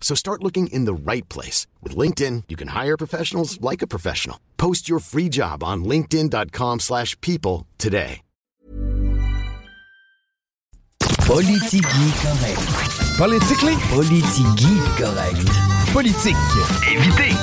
So 0.00 0.16
start 0.16 0.42
looking 0.42 0.66
in 0.72 0.86
the 0.86 0.94
right 0.94 1.28
place. 1.28 1.68
With 1.82 1.94
LinkedIn, 1.94 2.44
you 2.48 2.56
can 2.56 2.68
hire 2.68 2.96
professionals 2.96 3.60
like 3.60 3.82
a 3.82 3.86
professional. 3.86 4.40
Post 4.56 4.88
your 4.88 4.98
free 4.98 5.28
job 5.28 5.62
on 5.62 5.84
linkedin.com 5.84 6.80
slash 6.80 7.16
people 7.20 7.68
today. 7.78 8.22
Politigui 11.30 12.10
correct. 12.22 13.16
Politically? 13.16 13.76
Politigui 13.94 14.74
correct. 14.98 15.70
Politique. 15.92 16.36
Évitez. 16.88 17.34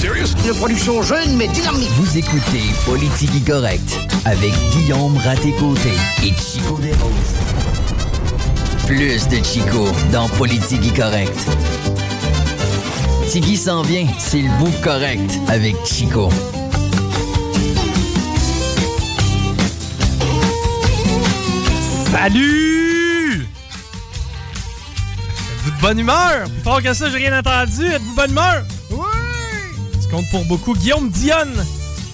Serious? 0.00 0.34
Une 0.46 0.54
production 0.54 1.02
jeune 1.02 1.36
mais 1.36 1.48
dynamique. 1.48 1.90
Vous 1.96 2.16
écoutez 2.16 2.62
Politigui 2.86 3.42
correct 3.44 3.98
avec 4.24 4.52
Guillaume 4.72 5.16
Raté-Côté 5.18 5.92
et 6.22 6.32
Chico 6.32 6.78
Desroses. 6.78 7.95
Plus 8.86 9.26
de 9.26 9.44
Chico 9.44 9.88
dans 10.12 10.28
Politigui 10.28 10.92
correct. 10.92 11.36
Tigui 13.28 13.56
s'en 13.56 13.82
vient, 13.82 14.06
c'est 14.18 14.42
le 14.42 14.48
bout 14.60 14.72
correct 14.80 15.40
avec 15.48 15.74
Chico. 15.84 16.28
Salut! 22.12 23.48
Êtes-vous 25.50 25.70
de 25.72 25.80
bonne 25.80 25.98
humeur? 25.98 26.44
Plus 26.44 26.62
fort 26.62 26.80
que 26.80 26.94
ça, 26.94 27.10
j'ai 27.10 27.16
rien 27.16 27.36
entendu. 27.36 27.86
Êtes-vous 27.86 28.10
de 28.12 28.16
bonne 28.16 28.30
humeur? 28.30 28.64
Oui! 28.92 28.98
Ça 30.00 30.08
compte 30.10 30.30
pour 30.30 30.44
beaucoup. 30.44 30.74
Guillaume 30.74 31.10
Dionne, 31.10 31.66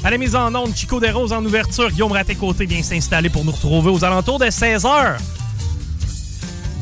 à 0.03 0.11
la 0.11 0.17
mise 0.17 0.35
en 0.35 0.55
onde, 0.55 0.75
Chico 0.75 0.99
Desroses 0.99 1.35
en 1.35 1.45
ouverture. 1.45 1.91
Guillaume 1.91 2.13
Raté-Côté 2.13 2.65
vient 2.65 2.83
s'installer 2.83 3.29
pour 3.29 3.45
nous 3.45 3.53
retrouver 3.53 3.91
aux 3.91 4.03
alentours 4.05 4.39
de 4.39 4.47
16h. 4.47 5.19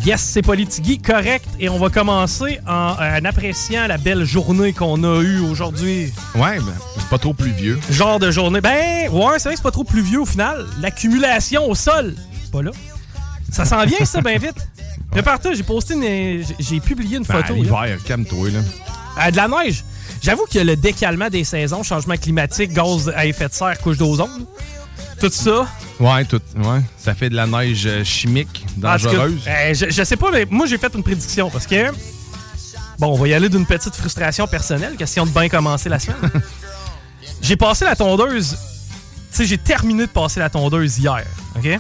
Yes, 0.04 0.20
c'est 0.22 0.40
Politigui, 0.42 0.98
correct. 0.98 1.44
Et 1.58 1.68
on 1.68 1.78
va 1.78 1.90
commencer 1.90 2.58
en, 2.66 2.94
en 2.98 3.24
appréciant 3.24 3.86
la 3.86 3.98
belle 3.98 4.24
journée 4.24 4.72
qu'on 4.72 5.04
a 5.04 5.20
eue 5.20 5.40
aujourd'hui. 5.40 6.10
Ouais, 6.34 6.56
ben, 6.58 6.72
c'est 6.98 7.08
pas 7.08 7.18
trop 7.18 7.34
pluvieux. 7.34 7.78
Genre 7.90 8.18
de 8.18 8.30
journée. 8.30 8.62
Ben, 8.62 9.10
ouais, 9.10 9.38
c'est 9.38 9.44
vrai 9.48 9.52
que 9.52 9.56
c'est 9.56 9.62
pas 9.62 9.70
trop 9.70 9.84
pluvieux 9.84 10.20
au 10.22 10.26
final. 10.26 10.64
L'accumulation 10.80 11.68
au 11.68 11.74
sol, 11.74 12.14
c'est 12.42 12.50
pas 12.50 12.62
là. 12.62 12.70
Ça 13.52 13.64
s'en 13.66 13.84
vient, 13.84 14.04
ça, 14.06 14.22
bien 14.22 14.38
vite. 14.38 14.54
Prépare-toi, 15.10 15.52
j'ai 15.54 15.64
posté 15.64 15.94
une. 15.94 16.44
j'ai- 16.58 16.80
publié 16.80 17.18
une 17.18 17.24
Ben, 17.24 17.42
photo. 17.42 17.54
l'hiver, 17.54 17.98
calme-toi, 18.06 18.50
là. 18.50 18.60
Euh, 19.26 19.30
de 19.30 19.36
la 19.36 19.48
neige. 19.48 19.84
J'avoue 20.22 20.44
qu'il 20.46 20.58
y 20.58 20.60
a 20.60 20.64
le 20.64 20.76
décalement 20.76 21.28
des 21.28 21.44
saisons, 21.44 21.82
changement 21.82 22.16
climatique, 22.16 22.72
gaz 22.72 23.10
à 23.14 23.26
effet 23.26 23.48
de 23.48 23.52
serre, 23.52 23.78
couche 23.80 23.98
d'ozone. 23.98 24.46
Tout 25.20 25.30
ça. 25.30 25.66
Ouais, 26.00 26.24
tout, 26.24 26.40
ouais. 26.56 26.80
Ça 26.96 27.14
fait 27.14 27.28
de 27.28 27.36
la 27.36 27.46
neige 27.46 27.84
euh, 27.86 28.02
chimique, 28.04 28.64
dangereuse. 28.78 29.42
euh, 29.46 29.74
je, 29.74 29.90
je 29.90 30.02
sais 30.02 30.16
pas, 30.16 30.30
mais 30.32 30.46
moi, 30.50 30.66
j'ai 30.66 30.78
fait 30.78 30.92
une 30.94 31.02
prédiction 31.02 31.50
parce 31.50 31.66
que. 31.66 31.90
Bon, 32.98 33.08
on 33.08 33.16
va 33.16 33.28
y 33.28 33.34
aller 33.34 33.48
d'une 33.48 33.66
petite 33.66 33.94
frustration 33.94 34.46
personnelle, 34.46 34.96
question 34.96 35.24
de 35.26 35.30
bien 35.30 35.48
commencer 35.48 35.88
la 35.88 35.98
semaine. 35.98 36.18
j'ai 37.42 37.56
passé 37.56 37.84
la 37.84 37.96
tondeuse. 37.96 38.56
Tu 39.30 39.36
sais, 39.36 39.46
j'ai 39.46 39.58
terminé 39.58 40.06
de 40.06 40.10
passer 40.10 40.40
la 40.40 40.50
tondeuse 40.50 40.98
hier. 40.98 41.24
OK? 41.56 41.78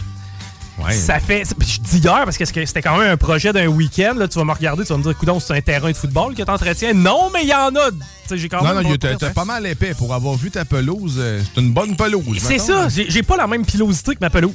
Ouais. 0.84 0.92
Ça 0.92 1.20
fait. 1.20 1.42
Je 1.44 1.78
dis 1.80 1.98
hier 1.98 2.22
parce 2.24 2.38
que 2.38 2.44
c'était 2.44 2.80
quand 2.82 2.96
même 2.98 3.10
un 3.12 3.16
projet 3.16 3.52
d'un 3.52 3.66
week-end. 3.66 4.14
Là, 4.16 4.28
tu 4.28 4.38
vas 4.38 4.44
me 4.44 4.52
regarder, 4.52 4.84
tu 4.84 4.92
vas 4.92 4.98
me 4.98 5.02
dire, 5.02 5.16
coudon, 5.16 5.38
c'est 5.40 5.54
un 5.56 5.60
terrain 5.60 5.90
de 5.90 5.96
football 5.96 6.34
que 6.34 6.42
t'entretiens. 6.42 6.94
Non, 6.94 7.30
mais 7.32 7.42
il 7.42 7.48
y 7.48 7.54
en 7.54 7.74
a. 7.76 7.90
Tu 7.90 7.98
sais, 8.28 8.38
j'ai 8.38 8.48
quand 8.48 8.62
Non, 8.64 8.74
même. 8.74 8.82
non, 8.84 8.96
t'as 8.96 9.30
pas 9.30 9.44
mal 9.44 9.66
épais. 9.66 9.94
Pour 9.94 10.14
avoir 10.14 10.34
vu 10.36 10.50
ta 10.50 10.64
pelouse, 10.64 11.16
euh, 11.18 11.40
c'est 11.54 11.60
une 11.60 11.72
bonne 11.72 11.96
pelouse. 11.96 12.38
C'est 12.40 12.58
ça, 12.58 12.88
j'ai 12.88 13.22
pas 13.22 13.36
la 13.36 13.46
même 13.46 13.64
pilosité 13.66 14.14
que 14.14 14.20
ma 14.20 14.30
pelouse. 14.30 14.54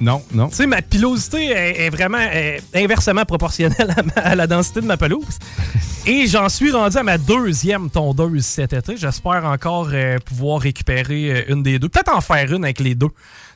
Non, 0.00 0.20
non. 0.34 0.48
Tu 0.48 0.56
sais, 0.56 0.66
ma 0.66 0.82
pilosité 0.82 1.50
est, 1.50 1.82
est 1.86 1.90
vraiment 1.90 2.18
est 2.18 2.60
inversement 2.74 3.24
proportionnelle 3.24 3.94
à, 3.96 4.02
ma- 4.02 4.12
à 4.22 4.34
la 4.34 4.48
densité 4.48 4.80
de 4.80 4.86
ma 4.86 4.96
pelouse. 4.96 5.38
Et 6.06 6.26
j'en 6.26 6.48
suis 6.48 6.72
rendu 6.72 6.96
à 6.96 7.04
ma 7.04 7.18
deuxième 7.18 7.88
tondeuse 7.88 8.44
cet 8.44 8.72
été. 8.72 8.96
J'espère 8.96 9.44
encore 9.44 9.90
euh, 9.92 10.18
pouvoir 10.18 10.60
récupérer 10.60 11.30
euh, 11.30 11.52
une 11.52 11.62
des 11.62 11.78
deux. 11.78 11.88
Peut-être 11.88 12.12
en 12.12 12.20
faire 12.20 12.52
une 12.52 12.64
avec 12.64 12.80
les 12.80 12.96
deux. 12.96 13.10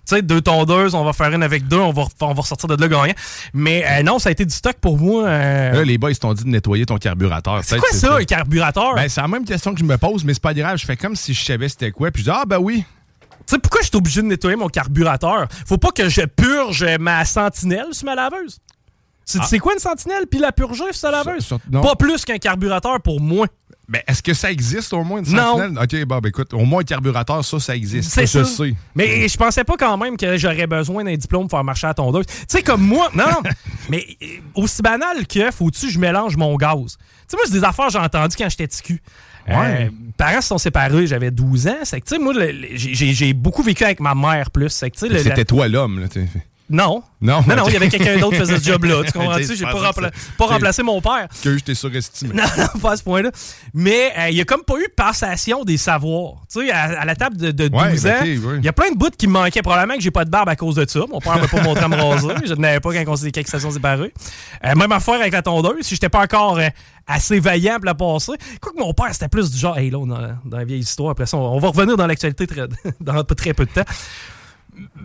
Tu 0.08 0.14
sais, 0.14 0.22
deux 0.22 0.40
tondeuses, 0.40 0.94
on 0.94 1.04
va 1.04 1.12
faire 1.12 1.32
une 1.32 1.42
avec 1.42 1.66
deux, 1.66 1.78
on 1.78 1.92
va, 1.92 2.04
on 2.20 2.32
va 2.32 2.40
ressortir 2.42 2.68
de 2.68 2.80
là 2.80 2.86
gagnant. 2.88 3.14
Mais 3.52 3.84
euh, 3.86 4.02
non, 4.04 4.18
ça 4.20 4.28
a 4.28 4.32
été 4.32 4.44
du 4.44 4.54
stock 4.54 4.76
pour 4.80 4.98
moi. 4.98 5.24
euh, 5.26 5.72
Là, 5.72 5.82
les 5.84 5.98
boys, 5.98 6.12
ils 6.12 6.18
t'ont 6.18 6.32
dit 6.32 6.44
de 6.44 6.48
nettoyer 6.48 6.86
ton 6.86 6.96
carburateur. 6.96 7.60
c'est 7.64 7.78
quoi 7.78 7.88
ça, 7.90 8.16
un 8.16 8.24
carburateur? 8.24 8.94
Ben, 8.94 9.08
c'est 9.08 9.20
la 9.20 9.26
même 9.28 9.44
question 9.44 9.74
que 9.74 9.80
je 9.80 9.84
me 9.84 9.98
pose, 9.98 10.24
mais 10.24 10.32
c'est 10.34 10.42
pas 10.42 10.54
grave. 10.54 10.76
Je 10.78 10.86
fais 10.86 10.96
comme 10.96 11.16
si 11.16 11.34
je 11.34 11.44
savais 11.44 11.68
c'était 11.68 11.90
quoi. 11.90 12.10
Puis 12.12 12.22
je 12.22 12.30
dis, 12.30 12.36
ah, 12.36 12.44
ben 12.46 12.58
oui. 12.58 12.84
Tu 13.46 13.54
sais, 13.54 13.58
pourquoi 13.58 13.80
je 13.82 13.86
suis 13.88 13.96
obligé 13.96 14.22
de 14.22 14.26
nettoyer 14.26 14.56
mon 14.56 14.68
carburateur? 14.68 15.46
Faut 15.66 15.78
pas 15.78 15.90
que 15.90 16.08
je 16.08 16.22
purge 16.22 16.84
ma 17.00 17.24
sentinelle 17.24 17.86
sur 17.92 18.06
ma 18.06 18.14
laveuse. 18.14 18.58
C'est 19.24 19.42
c'est 19.42 19.58
quoi 19.58 19.72
une 19.74 19.80
sentinelle? 19.80 20.26
Puis 20.30 20.38
la 20.38 20.52
purger 20.52 20.84
sur 20.84 20.94
sa 20.94 21.10
laveuse? 21.10 21.44
sur-. 21.44 21.58
Pas 21.82 21.96
plus 21.96 22.24
qu'un 22.24 22.38
carburateur 22.38 23.00
pour 23.00 23.20
moi. 23.20 23.46
Ben, 23.88 24.02
est-ce 24.08 24.20
que 24.22 24.34
ça 24.34 24.50
existe 24.50 24.92
au 24.92 25.04
moins 25.04 25.22
une 25.22 25.32
Non. 25.32 25.58
sentinelle? 25.58 25.78
Ok, 25.80 26.04
bon, 26.06 26.18
ben 26.18 26.28
écoute, 26.28 26.52
au 26.54 26.64
moins 26.64 26.80
un 26.80 26.84
carburateur, 26.84 27.44
ça, 27.44 27.60
ça 27.60 27.76
existe. 27.76 28.10
C'est 28.10 28.26
ça. 28.26 28.40
Je 28.40 28.44
sais. 28.44 28.74
Mais 28.96 29.28
je 29.28 29.36
pensais 29.36 29.62
pas 29.62 29.76
quand 29.78 29.96
même 29.96 30.16
que 30.16 30.36
j'aurais 30.36 30.66
besoin 30.66 31.04
d'un 31.04 31.14
diplôme 31.16 31.42
pour 31.42 31.52
faire 31.58 31.62
marcher 31.64 31.86
à 31.86 31.94
tondeuse. 31.94 32.26
Tu 32.26 32.34
sais, 32.48 32.62
comme 32.64 32.82
moi, 32.82 33.10
non, 33.14 33.24
non, 33.26 33.50
mais 33.88 34.04
euh, 34.22 34.26
aussi 34.56 34.82
banal 34.82 35.24
que 35.28 35.52
faut-tu 35.52 35.86
que 35.86 35.92
je 35.92 35.98
mélange 36.00 36.36
mon 36.36 36.56
gaz. 36.56 36.96
Tu 36.98 37.04
sais, 37.28 37.36
moi, 37.36 37.44
c'est 37.46 37.52
des 37.52 37.64
affaires 37.64 37.86
que 37.86 37.92
j'ai 37.92 37.98
entendues 37.98 38.36
quand 38.36 38.48
j'étais 38.48 38.66
ticu. 38.68 39.00
Ouais. 39.48 39.54
Euh, 39.86 39.90
parents 40.16 40.40
se 40.40 40.48
sont 40.48 40.58
séparés, 40.58 41.06
j'avais 41.06 41.30
12 41.30 41.68
ans. 41.68 41.76
C'est 41.84 42.00
que, 42.00 42.06
tu 42.06 42.16
sais, 42.16 42.20
moi, 42.20 42.34
j'ai- 42.74 43.32
beaucoup 43.34 43.62
vécu 43.62 43.84
avec 43.84 44.00
ma 44.00 44.16
mère 44.16 44.50
plus. 44.50 44.66
Tu 44.66 44.74
sais, 44.74 44.90
C'était 44.96 45.36
la- 45.36 45.44
toi 45.44 45.68
l'homme, 45.68 46.00
là. 46.00 46.08
t'sais. 46.08 46.26
Non. 46.68 47.02
Non, 47.20 47.42
Non, 47.46 47.64
il 47.68 47.72
y 47.72 47.76
avait 47.76 47.88
quelqu'un 47.88 48.18
d'autre 48.18 48.32
qui 48.34 48.38
faisait 48.40 48.58
ce 48.58 48.64
job-là. 48.70 49.02
Tu 49.04 49.12
comprends-tu? 49.12 49.44
je 49.46 49.54
J'ai 49.54 49.64
pas, 49.64 49.72
rempla- 49.72 50.10
pas 50.36 50.46
remplacé 50.46 50.82
mon 50.82 51.00
père. 51.00 51.28
Que 51.42 51.56
je 51.56 51.62
t'ai 51.64 51.74
surestimé. 51.74 52.34
Non, 52.34 52.42
non, 52.58 52.80
pas 52.80 52.92
à 52.92 52.96
ce 52.96 53.02
point-là. 53.04 53.30
Mais 53.72 54.12
euh, 54.18 54.28
il 54.30 54.36
y 54.36 54.40
a 54.40 54.44
comme 54.44 54.62
pas 54.64 54.74
eu 54.78 54.88
passation 54.94 55.64
des 55.64 55.76
savoirs. 55.76 56.42
Tu 56.52 56.66
sais, 56.66 56.70
à, 56.72 57.00
à 57.00 57.04
la 57.04 57.14
table 57.14 57.36
de, 57.36 57.50
de 57.52 57.68
12 57.68 57.80
Ouais, 57.80 58.00
ben, 58.02 58.12
ans, 58.14 58.24
il 58.24 58.38
ouais. 58.46 58.60
y 58.62 58.68
a 58.68 58.72
plein 58.72 58.90
de 58.90 58.96
bouts 58.96 59.10
qui 59.16 59.26
me 59.28 59.32
manquaient. 59.32 59.62
Probablement 59.62 59.94
que 59.96 60.02
j'ai 60.02 60.10
pas 60.10 60.24
de 60.24 60.30
barbe 60.30 60.48
à 60.48 60.56
cause 60.56 60.74
de 60.74 60.88
ça. 60.88 61.00
Mon 61.08 61.20
père 61.20 61.38
m'a 61.38 61.46
pas 61.48 61.62
montré 61.62 61.84
à 61.84 61.88
me 61.88 61.96
raser. 61.96 62.34
Je 62.44 62.54
n'avais 62.54 62.80
pas 62.80 62.92
quand 62.92 63.04
on 63.12 63.16
s'est- 63.16 63.30
se 63.46 63.58
sont 63.58 63.70
séparés. 63.70 64.12
Euh, 64.64 64.74
même 64.74 64.92
affaire 64.92 65.20
avec 65.20 65.32
la 65.32 65.42
tondeuse. 65.42 65.82
Si 65.82 65.94
j'étais 65.94 66.08
pas 66.08 66.22
encore 66.22 66.58
euh, 66.58 66.68
assez 67.06 67.38
vaillant 67.40 67.76
pour 67.76 67.86
la 67.86 67.94
passer. 67.94 68.32
Quoique 68.60 68.78
mon 68.78 68.92
père, 68.92 69.08
c'était 69.12 69.28
plus 69.28 69.50
du 69.50 69.56
genre, 69.58 69.78
hey, 69.78 69.90
là, 69.90 69.98
dans 70.44 70.56
la 70.58 70.64
vieille 70.64 70.80
histoire. 70.80 71.10
Après 71.10 71.26
ça, 71.26 71.36
on, 71.36 71.54
on 71.54 71.58
va 71.60 71.68
revenir 71.68 71.96
dans 71.96 72.06
l'actualité 72.06 72.46
très- 72.46 72.68
dans 73.00 73.22
très 73.24 73.54
peu 73.54 73.64
de 73.64 73.70
temps. 73.70 73.84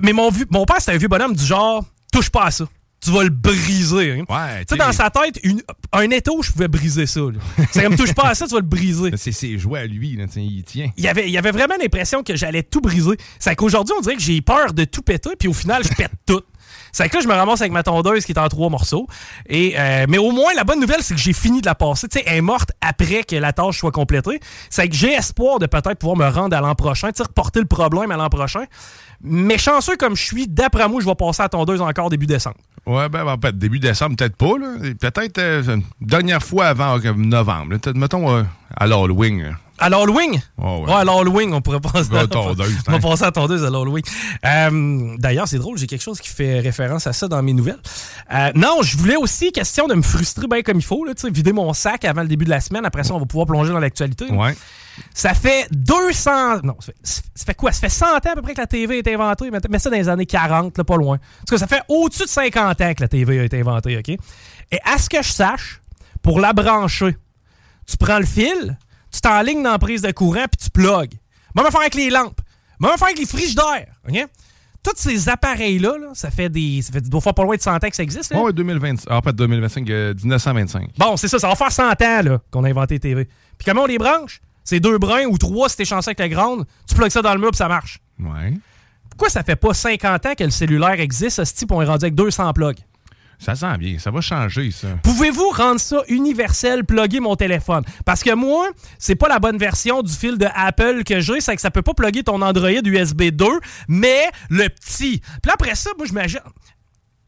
Mais 0.01 0.13
mon, 0.13 0.29
vieux- 0.29 0.47
mon 0.49 0.65
père, 0.65 0.77
c'était 0.79 0.93
un 0.93 0.97
vieux 0.97 1.07
bonhomme 1.07 1.35
du 1.35 1.45
genre, 1.45 1.85
touche 2.11 2.29
pas 2.29 2.45
à 2.45 2.51
ça. 2.51 2.65
Tu 3.03 3.09
vas 3.09 3.23
le 3.23 3.29
briser. 3.31 4.11
hein. 4.11 4.25
Ouais, 4.29 4.63
Tu 4.65 4.75
sais, 4.75 4.77
dans 4.77 4.91
sa 4.91 5.09
tête, 5.09 5.39
une- 5.43 5.63
un 5.91 6.07
étau, 6.11 6.43
je 6.43 6.51
pouvais 6.51 6.67
briser 6.67 7.07
ça. 7.07 7.21
C'est 7.71 7.81
comme 7.83 7.95
touche 7.95 8.13
pas 8.13 8.29
à 8.29 8.35
ça, 8.35 8.45
tu 8.45 8.53
vas 8.53 8.59
le 8.59 8.65
briser. 8.67 9.09
C'est 9.17 9.31
ses 9.31 9.57
jouets 9.57 9.79
à 9.79 9.87
lui, 9.87 10.15
là. 10.15 10.25
Il 10.35 10.63
tient. 10.63 10.91
Il 10.97 11.07
avait, 11.07 11.27
il 11.27 11.35
avait 11.35 11.49
vraiment 11.49 11.73
l'impression 11.81 12.21
que 12.21 12.35
j'allais 12.35 12.61
tout 12.61 12.79
briser. 12.79 13.17
C'est 13.39 13.55
qu'aujourd'hui, 13.55 13.95
on 13.97 14.01
dirait 14.01 14.15
que 14.17 14.21
j'ai 14.21 14.39
peur 14.41 14.73
de 14.73 14.83
tout 14.83 15.01
péter, 15.01 15.31
puis 15.39 15.47
au 15.47 15.53
final, 15.53 15.83
je 15.83 15.89
pète 15.95 16.11
tout. 16.27 16.41
C'est 16.91 17.09
que 17.09 17.17
là, 17.17 17.21
je 17.23 17.27
me 17.27 17.33
ramasse 17.33 17.61
avec 17.61 17.71
ma 17.71 17.83
tondeuse 17.83 18.25
qui 18.25 18.31
est 18.31 18.39
en 18.39 18.47
trois 18.49 18.69
morceaux. 18.69 19.07
Euh, 19.51 20.05
mais 20.07 20.17
au 20.17 20.31
moins, 20.31 20.53
la 20.55 20.63
bonne 20.63 20.79
nouvelle, 20.79 21.01
c'est 21.01 21.15
que 21.15 21.19
j'ai 21.19 21.33
fini 21.33 21.61
de 21.61 21.65
la 21.65 21.75
passer. 21.75 22.07
Tu 22.07 22.19
sais, 22.19 22.25
elle 22.27 22.37
est 22.37 22.41
morte 22.41 22.71
après 22.81 23.23
que 23.23 23.35
la 23.35 23.53
tâche 23.53 23.79
soit 23.79 23.91
complétée. 23.91 24.39
C'est 24.69 24.87
que 24.89 24.95
j'ai 24.95 25.13
espoir 25.13 25.59
de 25.59 25.65
peut-être 25.65 25.95
pouvoir 25.95 26.17
me 26.17 26.27
rendre 26.27 26.55
à 26.55 26.61
l'an 26.61 26.75
prochain, 26.75 27.11
tu 27.11 27.21
reporter 27.21 27.59
le 27.59 27.65
problème 27.65 28.11
à 28.11 28.17
l'an 28.17 28.29
prochain. 28.29 28.65
Mais 29.23 29.57
chanceux 29.57 29.97
comme 29.97 30.15
je 30.15 30.23
suis, 30.23 30.47
d'après 30.47 30.89
moi, 30.89 30.99
je 31.01 31.05
vais 31.05 31.15
passer 31.15 31.41
à 31.41 31.45
la 31.45 31.49
tondeuse 31.49 31.81
encore 31.81 32.09
début 32.09 32.25
décembre. 32.25 32.57
Ouais, 32.85 33.07
ben, 33.09 33.37
peut-être 33.37 33.57
début 33.57 33.79
décembre, 33.79 34.15
peut-être 34.15 34.35
pas, 34.35 34.53
Peut-être 34.99 35.37
euh, 35.37 35.77
dernière 35.99 36.41
fois 36.41 36.65
avant 36.67 36.97
novembre. 37.15 37.75
mettons, 37.95 38.35
euh, 38.35 38.43
à 38.75 38.87
l'Halloween. 38.87 39.55
À 39.81 39.89
l'Halloween? 39.89 40.39
Oh, 40.59 40.85
ouais. 40.85 40.93
à 40.93 41.03
l'Halloween, 41.03 41.53
on 41.53 41.61
pourrait 41.61 41.79
passer 41.79 42.15
à, 42.15 42.27
tondeuse, 42.27 42.77
on 42.87 42.91
va 42.91 42.97
hein. 42.97 42.99
passer 43.01 43.23
à 43.23 43.31
tondeuse 43.31 43.65
à 43.65 43.69
l'Halloween. 43.71 44.03
Euh, 44.45 45.15
D'ailleurs, 45.17 45.47
c'est 45.47 45.57
drôle, 45.57 45.79
j'ai 45.79 45.87
quelque 45.87 46.03
chose 46.03 46.21
qui 46.21 46.29
fait 46.29 46.59
référence 46.59 47.07
à 47.07 47.13
ça 47.13 47.27
dans 47.27 47.41
mes 47.41 47.53
nouvelles. 47.53 47.81
Euh, 48.31 48.51
non, 48.53 48.83
je 48.83 48.95
voulais 48.95 49.15
aussi, 49.15 49.51
question 49.51 49.87
de 49.87 49.95
me 49.95 50.03
frustrer 50.03 50.45
bien 50.47 50.61
comme 50.61 50.77
il 50.77 50.85
faut, 50.85 51.03
là, 51.03 51.13
vider 51.31 51.51
mon 51.51 51.73
sac 51.73 52.05
avant 52.05 52.21
le 52.21 52.27
début 52.27 52.45
de 52.45 52.51
la 52.51 52.61
semaine. 52.61 52.85
Après 52.85 53.03
ça, 53.03 53.15
on 53.15 53.19
va 53.19 53.25
pouvoir 53.25 53.47
plonger 53.47 53.73
dans 53.73 53.79
l'actualité. 53.79 54.25
Ouais. 54.31 54.55
Ça 55.15 55.33
fait 55.33 55.67
200... 55.71 56.61
Non, 56.63 56.75
ça 56.79 56.91
fait, 57.45 57.55
quoi? 57.55 57.71
Ça 57.71 57.79
fait 57.79 57.89
100 57.89 58.05
ans 58.05 58.17
à 58.17 58.35
peu 58.35 58.41
près 58.43 58.53
que 58.53 58.61
la 58.61 58.67
TV 58.67 58.95
a 58.95 58.99
été 58.99 59.15
inventée. 59.15 59.49
Mais 59.49 59.79
ça 59.79 59.89
dans 59.89 59.95
les 59.95 60.09
années 60.09 60.27
40, 60.27 60.77
là, 60.77 60.83
pas 60.83 60.97
loin. 60.97 61.17
Parce 61.39 61.51
que 61.51 61.57
ça 61.57 61.65
fait 61.65 61.81
au-dessus 61.87 62.23
de 62.23 62.29
50 62.29 62.81
ans 62.81 62.93
que 62.93 63.01
la 63.01 63.07
TV 63.07 63.39
a 63.39 63.43
été 63.45 63.59
inventée, 63.59 63.97
OK? 63.97 64.09
Et 64.09 64.79
à 64.85 64.97
ce 64.99 65.09
que 65.09 65.21
je 65.21 65.31
sache, 65.31 65.81
pour 66.21 66.39
la 66.39 66.53
brancher, 66.53 67.17
tu 67.87 67.97
prends 67.97 68.19
le 68.19 68.25
fil, 68.25 68.77
tu 69.11 69.21
t'enlignes 69.21 69.63
dans 69.63 69.71
la 69.71 69.79
prise 69.79 70.01
de 70.01 70.11
courant, 70.11 70.45
puis 70.49 70.63
tu 70.65 70.69
plugues. 70.69 71.19
Même 71.55 71.65
faire 71.69 71.81
avec 71.81 71.95
les 71.95 72.09
lampes. 72.09 72.39
Même 72.79 72.97
faire 72.97 73.07
avec 73.07 73.19
les 73.19 73.25
frigidaires. 73.25 73.87
OK? 74.07 74.27
Tous 74.83 74.93
ces 74.95 75.29
appareils-là, 75.29 75.93
ça 76.13 76.31
fait 76.31 76.49
des. 76.49 76.81
Ça 76.81 76.91
fait 76.91 77.01
deux 77.01 77.19
fois 77.19 77.33
pas 77.33 77.43
loin 77.43 77.55
de 77.55 77.61
100 77.61 77.75
ans 77.75 77.89
que 77.89 77.95
ça 77.95 78.01
existe. 78.01 78.33
Oui, 78.35 78.51
2020. 78.51 79.05
Ah, 79.07 79.21
pas 79.21 79.31
2025, 79.31 79.87
1925. 79.87 80.89
Bon, 80.97 81.15
c'est 81.17 81.27
ça, 81.27 81.37
ça 81.37 81.47
va 81.47 81.55
faire 81.55 81.71
100 81.71 81.91
ans 81.91 82.39
qu'on 82.49 82.63
a 82.63 82.69
inventé 82.69 82.99
TV. 82.99 83.25
Puis 83.25 83.65
comment 83.65 83.83
on 83.83 83.85
les 83.85 83.99
branche? 83.99 84.41
C'est 84.63 84.79
deux 84.79 84.97
brins 84.97 85.25
ou 85.25 85.37
trois 85.37 85.69
si 85.69 85.77
t'es 85.77 85.85
chanceux 85.85 86.09
avec 86.09 86.19
la 86.19 86.29
grande. 86.29 86.65
Tu 86.87 86.95
plugues 86.95 87.11
ça 87.11 87.21
dans 87.21 87.33
le 87.33 87.39
mur, 87.39 87.51
puis 87.51 87.57
ça 87.57 87.67
marche. 87.67 87.99
Ouais. 88.19 88.53
Pourquoi 89.09 89.29
ça 89.29 89.43
fait 89.43 89.55
pas 89.55 89.73
50 89.73 90.25
ans 90.25 90.33
que 90.35 90.43
le 90.43 90.49
cellulaire 90.49 90.99
existe, 90.99 91.43
ce 91.43 91.53
type, 91.53 91.71
on 91.71 91.81
est 91.81 91.85
rendu 91.85 92.05
avec 92.05 92.15
200 92.15 92.53
plugs? 92.53 92.79
Ça 93.41 93.55
sent 93.55 93.75
bien, 93.79 93.97
ça 93.97 94.11
va 94.11 94.21
changer, 94.21 94.69
ça. 94.69 94.89
Pouvez-vous 95.01 95.49
rendre 95.49 95.79
ça 95.79 96.03
universel, 96.07 96.85
plugger 96.85 97.19
mon 97.19 97.35
téléphone? 97.35 97.83
Parce 98.05 98.21
que 98.21 98.35
moi, 98.35 98.69
c'est 98.99 99.15
pas 99.15 99.27
la 99.27 99.39
bonne 99.39 99.57
version 99.57 100.03
du 100.03 100.13
fil 100.13 100.37
de 100.37 100.45
Apple 100.53 101.03
que 101.03 101.19
j'ai, 101.19 101.41
c'est 101.41 101.55
que 101.55 101.61
ça 101.61 101.71
peut 101.71 101.81
pas 101.81 101.95
plugger 101.95 102.23
ton 102.23 102.39
Android 102.43 102.69
USB 102.69 103.23
2, 103.31 103.45
mais 103.87 104.29
le 104.51 104.69
petit. 104.69 105.21
Puis 105.41 105.51
après 105.51 105.73
ça, 105.73 105.89
moi, 105.97 106.05
je 106.05 106.11
m'imagine 106.11 106.39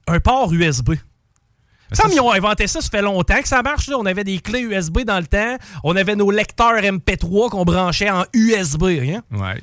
un 0.05 0.19
port 0.19 0.53
USB. 0.53 0.91
Ça, 1.91 2.03
ils 2.11 2.19
ont 2.19 2.31
inventé 2.31 2.67
ça, 2.67 2.81
ça 2.81 2.89
fait 2.89 3.01
longtemps 3.01 3.41
que 3.41 3.47
ça 3.47 3.63
marche. 3.63 3.89
On 3.89 4.05
avait 4.05 4.23
des 4.23 4.37
clés 4.37 4.61
USB 4.61 4.99
dans 5.01 5.19
le 5.19 5.25
temps. 5.25 5.57
On 5.83 5.95
avait 5.95 6.15
nos 6.15 6.29
lecteurs 6.29 6.81
MP3 6.81 7.49
qu'on 7.49 7.65
branchait 7.65 8.11
en 8.11 8.23
USB. 8.33 8.83
Hein? 8.83 9.21
Ouais. 9.31 9.61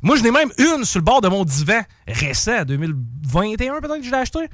Moi, 0.00 0.16
je 0.16 0.22
n'ai 0.22 0.30
même 0.30 0.50
une 0.56 0.84
sur 0.86 0.98
le 0.98 1.04
bord 1.04 1.20
de 1.20 1.28
mon 1.28 1.44
divan 1.44 1.82
récent, 2.08 2.64
2021 2.64 3.80
peut-être 3.80 3.98
que 3.98 4.04
je 4.04 4.10
l'ai 4.10 4.16
acheté 4.16 4.48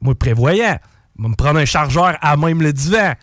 moi, 0.00 0.14
prévoyant, 0.14 0.78
me 1.18 1.34
prendre 1.34 1.58
un 1.58 1.64
chargeur 1.64 2.16
à 2.20 2.36
même 2.36 2.62
le 2.62 2.72
divan. 2.72 3.14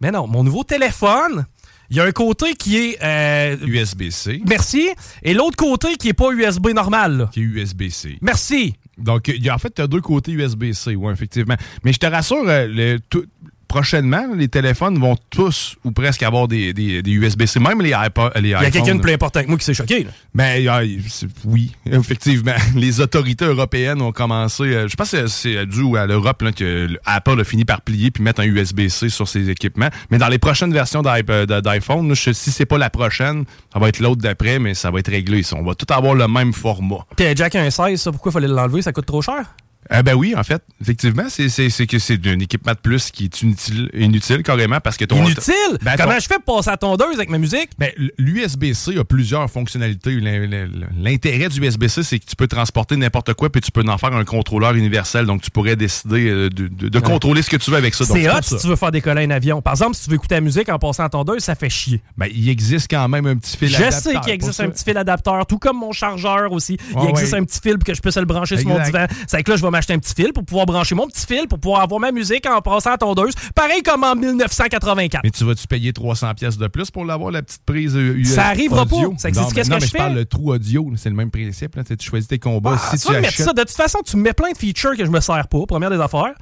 Mais 0.00 0.10
non, 0.10 0.26
mon 0.26 0.44
nouveau 0.44 0.64
téléphone, 0.64 1.46
il 1.90 1.96
y 1.96 2.00
a 2.00 2.04
un 2.04 2.12
côté 2.12 2.54
qui 2.54 2.76
est. 2.76 3.58
USB-C. 3.62 4.30
Euh, 4.30 4.44
merci. 4.46 4.88
Et 5.22 5.34
l'autre 5.34 5.56
côté 5.56 5.96
qui 5.96 6.08
est 6.08 6.14
pas 6.14 6.32
USB 6.32 6.68
normal. 6.68 7.28
Qui 7.32 7.40
est 7.40 7.44
USB-C. 7.44 8.18
Merci. 8.22 8.74
Donc, 8.98 9.30
en 9.50 9.58
fait, 9.58 9.74
tu 9.74 9.82
as 9.82 9.86
deux 9.86 10.00
côtés 10.00 10.32
USB-C, 10.32 10.96
oui, 10.96 11.12
effectivement. 11.12 11.56
Mais 11.84 11.92
je 11.92 11.98
te 11.98 12.06
rassure, 12.06 12.48
euh, 12.48 12.66
le, 12.66 12.98
tout, 12.98 13.24
prochainement, 13.68 14.26
les 14.34 14.48
téléphones 14.48 14.98
vont 14.98 15.16
tous 15.30 15.76
ou 15.84 15.90
presque 15.90 16.22
avoir 16.22 16.48
des, 16.48 16.72
des, 16.72 17.02
USB-C, 17.06 17.60
même 17.60 17.80
les, 17.80 17.92
iPod, 17.92 18.32
les 18.36 18.50
iPhones. 18.50 18.62
Il 18.62 18.64
y 18.64 18.66
a 18.66 18.70
quelqu'un 18.70 18.94
de 18.94 19.00
plus 19.00 19.12
important 19.12 19.42
que 19.42 19.48
moi 19.48 19.58
qui 19.58 19.64
s'est 19.64 19.74
choqué. 19.74 20.06
Ben, 20.34 20.90
oui, 21.44 21.72
effectivement. 21.86 22.54
Les 22.74 23.00
autorités 23.00 23.44
européennes 23.44 24.02
ont 24.02 24.12
commencé, 24.12 24.64
euh, 24.64 24.88
je 24.88 24.96
pense 24.96 25.10
que 25.10 25.26
c'est 25.26 25.66
dû 25.66 25.96
à 25.96 26.06
l'Europe 26.06 26.42
que 26.54 26.88
Apple 27.04 27.40
a 27.40 27.44
fini 27.44 27.64
par 27.64 27.80
plier 27.82 28.10
puis 28.10 28.22
mettre 28.22 28.40
un 28.40 28.46
USB-C 28.46 29.08
sur 29.08 29.28
ses 29.28 29.50
équipements. 29.50 29.88
Mais 30.10 30.18
dans 30.18 30.28
les 30.28 30.38
prochaines 30.38 30.72
versions 30.72 31.02
euh, 31.04 31.46
d'iPhone, 31.46 32.14
si 32.14 32.34
c'est 32.34 32.66
pas 32.66 32.78
la 32.78 32.90
prochaine, 32.90 33.44
ça 33.72 33.78
va 33.78 33.88
être 33.88 34.00
l'autre 34.00 34.22
d'après, 34.22 34.58
mais 34.58 34.74
ça 34.74 34.90
va 34.90 35.00
être 35.00 35.10
réglé. 35.10 35.42
On 35.52 35.62
va 35.62 35.74
tout 35.74 35.92
avoir 35.92 36.14
le 36.14 36.28
même 36.28 36.52
format. 36.52 37.06
Puis 37.16 37.26
Jack 37.34 37.54
a 37.54 37.62
un 37.62 37.70
16, 37.70 38.00
ça, 38.00 38.12
pourquoi 38.12 38.30
il 38.30 38.34
fallait 38.34 38.48
l'enlever? 38.48 38.82
Ça 38.82 38.92
coûte 38.92 39.06
trop 39.06 39.22
cher? 39.22 39.44
Euh, 39.92 40.02
ben 40.02 40.14
oui, 40.14 40.34
en 40.36 40.42
fait, 40.42 40.62
effectivement, 40.80 41.24
c'est 41.28 41.86
que 41.86 41.98
c'est 41.98 42.26
un 42.26 42.38
équipement 42.38 42.72
de 42.72 42.78
plus 42.78 43.10
qui 43.10 43.24
est 43.24 43.42
inutile, 43.42 43.90
inutile 43.94 44.42
carrément 44.42 44.80
parce 44.80 44.96
que 44.96 45.04
ton. 45.04 45.24
Inutile? 45.24 45.78
Ben, 45.82 45.96
Comment 45.96 46.18
je 46.18 46.26
fais 46.26 46.38
pour 46.44 46.56
passer 46.56 46.70
à 46.70 46.76
tondeuse 46.76 47.16
avec 47.16 47.30
ma 47.30 47.38
musique? 47.38 47.70
Ben, 47.78 47.90
L'USB-C 48.18 48.98
a 48.98 49.04
plusieurs 49.04 49.48
fonctionnalités. 49.50 50.18
L'intérêt 50.96 51.48
du 51.48 51.60
USB-C, 51.60 52.02
c'est 52.02 52.18
que 52.18 52.26
tu 52.26 52.36
peux 52.36 52.48
transporter 52.48 52.96
n'importe 52.96 53.34
quoi 53.34 53.50
puis 53.50 53.60
tu 53.60 53.70
peux 53.70 53.84
en 53.86 53.98
faire 53.98 54.12
un 54.12 54.24
contrôleur 54.24 54.74
universel. 54.74 55.26
Donc, 55.26 55.42
tu 55.42 55.50
pourrais 55.50 55.76
décider 55.76 56.28
euh, 56.28 56.50
de, 56.50 56.68
de, 56.68 56.98
contrôler 57.00 57.42
ce 57.42 57.50
que 57.50 57.56
tu 57.56 57.70
veux 57.70 57.76
avec 57.76 57.94
ça. 57.94 58.04
C'est 58.04 58.28
hot 58.28 58.42
si 58.42 58.56
tu 58.56 58.66
veux 58.66 58.76
faire 58.76 58.90
décoller 58.90 59.24
un 59.24 59.30
avion. 59.30 59.62
Par 59.62 59.74
exemple, 59.74 59.94
si 59.94 60.04
tu 60.04 60.10
veux 60.10 60.16
écouter 60.16 60.36
la 60.36 60.40
musique 60.40 60.68
en 60.68 60.78
passant 60.78 61.04
à 61.04 61.08
tondeuse, 61.08 61.42
ça 61.42 61.54
fait 61.54 61.70
chier. 61.70 62.00
Ben, 62.16 62.28
il 62.32 62.48
existe 62.48 62.88
quand 62.90 63.08
même 63.08 63.26
un 63.26 63.36
petit 63.36 63.56
fil 63.56 63.68
je 63.68 63.76
adapteur. 63.76 63.98
Je 63.98 64.18
sais 64.18 64.20
qu'il 64.24 64.32
existe 64.32 64.60
un 64.60 64.70
petit 64.70 64.84
fil 64.84 64.96
adapteur, 64.96 65.46
tout 65.46 65.58
comme 65.58 65.78
mon 65.78 65.92
chargeur 65.92 66.52
aussi. 66.52 66.78
il 67.00 67.08
existe 67.08 67.34
un 67.34 67.44
petit 67.44 67.60
fil 67.60 67.78
pour 67.78 67.84
que 67.84 67.94
je 67.94 68.00
puisse 68.00 68.16
le 68.16 68.24
brancher 68.24 68.56
sur 68.58 68.68
mon 68.68 68.82
divan. 68.82 69.06
C'est 69.26 69.42
que 69.42 69.50
là, 69.50 69.56
je 69.56 69.62
vais 69.62 69.70
m'acheter 69.76 69.92
un 69.92 69.98
petit 69.98 70.14
fil 70.14 70.32
pour 70.32 70.44
pouvoir 70.44 70.66
brancher 70.66 70.94
mon 70.94 71.06
petit 71.06 71.26
fil 71.26 71.46
pour 71.48 71.58
pouvoir 71.58 71.82
avoir 71.82 72.00
ma 72.00 72.12
musique 72.12 72.46
en 72.46 72.60
passant 72.60 72.92
à 72.92 72.98
tondeuse. 72.98 73.34
Pareil 73.54 73.82
comme 73.82 74.04
en 74.04 74.14
1984. 74.14 75.22
Mais 75.24 75.30
tu 75.30 75.44
vas-tu 75.44 75.66
payer 75.66 75.92
300 75.92 76.34
pièces 76.34 76.56
de 76.56 76.66
plus 76.66 76.90
pour 76.90 77.04
l'avoir, 77.04 77.30
la 77.30 77.42
petite 77.42 77.62
prise 77.64 77.94
USB 77.94 78.34
Ça 78.34 78.46
arrivera 78.46 78.86
pas. 78.86 78.96
Ça 79.18 79.28
existe 79.28 79.52
qu'est-ce 79.52 79.70
que 79.70 79.80
je, 79.80 79.86
fais? 79.86 79.98
parle 79.98 80.14
le 80.14 80.24
trou 80.24 80.52
audio. 80.52 80.90
C'est 80.96 81.10
le 81.10 81.16
même 81.16 81.30
principe. 81.30 81.76
Là. 81.76 81.82
Tu 81.84 81.96
choisis 82.00 82.28
tes 82.28 82.38
combats. 82.38 82.78
Ah, 82.80 82.96
si 82.96 83.06
tu 83.06 83.14
achètes... 83.14 83.44
ça. 83.44 83.52
De 83.52 83.60
toute 83.60 83.70
façon, 83.70 83.98
tu 84.04 84.16
me 84.16 84.22
mets 84.22 84.32
plein 84.32 84.52
de 84.52 84.56
features 84.56 84.96
que 84.96 85.04
je 85.04 85.10
me 85.10 85.20
sers 85.20 85.46
pas, 85.48 85.66
première 85.66 85.90
des 85.90 86.00
affaires. 86.00 86.34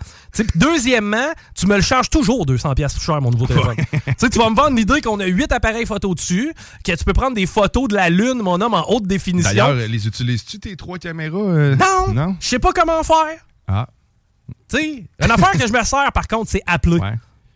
deuxièmement, 0.55 1.33
tu 1.55 1.67
me 1.67 1.77
le 1.77 1.83
charges 1.83 2.11
toujours 2.11 2.47
200 2.47 2.75
pièces 2.75 2.95
plus 2.95 3.05
cher, 3.05 3.21
mon 3.21 3.31
nouveau 3.31 3.47
téléphone. 3.47 3.77
tu 4.19 4.39
vas 4.39 4.51
me 4.51 4.57
vendre 4.57 4.77
l'idée 4.77 5.01
qu'on 5.01 5.21
a 5.21 5.27
8 5.27 5.53
appareils 5.53 5.87
photo 5.87 6.15
dessus, 6.15 6.53
que 6.85 6.93
tu 6.93 7.05
peux 7.05 7.13
prendre 7.13 7.35
des 7.35 7.47
photos 7.47 7.89
de 7.89 7.95
la 7.95 8.11
Lune, 8.11 8.41
mon 8.43 8.61
homme, 8.61 8.75
en 8.75 8.89
haute 8.91 9.07
définition. 9.07 9.51
D'ailleurs, 9.51 9.75
les 9.75 10.07
utilises-tu 10.07 10.61
tes 10.61 10.77
trois 10.77 10.99
caméras? 10.99 11.39
Euh? 11.39 11.77
Non! 11.77 12.13
Non? 12.13 12.37
Je 12.41 12.47
sais 12.47 12.59
pas 12.59 12.73
comment 12.73 13.03
faire. 13.03 13.24
Ah. 13.67 13.89
Tu 14.69 14.77
sais, 14.77 15.05
une 15.23 15.31
affaire 15.31 15.53
que 15.53 15.67
je 15.67 15.73
me 15.73 15.83
sers, 15.85 16.13
par 16.13 16.29
contre, 16.29 16.51
c'est 16.51 16.63
appeler. 16.67 17.01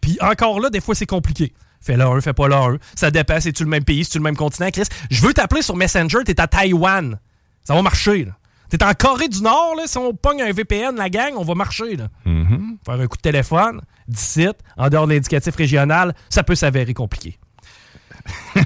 Puis 0.01 0.19
encore 0.21 0.61
là, 0.61 0.71
des 0.71 0.81
fois, 0.81 0.95
c'est 0.95 1.07
compliqué. 1.07 1.53
Fais 1.81 1.97
là 1.97 2.09
un, 2.09 2.21
fais 2.21 2.33
pas 2.33 2.49
là 2.49 2.65
un. 2.65 2.79
Ça 2.95 3.11
dépend, 3.11 3.41
c'est-tu 3.41 3.65
le 3.65 3.71
même 3.71 3.85
pays, 3.85 4.05
c'est-tu 4.05 4.19
le 4.19 4.25
même 4.25 4.37
continent, 4.37 4.69
Chris? 4.71 4.85
Je 5.11 5.23
veux 5.23 5.33
t'appeler 5.33 5.63
sur 5.63 5.77
Messenger, 5.77 6.19
t'es 6.25 6.41
à 6.41 6.47
Taïwan. 6.47 7.19
Ça 7.65 7.75
va 7.75 7.83
marcher, 7.83 8.25
là. 8.25 8.33
T'es 8.71 8.83
en 8.85 8.93
Corée 8.93 9.29
du 9.29 9.41
Nord, 9.41 9.75
là, 9.77 9.85
si 9.87 9.97
on 9.97 10.13
pogne 10.13 10.43
un 10.43 10.53
VPN, 10.53 10.97
la 10.97 11.09
gang, 11.09 11.33
on 11.37 11.45
va 11.45 11.55
marcher, 11.55 11.97
là. 11.97 12.09
Mm-hmm. 12.27 12.77
Faire 12.85 13.01
un 13.01 13.07
coup 13.07 13.17
de 13.17 13.23
téléphone, 13.23 13.81
d'ici, 14.07 14.47
en 14.77 14.91
dehors 14.91 15.07
de 15.07 15.15
l'indicatif 15.15 15.55
régional, 15.57 16.15
ça 16.29 16.43
peut 16.43 16.55
s'avérer 16.55 16.93
compliqué. 16.93 17.39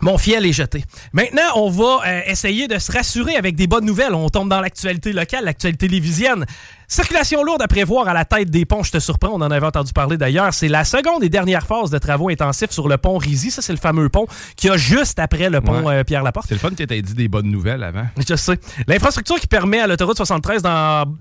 Mon 0.00 0.16
fiel 0.18 0.46
est 0.46 0.52
jeté. 0.52 0.84
Maintenant, 1.12 1.42
on 1.56 1.70
va 1.70 2.00
euh, 2.06 2.20
essayer 2.26 2.68
de 2.68 2.78
se 2.78 2.92
rassurer 2.92 3.36
avec 3.36 3.56
des 3.56 3.66
bonnes 3.66 3.84
nouvelles. 3.84 4.14
On 4.14 4.28
tombe 4.28 4.48
dans 4.48 4.60
l'actualité 4.60 5.12
locale, 5.12 5.44
l'actualité 5.44 5.88
lévisienne. 5.88 6.46
Circulation 6.86 7.42
lourde 7.44 7.60
à 7.60 7.68
prévoir 7.68 8.08
à 8.08 8.14
la 8.14 8.24
tête 8.24 8.48
des 8.48 8.64
ponts, 8.64 8.82
je 8.82 8.92
te 8.92 8.98
surprends, 8.98 9.28
on 9.28 9.42
en 9.42 9.50
avait 9.50 9.66
entendu 9.66 9.92
parler 9.92 10.16
d'ailleurs. 10.16 10.54
C'est 10.54 10.68
la 10.68 10.84
seconde 10.84 11.22
et 11.22 11.28
dernière 11.28 11.66
phase 11.66 11.90
de 11.90 11.98
travaux 11.98 12.30
intensifs 12.30 12.70
sur 12.70 12.88
le 12.88 12.96
pont 12.96 13.18
Rizy. 13.18 13.50
Ça, 13.50 13.60
c'est 13.60 13.72
le 13.72 13.78
fameux 13.78 14.08
pont 14.08 14.26
qui 14.56 14.70
a 14.70 14.76
juste 14.78 15.18
après 15.18 15.50
le 15.50 15.60
pont 15.60 15.90
euh, 15.90 16.02
Pierre-Laporte. 16.04 16.46
C'est 16.48 16.54
le 16.54 16.60
fun 16.60 16.70
que 16.70 16.82
tu 16.82 17.02
dit 17.02 17.14
des 17.14 17.28
bonnes 17.28 17.50
nouvelles 17.50 17.82
avant. 17.82 18.06
Je 18.26 18.34
sais. 18.36 18.58
L'infrastructure 18.86 19.38
qui 19.38 19.46
permet 19.46 19.80
à 19.80 19.86
l'autoroute 19.86 20.16
73 20.16 20.62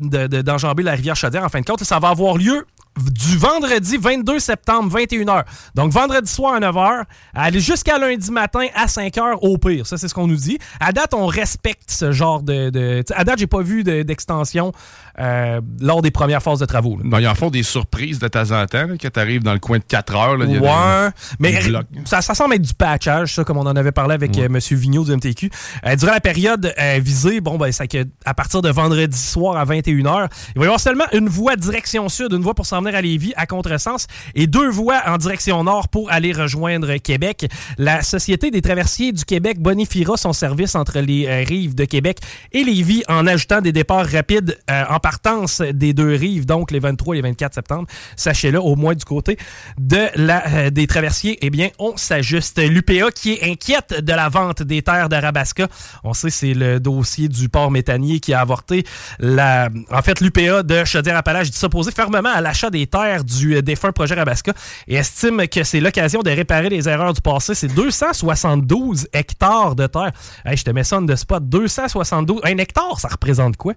d'enjamber 0.01 0.83
la 0.83 0.93
rivière 0.93 1.15
Chaudière, 1.15 1.43
en 1.43 1.49
fin 1.49 1.59
de 1.59 1.65
compte, 1.65 1.83
ça 1.83 1.99
va 1.99 2.09
avoir 2.09 2.37
lieu 2.37 2.65
du 2.97 3.37
vendredi 3.37 3.97
22 3.97 4.39
septembre, 4.39 4.97
21h. 4.97 5.43
Donc, 5.75 5.91
vendredi 5.91 6.31
soir 6.31 6.55
à 6.55 6.59
9h, 6.59 7.03
aller 7.33 7.59
jusqu'à 7.59 7.97
lundi 7.97 8.31
matin 8.31 8.67
à 8.75 8.85
5h 8.85 9.39
au 9.41 9.57
pire. 9.57 9.85
Ça, 9.85 9.97
c'est 9.97 10.07
ce 10.07 10.13
qu'on 10.13 10.27
nous 10.27 10.35
dit. 10.35 10.57
À 10.79 10.91
date, 10.91 11.13
on 11.13 11.25
respecte 11.25 11.91
ce 11.91 12.11
genre 12.11 12.41
de... 12.41 12.69
de 12.69 13.03
à 13.13 13.23
date, 13.23 13.39
j'ai 13.39 13.47
pas 13.47 13.61
vu 13.61 13.83
d'extension 13.83 14.71
euh, 15.19 15.61
lors 15.81 16.03
des 16.03 16.11
premières 16.11 16.43
phases 16.43 16.59
de 16.59 16.65
travaux. 16.65 16.99
Non, 17.03 17.17
ils 17.17 17.27
en 17.27 17.33
font 17.33 17.49
des 17.49 17.63
surprises 17.63 18.19
de 18.19 18.27
temps 18.27 18.51
en 18.51 18.67
temps, 18.67 18.85
que 18.99 19.07
tu 19.07 19.19
arrives 19.19 19.41
dans 19.41 19.53
le 19.53 19.59
coin 19.59 19.79
de 19.79 19.83
4 19.83 20.15
heures. 20.15 20.37
Là, 20.37 20.45
ouais, 20.45 21.11
mais 21.39 21.59
ça, 22.05 22.21
ça, 22.21 22.35
semble 22.35 22.53
être 22.53 22.61
du 22.61 22.75
patchage, 22.75 23.33
ça, 23.33 23.43
comme 23.43 23.57
on 23.57 23.65
en 23.65 23.75
avait 23.75 23.91
parlé 23.91 24.13
avec 24.13 24.37
euh, 24.37 24.45
M. 24.45 24.59
Vigneault 24.59 25.05
du 25.05 25.15
MTQ. 25.15 25.49
Euh, 25.87 25.95
durant 25.95 26.11
la 26.11 26.19
période 26.19 26.71
visée, 26.99 27.41
bon, 27.41 27.57
ben, 27.57 27.71
c'est 27.71 27.87
à 28.25 28.33
partir 28.35 28.61
de 28.61 28.69
vendredi 28.69 29.17
soir 29.17 29.57
à 29.57 29.65
21h, 29.65 29.87
il 29.87 30.03
va 30.03 30.61
y 30.61 30.63
avoir 30.65 30.79
seulement 30.79 31.05
une 31.13 31.29
voie 31.29 31.55
direction 31.55 32.09
sud, 32.09 32.31
une 32.33 32.43
voie 32.43 32.53
pour 32.53 32.67
s'en 32.67 32.81
venir 32.81 32.95
à 32.95 33.01
Lévis 33.01 33.33
à 33.37 33.47
contresens 33.47 34.05
et 34.35 34.45
deux 34.45 34.69
voies 34.69 35.01
en 35.07 35.17
direction 35.17 35.63
nord 35.63 35.87
pour 35.87 36.11
aller 36.11 36.31
rejoindre 36.31 36.97
Québec. 36.97 37.47
La 37.79 38.03
Société 38.03 38.51
des 38.51 38.61
traversiers 38.61 39.13
du 39.13 39.25
Québec 39.25 39.59
bonifiera 39.59 40.15
son 40.15 40.33
service 40.33 40.75
entre 40.75 40.99
les 40.99 41.43
rives 41.43 41.73
de 41.73 41.85
Québec 41.85 42.19
et 42.51 42.63
Lévis 42.63 43.03
en 43.07 43.25
ajoutant 43.25 43.61
des 43.61 43.71
départs 43.71 44.05
rapides 44.05 44.59
en 44.69 44.99
partance 45.07 45.61
des 45.61 45.93
deux 45.93 46.15
rives, 46.15 46.45
donc 46.45 46.69
les 46.69 46.79
23 46.79 47.15
et 47.15 47.21
les 47.21 47.29
24 47.29 47.53
septembre. 47.53 47.87
Sachez-le, 48.17 48.59
au 48.59 48.75
moins 48.75 48.93
du 48.93 49.05
côté 49.05 49.37
de 49.77 50.07
la, 50.15 50.45
euh, 50.47 50.69
des 50.69 50.85
traversiers, 50.85 51.37
eh 51.41 51.49
bien, 51.49 51.69
on 51.79 51.95
s'ajuste. 51.95 52.59
L'UPA 52.59 53.09
qui 53.15 53.31
est 53.31 53.49
inquiète 53.49 54.03
de 54.03 54.11
la 54.11 54.27
vente 54.27 54.63
des 54.63 54.81
terres 54.81 55.07
d'Arabasca. 55.07 55.69
On 56.03 56.13
sait, 56.13 56.29
c'est 56.29 56.53
le 56.53 56.81
dossier 56.81 57.29
du 57.29 57.47
port 57.47 57.71
méthanier 57.71 58.19
qui 58.19 58.33
a 58.33 58.41
avorté 58.41 58.83
la... 59.19 59.69
En 59.93 60.01
fait, 60.01 60.19
l'UPA 60.19 60.63
de 60.63 60.83
Chaudière-Appalaches 60.83 61.51
dit 61.51 61.57
s'opposer 61.57 61.91
fermement 61.91 62.33
à 62.35 62.41
l'achat 62.41 62.69
des 62.69 62.85
terres 62.85 63.23
du 63.23 63.55
euh, 63.55 63.61
défunt 63.61 63.93
projet 63.93 64.15
Rabasca 64.15 64.51
et 64.89 64.95
estime 64.95 65.47
que 65.47 65.63
c'est 65.63 65.79
l'occasion 65.79 66.21
de 66.21 66.31
réparer 66.31 66.67
les 66.67 66.89
erreurs 66.89 67.13
du 67.13 67.21
passé. 67.21 67.55
C'est 67.55 67.73
272 67.73 69.07
hectares 69.13 69.75
de 69.75 69.87
terre. 69.87 70.11
Hey, 70.43 70.57
je 70.57 70.65
te 70.65 70.71
mets 70.71 70.83
ça 70.83 70.99
de 70.99 71.15
spot. 71.15 71.47
272. 71.47 72.41
Un 72.43 72.57
hectare, 72.57 72.99
ça 72.99 73.07
représente 73.07 73.55
quoi? 73.55 73.73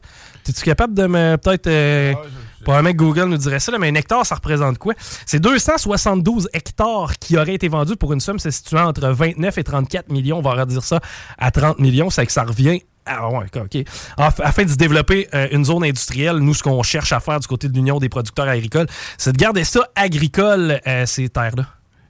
Es-tu 0.49 0.65
capable 0.65 0.95
de 0.95 1.07
me 1.07 1.20
peut-être. 1.37 1.67
Euh, 1.67 2.15
Probablement 2.63 2.93
que 2.93 2.99
Google 2.99 3.25
nous 3.25 3.39
dirait 3.39 3.59
ça, 3.59 3.73
là, 3.73 3.79
mais 3.79 3.89
un 3.89 3.95
hectare, 3.95 4.27
ça 4.27 4.35
représente 4.35 4.77
quoi? 4.77 4.93
C'est 5.25 5.41
272 5.41 6.51
hectares 6.53 7.19
qui 7.19 7.39
auraient 7.39 7.55
été 7.55 7.69
vendus 7.69 7.97
pour 7.97 8.13
une 8.13 8.21
somme 8.21 8.39
se 8.39 8.51
situant 8.51 8.89
entre 8.89 9.09
29 9.09 9.57
et 9.57 9.65
34 9.65 10.13
millions. 10.13 10.39
On 10.39 10.43
va 10.43 10.53
redire 10.53 10.83
ça 10.83 11.01
à 11.39 11.51
30 11.51 11.79
millions. 11.79 12.11
C'est 12.11 12.27
que 12.27 12.33
ça 12.33 12.45
revient 12.45 12.81
ah 13.07 13.29
ouais, 13.29 13.47
OK. 13.57 13.85
Afin 14.19 14.65
de 14.65 14.69
se 14.69 14.77
développer 14.77 15.27
euh, 15.35 15.49
une 15.51 15.65
zone 15.65 15.85
industrielle, 15.85 16.37
nous, 16.37 16.55
ce 16.55 16.63
qu'on 16.63 16.83
cherche 16.83 17.13
à 17.13 17.19
faire 17.19 17.41
du 17.41 17.47
côté 17.47 17.69
de 17.69 17.75
l'Union 17.75 17.99
des 17.99 18.09
producteurs 18.09 18.47
agricoles, 18.47 18.87
c'est 19.19 19.33
de 19.33 19.39
garder 19.39 19.65
ça 19.65 19.81
agricole, 19.97 20.81
euh, 20.87 21.07
ces 21.07 21.29
terres-là. 21.29 21.65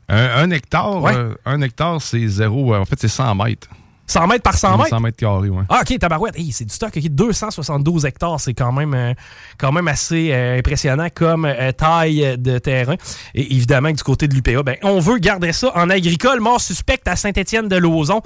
Un, 0.08 0.50
hectare, 0.50 1.06
euh, 1.06 1.34
un 1.46 1.60
hectare, 1.62 2.02
c'est 2.02 2.26
zéro. 2.26 2.74
en 2.74 2.84
fait, 2.84 2.98
c'est 3.00 3.08
100 3.08 3.36
mètres. 3.36 3.68
100 4.10 4.26
mètres 4.26 4.42
par 4.42 4.56
100 4.56 4.76
mètres? 4.76 4.90
100 4.90 5.00
mètres 5.00 5.16
carrés, 5.16 5.48
oui. 5.48 5.62
Ah, 5.68 5.82
OK, 5.82 5.98
tabarouette. 5.98 6.34
c'est 6.52 6.64
du 6.64 6.74
stock. 6.74 6.98
272 6.98 8.06
hectares, 8.06 8.40
c'est 8.40 8.54
quand 8.54 8.72
même, 8.72 8.92
euh, 8.94 9.14
quand 9.56 9.70
même 9.70 9.86
assez 9.86 10.30
euh, 10.32 10.58
impressionnant 10.58 11.06
comme 11.14 11.44
euh, 11.44 11.70
taille 11.70 12.36
de 12.36 12.58
terrain. 12.58 12.96
Et 13.34 13.54
évidemment, 13.54 13.90
du 13.90 14.02
côté 14.02 14.26
de 14.26 14.34
l'UPA, 14.34 14.64
ben, 14.64 14.76
on 14.82 14.98
veut 14.98 15.18
garder 15.18 15.52
ça 15.52 15.70
en 15.76 15.90
agricole. 15.90 16.40
Mort 16.40 16.60
suspecte 16.60 17.06
à 17.06 17.14
Saint-Étienne-de-Lauzon. 17.14 18.20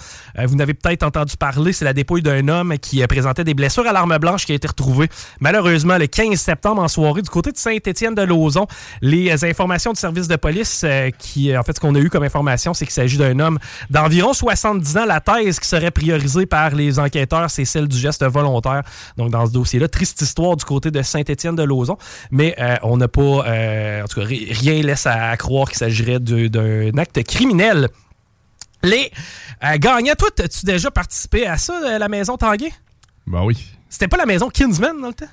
vous 0.46 0.56
n'avez 0.56 0.72
peut-être 0.72 1.02
entendu 1.02 1.36
parler, 1.36 1.72
c'est 1.72 1.84
la 1.84 1.92
dépouille 1.92 2.22
d'un 2.22 2.48
homme 2.48 2.78
qui 2.78 3.06
présentait 3.06 3.44
des 3.44 3.54
blessures 3.54 3.86
à 3.86 3.92
l'arme 3.92 4.16
blanche 4.18 4.46
qui 4.46 4.52
a 4.52 4.54
été 4.54 4.66
retrouvé 4.66 5.08
malheureusement 5.40 5.98
le 5.98 6.06
15 6.06 6.38
septembre 6.38 6.82
en 6.82 6.88
soirée 6.88 7.22
du 7.22 7.30
côté 7.30 7.52
de 7.52 7.58
Saint-Étienne-de-Lauzon. 7.58 8.66
Les 9.02 9.44
informations 9.44 9.92
du 9.92 10.00
service 10.00 10.28
de 10.28 10.36
police, 10.36 10.84
qui, 11.18 11.56
en 11.56 11.62
fait, 11.62 11.76
ce 11.76 11.80
qu'on 11.80 11.94
a 11.94 11.98
eu 11.98 12.08
comme 12.08 12.22
information, 12.22 12.72
c'est 12.72 12.86
qu'il 12.86 12.94
s'agit 12.94 13.18
d'un 13.18 13.38
homme 13.38 13.58
d'environ 13.90 14.32
70 14.32 14.96
ans. 14.96 15.04
La 15.04 15.20
thèse 15.20 15.60
qui 15.60 15.68
serait 15.74 15.90
priorisée 15.90 16.46
par 16.46 16.70
les 16.70 16.98
enquêteurs, 16.98 17.50
c'est 17.50 17.64
celle 17.64 17.88
du 17.88 17.98
geste 17.98 18.24
volontaire. 18.24 18.82
Donc, 19.16 19.30
dans 19.30 19.46
ce 19.46 19.52
dossier-là, 19.52 19.88
triste 19.88 20.20
histoire 20.20 20.56
du 20.56 20.64
côté 20.64 20.90
de 20.90 21.02
Saint-Étienne-de-Lauzon, 21.02 21.96
mais 22.30 22.54
euh, 22.58 22.76
on 22.82 22.96
n'a 22.96 23.08
pas, 23.08 23.20
euh, 23.22 24.02
en 24.02 24.06
tout 24.06 24.20
cas, 24.20 24.26
rien 24.26 24.82
laisse 24.82 25.06
à, 25.06 25.36
croire 25.36 25.68
qu'il 25.68 25.78
s'agirait 25.78 26.20
d'un 26.20 26.96
acte 26.98 27.22
criminel. 27.24 27.88
Les 28.82 29.10
euh, 29.64 29.76
gagnants, 29.78 30.14
toi, 30.16 30.28
as-tu 30.38 30.64
déjà 30.64 30.90
participé 30.90 31.46
à 31.46 31.58
ça, 31.58 31.98
la 31.98 32.08
maison 32.08 32.36
Tanguay? 32.36 32.72
Ben 33.26 33.42
oui. 33.42 33.66
C'était 33.88 34.08
pas 34.08 34.16
la 34.16 34.26
maison 34.26 34.50
Kinsman 34.50 35.00
dans 35.00 35.08
le 35.08 35.14
temps? 35.14 35.26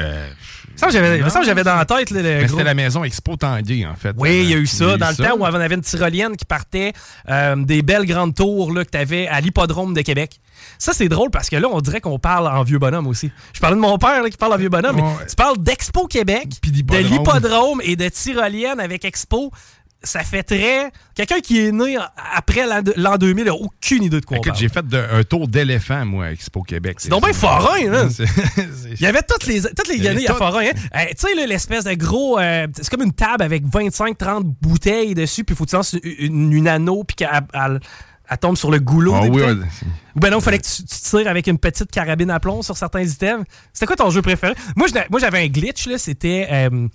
Euh, 0.00 0.28
ça, 0.76 0.90
j'avais, 0.90 1.22
j'avais 1.44 1.64
dans 1.64 1.76
la 1.76 1.84
tête. 1.86 2.08
C'était 2.08 2.64
la 2.64 2.74
maison 2.74 3.02
Expo 3.02 3.36
Tanguay, 3.36 3.86
en 3.86 3.96
fait. 3.96 4.14
Oui, 4.18 4.42
il 4.42 4.50
y 4.50 4.54
a 4.54 4.58
eu 4.58 4.66
ça. 4.66 4.98
dans 4.98 5.08
le 5.08 5.16
temps 5.16 5.36
où 5.38 5.42
on 5.42 5.44
avait 5.44 5.74
une 5.74 5.80
tyrolienne 5.80 6.36
qui 6.36 6.44
partait 6.44 6.92
euh, 7.30 7.56
des 7.56 7.80
belles 7.82 8.04
grandes 8.04 8.34
tours 8.34 8.72
là, 8.72 8.84
que 8.84 8.90
tu 8.90 8.98
avais 8.98 9.26
à 9.26 9.40
l'hippodrome 9.40 9.94
de 9.94 10.02
Québec. 10.02 10.40
Ça, 10.78 10.92
c'est 10.92 11.08
drôle 11.08 11.30
parce 11.30 11.48
que 11.48 11.56
là, 11.56 11.68
on 11.70 11.80
dirait 11.80 12.00
qu'on 12.00 12.18
parle 12.18 12.46
en 12.48 12.62
vieux 12.62 12.78
bonhomme 12.78 13.06
aussi. 13.06 13.30
Je 13.54 13.60
parlais 13.60 13.76
de 13.76 13.80
mon 13.80 13.96
père 13.98 14.22
qui 14.24 14.36
parle 14.36 14.52
en 14.52 14.58
vieux 14.58 14.68
bonhomme, 14.68 14.96
mais 14.96 15.26
tu 15.26 15.36
parles 15.36 15.58
d'Expo 15.58 16.06
Québec, 16.06 16.48
de 16.62 16.98
l'hippodrome 16.98 17.80
et 17.82 17.96
de 17.96 18.08
tyrolienne 18.08 18.80
avec 18.80 19.04
Expo 19.04 19.50
ça 20.06 20.20
fait 20.20 20.42
très. 20.42 20.90
Quelqu'un 21.14 21.40
qui 21.40 21.60
est 21.60 21.72
né 21.72 21.96
après 22.34 22.64
l'an 22.96 23.16
2000 23.16 23.44
n'a 23.44 23.54
aucune 23.54 24.04
idée 24.04 24.20
de 24.20 24.24
quoi 24.24 24.38
Écoute, 24.38 24.54
j'ai 24.56 24.68
fait 24.68 24.84
un 24.94 25.22
tour 25.24 25.48
d'éléphant, 25.48 26.04
moi, 26.04 26.26
à 26.26 26.32
Expo 26.32 26.62
Québec. 26.62 26.96
C'est 26.98 27.08
donc 27.08 27.24
bien 27.24 27.32
forain, 27.32 27.78
hein? 27.92 28.08
Il 28.92 29.00
y 29.00 29.06
avait 29.06 29.22
toutes 29.22 29.46
les, 29.46 29.62
toutes 29.62 29.88
les 29.88 30.06
années 30.06 30.28
à 30.28 30.34
forain, 30.34 30.64
hein? 30.64 31.06
tu 31.10 31.26
sais, 31.28 31.46
l'espèce 31.46 31.84
de 31.84 31.94
gros. 31.94 32.38
Euh, 32.38 32.66
c'est 32.74 32.90
comme 32.90 33.02
une 33.02 33.12
table 33.12 33.42
avec 33.42 33.64
25-30 33.64 34.42
bouteilles 34.60 35.14
dessus, 35.14 35.44
puis 35.44 35.54
il 35.54 35.56
faut 35.56 35.64
que 35.64 35.70
tu 35.70 35.76
lances 35.76 35.96
une, 36.02 36.52
une, 36.52 36.68
anneau, 36.68 37.04
puis 37.04 37.16
qu'elle 37.16 37.80
elle 38.28 38.38
tombe 38.38 38.56
sur 38.56 38.70
le 38.70 38.78
goulot. 38.78 39.14
Ah 39.14 39.22
oui, 39.22 39.42
Ou 39.42 40.20
ben 40.20 40.30
non, 40.30 40.38
il 40.38 40.42
fallait 40.42 40.58
que 40.58 40.66
tu, 40.66 40.82
tires 40.84 41.28
avec 41.28 41.46
une 41.46 41.58
petite 41.58 41.90
carabine 41.90 42.30
à 42.30 42.40
plomb 42.40 42.62
sur 42.62 42.76
certains 42.76 43.02
items. 43.02 43.44
C'était 43.72 43.86
quoi 43.86 43.96
ton 43.96 44.10
jeu 44.10 44.22
préféré? 44.22 44.54
Moi, 44.74 44.88
j'avais 45.20 45.44
un 45.44 45.48
glitch, 45.48 45.86
là. 45.86 45.98
C'était, 45.98 46.48
euh, 46.50 46.88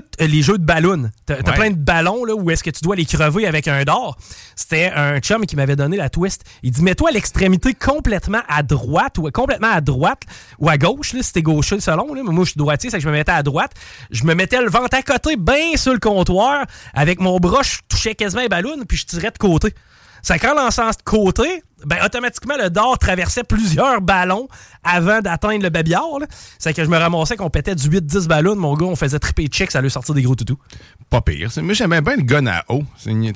tu 0.00 0.06
sais, 0.18 0.26
les 0.28 0.42
jeux 0.42 0.58
de 0.58 0.64
ballons. 0.64 1.10
T'as 1.26 1.36
as 1.36 1.52
plein 1.52 1.70
de 1.70 1.76
ballons, 1.76 2.24
là, 2.24 2.34
où 2.34 2.50
est-ce 2.50 2.62
que 2.62 2.70
tu 2.70 2.82
dois 2.82 2.96
les 2.96 3.04
crever 3.04 3.46
avec 3.46 3.68
un 3.68 3.84
d'or. 3.84 4.16
C'était 4.56 4.90
un 4.94 5.18
chum 5.20 5.46
qui 5.46 5.56
m'avait 5.56 5.76
donné 5.76 5.96
la 5.96 6.08
twist. 6.08 6.44
Il 6.62 6.70
dit, 6.70 6.82
mets-toi 6.82 7.10
à 7.10 7.12
l'extrémité 7.12 7.74
complètement 7.74 8.42
à 8.48 8.62
droite, 8.62 9.18
ou 9.18 9.30
complètement 9.30 9.70
à 9.72 9.80
droite, 9.80 10.22
ou 10.58 10.68
à 10.68 10.78
gauche, 10.78 11.12
là, 11.12 11.22
si 11.22 11.32
t'es 11.32 11.42
gaucher 11.42 11.80
selon, 11.80 12.14
là. 12.14 12.22
Moi, 12.22 12.44
je 12.44 12.50
suis 12.50 12.58
droitier, 12.58 12.90
c'est 12.90 12.98
que 12.98 13.02
je 13.02 13.08
me 13.08 13.14
mettais 13.14 13.32
à 13.32 13.42
droite. 13.42 13.72
Je 14.10 14.24
me 14.24 14.34
mettais 14.34 14.60
le 14.60 14.70
ventre 14.70 14.96
à 14.96 15.02
côté, 15.02 15.36
bien 15.36 15.76
sur 15.76 15.92
le 15.92 15.98
comptoir. 15.98 16.64
Avec 16.94 17.20
mon 17.20 17.38
bras, 17.38 17.62
je 17.62 17.78
touchais 17.88 18.14
quasiment 18.14 18.42
les 18.42 18.48
ballons, 18.48 18.76
puis 18.86 18.96
je 18.96 19.06
tirais 19.06 19.30
de 19.30 19.38
côté. 19.38 19.74
C'est 20.22 20.38
qu'en 20.38 20.54
lançant 20.54 20.88
de 20.88 21.02
côté, 21.04 21.62
ben, 21.84 21.98
automatiquement, 22.04 22.54
le 22.56 22.70
dard 22.70 22.98
traversait 22.98 23.44
plusieurs 23.44 24.00
ballons 24.00 24.48
avant 24.84 25.20
d'atteindre 25.20 25.62
le 25.62 25.70
babillard. 25.70 26.20
C'est 26.58 26.74
que 26.74 26.84
je 26.84 26.88
me 26.88 26.96
ramassais 26.96 27.36
qu'on 27.36 27.50
pétait 27.50 27.74
du 27.74 27.88
8-10 27.88 28.26
ballons. 28.26 28.56
Mon 28.56 28.74
gars, 28.74 28.86
on 28.86 28.96
faisait 28.96 29.18
triper 29.18 29.46
check, 29.46 29.70
ça 29.70 29.78
allait 29.78 29.88
sortir 29.88 30.14
des 30.14 30.22
gros 30.22 30.34
toutous. 30.34 30.58
Pas 31.10 31.20
pire. 31.20 31.50
Moi, 31.62 31.74
j'aimais 31.74 32.00
bien 32.00 32.16
le 32.16 32.22
gun 32.22 32.46
à 32.46 32.64
eau. 32.68 32.82
ouais, 33.06 33.32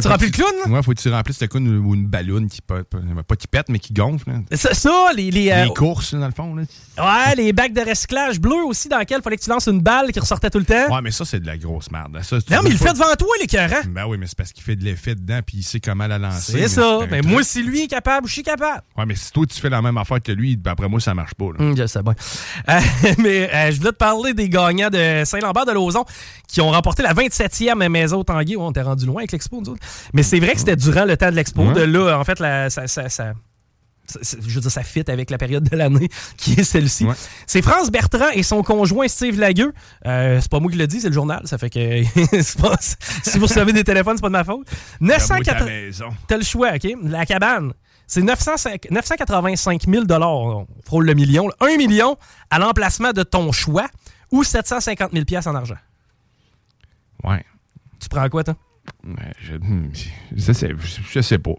tu 0.00 0.08
remplis 0.08 0.26
le 0.26 0.32
clown? 0.32 0.72
Ouais, 0.72 0.82
faut 0.82 0.92
que 0.92 1.00
tu 1.00 1.10
remplisses 1.10 1.40
le 1.40 1.46
clown 1.48 1.66
ou 1.78 1.94
une 1.94 2.06
ballonne 2.06 2.48
qui 2.48 2.60
pas, 2.60 2.82
pas 2.84 3.36
qui 3.36 3.46
pète, 3.46 3.68
mais 3.68 3.78
qui 3.78 3.92
gonfle. 3.92 4.30
Ça, 4.52 4.74
ça, 4.74 5.10
les. 5.14 5.30
Les, 5.30 5.50
euh, 5.50 5.64
les 5.64 5.70
courses, 5.70 6.14
dans 6.14 6.26
le 6.26 6.32
fond. 6.32 6.54
Là. 6.54 6.62
Ouais, 6.98 7.34
les 7.34 7.52
bacs 7.52 7.72
de 7.72 7.80
recyclage 7.80 8.40
bleus 8.40 8.64
aussi, 8.66 8.88
dans 8.88 8.98
lesquels 8.98 9.18
il 9.18 9.22
fallait 9.22 9.36
que 9.36 9.42
tu 9.42 9.50
lances 9.50 9.66
une 9.66 9.80
balle 9.80 10.12
qui 10.12 10.20
ressortait 10.20 10.50
tout 10.50 10.58
le 10.58 10.64
temps. 10.64 10.94
Ouais, 10.94 11.00
mais 11.02 11.10
ça, 11.10 11.24
c'est 11.24 11.40
de 11.40 11.46
la 11.46 11.56
grosse 11.56 11.90
merde. 11.90 12.12
non, 12.12 12.60
mais 12.62 12.70
il 12.70 12.72
le 12.72 12.78
fait 12.78 12.92
devant 12.92 13.12
toi, 13.18 13.28
l'écœurant. 13.40 13.82
Ben 13.88 14.06
oui, 14.06 14.16
mais 14.18 14.26
c'est 14.26 14.36
parce 14.36 14.52
qu'il 14.52 14.62
fait 14.62 14.76
de 14.76 14.84
l'effet 14.84 15.14
dedans 15.14 15.40
puis 15.44 15.58
il 15.58 15.62
sait 15.62 15.80
comment 15.80 16.06
la 16.06 16.18
lancer. 16.18 16.52
C'est 16.52 16.68
ça. 16.68 17.00
Mais 17.10 17.22
moi, 17.22 17.42
si 17.42 17.62
lui 17.62 17.83
est 17.84 17.88
capable, 17.88 18.28
je 18.28 18.32
suis 18.32 18.42
capable. 18.42 18.82
Ouais, 18.96 19.06
mais 19.06 19.14
si 19.14 19.32
toi, 19.32 19.46
tu 19.46 19.60
fais 19.60 19.70
la 19.70 19.82
même 19.82 19.96
affaire 19.96 20.20
que 20.22 20.32
lui, 20.32 20.56
ben, 20.56 20.72
après 20.72 20.88
moi, 20.88 21.00
ça 21.00 21.14
marche 21.14 21.34
pas. 21.34 21.44
Hum, 21.44 21.76
je 21.76 21.86
sais 21.86 22.02
bien. 22.02 22.14
Euh, 22.68 22.80
mais 23.18 23.52
euh, 23.54 23.70
je 23.70 23.78
voulais 23.78 23.92
te 23.92 23.96
parler 23.96 24.34
des 24.34 24.48
gagnants 24.48 24.90
de 24.90 25.22
Saint-Lambert 25.24 25.66
de 25.66 25.72
Lauzon 25.72 26.04
qui 26.48 26.60
ont 26.60 26.70
remporté 26.70 27.02
la 27.02 27.14
27e 27.14 27.88
maison 27.88 28.24
Tanguy. 28.24 28.56
on 28.56 28.72
t'est 28.72 28.82
rendu 28.82 29.06
loin 29.06 29.20
avec 29.20 29.32
l'expo, 29.32 29.60
nous 29.60 29.70
autres. 29.70 29.86
Mais 30.12 30.22
c'est 30.22 30.40
vrai 30.40 30.52
que 30.52 30.58
c'était 30.58 30.76
durant 30.76 31.04
le 31.04 31.16
temps 31.16 31.30
de 31.30 31.36
l'expo. 31.36 31.72
De 31.72 31.82
là, 31.82 32.18
en 32.18 32.24
fait, 32.24 32.38
ça, 32.38 33.32
je 34.20 34.54
veux 34.54 34.60
dire, 34.60 34.70
ça 34.70 34.82
fit 34.82 35.04
avec 35.08 35.30
la 35.30 35.38
période 35.38 35.68
de 35.68 35.76
l'année 35.76 36.08
qui 36.36 36.52
est 36.54 36.64
celle-ci. 36.64 37.06
C'est 37.46 37.62
France 37.62 37.90
Bertrand 37.90 38.30
et 38.32 38.42
son 38.42 38.62
conjoint 38.62 39.08
Steve 39.08 39.38
Lagueux. 39.38 39.72
Euh, 40.06 40.40
c'est 40.40 40.50
pas 40.50 40.60
moi 40.60 40.70
qui 40.70 40.76
le 40.76 40.86
dis, 40.86 41.00
c'est 41.00 41.08
le 41.08 41.14
journal. 41.14 41.42
Ça 41.46 41.58
fait 41.58 41.70
que 41.70 42.02
si 43.22 43.38
vous 43.38 43.46
recevez 43.46 43.72
des 43.72 43.84
téléphones, 43.84 44.16
c'est 44.16 44.22
pas 44.22 44.28
de 44.28 44.32
ma 44.32 44.44
faute. 44.44 44.66
980. 45.00 46.10
T'as 46.26 46.36
le 46.36 46.44
choix, 46.44 46.72
OK? 46.74 46.88
La 47.02 47.26
cabane. 47.26 47.72
C'est 48.06 48.22
985 48.22 49.82
000 49.88 50.04
On 50.10 50.66
frôle 50.84 51.06
le 51.06 51.14
million. 51.14 51.48
1 51.60 51.76
million 51.78 52.16
à 52.50 52.58
l'emplacement 52.58 53.12
de 53.12 53.22
ton 53.22 53.50
choix 53.50 53.86
ou 54.30 54.44
750 54.44 55.12
000 55.12 55.24
en 55.46 55.54
argent. 55.54 55.76
Ouais. 57.22 57.44
Tu 58.00 58.08
prends 58.08 58.28
quoi, 58.28 58.44
toi? 58.44 58.56
Je, 59.40 59.54
je, 60.34 60.52
sais, 60.52 60.70
je, 61.12 61.20
sais 61.20 61.38
pas. 61.38 61.52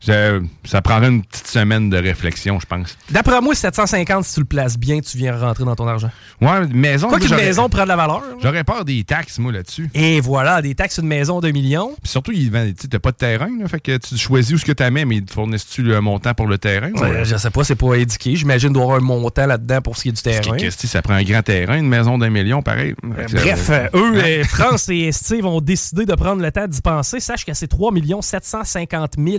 ça 0.00 0.82
prendrait 0.82 1.08
une 1.08 1.24
petite 1.24 1.48
semaine 1.48 1.90
de 1.90 1.96
réflexion, 1.96 2.60
je 2.60 2.66
pense. 2.66 2.96
D'après 3.10 3.40
moi, 3.40 3.54
750, 3.54 4.24
si 4.24 4.34
tu 4.34 4.40
le 4.40 4.46
places 4.46 4.78
bien, 4.78 5.00
tu 5.00 5.16
viens 5.16 5.36
rentrer 5.36 5.64
dans 5.64 5.74
ton 5.74 5.88
argent. 5.88 6.10
Ouais, 6.40 6.66
maison. 6.68 7.08
Quoi 7.08 7.18
qu'une 7.18 7.34
maison 7.34 7.68
prend 7.68 7.82
de 7.82 7.88
la 7.88 7.96
valeur. 7.96 8.22
J'aurais 8.40 8.62
peur 8.62 8.84
des 8.84 9.02
taxes, 9.02 9.38
moi, 9.38 9.50
là-dessus. 9.50 9.90
Et 9.94 10.20
voilà, 10.20 10.62
des 10.62 10.74
taxes 10.74 10.98
une 10.98 11.08
maison 11.08 11.40
de 11.40 11.50
millions. 11.50 11.94
Puis 12.00 12.10
surtout, 12.10 12.32
tu 12.32 12.50
n'as 12.50 12.98
pas 13.00 13.10
de 13.10 13.16
terrain, 13.16 13.48
fait 13.66 13.80
que 13.80 13.96
tu 13.96 14.16
choisis 14.16 14.54
où 14.54 14.58
ce 14.58 14.64
que 14.64 14.72
tu 14.72 14.90
mets, 14.90 15.04
mais 15.04 15.20
fournisses-tu 15.28 15.82
le 15.82 16.00
montant 16.00 16.34
pour 16.34 16.46
le 16.46 16.58
terrain? 16.58 16.92
Ouais, 16.92 17.24
Je 17.24 17.36
sais 17.36 17.50
pas, 17.50 17.64
c'est 17.64 17.74
pas 17.74 17.94
indiqué. 17.94 18.36
J'imagine 18.36 18.68
qu'il 18.68 18.74
doit 18.74 18.82
y 18.82 18.86
avoir 18.86 18.98
un 19.00 19.04
montant 19.04 19.46
là-dedans 19.46 19.80
pour 19.80 19.96
ce 19.96 20.02
qui 20.02 20.08
est 20.10 20.12
du 20.12 20.22
terrain. 20.22 20.56
Que, 20.56 20.70
ça 20.70 21.02
prend 21.02 21.14
un 21.14 21.24
grand 21.24 21.42
terrain, 21.42 21.76
une 21.76 21.88
maison 21.88 22.18
d'un 22.18 22.30
million, 22.30 22.62
pareil. 22.62 22.94
bref, 23.02 23.70
eux, 23.94 24.20
hein? 24.20 24.44
France 24.44 24.88
et 24.88 25.10
Steve 25.12 25.46
ont 25.46 25.60
décidé 25.60 26.06
de 26.06 26.14
prendre 26.14 26.40
le 26.42 26.52
temps 26.52 26.63
d'y 26.66 26.80
penser. 26.80 27.20
Sache 27.20 27.44
que 27.44 27.54
c'est 27.54 27.68
3 27.68 27.92
750 28.20 29.12
000 29.18 29.38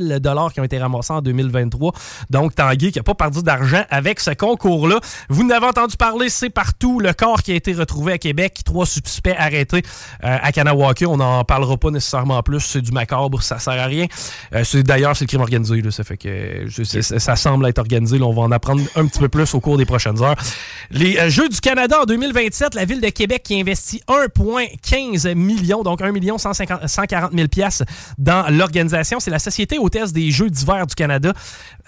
qui 0.53 0.59
ont 0.59 0.63
été 0.63 0.77
ramassés 0.77 1.13
en 1.13 1.21
2023. 1.21 1.93
Donc, 2.29 2.55
Tanguy 2.55 2.91
qui 2.91 2.99
n'a 2.99 3.03
pas 3.03 3.15
perdu 3.15 3.41
d'argent 3.41 3.83
avec 3.89 4.19
ce 4.19 4.31
concours-là. 4.31 4.99
Vous 5.29 5.43
n'avez 5.43 5.65
entendu 5.65 5.97
parler, 5.97 6.29
c'est 6.29 6.49
partout. 6.49 6.99
Le 6.99 7.13
corps 7.13 7.41
qui 7.43 7.51
a 7.51 7.55
été 7.55 7.73
retrouvé 7.73 8.13
à 8.13 8.17
Québec, 8.17 8.59
trois 8.65 8.85
suspects 8.85 9.35
arrêtés 9.37 9.83
euh, 10.23 10.37
à 10.41 10.51
Kanawaki. 10.51 11.05
On 11.05 11.17
n'en 11.17 11.43
parlera 11.43 11.77
pas 11.77 11.91
nécessairement 11.91 12.41
plus. 12.43 12.61
C'est 12.61 12.81
du 12.81 12.91
macabre, 12.91 13.41
ça 13.41 13.59
sert 13.59 13.73
à 13.73 13.85
rien. 13.85 14.05
Euh, 14.53 14.63
D'ailleurs, 14.83 15.15
c'est 15.15 15.25
le 15.25 15.27
crime 15.29 15.41
organisé. 15.41 15.81
Ça 15.91 16.03
fait 16.03 16.17
que 16.17 16.67
ça 17.01 17.35
semble 17.35 17.67
être 17.67 17.79
organisé. 17.79 18.21
on 18.21 18.33
va 18.33 18.43
en 18.43 18.51
apprendre 18.51 18.81
un 18.95 19.05
petit 19.05 19.19
peu 19.19 19.29
plus 19.29 19.53
au 19.53 19.59
cours 19.59 19.77
des 19.77 19.85
prochaines 19.85 20.21
heures. 20.21 20.35
Les 20.91 21.17
euh, 21.17 21.29
Jeux 21.29 21.49
du 21.49 21.59
Canada 21.59 22.01
en 22.01 22.05
2027, 22.05 22.75
la 22.75 22.85
ville 22.85 23.01
de 23.01 23.09
Québec 23.09 23.43
qui 23.43 23.59
investit 23.59 24.01
1,15 24.07 25.33
million, 25.35 25.83
donc 25.83 26.01
1 26.01 26.11
140 26.37 27.14
000 27.33 27.47
pièces 27.47 27.83
dans 28.17 28.49
l'organisation. 28.49 29.19
C'est 29.19 29.31
la 29.31 29.39
Société 29.39 29.77
hôtesse 29.77 30.13
des 30.13 30.31
Jeux 30.31 30.49
d'hiver 30.49 30.87
du 30.87 30.95
Canada, 30.95 31.33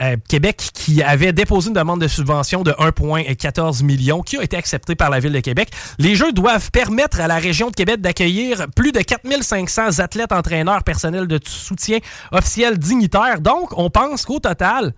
euh, 0.01 0.17
Québec, 0.27 0.69
qui 0.73 1.01
avait 1.03 1.33
déposé 1.33 1.69
une 1.69 1.73
demande 1.73 2.01
de 2.01 2.07
subvention 2.07 2.63
de 2.63 2.71
1,14 2.71 3.83
million 3.83 4.21
qui 4.21 4.37
a 4.37 4.43
été 4.43 4.57
acceptée 4.57 4.95
par 4.95 5.09
la 5.09 5.19
Ville 5.19 5.33
de 5.33 5.39
Québec. 5.39 5.69
Les 5.99 6.15
Jeux 6.15 6.31
doivent 6.31 6.71
permettre 6.71 7.19
à 7.19 7.27
la 7.27 7.37
région 7.37 7.69
de 7.69 7.75
Québec 7.75 8.01
d'accueillir 8.01 8.67
plus 8.75 8.91
de 8.91 8.99
4500 8.99 9.99
athlètes, 9.99 10.31
entraîneurs, 10.31 10.83
personnels 10.83 11.27
de 11.27 11.39
soutien 11.45 11.99
officiels, 12.31 12.77
dignitaires. 12.77 13.41
Donc, 13.41 13.77
on 13.77 13.89
pense 13.89 14.25
qu'au 14.25 14.39
total, 14.39 14.93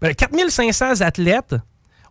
4500 0.00 0.86
ben, 0.86 1.02
athlètes, 1.02 1.54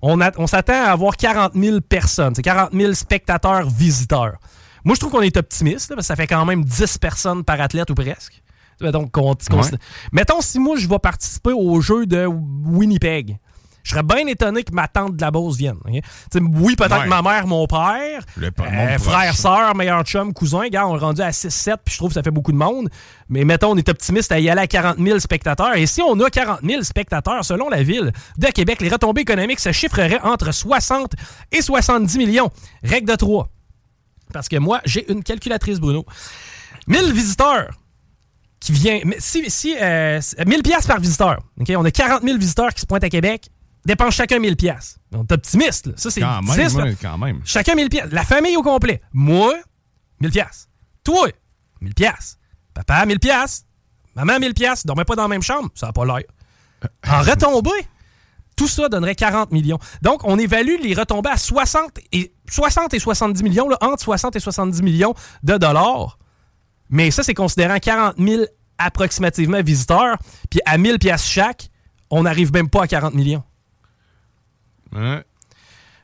on, 0.02 0.20
on 0.38 0.48
s'attend 0.48 0.86
à 0.86 0.92
avoir 0.92 1.18
40 1.18 1.54
000 1.56 1.82
personnes. 1.82 2.34
C'est 2.36 2.42
40 2.42 2.72
000 2.74 2.94
spectateurs, 2.94 3.70
visiteurs. 3.70 4.38
Moi, 4.86 4.96
je 4.96 5.00
trouve 5.02 5.12
qu'on 5.12 5.22
est 5.22 5.36
optimiste, 5.36 5.90
parce 5.90 6.02
que 6.02 6.06
ça 6.06 6.16
fait 6.16 6.28
quand 6.28 6.46
même 6.46 6.64
10 6.64 7.00
personnes 7.00 7.44
par 7.44 7.60
athlète 7.60 7.90
ou 7.90 7.96
presque. 7.96 8.42
Donc, 8.82 9.12
Mettons, 10.12 10.42
si 10.42 10.60
moi, 10.60 10.78
je 10.78 10.88
vais 10.88 11.00
participer 11.00 11.52
au 11.52 11.82
jeu 11.82 12.06
de 12.06 12.26
Winnipeg. 12.28 13.38
Je 13.84 13.92
serais 13.92 14.02
bien 14.02 14.26
étonné 14.26 14.64
que 14.64 14.74
ma 14.74 14.88
tante 14.88 15.16
de 15.16 15.22
la 15.22 15.30
Beauce 15.30 15.58
vienne. 15.58 15.78
Oui, 16.34 16.76
peut-être 16.76 17.06
ma 17.06 17.22
mère, 17.22 17.46
mon 17.46 17.68
père, 17.68 18.24
euh, 18.42 18.98
frère, 18.98 19.38
soeur, 19.38 19.76
meilleur 19.76 20.04
chum, 20.04 20.34
cousin. 20.34 20.68
Gars, 20.70 20.88
on 20.88 20.96
est 20.96 21.00
rendu 21.00 21.22
à 21.22 21.30
6-7, 21.30 21.76
puis 21.86 21.94
je 21.94 21.98
trouve 22.00 22.10
que 22.10 22.16
ça 22.16 22.24
fait 22.24 22.32
beaucoup 22.32 22.52
de 22.52 22.58
monde. 22.58 22.90
Mais 23.30 23.46
mettons, 23.46 23.74
on 23.74 23.78
est 23.78 23.88
optimiste 23.88 24.32
à 24.32 24.40
y 24.40 24.50
aller 24.50 24.62
à 24.62 24.68
40 24.68 24.98
000 24.98 25.20
spectateurs. 25.20 25.76
Et 25.76 25.86
si 25.86 26.02
on 26.02 26.20
a 26.20 26.30
40 26.32 26.62
000 26.64 26.82
spectateurs, 26.82 27.46
selon 27.46 27.70
la 27.70 27.84
ville 27.84 28.12
de 28.40 28.48
Québec, 28.48 28.82
les 28.82 28.90
retombées 28.90 29.22
économiques 29.22 29.60
se 29.60 29.72
chiffreraient 29.72 30.22
entre 30.24 30.52
60 30.52 31.14
et 31.52 31.62
70 31.62 32.18
millions. 32.18 32.50
Règle 32.84 33.12
de 33.12 33.16
3. 33.16 33.50
Parce 34.36 34.50
que 34.50 34.58
moi, 34.58 34.82
j'ai 34.84 35.10
une 35.10 35.24
calculatrice, 35.24 35.80
Bruno. 35.80 36.06
1000 36.88 37.14
visiteurs 37.14 37.70
qui 38.60 38.74
viennent. 38.74 39.16
Si, 39.18 39.50
si, 39.50 39.70
1000 39.70 39.78
euh, 39.82 40.62
pièces 40.62 40.88
par 40.88 41.00
visiteur. 41.00 41.40
On 41.58 41.86
a 41.86 41.92
40 41.92 42.22
000 42.22 42.38
visiteurs 42.38 42.74
qui 42.74 42.82
se 42.82 42.86
pointent 42.86 43.06
à 43.06 43.10
Québec 43.10 43.50
dépensent 43.86 44.12
chacun 44.12 44.40
1000 44.40 44.58
pièces. 44.58 44.98
On 45.14 45.24
est 45.24 45.32
optimiste. 45.32 45.88
Là. 45.88 45.94
Ça, 45.96 46.12
c'est 46.12 46.20
quand, 46.20 46.42
même, 46.42 46.96
quand 47.02 47.18
même. 47.18 47.40
Chacun 47.46 47.76
1000 47.76 47.88
pièces. 47.88 48.12
La 48.12 48.26
famille 48.26 48.58
au 48.58 48.62
complet. 48.62 49.02
Moi, 49.14 49.56
1000 50.20 50.32
pièces. 50.32 50.68
Toi, 51.06 51.30
1000 51.80 51.94
pièces. 51.94 52.38
Papa, 52.74 53.06
1000 53.06 53.20
pièces. 53.22 53.66
Maman, 54.18 54.38
1000 54.38 54.54
pièces. 54.54 54.86
Dormait 54.86 55.06
pas 55.06 55.16
dans 55.16 55.22
la 55.24 55.30
même 55.30 55.44
chambre. 55.44 55.70
Ça 55.76 55.88
n'a 55.88 55.94
pas 55.94 56.04
l'air. 56.04 56.24
En 57.10 57.22
retombée, 57.22 57.88
tout 58.58 58.68
ça 58.68 58.90
donnerait 58.90 59.16
40 59.16 59.52
millions. 59.52 59.80
Donc, 60.02 60.26
on 60.26 60.38
évalue 60.38 60.76
les 60.84 60.94
retombées 60.94 61.30
à 61.30 61.38
60 61.38 62.00
et, 62.12 62.35
60 62.50 62.94
et 62.94 63.00
70 63.00 63.44
millions, 63.44 63.70
là, 63.70 63.78
entre 63.82 64.02
60 64.04 64.36
et 64.36 64.40
70 64.40 64.82
millions 64.82 65.14
de 65.44 65.58
dollars. 65.58 66.18
Mais 66.90 67.12
ça, 67.12 67.24
c'est 67.24 67.34
considérant 67.34 67.78
40 67.80 68.16
000 68.18 68.44
approximativement 68.78 69.62
visiteurs. 69.62 70.18
Puis 70.50 70.60
à 70.66 70.78
1000 70.78 71.00
pièces 71.00 71.26
chaque, 71.26 71.70
on 72.10 72.24
n'arrive 72.24 72.54
même 72.54 72.70
pas 72.70 72.84
à 72.84 72.88
40 72.88 73.14
millions. 73.14 73.44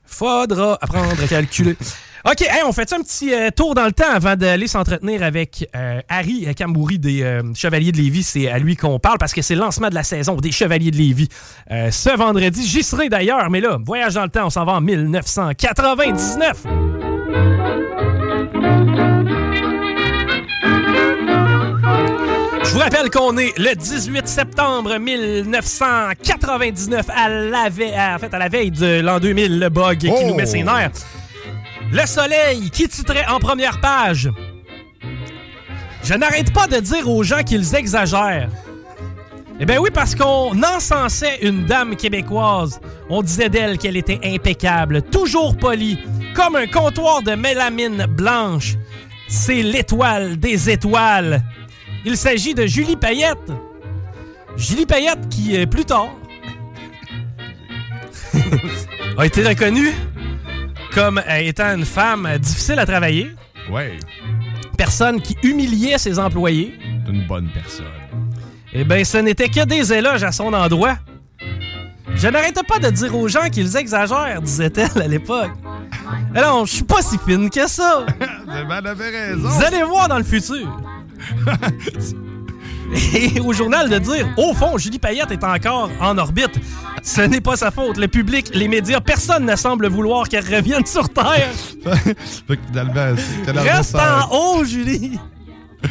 Faudra 0.05 0.77
apprendre 0.81 1.21
à 1.23 1.27
calculer. 1.27 1.77
OK, 2.23 2.47
on 2.67 2.71
fait 2.71 2.93
un 2.93 3.01
petit 3.01 3.33
euh, 3.33 3.49
tour 3.49 3.73
dans 3.73 3.85
le 3.85 3.93
temps 3.93 4.11
avant 4.13 4.35
d'aller 4.35 4.67
s'entretenir 4.67 5.23
avec 5.23 5.67
euh, 5.75 6.01
Harry 6.07 6.45
Kambouri 6.55 6.99
des 6.99 7.23
euh, 7.23 7.41
Chevaliers 7.55 7.91
de 7.91 7.97
Lévis. 7.97 8.21
C'est 8.23 8.47
à 8.47 8.59
lui 8.59 8.75
qu'on 8.75 8.99
parle 8.99 9.17
parce 9.17 9.33
que 9.33 9.41
c'est 9.41 9.55
le 9.55 9.61
lancement 9.61 9.89
de 9.89 9.95
la 9.95 10.03
saison 10.03 10.35
des 10.35 10.51
Chevaliers 10.51 10.91
de 10.91 10.97
Lévis 10.97 11.29
ce 11.69 12.15
vendredi. 12.15 12.63
J'y 12.65 12.83
serai 12.83 13.09
d'ailleurs, 13.09 13.49
mais 13.49 13.59
là, 13.59 13.79
voyage 13.83 14.13
dans 14.13 14.21
le 14.23 14.29
temps, 14.29 14.45
on 14.45 14.51
s'en 14.51 14.65
va 14.65 14.73
en 14.73 14.81
1999. 14.81 16.63
Je 22.63 22.73
vous 22.73 22.79
rappelle 22.79 23.09
qu'on 23.09 23.35
est 23.37 23.57
le 23.57 23.75
18 23.75 24.27
septembre 24.27 24.99
1999 24.99 27.05
à 27.09 27.29
la, 27.29 27.69
veille, 27.69 27.95
en 27.97 28.19
fait, 28.19 28.31
à 28.33 28.37
la 28.37 28.47
veille 28.47 28.71
de 28.71 29.01
l'an 29.01 29.19
2000, 29.19 29.59
le 29.59 29.67
bug 29.69 29.97
qui 29.97 30.25
nous 30.25 30.35
met 30.35 30.45
ses 30.45 30.61
oh! 30.61 30.65
nerfs. 30.65 30.91
Le 31.91 32.05
soleil 32.05 32.69
qui 32.69 32.87
titrait 32.87 33.25
en 33.27 33.39
première 33.39 33.81
page? 33.81 34.29
Je 36.03 36.13
n'arrête 36.13 36.53
pas 36.53 36.65
de 36.67 36.79
dire 36.79 37.09
aux 37.09 37.21
gens 37.21 37.43
qu'ils 37.43 37.75
exagèrent. 37.75 38.49
Eh 39.59 39.65
bien 39.65 39.77
oui, 39.77 39.89
parce 39.93 40.15
qu'on 40.15 40.63
encensait 40.63 41.39
une 41.41 41.65
dame 41.65 41.97
québécoise. 41.97 42.79
On 43.09 43.21
disait 43.21 43.49
d'elle 43.49 43.77
qu'elle 43.77 43.97
était 43.97 44.21
impeccable, 44.23 45.01
toujours 45.01 45.57
polie, 45.57 45.99
comme 46.33 46.55
un 46.55 46.65
comptoir 46.65 47.23
de 47.23 47.33
mélamine 47.33 48.05
blanche. 48.07 48.77
C'est 49.27 49.61
l'étoile 49.61 50.37
des 50.37 50.69
étoiles. 50.69 51.43
Il 52.05 52.15
s'agit 52.15 52.53
de 52.53 52.65
Julie 52.67 52.95
Payette. 52.95 53.51
Julie 54.55 54.85
Payette 54.85 55.27
qui, 55.29 55.57
euh, 55.57 55.65
plus 55.65 55.85
tard, 55.85 56.09
a 59.17 59.25
été 59.25 59.45
reconnue 59.45 59.93
comme 60.93 61.17
euh, 61.19 61.37
étant 61.37 61.75
une 61.75 61.85
femme 61.85 62.27
difficile 62.39 62.79
à 62.79 62.85
travailler. 62.85 63.31
Ouais. 63.71 63.97
Personne 64.77 65.21
qui 65.21 65.35
humiliait 65.43 65.97
ses 65.97 66.19
employés. 66.19 66.77
Une 67.07 67.25
bonne 67.27 67.49
personne. 67.53 67.85
Eh 68.73 68.83
bien, 68.83 69.03
ce 69.03 69.17
n'était 69.17 69.49
que 69.49 69.65
des 69.65 69.91
éloges 69.93 70.23
à 70.23 70.31
son 70.31 70.53
endroit. 70.53 70.97
Je 72.15 72.27
n'arrêtais 72.27 72.63
pas 72.63 72.79
de 72.79 72.89
dire 72.89 73.15
aux 73.15 73.27
gens 73.27 73.49
qu'ils 73.49 73.75
exagèrent, 73.75 74.41
disait-elle 74.41 75.01
à 75.01 75.07
l'époque. 75.07 75.51
Alors, 76.35 76.65
je 76.65 76.75
suis 76.75 76.83
pas 76.83 77.01
si 77.01 77.17
fine 77.17 77.49
que 77.49 77.67
ça. 77.67 78.05
raison. 78.47 79.47
Vous 79.47 79.63
allez 79.63 79.83
voir 79.83 80.07
dans 80.07 80.17
le 80.17 80.23
futur. 80.23 80.81
Et 83.13 83.39
au 83.39 83.53
journal 83.53 83.89
de 83.89 83.97
dire, 83.97 84.27
au 84.37 84.53
fond, 84.53 84.77
Julie 84.77 84.99
Payette 84.99 85.31
est 85.31 85.43
encore 85.43 85.89
en 85.99 86.17
orbite. 86.17 86.59
Ce 87.03 87.21
n'est 87.21 87.41
pas 87.41 87.55
sa 87.55 87.71
faute. 87.71 87.97
Le 87.97 88.07
public, 88.07 88.51
les 88.53 88.67
médias, 88.67 88.99
personne 88.99 89.45
ne 89.45 89.55
semble 89.55 89.87
vouloir 89.87 90.27
qu'elle 90.27 90.43
revienne 90.43 90.85
sur 90.85 91.09
Terre. 91.09 91.49
Reste 93.47 93.95
en 93.95 94.29
haut, 94.31 94.63
Julie. 94.65 95.19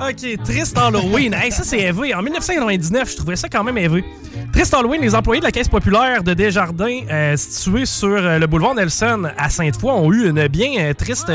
OK, 0.00 0.44
triste 0.44 0.78
Halloween. 0.78 1.34
ça, 1.50 1.62
c'est 1.62 1.80
élevé. 1.80 2.14
En 2.14 2.22
1999, 2.22 3.10
je 3.10 3.16
trouvais 3.16 3.36
ça 3.36 3.48
quand 3.48 3.64
même 3.64 3.76
élevé. 3.76 4.04
Triste 4.52 4.72
Halloween, 4.72 5.02
les 5.02 5.14
employés 5.14 5.40
de 5.40 5.44
la 5.44 5.52
Caisse 5.52 5.68
populaire 5.68 6.22
de 6.22 6.32
Desjardins, 6.32 7.00
euh, 7.10 7.36
située 7.36 7.84
sur 7.84 8.08
euh, 8.08 8.38
le 8.38 8.46
boulevard 8.46 8.74
Nelson 8.74 9.28
à 9.36 9.50
Sainte-Foy, 9.50 9.90
ont 9.90 10.10
eu 10.12 10.28
une 10.28 10.48
bien 10.48 10.70
euh, 10.78 10.94
triste, 10.94 11.30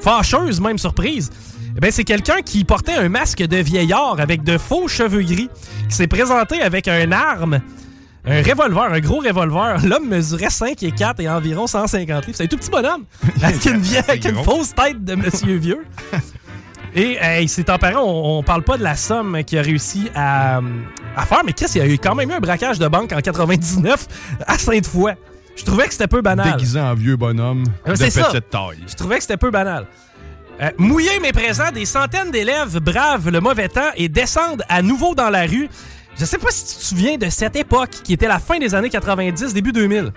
fâcheuse 0.00 0.60
même 0.60 0.78
surprise. 0.78 1.30
Eh 1.76 1.80
ben, 1.80 1.90
c'est 1.90 2.04
quelqu'un 2.04 2.42
qui 2.42 2.64
portait 2.64 2.94
un 2.94 3.08
masque 3.08 3.38
de 3.38 3.56
vieillard 3.56 4.16
avec 4.18 4.42
de 4.42 4.58
faux 4.58 4.88
cheveux 4.88 5.22
gris, 5.22 5.48
qui 5.88 5.94
s'est 5.94 6.06
présenté 6.06 6.60
avec 6.60 6.86
un 6.86 7.12
arme, 7.12 7.60
un 8.26 8.42
revolver, 8.42 8.92
un 8.92 9.00
gros 9.00 9.20
revolver. 9.20 9.84
L'homme 9.86 10.08
mesurait 10.08 10.50
5 10.50 10.82
et 10.82 10.92
4 10.92 11.20
et 11.20 11.28
environ 11.30 11.66
150 11.66 12.26
livres. 12.26 12.36
C'est 12.36 12.44
un 12.44 12.46
tout 12.46 12.58
petit 12.58 12.70
bonhomme, 12.70 13.04
avec 13.42 13.64
une, 13.64 13.80
vieille, 13.80 14.04
avec 14.06 14.24
une 14.24 14.42
fausse 14.44 14.74
tête 14.74 15.02
de 15.02 15.14
monsieur 15.14 15.56
vieux. 15.58 15.86
Et 16.94 17.16
il 17.40 17.48
s'est 17.48 17.70
emparé, 17.70 17.96
on, 17.96 18.38
on, 18.38 18.42
parle 18.42 18.62
pas 18.62 18.76
de 18.76 18.82
la 18.82 18.96
somme 18.96 19.42
qu'il 19.44 19.58
a 19.58 19.62
réussi 19.62 20.10
à, 20.14 20.60
faire, 21.26 21.40
mais 21.44 21.54
qu'est-ce 21.54 21.72
qu'il 21.72 21.82
y 21.82 21.84
a 21.84 21.88
eu 21.88 21.96
quand 21.96 22.14
même 22.14 22.30
eu 22.30 22.34
un 22.34 22.40
braquage 22.40 22.78
de 22.78 22.86
banque 22.86 23.12
en 23.12 23.20
99 23.20 24.08
à 24.46 24.58
Sainte-Foy. 24.58 25.14
Je 25.56 25.64
trouvais 25.64 25.86
que 25.86 25.92
c'était 25.92 26.06
peu 26.06 26.20
banal. 26.20 26.52
Déguisé 26.52 26.80
en 26.80 26.94
vieux 26.94 27.16
bonhomme 27.16 27.64
de 27.86 27.92
petite 27.92 28.50
taille. 28.50 28.84
Je 28.86 28.94
trouvais 28.94 29.16
que 29.16 29.22
c'était 29.22 29.36
peu 29.36 29.50
banal. 29.50 29.86
Euh, 30.62 30.70
mouillé 30.78 31.18
mais 31.20 31.32
présent, 31.32 31.72
des 31.72 31.84
centaines 31.84 32.30
d'élèves 32.30 32.78
bravent 32.78 33.30
le 33.30 33.40
mauvais 33.40 33.68
temps 33.68 33.90
et 33.96 34.08
descendent 34.08 34.62
à 34.68 34.80
nouveau 34.80 35.14
dans 35.14 35.28
la 35.28 35.42
rue. 35.42 35.68
Je 36.16 36.24
sais 36.24 36.38
pas 36.38 36.50
si 36.50 36.64
tu 36.64 36.78
te 36.78 36.84
souviens 36.84 37.16
de 37.16 37.28
cette 37.30 37.56
époque 37.56 37.90
qui 38.04 38.12
était 38.12 38.28
la 38.28 38.38
fin 38.38 38.58
des 38.58 38.72
années 38.74 38.90
90, 38.90 39.54
début 39.54 39.72
2000. 39.72 40.12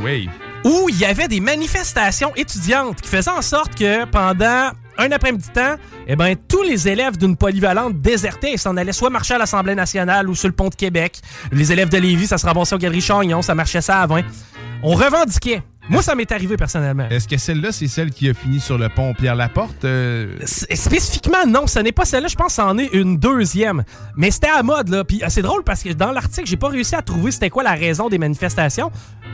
Oui. 0.00 0.28
Où 0.64 0.88
il 0.88 0.98
y 0.98 1.04
avait 1.04 1.28
des 1.28 1.38
manifestations 1.38 2.34
étudiantes 2.34 3.00
qui 3.00 3.08
faisaient 3.08 3.30
en 3.30 3.42
sorte 3.42 3.76
que 3.76 4.06
pendant 4.06 4.72
un 4.98 5.12
après-midi 5.12 5.50
temps, 5.54 5.76
eh 6.08 6.16
ben, 6.16 6.34
tous 6.48 6.62
les 6.62 6.88
élèves 6.88 7.16
d'une 7.16 7.36
polyvalente 7.36 8.00
désertaient 8.00 8.54
et 8.54 8.56
s'en 8.56 8.76
allaient 8.76 8.92
soit 8.92 9.10
marcher 9.10 9.34
à 9.34 9.38
l'Assemblée 9.38 9.76
nationale 9.76 10.28
ou 10.28 10.34
sur 10.34 10.48
le 10.48 10.54
pont 10.54 10.68
de 10.68 10.74
Québec. 10.74 11.20
Les 11.52 11.70
élèves 11.70 11.90
de 11.90 11.98
Lévis, 11.98 12.26
ça 12.26 12.38
se 12.38 12.46
ramassait 12.46 12.74
au 12.74 12.78
Galerie 12.78 13.02
Chagnon, 13.02 13.40
ça 13.42 13.54
marchait 13.54 13.82
ça 13.82 14.00
à 14.00 14.06
20. 14.06 14.22
On 14.82 14.94
revendiquait 14.94 15.62
moi, 15.88 16.02
ça 16.02 16.14
m'est 16.14 16.30
arrivé 16.32 16.56
personnellement. 16.56 17.08
Est-ce 17.10 17.28
que 17.28 17.36
celle-là, 17.36 17.70
c'est 17.70 17.86
celle 17.86 18.10
qui 18.10 18.28
a 18.28 18.34
fini 18.34 18.58
sur 18.58 18.76
le 18.76 18.88
pont 18.88 19.14
Pierre-Laporte? 19.14 19.84
Euh? 19.84 20.36
Spécifiquement, 20.44 21.46
non. 21.46 21.66
Ce 21.66 21.78
n'est 21.78 21.92
pas 21.92 22.04
celle-là. 22.04 22.28
Je 22.28 22.34
pense 22.34 22.48
que 22.48 22.62
c'en 22.62 22.76
est 22.78 22.92
une 22.92 23.18
deuxième. 23.18 23.84
Mais 24.16 24.30
c'était 24.30 24.48
à 24.48 24.62
mode, 24.62 24.88
là. 24.88 25.04
Puis 25.04 25.22
euh, 25.22 25.26
c'est 25.28 25.42
drôle 25.42 25.62
parce 25.62 25.82
que 25.82 25.92
dans 25.92 26.10
l'article, 26.10 26.48
j'ai 26.48 26.56
pas 26.56 26.68
réussi 26.68 26.94
à 26.94 27.02
trouver 27.02 27.30
c'était 27.30 27.50
quoi 27.50 27.62
la 27.62 27.74
raison 27.74 28.08
des 28.08 28.18
manifestations. 28.18 28.90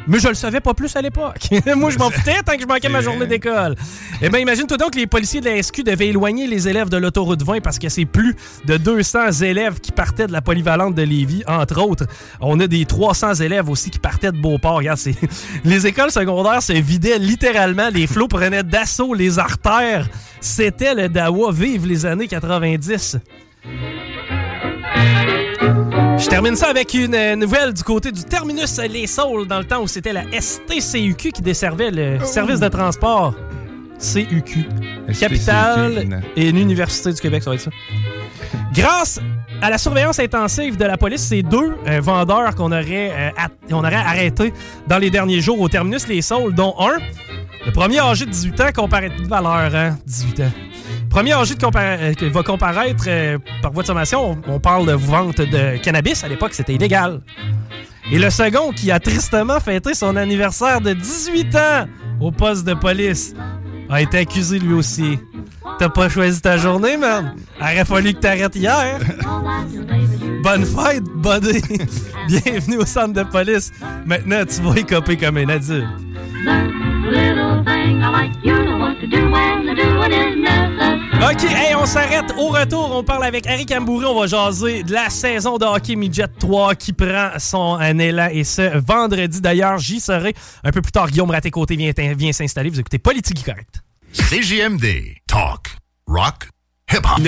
Mais 0.08 0.18
je 0.18 0.28
le 0.28 0.34
savais 0.34 0.60
pas 0.60 0.74
plus 0.74 0.94
à 0.96 1.02
l'époque. 1.02 1.48
Moi, 1.76 1.90
je 1.90 1.98
m'en 1.98 2.10
foutais 2.10 2.42
tant 2.44 2.54
que 2.54 2.62
je 2.62 2.66
manquais 2.66 2.88
ma 2.88 3.00
journée 3.00 3.26
d'école. 3.26 3.76
Eh 4.20 4.28
bien, 4.28 4.40
imagine-toi 4.40 4.76
donc 4.76 4.92
que 4.92 4.98
les 4.98 5.06
policiers 5.06 5.40
de 5.40 5.48
la 5.48 5.62
SQ 5.62 5.84
devaient 5.84 6.08
éloigner 6.08 6.46
les 6.46 6.68
élèves 6.68 6.88
de 6.88 6.96
l'autoroute 6.96 7.42
20 7.42 7.60
parce 7.60 7.78
que 7.78 7.88
c'est 7.88 8.04
plus 8.04 8.34
de 8.64 8.76
200 8.76 9.30
élèves 9.42 9.80
qui 9.80 9.92
partaient 9.92 10.26
de 10.26 10.32
la 10.32 10.40
polyvalente 10.40 10.94
de 10.94 11.02
Lévis, 11.02 11.44
entre 11.46 11.80
autres. 11.80 12.06
On 12.40 12.58
a 12.60 12.66
des 12.66 12.84
300 12.84 13.34
élèves 13.34 13.68
aussi 13.68 13.90
qui 13.90 13.98
partaient 13.98 14.32
de 14.32 14.38
Beauport. 14.38 14.76
Regarde, 14.76 14.98
les 15.64 15.86
écoles 15.86 16.10
secondaires 16.10 16.62
se 16.62 16.72
vidaient 16.72 17.18
littéralement. 17.18 17.88
Les 17.92 18.06
flots 18.06 18.28
prenaient 18.28 18.64
d'assaut 18.64 19.14
les 19.14 19.38
artères. 19.38 20.08
C'était 20.40 20.94
le 20.94 21.08
Dawa. 21.08 21.52
Vive 21.52 21.86
les 21.86 22.06
années 22.06 22.28
90. 22.28 23.18
Je 25.62 26.28
termine 26.28 26.56
ça 26.56 26.68
avec 26.68 26.92
une 26.94 27.14
euh, 27.14 27.36
nouvelle 27.36 27.72
du 27.72 27.82
côté 27.84 28.10
du 28.10 28.24
terminus 28.24 28.78
Les 28.78 29.06
Saules, 29.06 29.46
dans 29.46 29.58
le 29.58 29.64
temps 29.64 29.80
où 29.82 29.86
c'était 29.86 30.12
la 30.12 30.24
STCUQ 30.32 31.30
qui 31.32 31.42
desservait 31.42 31.90
le 31.90 32.18
Oh. 32.20 32.24
service 32.24 32.58
de 32.60 32.68
transport. 32.68 33.34
CUQ. 34.00 34.66
Capitale 35.20 36.22
et 36.36 36.50
l'Université 36.50 37.12
du 37.12 37.20
Québec, 37.20 37.44
ça 37.44 37.50
va 37.50 37.54
être 37.54 37.62
ça. 37.62 37.70
Grâce 38.74 39.20
à 39.60 39.70
la 39.70 39.78
surveillance 39.78 40.18
intensive 40.18 40.76
de 40.76 40.84
la 40.84 40.96
police, 40.96 41.22
c'est 41.22 41.42
deux 41.42 41.76
euh, 41.86 42.00
vendeurs 42.00 42.56
qu'on 42.56 42.72
aurait, 42.72 43.12
euh, 43.70 43.74
aurait 43.76 43.94
arrêtés 43.94 44.52
dans 44.88 44.98
les 44.98 45.10
derniers 45.10 45.40
jours 45.40 45.60
au 45.60 45.68
terminus 45.68 46.08
Les 46.08 46.22
Saules, 46.22 46.54
dont 46.54 46.74
un, 46.80 46.98
le 47.64 47.70
premier 47.70 48.00
âgé 48.00 48.24
de 48.26 48.30
18 48.30 48.60
ans, 48.60 48.68
comparaît 48.74 49.10
de 49.10 49.28
valeur, 49.28 49.72
hein, 49.74 49.96
18 50.06 50.40
ans. 50.40 50.50
Premier 51.12 51.32
compara- 51.32 51.98
euh, 52.00 52.14
qui 52.14 52.26
va 52.30 52.42
comparaître 52.42 53.04
euh, 53.06 53.36
par 53.60 53.70
voie 53.70 53.82
de 53.82 53.86
sommation, 53.86 54.40
on, 54.48 54.58
parle 54.58 54.86
de 54.86 54.92
vente 54.94 55.42
de 55.42 55.76
cannabis. 55.76 56.24
À 56.24 56.28
l'époque, 56.28 56.54
c'était 56.54 56.74
illégal. 56.74 57.20
Et 58.10 58.18
le 58.18 58.30
second, 58.30 58.72
qui 58.72 58.90
a 58.90 58.98
tristement 58.98 59.60
fêté 59.60 59.92
son 59.92 60.16
anniversaire 60.16 60.80
de 60.80 60.94
18 60.94 61.54
ans 61.54 61.86
au 62.18 62.30
poste 62.30 62.66
de 62.66 62.72
police, 62.72 63.34
a 63.90 64.00
été 64.00 64.20
accusé 64.20 64.58
lui 64.58 64.72
aussi. 64.72 65.18
T'as 65.78 65.90
pas 65.90 66.08
choisi 66.08 66.40
ta 66.40 66.56
journée, 66.56 66.96
man? 66.96 67.34
Aurait 67.60 67.84
fallu 67.84 68.14
que 68.14 68.20
t'arrêtes 68.20 68.56
hier. 68.56 68.98
Bonne 70.42 70.64
fête, 70.64 71.04
buddy. 71.16 71.60
Bienvenue 72.28 72.78
au 72.78 72.86
centre 72.86 73.12
de 73.12 73.22
police. 73.22 73.70
Maintenant, 74.06 74.44
tu 74.46 74.62
vas 74.62 74.80
y 74.80 74.84
coper 74.86 75.18
comme 75.18 75.36
un 75.36 75.48
adulte. 75.50 75.86
OK, 81.22 81.44
hey, 81.44 81.74
on 81.76 81.86
s'arrête. 81.86 82.34
Au 82.36 82.48
retour, 82.48 82.90
on 82.96 83.04
parle 83.04 83.24
avec 83.24 83.46
Harry 83.46 83.64
Cambouré. 83.64 84.06
On 84.06 84.20
va 84.20 84.26
jaser 84.26 84.82
de 84.82 84.92
la 84.92 85.08
saison 85.08 85.56
de 85.56 85.64
hockey 85.64 85.94
midget 85.94 86.26
3 86.26 86.74
qui 86.74 86.92
prend 86.92 87.30
son 87.38 87.76
un 87.78 87.96
élan. 87.98 88.28
Et 88.32 88.42
ce 88.42 88.76
vendredi, 88.78 89.40
d'ailleurs, 89.40 89.78
j'y 89.78 90.00
serai. 90.00 90.34
Un 90.64 90.72
peu 90.72 90.82
plus 90.82 90.90
tard, 90.90 91.08
Guillaume 91.08 91.30
Raté-Côté 91.30 91.76
vient, 91.76 91.92
vient 92.14 92.32
s'installer. 92.32 92.70
Vous 92.70 92.80
écoutez 92.80 92.98
Politique 92.98 93.44
Correct. 93.44 93.82
CJMD. 94.12 95.14
Talk. 95.28 95.76
Rock. 96.08 96.48
Hip-hop. 96.90 97.20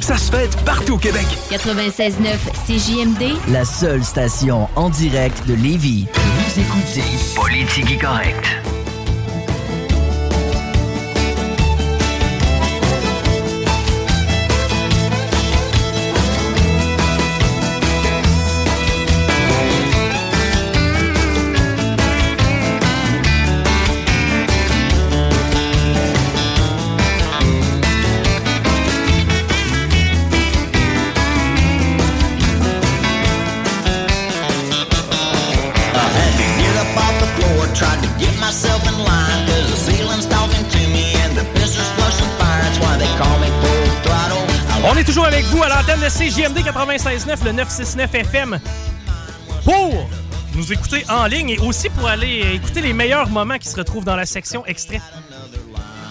Ça 0.00 0.16
se 0.16 0.30
fait 0.30 0.64
partout 0.64 0.94
au 0.94 0.98
Québec. 0.98 1.26
96.9 1.50 2.38
CJMD. 2.66 3.36
La 3.48 3.64
seule 3.64 4.04
station 4.04 4.68
en 4.76 4.90
direct 4.90 5.44
de 5.48 5.54
Lévis. 5.54 6.06
Vous 6.14 6.60
écoutez 6.60 7.02
Politique 7.34 8.00
Correct. 8.00 8.79
Vous 45.50 45.62
à 45.64 45.68
l'antenne 45.68 46.00
de 46.00 46.08
CJMD 46.08 46.58
96.9, 46.58 47.44
le 47.44 47.52
969 47.52 48.14
FM, 48.14 48.60
pour 49.64 50.08
nous 50.54 50.72
écouter 50.72 51.04
en 51.08 51.26
ligne 51.26 51.50
et 51.50 51.58
aussi 51.58 51.88
pour 51.88 52.08
aller 52.08 52.54
écouter 52.54 52.80
les 52.80 52.92
meilleurs 52.92 53.28
moments 53.28 53.58
qui 53.58 53.68
se 53.68 53.76
retrouvent 53.76 54.04
dans 54.04 54.14
la 54.14 54.26
section 54.26 54.64
extrait. 54.66 55.00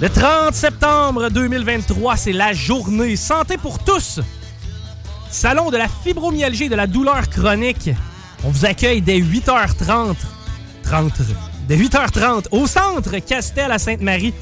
Le 0.02 0.10
30 0.10 0.54
septembre 0.54 1.30
2023, 1.30 2.18
c'est 2.18 2.34
la 2.34 2.52
journée 2.52 3.16
Santé 3.16 3.58
pour 3.58 3.80
tous. 3.80 4.20
Salon 5.30 5.70
de 5.70 5.78
la 5.78 5.88
fibromyalgie 5.88 6.66
et 6.66 6.70
de 6.70 6.76
la 6.76 6.88
douleur 6.88 7.30
chronique. 7.30 7.92
On 8.44 8.50
vous 8.50 8.66
accueille 8.66 9.02
dès 9.02 9.20
8h30. 9.20 10.16
30. 10.84 11.14
Dès 11.68 11.78
8h30 11.78 12.48
au 12.52 12.68
centre 12.68 13.18
Castel 13.20 13.72
à 13.72 13.80
Sainte-Marie. 13.80 14.34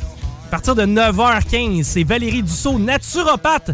À 0.48 0.50
partir 0.50 0.74
de 0.74 0.86
9h15, 0.86 1.84
c'est 1.84 2.04
Valérie 2.04 2.42
Dussault, 2.42 2.80
naturopathe, 2.80 3.72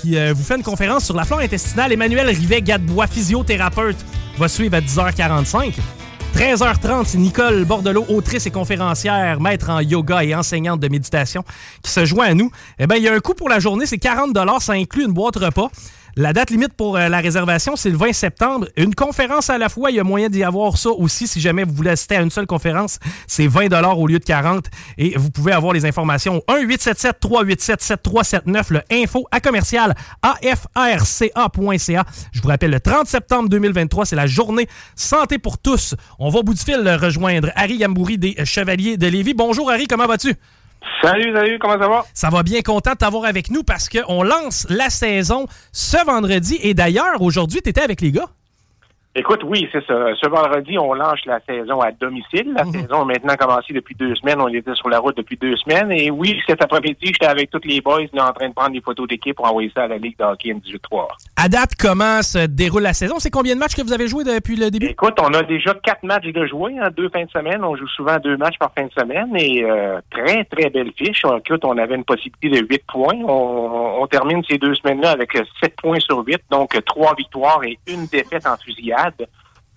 qui 0.00 0.16
euh, 0.16 0.32
vous 0.34 0.42
fait 0.42 0.56
une 0.56 0.62
conférence 0.62 1.04
sur 1.04 1.14
la 1.14 1.24
flore 1.24 1.40
intestinale. 1.40 1.92
Emmanuel 1.92 2.28
Rivet-Gadebois, 2.28 3.06
physiothérapeute, 3.06 3.96
va 4.38 4.48
suivre 4.48 4.76
à 4.76 4.80
10h45. 4.80 5.74
13h30, 6.34 7.04
c'est 7.06 7.18
Nicole 7.18 7.64
Bordelot, 7.64 8.04
autrice 8.10 8.46
et 8.46 8.50
conférencière, 8.50 9.40
maître 9.40 9.70
en 9.70 9.80
yoga 9.80 10.22
et 10.22 10.34
enseignante 10.34 10.80
de 10.80 10.88
méditation, 10.88 11.44
qui 11.82 11.90
se 11.90 12.04
joint 12.04 12.26
à 12.26 12.34
nous. 12.34 12.50
Eh 12.78 12.86
bien, 12.86 12.98
il 12.98 13.04
y 13.04 13.08
a 13.08 13.14
un 13.14 13.20
coût 13.20 13.32
pour 13.32 13.48
la 13.48 13.58
journée, 13.58 13.86
c'est 13.86 13.96
40 13.96 14.36
ça 14.60 14.74
inclut 14.74 15.04
une 15.06 15.12
boîte 15.12 15.36
repas. 15.36 15.70
La 16.18 16.32
date 16.32 16.48
limite 16.48 16.72
pour 16.72 16.96
euh, 16.96 17.10
la 17.10 17.20
réservation, 17.20 17.76
c'est 17.76 17.90
le 17.90 17.98
20 17.98 18.14
septembre. 18.14 18.66
Une 18.78 18.94
conférence 18.94 19.50
à 19.50 19.58
la 19.58 19.68
fois, 19.68 19.90
il 19.90 19.96
y 19.96 20.00
a 20.00 20.04
moyen 20.04 20.30
d'y 20.30 20.44
avoir 20.44 20.78
ça 20.78 20.88
aussi. 20.88 21.26
Si 21.26 21.42
jamais 21.42 21.62
vous 21.62 21.74
voulez 21.74 21.90
assister 21.90 22.16
à 22.16 22.22
une 22.22 22.30
seule 22.30 22.46
conférence, 22.46 22.98
c'est 23.26 23.46
20 23.46 23.70
au 23.92 24.06
lieu 24.06 24.18
de 24.18 24.24
40. 24.24 24.64
Et 24.96 25.12
vous 25.18 25.30
pouvez 25.30 25.52
avoir 25.52 25.74
les 25.74 25.84
informations 25.84 26.38
au 26.38 26.42
1-877-387-7379, 26.54 28.72
le 28.72 28.80
info 28.90 29.26
à 29.30 29.40
commercial 29.40 29.94
afrca.ca. 30.22 32.04
Je 32.32 32.40
vous 32.40 32.48
rappelle, 32.48 32.70
le 32.70 32.80
30 32.80 33.06
septembre 33.06 33.50
2023, 33.50 34.06
c'est 34.06 34.16
la 34.16 34.26
journée 34.26 34.68
Santé 34.94 35.36
pour 35.36 35.58
tous. 35.58 35.96
On 36.18 36.30
va 36.30 36.38
au 36.38 36.42
bout 36.42 36.54
du 36.54 36.62
fil 36.62 36.76
euh, 36.76 36.96
rejoindre 36.96 37.50
Harry 37.56 37.76
Gambouri 37.76 38.16
des 38.16 38.36
Chevaliers 38.46 38.96
de 38.96 39.06
Lévis. 39.06 39.34
Bonjour 39.34 39.70
Harry, 39.70 39.86
comment 39.86 40.06
vas-tu? 40.06 40.34
Salut, 41.02 41.32
salut, 41.34 41.58
comment 41.58 41.78
ça 41.78 41.88
va? 41.88 42.04
Ça 42.14 42.30
va 42.30 42.42
bien, 42.42 42.62
content 42.62 42.92
de 42.92 42.96
t'avoir 42.96 43.24
avec 43.24 43.50
nous 43.50 43.62
parce 43.62 43.88
qu'on 43.88 44.22
lance 44.22 44.66
la 44.70 44.90
saison 44.90 45.46
ce 45.72 46.04
vendredi. 46.04 46.58
Et 46.62 46.74
d'ailleurs, 46.74 47.20
aujourd'hui, 47.20 47.60
tu 47.62 47.70
étais 47.70 47.82
avec 47.82 48.00
les 48.00 48.12
gars? 48.12 48.28
Écoute, 49.18 49.40
oui, 49.44 49.66
c'est 49.72 49.82
ça. 49.86 49.94
Ce 50.20 50.28
vendredi, 50.28 50.78
on 50.78 50.92
lance 50.92 51.24
la 51.24 51.40
saison 51.40 51.80
à 51.80 51.90
domicile. 51.90 52.52
La 52.54 52.66
saison 52.66 53.00
a 53.00 53.04
maintenant 53.06 53.34
commencé 53.36 53.72
depuis 53.72 53.94
deux 53.94 54.14
semaines. 54.14 54.42
On 54.42 54.48
était 54.48 54.74
sur 54.74 54.90
la 54.90 54.98
route 54.98 55.16
depuis 55.16 55.38
deux 55.38 55.56
semaines. 55.56 55.90
Et 55.90 56.10
oui, 56.10 56.38
cet 56.46 56.62
après-midi, 56.62 56.98
j'étais 57.00 57.24
avec 57.24 57.50
tous 57.50 57.62
les 57.64 57.80
boys 57.80 58.02
là, 58.12 58.28
en 58.28 58.32
train 58.34 58.50
de 58.50 58.52
prendre 58.52 58.72
des 58.72 58.82
photos 58.82 59.08
d'équipe 59.08 59.34
pour 59.34 59.46
envoyer 59.46 59.72
ça 59.74 59.84
à 59.84 59.88
la 59.88 59.96
Ligue 59.96 60.18
de 60.18 60.24
hockey 60.24 60.50
M18-3. 60.50 61.06
À 61.34 61.48
date, 61.48 61.70
comment 61.80 62.20
se 62.20 62.46
déroule 62.46 62.82
la 62.82 62.92
saison? 62.92 63.14
C'est 63.18 63.30
combien 63.30 63.54
de 63.54 63.58
matchs 63.58 63.74
que 63.74 63.80
vous 63.80 63.94
avez 63.94 64.06
joué 64.06 64.22
depuis 64.22 64.54
le 64.54 64.70
début? 64.70 64.88
Écoute, 64.88 65.16
on 65.18 65.32
a 65.32 65.42
déjà 65.42 65.72
quatre 65.82 66.02
matchs 66.02 66.26
de 66.26 66.46
jouer 66.46 66.74
en 66.78 66.90
deux 66.90 67.08
fins 67.08 67.24
de 67.24 67.30
semaine. 67.30 67.64
On 67.64 67.74
joue 67.74 67.88
souvent 67.88 68.18
deux 68.18 68.36
matchs 68.36 68.58
par 68.58 68.70
fin 68.76 68.84
de 68.84 68.92
semaine 68.92 69.34
et 69.34 69.64
euh, 69.64 69.98
très, 70.10 70.44
très 70.44 70.68
belle 70.68 70.92
fiche. 70.94 71.22
Écoute, 71.38 71.64
on 71.64 71.78
avait 71.78 71.94
une 71.94 72.04
possibilité 72.04 72.50
de 72.50 72.66
huit 72.68 72.82
points. 72.86 73.16
On, 73.26 74.02
on 74.02 74.06
termine 74.08 74.42
ces 74.46 74.58
deux 74.58 74.74
semaines-là 74.74 75.12
avec 75.12 75.32
sept 75.62 75.74
points 75.76 76.00
sur 76.00 76.18
huit, 76.18 76.42
donc 76.50 76.76
trois 76.84 77.14
victoires 77.14 77.64
et 77.64 77.78
une 77.86 78.04
défaite 78.08 78.46
en 78.46 78.58
fusillade. 78.58 79.05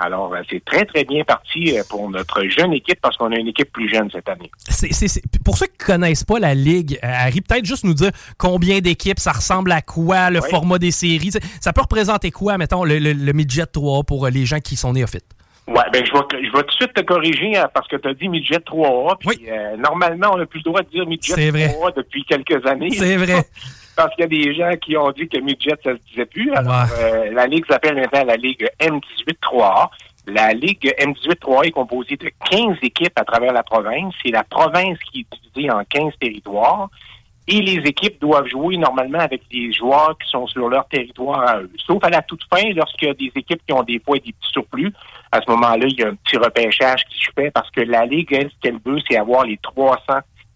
Alors, 0.02 0.34
euh, 0.34 0.40
c'est 0.50 0.64
très, 0.64 0.86
très 0.86 1.04
bien 1.04 1.26
parti 1.26 1.78
euh, 1.78 1.84
pour 1.90 2.10
notre 2.10 2.42
jeune 2.48 2.72
équipe 2.72 3.00
parce 3.02 3.18
qu'on 3.18 3.34
a 3.34 3.36
une 3.36 3.50
équipe 3.50 3.70
plus 3.74 3.90
jeune 3.90 4.10
cette 4.10 4.30
année. 4.30 4.50
C'est- 4.58 4.94
c'est- 4.94 5.10
c'est- 5.10 5.22
Pour 5.44 5.58
ceux 5.58 5.66
qui 5.68 5.74
ne 5.82 5.86
connaissent 5.88 6.24
pas 6.24 6.40
la 6.40 6.54
Ligue, 6.56 6.98
euh, 7.04 7.08
Harry, 7.12 7.42
peut-être 7.42 7.66
juste 7.66 7.84
nous 7.84 7.94
dire 7.94 8.12
combien 8.38 8.80
d'équipes, 8.80 9.20
ça 9.20 9.34
ressemble 9.34 9.74
à 9.74 9.82
quoi, 9.82 10.30
le 10.30 10.40
Oui. 10.42 10.50
format 10.50 10.80
des 10.80 10.92
séries. 10.92 11.32
Ça 11.60 11.74
peut 11.74 11.82
représenter 11.82 12.32
quoi, 12.32 12.58
mettons, 12.58 12.86
le, 12.86 12.98
le, 12.98 13.12
le 13.12 13.34
midget 13.34 13.66
3 13.66 14.04
pour 14.04 14.26
les 14.30 14.46
gens 14.46 14.60
qui 14.62 14.78
sont 14.78 14.94
néophytes? 14.94 15.26
Ouais, 15.68 15.84
ben 15.94 16.04
je 16.04 16.12
vais, 16.14 16.46
je 16.48 16.52
vais 16.52 16.64
tout 16.64 16.68
de 16.68 16.72
suite 16.72 16.94
te 16.96 17.02
corriger 17.02 17.58
hein, 17.58 17.70
parce 17.74 17.88
que 17.90 17.98
tu 17.98 18.08
as 18.08 18.14
dit 18.16 18.28
midget 18.30 18.56
3A. 18.60 19.18
Puis 19.20 19.48
euh, 19.50 19.76
normalement, 19.78 20.32
on 20.34 20.38
n'a 20.38 20.46
plus 20.48 20.60
le 20.60 20.64
droit 20.72 20.82
de 20.82 20.90
dire 20.90 21.06
midget 21.06 21.34
C'est 21.36 21.52
vrai. 21.52 21.68
3A 21.68 21.94
depuis 21.98 22.24
quelques 22.24 22.66
années. 22.66 22.90
C'est 22.92 23.18
vrai. 23.18 23.44
parce 24.00 24.16
qu'il 24.16 24.22
y 24.22 24.26
a 24.26 24.28
des 24.28 24.54
gens 24.56 24.72
qui 24.78 24.96
ont 24.96 25.12
dit 25.12 25.28
que 25.28 25.38
midget, 25.40 25.76
ça 25.84 25.92
se 25.92 26.00
disait 26.10 26.26
plus. 26.26 26.54
Alors, 26.54 26.86
euh, 27.02 27.34
la 27.34 27.48
Ligue 27.48 27.66
s'appelle 27.70 27.96
maintenant 27.96 28.24
la 28.24 28.38
Ligue 28.38 28.66
M18-3A. 28.80 29.90
La 30.28 30.54
Ligue 30.54 30.94
M18-3A 30.98 31.68
est 31.68 31.72
composée 31.72 32.16
de 32.16 32.32
15 32.50 32.78
équipes 32.82 33.18
à 33.18 33.26
travers 33.26 33.52
la 33.52 33.64
province. 33.64 34.14
C'est 34.24 34.32
la 34.32 34.46
province 34.46 34.98
qui 35.12 35.22
est 35.22 35.52
divisée 35.54 35.70
en 35.70 35.84
15 35.84 36.14
territoires. 36.18 36.90
et 37.50 37.62
les 37.62 37.80
équipes 37.90 38.22
doivent 38.22 38.48
jouer 38.48 38.78
normalement 38.78 39.20
avec 39.20 39.42
des 39.52 39.74
joueurs 39.74 40.16
qui 40.24 40.30
sont 40.30 40.48
sur 40.48 40.70
leur 40.70 40.88
territoire 40.88 41.42
à 41.50 41.60
eux. 41.60 41.72
Sauf 41.86 42.02
à 42.04 42.10
la 42.10 42.22
toute 42.22 42.44
fin, 42.46 42.72
lorsqu'il 42.74 43.10
y 43.10 43.12
a 43.12 43.16
des 43.16 43.32
équipes 43.36 43.62
qui 43.68 43.74
ont 43.74 43.84
des 43.84 44.00
poids 44.00 44.16
et 44.16 44.22
des 44.22 44.32
petits 44.32 44.52
surplus, 44.54 44.94
à 45.32 45.42
ce 45.42 45.52
moment-là, 45.52 45.88
il 45.88 46.00
y 46.00 46.04
a 46.04 46.08
un 46.08 46.16
petit 46.16 46.38
repêchage 46.38 47.04
qui 47.10 47.20
se 47.20 47.32
fait 47.36 47.52
parce 47.52 47.70
que 47.72 47.82
la 47.82 48.06
Ligue, 48.06 48.32
elle, 48.32 48.50
ce 48.50 48.56
qu'elle 48.62 48.80
veut, 48.86 49.00
c'est 49.10 49.18
avoir 49.18 49.46
les 49.46 49.58
300 49.58 50.00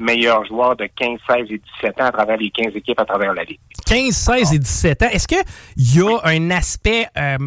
meilleurs 0.04 0.46
joueurs 0.46 0.76
de 0.76 0.88
15, 0.96 1.18
16 1.30 1.38
et 1.50 1.62
17 1.82 2.02
ans 2.02 2.06
à 2.06 2.12
travers 2.12 2.38
les 2.38 2.50
15 2.52 2.76
équipes 2.76 3.00
à 3.00 3.06
travers 3.06 3.34
la 3.34 3.44
Ligue. 3.44 3.60
15, 3.86 4.10
16 4.16 4.54
et 4.54 4.60
17 4.60 5.04
ans. 5.04 5.10
Est-ce 5.12 5.28
qu'il 5.28 5.38
y 5.78 6.02
a 6.02 6.20
un 6.26 6.52
aspect... 6.52 7.08
euh, 7.18 7.38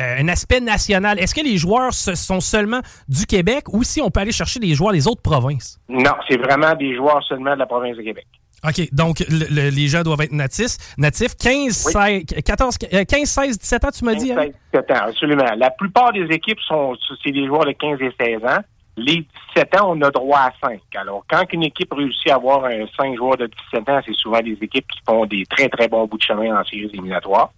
euh, 0.00 0.16
un 0.18 0.26
aspect 0.28 0.58
national? 0.60 1.20
Est-ce 1.20 1.34
que 1.34 1.40
les 1.44 1.56
joueurs 1.56 1.92
sont 1.94 2.40
seulement 2.40 2.80
du 3.08 3.26
Québec 3.26 3.64
ou 3.72 3.84
si 3.84 4.00
on 4.02 4.10
peut 4.10 4.20
aller 4.20 4.32
chercher 4.32 4.58
des 4.58 4.74
joueurs 4.74 4.92
des 4.92 5.06
autres 5.06 5.22
provinces? 5.22 5.78
Non, 5.88 6.10
c'est 6.28 6.36
vraiment 6.36 6.74
des 6.74 6.96
joueurs 6.96 7.22
seulement 7.28 7.54
de 7.54 7.60
la 7.60 7.66
province 7.66 7.96
de 7.96 8.02
Québec. 8.02 8.26
OK, 8.66 8.88
donc 8.92 9.20
le- 9.28 9.46
le- 9.50 9.68
les 9.70 9.86
gens 9.88 10.02
doivent 10.02 10.22
être 10.22 10.32
natifs. 10.32 10.78
natifs 10.98 11.36
15, 11.36 11.70
16, 11.92 12.24
14, 12.44 12.76
euh, 12.92 13.04
15, 13.04 13.28
16, 13.28 13.58
17 13.58 13.84
ans, 13.84 13.90
tu 13.96 14.04
m'as 14.04 14.14
dit? 14.14 14.32
hein? 14.32 14.46
17 14.72 14.90
ans, 14.90 15.04
absolument. 15.08 15.44
La 15.58 15.70
plupart 15.70 16.12
des 16.12 16.24
équipes 16.30 16.58
sont, 16.66 16.96
c'est 17.22 17.30
des 17.30 17.46
joueurs 17.46 17.66
de 17.66 17.72
15 17.72 17.98
et 18.00 18.10
16 18.18 18.42
ans. 18.50 18.62
Les 18.96 19.26
17 19.54 19.80
ans, 19.80 19.92
on 19.96 20.02
a 20.02 20.10
droit 20.10 20.38
à 20.38 20.52
5. 20.62 20.80
Alors, 20.94 21.24
quand 21.28 21.44
une 21.52 21.64
équipe 21.64 21.92
réussit 21.92 22.30
à 22.30 22.36
avoir 22.36 22.64
un 22.64 22.86
5 22.96 23.16
joueurs 23.16 23.36
de 23.36 23.50
17 23.72 23.88
ans, 23.88 24.00
c'est 24.06 24.14
souvent 24.14 24.40
des 24.40 24.56
équipes 24.60 24.86
qui 24.86 25.00
font 25.06 25.26
des 25.26 25.44
très, 25.46 25.68
très 25.68 25.88
bons 25.88 26.06
bouts 26.06 26.18
de 26.18 26.22
chemin 26.22 26.58
en 26.58 26.64
séries 26.64 26.84
éliminatoires. 26.84 27.50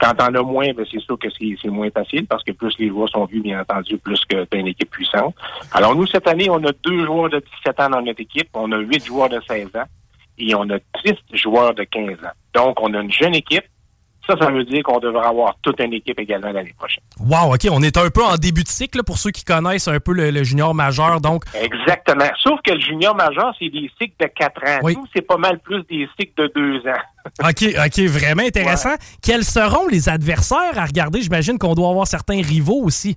Quand 0.00 0.14
on 0.18 0.34
a 0.34 0.42
moins, 0.42 0.72
ben, 0.72 0.86
c'est 0.90 1.00
sûr 1.00 1.18
que 1.18 1.28
c'est 1.30 1.68
moins 1.68 1.90
facile 1.90 2.26
parce 2.26 2.42
que 2.42 2.52
plus 2.52 2.74
les 2.78 2.88
joueurs 2.88 3.08
sont 3.08 3.24
vus, 3.26 3.40
bien 3.40 3.60
entendu, 3.60 3.98
plus 3.98 4.24
que 4.24 4.44
t'as 4.44 4.58
une 4.58 4.68
équipe 4.68 4.90
puissante. 4.90 5.34
Alors, 5.72 5.94
nous, 5.94 6.06
cette 6.06 6.26
année, 6.26 6.48
on 6.48 6.64
a 6.64 6.72
deux 6.82 7.04
joueurs 7.04 7.30
de 7.30 7.42
17 7.64 7.80
ans 7.80 7.90
dans 7.90 8.02
notre 8.02 8.20
équipe. 8.20 8.48
On 8.54 8.72
a 8.72 8.78
huit 8.78 9.04
joueurs 9.04 9.28
de 9.28 9.40
16 9.46 9.76
ans 9.76 9.84
et 10.38 10.54
on 10.54 10.68
a 10.70 10.78
10 11.04 11.14
joueurs 11.34 11.74
de 11.74 11.84
15 11.84 12.18
ans. 12.24 12.32
Donc, 12.54 12.80
on 12.80 12.94
a 12.94 13.00
une 13.00 13.12
jeune 13.12 13.34
équipe. 13.34 13.64
Ça, 14.26 14.34
ça 14.40 14.50
veut 14.50 14.64
dire 14.64 14.82
qu'on 14.84 15.00
devrait 15.00 15.26
avoir 15.26 15.56
toute 15.62 15.80
une 15.80 15.92
équipe 15.92 16.18
également 16.20 16.52
l'année 16.52 16.74
prochaine. 16.78 17.02
Wow, 17.20 17.54
OK, 17.54 17.66
on 17.70 17.82
est 17.82 17.96
un 17.96 18.08
peu 18.08 18.22
en 18.22 18.36
début 18.36 18.62
de 18.62 18.68
cycle 18.68 18.98
là, 18.98 19.02
pour 19.02 19.18
ceux 19.18 19.30
qui 19.30 19.44
connaissent 19.44 19.88
un 19.88 19.98
peu 19.98 20.12
le, 20.12 20.30
le 20.30 20.44
junior 20.44 20.74
majeur. 20.74 21.20
Donc, 21.20 21.44
Exactement. 21.60 22.30
Sauf 22.40 22.60
que 22.64 22.72
le 22.72 22.80
junior 22.80 23.16
majeur, 23.16 23.54
c'est 23.58 23.68
des 23.68 23.90
cycles 24.00 24.14
de 24.20 24.26
4 24.26 24.62
ans. 24.62 24.78
Oui. 24.82 24.96
Nous, 24.96 25.04
c'est 25.14 25.26
pas 25.26 25.36
mal 25.38 25.58
plus 25.58 25.82
des 25.90 26.08
cycles 26.18 26.34
de 26.36 26.52
2 26.54 26.88
ans. 26.88 27.02
OK, 27.48 27.64
OK, 27.84 27.98
vraiment 28.06 28.42
intéressant. 28.42 28.94
Quels 29.22 29.44
seront 29.44 29.88
les 29.88 30.08
adversaires 30.08 30.76
à 30.76 30.84
regarder? 30.84 31.22
J'imagine 31.22 31.58
qu'on 31.58 31.74
doit 31.74 31.88
avoir 31.88 32.06
certains 32.06 32.42
rivaux 32.42 32.82
aussi. 32.82 33.16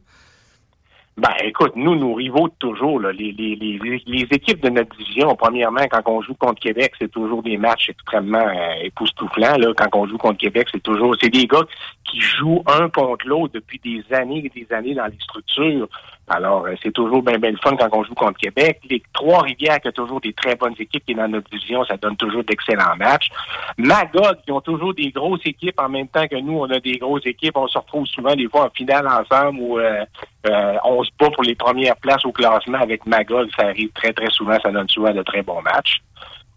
Ben, 1.18 1.32
écoute, 1.46 1.78
nous, 1.78 1.96
nos 1.96 2.14
rivaux 2.14 2.50
de 2.50 2.54
toujours, 2.60 3.00
là, 3.00 3.14
les, 3.14 3.32
les, 3.32 3.56
les, 3.56 4.04
les 4.06 4.28
équipes 4.32 4.62
de 4.62 4.68
notre 4.68 4.98
division, 4.98 5.34
premièrement, 5.36 5.88
quand 5.90 6.02
on 6.08 6.22
joue 6.22 6.34
contre 6.34 6.60
Québec, 6.60 6.92
c'est 7.00 7.10
toujours 7.10 7.42
des 7.42 7.56
matchs 7.56 7.90
extrêmement 7.90 8.46
euh, 8.46 8.84
époustouflants. 8.84 9.56
Là. 9.58 9.74
Quand 9.78 9.98
on 9.98 10.08
joue 10.08 10.18
contre 10.18 10.40
Québec, 10.40 10.68
c'est 10.74 10.84
toujours 10.84 11.16
c'est 11.22 11.30
des 11.30 11.48
gars 11.48 11.64
qui 12.04 12.20
jouent 12.20 12.64
un 12.68 12.90
contre 12.90 13.26
l'autre 13.28 13.54
depuis 13.54 13.80
des 13.80 14.04
années 14.14 14.44
et 14.44 14.50
des 14.50 14.76
années 14.76 14.94
dans 14.94 15.06
les 15.06 15.20
structures. 15.22 15.88
Alors, 16.28 16.66
euh, 16.66 16.74
c'est 16.82 16.92
toujours 16.92 17.22
bien 17.22 17.38
bien 17.38 17.52
le 17.52 17.58
fun 17.58 17.76
quand 17.78 17.90
on 17.92 18.04
joue 18.04 18.16
contre 18.16 18.40
Québec. 18.40 18.80
Les 18.90 19.02
Trois-Rivières, 19.14 19.80
qui 19.80 19.90
a 19.90 19.92
toujours 19.92 20.20
des 20.20 20.34
très 20.34 20.56
bonnes 20.56 20.74
équipes 20.80 21.06
qui 21.06 21.14
dans 21.14 21.28
notre 21.28 21.50
division, 21.52 21.86
ça 21.86 21.98
donne 21.98 22.18
toujours 22.18 22.44
d'excellents 22.44 22.96
matchs. 22.98 23.30
Magog, 23.78 24.38
qui 24.44 24.52
ont 24.52 24.62
toujours 24.62 24.94
des 24.96 25.12
grosses 25.12 25.46
équipes 25.46 25.80
en 25.80 25.90
même 25.90 26.08
temps 26.08 26.28
que 26.28 26.36
nous, 26.38 26.58
on 26.58 26.70
a 26.72 26.80
des 26.80 26.98
grosses 26.98 27.26
équipes. 27.26 27.58
On 27.58 27.68
se 27.68 27.78
retrouve 27.78 28.08
souvent 28.08 28.36
des 28.36 28.48
fois 28.48 28.66
en 28.66 28.70
finale 28.72 29.08
ensemble 29.08 29.60
où 29.60 29.78
euh, 29.78 30.04
euh, 30.48 30.76
on 30.84 31.04
se 31.04 31.12
bat 31.20 31.30
pour 31.30 31.44
les 31.44 31.56
premières 31.56 31.98
places 31.98 32.26
au 32.26 32.32
classement 32.32 32.80
avec 32.80 33.06
Magog. 33.06 33.48
Ça 33.56 33.68
arrive 33.68 33.92
très, 33.94 34.12
très 34.12 34.30
souvent. 34.32 34.58
Ça 34.62 34.72
donne 34.72 34.90
souvent 34.90 35.14
de 35.14 35.22
très 35.22 35.44
bons 35.44 35.62
matchs. 35.62 36.02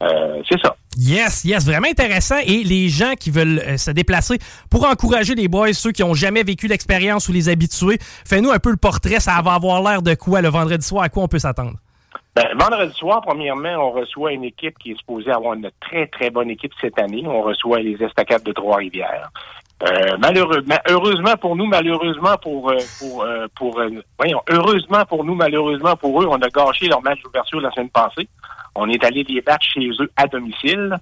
Euh, 0.03 0.43
c'est 0.49 0.61
ça. 0.63 0.75
Yes, 1.01 1.45
yes, 1.45 1.65
vraiment 1.65 1.87
intéressant. 1.89 2.39
Et 2.45 2.65
les 2.65 2.89
gens 2.89 3.15
qui 3.15 3.31
veulent 3.31 3.61
euh, 3.61 3.77
se 3.77 3.93
déplacer 3.93 4.39
pour 4.69 4.85
encourager 4.85 5.37
les 5.37 5.47
boys, 5.47 5.73
ceux 5.73 5.93
qui 5.93 6.03
ont 6.03 6.15
jamais 6.15 6.43
vécu 6.43 6.67
l'expérience 6.67 7.29
ou 7.29 7.33
les 7.33 7.49
habitués, 7.49 7.99
fais-nous 8.01 8.51
un 8.51 8.59
peu 8.59 8.71
le 8.71 8.77
portrait. 8.77 9.21
Ça 9.21 9.41
va 9.41 9.55
avoir 9.55 9.81
l'air 9.81 10.03
de 10.03 10.15
quoi 10.15 10.43
le 10.43 10.49
vendredi 10.49 10.85
soir? 10.85 11.05
À 11.05 11.09
quoi 11.09 11.23
on 11.23 11.29
peut 11.29 11.39
s'attendre? 11.39 11.75
Ben, 12.35 12.49
vendredi 12.59 12.93
soir, 12.95 13.21
premièrement, 13.25 13.77
on 13.77 13.93
reçoit 13.93 14.33
une 14.33 14.43
équipe 14.43 14.77
qui 14.79 14.91
est 14.91 14.99
supposée 14.99 15.31
avoir 15.31 15.55
une 15.55 15.71
très, 15.79 16.09
très 16.09 16.31
bonne 16.31 16.51
équipe 16.51 16.73
cette 16.81 16.99
année. 16.99 17.23
On 17.27 17.43
reçoit 17.43 17.79
les 17.79 17.97
Estacades 18.03 18.43
de 18.43 18.51
Trois-Rivières. 18.51 19.31
Euh, 19.85 20.17
malheureusement, 20.19 20.79
heureusement 20.89 21.37
pour 21.37 21.55
nous, 21.55 21.67
malheureusement 21.67 22.37
pour 22.43 22.71
euh, 22.71 22.77
pour 22.99 23.25
pour 23.55 23.81
voyons, 24.19 24.43
heureusement 24.51 25.05
pour 25.05 25.25
nous, 25.25 25.37
malheureusement 25.37 25.95
pour 25.95 26.21
eux, 26.21 26.27
on 26.29 26.43
a 26.43 26.49
gâché 26.49 26.89
leur 26.89 27.01
match 27.03 27.23
d'ouverture 27.23 27.61
la 27.61 27.71
semaine 27.71 27.91
passée. 27.91 28.29
On 28.81 28.88
est 28.88 29.03
allé 29.03 29.25
les 29.25 29.41
battre 29.41 29.67
chez 29.67 29.88
eux 30.01 30.11
à 30.17 30.27
domicile. 30.29 30.97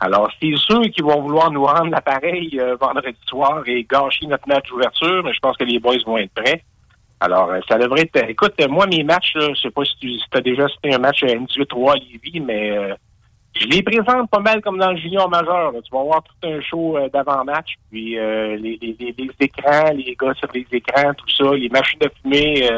Alors, 0.00 0.30
c'est 0.40 0.52
ceux 0.68 0.82
qui 0.82 1.00
vont 1.00 1.22
vouloir 1.22 1.50
nous 1.50 1.64
rendre 1.64 1.90
l'appareil 1.90 2.60
euh, 2.60 2.76
vendredi 2.78 3.16
soir 3.26 3.62
et 3.66 3.84
gâcher 3.84 4.26
notre 4.26 4.46
match 4.46 4.68
d'ouverture, 4.68 5.22
mais 5.24 5.32
je 5.32 5.40
pense 5.40 5.56
que 5.56 5.64
les 5.64 5.78
boys 5.78 5.96
vont 6.04 6.18
être 6.18 6.32
prêts. 6.34 6.62
Alors, 7.20 7.50
euh, 7.50 7.60
ça 7.66 7.78
devrait 7.78 8.02
être... 8.02 8.28
Écoute, 8.28 8.52
euh, 8.60 8.68
moi, 8.68 8.86
mes 8.86 9.02
matchs, 9.02 9.32
je 9.34 9.54
sais 9.54 9.70
pas 9.70 9.84
si 9.84 9.96
tu 9.98 10.18
as 10.34 10.40
déjà 10.42 10.68
cité 10.68 10.94
un 10.94 10.98
match 10.98 11.22
à 11.22 11.28
N18-3 11.28 11.92
à 11.92 11.94
Lévis, 11.94 12.40
mais 12.40 12.76
je 13.54 13.66
les 13.66 13.82
présente 13.82 14.28
pas 14.28 14.40
mal 14.40 14.60
comme 14.60 14.78
dans 14.78 14.90
le 14.90 14.98
junior 14.98 15.30
majeur. 15.30 15.72
Tu 15.72 15.90
vas 15.90 16.02
voir 16.02 16.22
tout 16.22 16.48
un 16.48 16.60
show 16.60 16.98
d'avant-match, 17.12 17.76
puis 17.90 18.16
les, 18.16 18.78
écrans, 19.40 19.90
les 19.94 20.16
gars 20.20 20.34
sur 20.34 20.48
les 20.52 20.66
écrans, 20.70 21.14
tout 21.14 21.28
ça, 21.30 21.54
les 21.54 21.70
machines 21.70 22.00
de 22.00 22.10
fumée... 22.20 22.68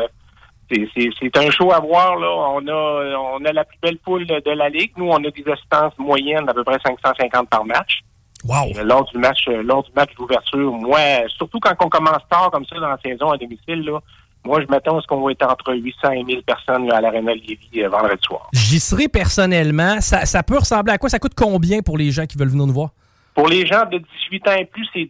euh, 0.73 0.87
c'est- 0.97 1.37
un 1.39 1.51
show 1.51 1.73
à 1.73 1.81
voir. 1.81 2.17
Là. 2.17 2.29
On 2.29 2.67
a 2.67 3.17
on 3.39 3.45
a 3.45 3.53
la 3.53 3.65
plus 3.65 3.79
belle 3.83 3.99
poule 3.99 4.27
de 4.27 4.51
la 4.51 4.69
Ligue. 4.69 4.93
Nous, 4.97 5.09
on 5.09 5.17
a 5.17 5.31
des 5.31 5.45
assistances 5.51 5.93
moyennes 5.99 6.47
d'à 6.47 6.55
peu 6.55 6.65
près 6.65 6.79
550 6.85 7.49
par 7.49 7.65
match. 7.65 8.01
Wow. 8.45 8.67
Et 8.79 8.83
lors 8.85 9.05
du 9.11 9.19
match, 9.19 9.47
euh, 9.49 9.63
lors 9.63 9.83
du 9.83 9.91
match 9.97 10.11
d'ouverture, 10.17 10.71
moi, 10.73 10.99
surtout 11.37 11.59
quand 11.61 11.75
on 11.83 11.89
commence 11.89 12.21
tard 12.31 12.51
comme 12.53 12.65
ça 12.67 12.77
dans 12.79 12.89
la 12.89 12.99
saison 13.03 13.31
à 13.31 13.39
domicile, 13.39 13.83
là, 13.85 13.99
moi, 14.45 14.61
je 14.61 14.67
m'attends 14.67 14.99
à 14.99 15.01
ce 15.01 15.07
qu'on 15.07 15.23
va 15.23 15.31
être 15.33 15.47
entre 15.51 15.73
800 15.75 16.11
et 16.13 16.23
1000 16.25 16.43
personnes 16.43 16.87
là, 16.87 16.97
à 16.97 17.01
l'Arena 17.01 17.33
Lévis 17.35 17.59
euh, 17.79 17.89
vendredi 17.89 18.21
soir. 18.23 18.49
J'y 18.53 18.79
serai 18.81 19.09
personnellement. 19.09 20.01
Ça, 20.01 20.27
ça 20.27 20.43
peut 20.43 20.59
ressembler 20.59 20.93
à 20.93 20.99
quoi? 20.99 21.09
Ça 21.09 21.19
coûte 21.19 21.33
combien 21.35 21.81
pour 21.81 21.97
les 21.97 22.11
gens 22.11 22.27
qui 22.27 22.37
veulent 22.37 22.49
venir 22.51 22.67
nous 22.67 22.75
voir? 22.75 22.91
Pour 23.35 23.49
les 23.49 23.67
gens 23.67 23.85
de 23.91 23.99
18 23.99 24.49
ans 24.49 24.53
et 24.59 24.65
plus, 24.65 24.87
c'est 24.93 25.01
10 25.01 25.09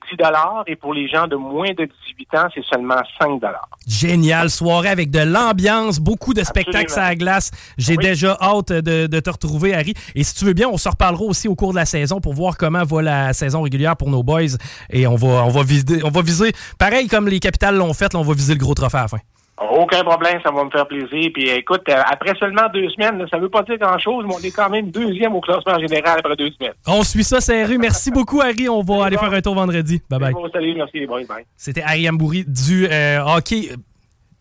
et 0.66 0.76
pour 0.76 0.94
les 0.94 1.08
gens 1.08 1.26
de 1.26 1.37
moins 1.37 1.72
de 1.76 1.84
18 1.84 2.34
ans, 2.38 2.48
c'est 2.54 2.64
seulement 2.64 2.96
5 3.20 3.40
Génial, 3.87 4.48
soirée 4.48 4.88
avec 4.88 5.10
de 5.10 5.18
l'ambiance, 5.20 5.98
beaucoup 5.98 6.32
de 6.32 6.42
spectacles 6.42 6.98
à 6.98 7.10
la 7.10 7.14
glace. 7.16 7.50
J'ai 7.76 7.96
Oui. 7.98 8.04
déjà 8.04 8.37
hâte 8.40 8.72
de, 8.72 9.06
de 9.06 9.20
te 9.20 9.28
retrouver, 9.28 9.74
Harry. 9.74 9.92
Et 10.14 10.24
si 10.24 10.34
tu 10.34 10.46
veux 10.46 10.54
bien, 10.54 10.68
on 10.68 10.78
se 10.78 10.88
reparlera 10.88 11.24
aussi 11.24 11.48
au 11.48 11.54
cours 11.54 11.72
de 11.72 11.76
la 11.76 11.84
saison 11.84 12.20
pour 12.20 12.32
voir 12.32 12.56
comment 12.56 12.82
va 12.82 13.02
la 13.02 13.32
saison 13.34 13.60
régulière 13.60 13.96
pour 13.96 14.08
nos 14.08 14.22
boys. 14.22 14.56
Et 14.88 15.06
on 15.06 15.16
va, 15.16 15.44
on 15.44 15.50
va, 15.50 15.62
viser, 15.62 16.02
on 16.02 16.10
va 16.10 16.22
viser, 16.22 16.52
pareil 16.78 17.08
comme 17.08 17.28
les 17.28 17.40
capitales 17.40 17.76
l'ont 17.76 17.92
fait, 17.92 18.14
là, 18.14 18.20
on 18.20 18.24
va 18.24 18.32
viser 18.34 18.54
le 18.54 18.60
gros 18.60 18.74
trophée 18.74 18.96
à 18.98 19.02
la 19.02 19.08
fin. 19.08 19.18
Aucun 19.56 20.02
problème, 20.02 20.40
ça 20.42 20.50
va 20.50 20.64
me 20.64 20.70
faire 20.70 20.86
plaisir. 20.86 21.30
Puis 21.32 21.48
écoute, 21.48 21.82
euh, 21.88 22.02
après 22.10 22.34
seulement 22.38 22.68
deux 22.72 22.88
semaines, 22.90 23.18
là, 23.18 23.26
ça 23.30 23.38
veut 23.38 23.48
pas 23.48 23.62
dire 23.62 23.78
grand-chose, 23.78 24.24
mais 24.26 24.34
on 24.34 24.40
est 24.40 24.50
quand 24.50 24.68
même 24.68 24.90
deuxième 24.90 25.34
au 25.36 25.40
classement 25.40 25.78
général 25.78 26.18
après 26.18 26.34
deux 26.34 26.50
semaines. 26.50 26.72
On 26.86 27.04
suit 27.04 27.22
ça, 27.22 27.40
serré. 27.40 27.78
Merci 27.84 28.10
beaucoup, 28.10 28.40
Harry. 28.40 28.68
On 28.68 28.82
va 28.82 29.04
aller 29.04 29.16
faire 29.16 29.32
un 29.32 29.40
tour 29.40 29.54
vendredi. 29.54 30.02
Bye 30.10 30.18
bye. 30.18 30.32
Bon, 30.32 30.50
salut, 30.50 30.74
merci 30.74 30.98
les 30.98 31.06
boys, 31.06 31.24
bye. 31.28 31.44
C'était 31.56 31.82
Harry 31.82 32.08
Ambouri 32.08 32.44
du 32.46 32.86
euh, 32.90 33.20
hockey 33.24 33.70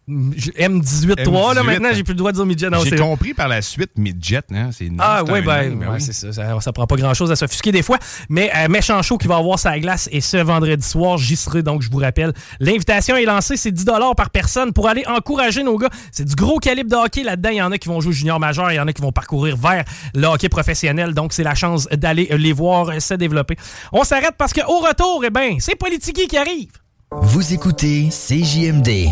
euh, 0.10 0.14
M18-3. 0.14 1.56
Là, 1.56 1.62
M18, 1.62 1.66
maintenant, 1.66 1.90
j'ai 1.94 2.04
plus 2.04 2.14
le 2.14 2.18
droit 2.18 2.32
de 2.32 2.38
dire 2.38 2.46
midget. 2.46 2.68
J'ai 2.86 2.96
compris 2.98 3.34
par 3.34 3.48
la 3.48 3.62
suite 3.62 3.92
midget, 3.98 4.42
hein? 4.54 4.70
C'est 4.72 4.90
Ah 5.00 5.24
oui, 5.24 5.42
ben, 5.42 5.46
ben 5.46 5.78
oui. 5.80 5.86
oui, 5.94 6.02
c'est 6.02 6.14
ça, 6.14 6.32
ça. 6.34 6.60
ça 6.60 6.72
prend 6.74 6.88
pas 6.88 6.96
grand-chose 6.96 7.32
à 7.32 7.36
s'offusquer 7.36 7.72
des 7.72 7.82
fois. 7.82 7.98
Mais 8.30 8.52
euh, 8.56 8.68
méchant 8.68 9.02
show 9.02 9.18
qui 9.18 9.28
va 9.28 9.38
avoir 9.38 9.60
sa 9.60 9.80
glace 9.80 10.10
et 10.12 10.22
ce 10.22 10.38
vendredi 10.38 10.86
soir, 10.86 11.18
j'y 11.18 11.36
serai, 11.36 11.64
donc 11.64 11.82
je 11.82 11.90
vous 11.90 12.00
rappelle. 12.00 12.34
L'invitation 12.60 13.16
est 13.16 13.26
lancée, 13.26 13.58
c'est 13.58 13.72
10 13.72 13.86
par 14.18 14.30
personne 14.30 14.74
pour 14.74 14.88
aller 14.88 15.06
encourager 15.08 15.64
nos 15.64 15.78
gars. 15.78 15.90
C'est 16.12 16.26
du 16.26 16.36
gros 16.36 16.60
calibre 16.60 16.90
de 16.90 16.96
hockey 16.96 17.24
là-dedans. 17.24 17.50
Il 17.50 17.58
y 17.58 17.62
en 17.62 17.72
a 17.72 17.78
qui 17.78 17.88
vont 17.88 18.02
jouer 18.02 18.14
junior 18.14 18.40
majeur, 18.40 18.72
il 18.72 18.76
y 18.76 18.80
en 18.80 18.88
a 18.88 18.94
qui 18.94 19.02
vont 19.02 19.12
parcourir 19.12 19.56
vers 19.58 19.84
le 20.14 20.26
hockey 20.28 20.50
professionnel. 20.50 21.14
Donc 21.14 21.34
c'est 21.34 21.44
la 21.44 21.56
chance 21.56 21.88
d'aller 21.88 22.28
les 22.32 22.54
voir 22.54 23.02
se 23.02 23.14
développer. 23.14 23.56
On 23.92 24.04
s'arrête 24.04 24.36
parce 24.38 24.54
qu'au 24.54 24.80
retour, 24.80 25.24
eh 25.26 25.30
ben, 25.30 25.58
c'est 25.60 25.76
Politiki 25.76 26.28
qui 26.28 26.38
arrive. 26.38 26.83
Vous 27.22 27.54
écoutez 27.54 28.10
CJMD. 28.10 29.08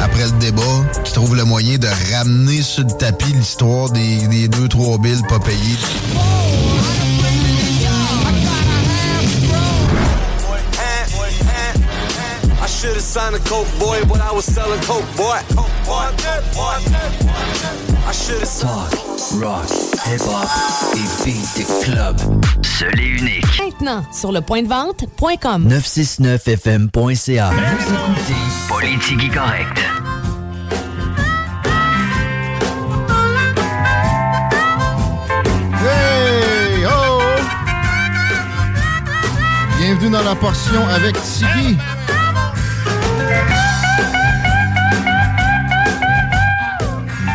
Après 0.00 0.24
le 0.24 0.38
débat, 0.38 0.62
tu 1.04 1.12
trouves 1.12 1.36
le 1.36 1.44
moyen 1.44 1.78
de 1.78 1.88
ramener 2.12 2.62
sur 2.62 2.84
le 2.84 2.90
tapis 2.90 3.32
l'histoire 3.32 3.90
des, 3.90 4.26
des 4.28 4.48
deux, 4.48 4.68
trois 4.68 4.98
billes 4.98 5.22
pas 5.28 5.38
payées. 5.38 5.76
I 12.60 12.66
should 12.66 12.94
have 12.94 13.02
signed 13.02 13.34
a 13.34 13.38
coke 13.40 13.66
boy, 13.78 14.04
but 14.04 14.20
I 14.20 14.32
was 14.32 14.44
selling 14.44 14.80
coke 14.82 15.06
boy. 15.16 15.38
Rock, 18.08 19.66
hip-hop 20.06 20.48
et 20.94 21.24
beat 21.26 21.66
club. 21.82 22.16
Seul 22.62 22.98
et 22.98 23.04
unique. 23.04 23.44
Maintenant, 23.58 24.02
sur 24.10 24.32
le 24.32 24.40
point 24.40 24.62
de 24.62 24.68
vente.com. 24.68 25.68
969fm.ca. 25.68 27.50
Politique 28.66 29.34
correcte. 29.34 29.78
Hey! 35.84 36.86
Oh! 36.86 37.20
Bienvenue 39.78 40.10
dans 40.10 40.24
la 40.24 40.34
portion 40.34 40.88
avec 40.88 41.14
Tiggy. 41.20 41.76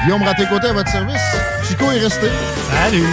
Guillaume 0.03 0.23
Raté-Côté 0.23 0.67
à 0.67 0.73
votre 0.73 0.91
service. 0.91 1.21
Chico 1.65 1.89
est 1.91 1.99
resté. 1.99 2.29
Salut. 2.69 3.05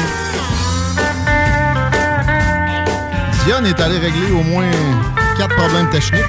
Diane 3.44 3.66
est 3.66 3.80
allé 3.80 3.98
régler 3.98 4.32
au 4.32 4.42
moins 4.42 4.68
quatre 5.38 5.54
problèmes 5.54 5.88
techniques. 5.90 6.24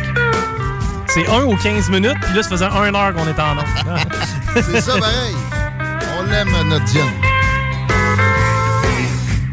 C'est 1.08 1.28
1 1.28 1.44
ou 1.46 1.58
15 1.58 1.90
minutes, 1.90 2.18
puis 2.22 2.36
là, 2.36 2.44
ça 2.44 2.50
faisait 2.50 2.66
1 2.66 2.94
heure 2.96 3.14
qu'on 3.14 3.28
était 3.28 3.42
en 3.42 3.58
onde. 3.58 3.66
C'est 4.72 4.82
ça, 4.82 4.98
pareil. 4.98 5.36
On 6.20 6.24
l'aime, 6.30 6.52
notre 6.70 6.86
Diane. 6.86 7.08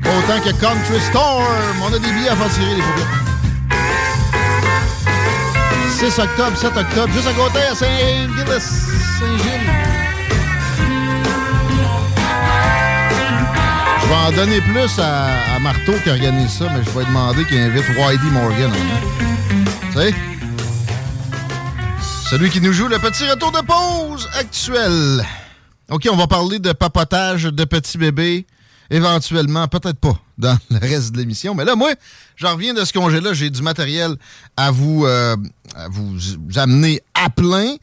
Autant 0.04 0.40
que 0.40 0.50
Country 0.60 1.00
Storm. 1.10 1.44
On 1.82 1.88
a 1.88 1.98
des 1.98 2.10
billets 2.12 2.28
à 2.28 2.36
faire 2.36 2.50
tirer, 2.50 2.74
les 2.74 2.82
paupières. 2.82 3.06
6 5.98 6.18
octobre, 6.18 6.56
7 6.56 6.76
octobre, 6.76 7.12
juste 7.14 7.28
à 7.28 7.32
côté 7.32 7.58
à 7.60 7.74
Saint-Gilles. 7.74 8.60
Saint-Gilles. 9.18 9.77
Je 14.08 14.14
vais 14.14 14.20
en 14.20 14.32
donner 14.32 14.60
plus 14.62 14.98
à, 15.00 15.58
Marteau 15.58 15.92
qui 16.02 16.08
organise 16.08 16.50
ça, 16.50 16.72
mais 16.74 16.82
je 16.82 16.98
vais 16.98 17.04
demander 17.04 17.44
qu'il 17.44 17.58
invite 17.58 17.84
Whitey 17.90 18.30
Morgan. 18.32 18.72
Tu 19.92 19.98
sais? 19.98 20.14
Celui 22.30 22.48
qui 22.48 22.62
nous 22.62 22.72
joue 22.72 22.88
le 22.88 22.98
petit 22.98 23.28
retour 23.28 23.52
de 23.52 23.58
pause 23.58 24.26
actuel. 24.32 25.22
OK, 25.90 26.08
on 26.10 26.16
va 26.16 26.26
parler 26.26 26.58
de 26.58 26.72
papotage 26.72 27.44
de 27.44 27.64
petits 27.64 27.98
bébés. 27.98 28.46
Éventuellement, 28.88 29.68
peut-être 29.68 29.98
pas 29.98 30.18
dans 30.38 30.56
le 30.70 30.78
reste 30.78 31.12
de 31.12 31.18
l'émission. 31.18 31.54
Mais 31.54 31.66
là, 31.66 31.76
moi, 31.76 31.90
j'en 32.36 32.54
reviens 32.54 32.72
de 32.72 32.86
ce 32.86 32.94
congé-là. 32.94 33.34
J'ai 33.34 33.50
du 33.50 33.60
matériel 33.60 34.16
à 34.56 34.70
vous, 34.70 35.04
euh, 35.04 35.36
à 35.74 35.88
vous 35.90 36.16
amener 36.56 37.02
à 37.12 37.28
plein. 37.28 37.74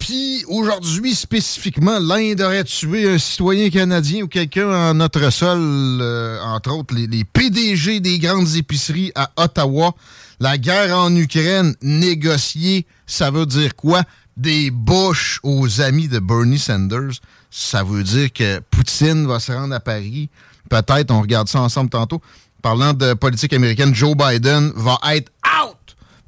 Puis 0.00 0.44
aujourd'hui, 0.48 1.14
spécifiquement, 1.14 1.98
l'Inde 2.00 2.40
aurait 2.40 2.64
tué 2.64 3.08
un 3.08 3.18
citoyen 3.18 3.68
canadien 3.70 4.22
ou 4.22 4.28
quelqu'un 4.28 4.68
en 4.68 4.94
notre 4.94 5.30
sol, 5.30 5.58
euh, 5.60 6.42
entre 6.42 6.72
autres 6.72 6.94
les, 6.94 7.06
les 7.06 7.22
PDG 7.22 8.00
des 8.00 8.18
grandes 8.18 8.56
épiceries 8.56 9.12
à 9.14 9.30
Ottawa. 9.36 9.92
La 10.40 10.56
guerre 10.56 10.96
en 10.96 11.14
Ukraine 11.14 11.76
négociée, 11.82 12.86
ça 13.06 13.30
veut 13.30 13.44
dire 13.46 13.76
quoi? 13.76 14.02
Des 14.36 14.70
bouches 14.70 15.38
aux 15.42 15.82
amis 15.82 16.08
de 16.08 16.18
Bernie 16.18 16.58
Sanders. 16.58 17.20
Ça 17.50 17.84
veut 17.84 18.02
dire 18.02 18.32
que 18.32 18.60
Poutine 18.70 19.26
va 19.26 19.38
se 19.38 19.52
rendre 19.52 19.74
à 19.74 19.80
Paris. 19.80 20.30
Peut-être, 20.70 21.10
on 21.10 21.20
regarde 21.20 21.48
ça 21.48 21.60
ensemble 21.60 21.90
tantôt. 21.90 22.22
Parlant 22.62 22.94
de 22.94 23.12
politique 23.12 23.52
américaine, 23.52 23.94
Joe 23.94 24.16
Biden 24.16 24.72
va 24.74 24.98
être 25.12 25.30
out 25.44 25.76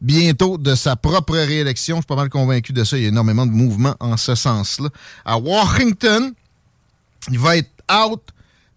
bientôt 0.03 0.59
de 0.59 0.75
sa 0.75 0.97
propre 0.97 1.35
réélection. 1.35 1.97
Je 1.97 2.01
suis 2.01 2.07
pas 2.07 2.17
mal 2.17 2.29
convaincu 2.29 2.75
de 2.75 2.85
ça. 2.85 2.99
Il 2.99 3.05
y 3.05 3.07
a 3.07 3.09
énormément 3.09 3.47
de 3.47 3.53
mouvements 3.53 3.97
en 4.01 4.19
ce 4.19 4.35
sens-là. 4.35 4.91
À 5.25 5.39
Washington, 5.39 6.35
il 7.31 7.39
va 7.39 7.57
être 7.57 7.71
out 7.91 8.21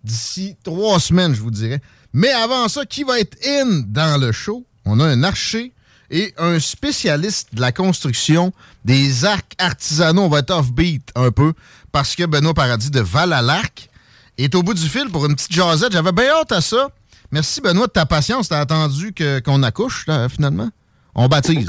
d'ici 0.04 0.56
trois 0.64 1.00
semaines, 1.00 1.34
je 1.36 1.42
vous 1.42 1.52
dirais. 1.52 1.82
Mais 2.14 2.32
avant 2.32 2.70
ça, 2.70 2.86
qui 2.86 3.04
va 3.04 3.20
être 3.20 3.38
in 3.46 3.82
dans 3.88 4.22
le 4.22 4.32
show? 4.32 4.66
On 4.86 5.00
a 5.00 5.06
un 5.06 5.24
archer 5.24 5.74
et 6.12 6.34
un 6.38 6.60
spécialiste 6.60 7.56
de 7.56 7.62
la 7.62 7.72
construction 7.72 8.54
des 8.86 9.26
arcs 9.26 9.54
artisanaux. 9.58 10.22
On 10.22 10.30
va 10.30 10.40
être 10.40 10.52
off-beat 10.52 11.12
un 11.16 11.32
peu 11.32 11.54
parce 11.92 12.16
que 12.16 12.24
Benoît 12.24 12.54
Paradis 12.54 12.92
de 12.92 13.02
Val-à-l'Arc 13.02 13.90
est 14.38 14.54
au 14.54 14.62
bout 14.62 14.76
du 14.76 14.88
fil 14.88 15.10
pour 15.10 15.26
une 15.26 15.36
petite 15.36 15.52
jasette. 15.52 15.92
J'avais 15.92 16.12
bien 16.12 16.30
hâte 16.30 16.52
à 16.52 16.62
ça. 16.62 16.90
Merci 17.32 17.62
Benoît 17.62 17.88
de 17.88 17.92
ta 17.92 18.06
patience. 18.06 18.50
T'as 18.50 18.60
attendu 18.60 19.14
qu'on 19.44 19.64
accouche, 19.64 20.06
là, 20.06 20.30
finalement? 20.30 20.70
On 21.16 21.28
baptise. 21.28 21.68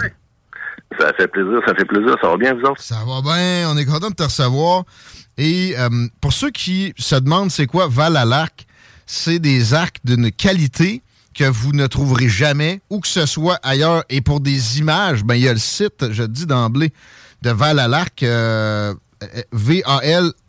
Ça 0.98 1.12
fait 1.16 1.28
plaisir, 1.28 1.60
ça 1.66 1.74
fait 1.74 1.84
plaisir. 1.84 2.16
Ça 2.20 2.28
va 2.28 2.36
bien, 2.36 2.54
vous 2.54 2.62
autres? 2.62 2.82
Ça 2.82 3.04
va 3.06 3.22
bien, 3.22 3.70
on 3.70 3.76
est 3.76 3.84
content 3.84 4.10
de 4.10 4.14
te 4.14 4.22
recevoir. 4.22 4.84
Et 5.38 5.74
euh, 5.78 5.88
pour 6.20 6.32
ceux 6.32 6.50
qui 6.50 6.94
se 6.96 7.16
demandent 7.16 7.50
c'est 7.50 7.66
quoi 7.66 7.88
Val 7.88 8.16
à 8.16 8.24
l'arc, 8.24 8.66
c'est 9.04 9.38
des 9.38 9.74
arcs 9.74 9.98
d'une 10.04 10.32
qualité 10.32 11.02
que 11.34 11.44
vous 11.44 11.72
ne 11.72 11.86
trouverez 11.86 12.28
jamais, 12.28 12.80
où 12.88 13.00
que 13.00 13.08
ce 13.08 13.26
soit 13.26 13.58
ailleurs. 13.62 14.04
Et 14.08 14.22
pour 14.22 14.40
des 14.40 14.78
images, 14.78 15.22
ben, 15.24 15.34
il 15.34 15.42
y 15.42 15.48
a 15.48 15.52
le 15.52 15.58
site, 15.58 16.10
je 16.10 16.22
le 16.22 16.28
dis 16.28 16.46
d'emblée, 16.46 16.92
de 17.42 17.50
Val 17.50 17.78
à 17.78 17.88
l'arc, 17.88 18.22
euh, 18.22 18.94
V-A-L-H-A-L-L-A-R-C, 19.52 20.44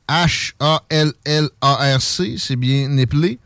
c'est 2.38 2.56
bien 2.56 2.96
épelé. 2.98 3.40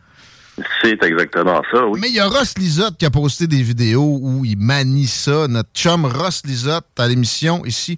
C'est 0.81 1.01
exactement 1.03 1.61
ça, 1.71 1.85
oui. 1.87 1.99
Mais 2.01 2.09
il 2.09 2.15
y 2.15 2.19
a 2.19 2.27
Ross 2.27 2.57
Lisotte 2.57 2.97
qui 2.97 3.05
a 3.05 3.09
posté 3.09 3.47
des 3.47 3.61
vidéos 3.61 4.19
où 4.21 4.45
il 4.45 4.57
manie 4.57 5.07
ça. 5.07 5.47
Notre 5.47 5.69
chum 5.73 6.05
Ross 6.05 6.41
Lisotte 6.45 6.85
à 6.97 7.07
l'émission 7.07 7.65
ici. 7.65 7.97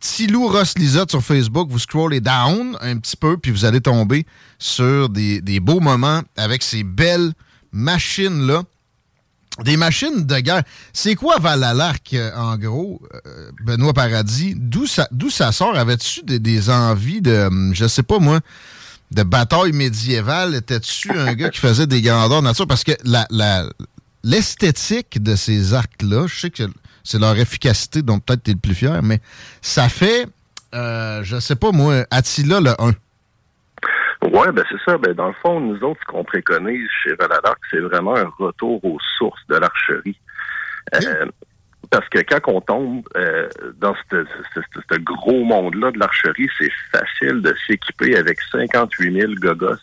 Tilou 0.00 0.48
Ross 0.48 0.78
Lisotte 0.78 1.10
sur 1.10 1.22
Facebook, 1.22 1.68
vous 1.70 1.78
scrollez 1.78 2.20
down 2.20 2.76
un 2.80 2.96
petit 2.96 3.16
peu, 3.16 3.36
puis 3.36 3.50
vous 3.50 3.66
allez 3.66 3.82
tomber 3.82 4.24
sur 4.58 5.10
des, 5.10 5.42
des 5.42 5.60
beaux 5.60 5.80
moments 5.80 6.22
avec 6.36 6.62
ces 6.62 6.84
belles 6.84 7.32
machines-là. 7.72 8.62
Des 9.64 9.76
machines 9.76 10.24
de 10.24 10.38
guerre. 10.38 10.62
C'est 10.94 11.16
quoi 11.16 11.38
Valalarc, 11.38 12.14
euh, 12.14 12.30
en 12.34 12.56
gros, 12.56 13.02
euh, 13.26 13.50
Benoît 13.62 13.92
Paradis? 13.92 14.54
D'où 14.56 14.86
ça, 14.86 15.06
d'où 15.10 15.28
ça 15.28 15.52
sort? 15.52 15.76
Avais-tu 15.76 16.22
des, 16.22 16.38
des 16.38 16.70
envies 16.70 17.20
de, 17.20 17.46
hum, 17.48 17.74
je 17.74 17.86
sais 17.86 18.04
pas 18.04 18.18
moi, 18.18 18.40
de 19.10 19.22
bataille 19.22 19.72
médiévale? 19.72 20.54
Étais-tu 20.54 21.10
un 21.10 21.34
gars 21.34 21.50
qui 21.50 21.60
faisait 21.60 21.86
des 21.86 22.00
grandeurs 22.02 22.42
nature? 22.42 22.66
Parce 22.66 22.84
que 22.84 22.92
la, 23.04 23.26
la- 23.30 23.66
l'esthétique 24.22 25.22
de 25.22 25.34
ces 25.36 25.74
arcs-là, 25.74 26.26
je 26.26 26.40
sais 26.40 26.50
que 26.50 26.64
c'est 27.02 27.18
leur 27.18 27.36
efficacité 27.38 28.02
dont 28.02 28.18
peut-être 28.20 28.42
tu 28.44 28.50
es 28.50 28.54
le 28.54 28.60
plus 28.60 28.74
fier, 28.74 29.02
mais 29.02 29.20
ça 29.62 29.88
fait, 29.88 30.26
euh, 30.74 31.22
je 31.24 31.40
sais 31.40 31.56
pas 31.56 31.72
moi, 31.72 32.04
Attila 32.10 32.60
le 32.60 32.70
1. 32.80 32.92
Ouais, 34.28 34.52
ben 34.52 34.64
c'est 34.70 34.78
ça. 34.90 34.98
Ben 34.98 35.14
dans 35.14 35.28
le 35.28 35.34
fond, 35.42 35.60
nous 35.60 35.80
autres, 35.82 36.00
ce 36.06 36.12
qu'on 36.12 36.24
préconise 36.24 36.88
chez 37.02 37.14
Valalarc, 37.14 37.58
c'est 37.70 37.80
vraiment 37.80 38.16
un 38.16 38.30
retour 38.38 38.84
aux 38.84 38.98
sources 39.18 39.40
de 39.48 39.56
l'archerie. 39.56 40.18
Euh, 40.94 41.26
parce 41.90 42.08
que 42.08 42.20
quand 42.20 42.40
on 42.52 42.60
tombe 42.60 43.02
euh, 43.16 43.48
dans 43.80 43.94
ce 44.10 44.96
gros 44.98 45.44
monde-là 45.44 45.90
de 45.90 45.98
l'archerie, 45.98 46.48
c'est 46.58 46.70
facile 46.92 47.42
de 47.42 47.54
s'équiper 47.66 48.16
avec 48.16 48.38
58 48.52 49.12
000 49.20 49.32
gogos. 49.34 49.74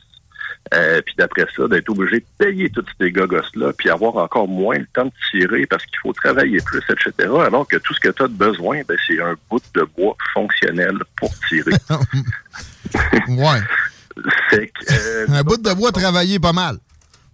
Euh, 0.74 1.02
puis 1.06 1.16
d'après 1.18 1.46
ça, 1.56 1.66
d'être 1.70 1.88
obligé 1.90 2.20
de 2.20 2.26
payer 2.38 2.70
tous 2.70 2.84
ces 3.00 3.10
gogos-là, 3.12 3.72
puis 3.78 3.90
avoir 3.90 4.18
encore 4.18 4.50
moins 4.50 4.78
le 4.78 4.86
temps 4.88 5.06
de 5.06 5.12
tirer 5.32 5.66
parce 5.66 5.86
qu'il 5.86 5.98
faut 6.00 6.12
travailler 6.12 6.60
plus, 6.66 6.82
etc. 6.90 7.14
Alors 7.46 7.66
que 7.68 7.78
tout 7.78 7.94
ce 7.94 8.00
que 8.02 8.10
tu 8.10 8.24
as 8.24 8.28
de 8.28 8.34
besoin, 8.34 8.82
ben, 8.88 8.98
c'est 9.08 9.22
un 9.22 9.36
bout 9.50 9.62
de 9.76 9.84
bois 9.98 10.16
fonctionnel 10.34 10.98
pour 11.16 11.32
tirer. 11.48 11.72
ouais. 13.30 13.62
Que, 14.52 14.58
euh, 14.92 15.26
Un 15.30 15.44
bout 15.44 15.58
de 15.62 15.74
bois 15.74 15.92
travaillé 15.92 16.40
pas 16.40 16.54
mal. 16.54 16.78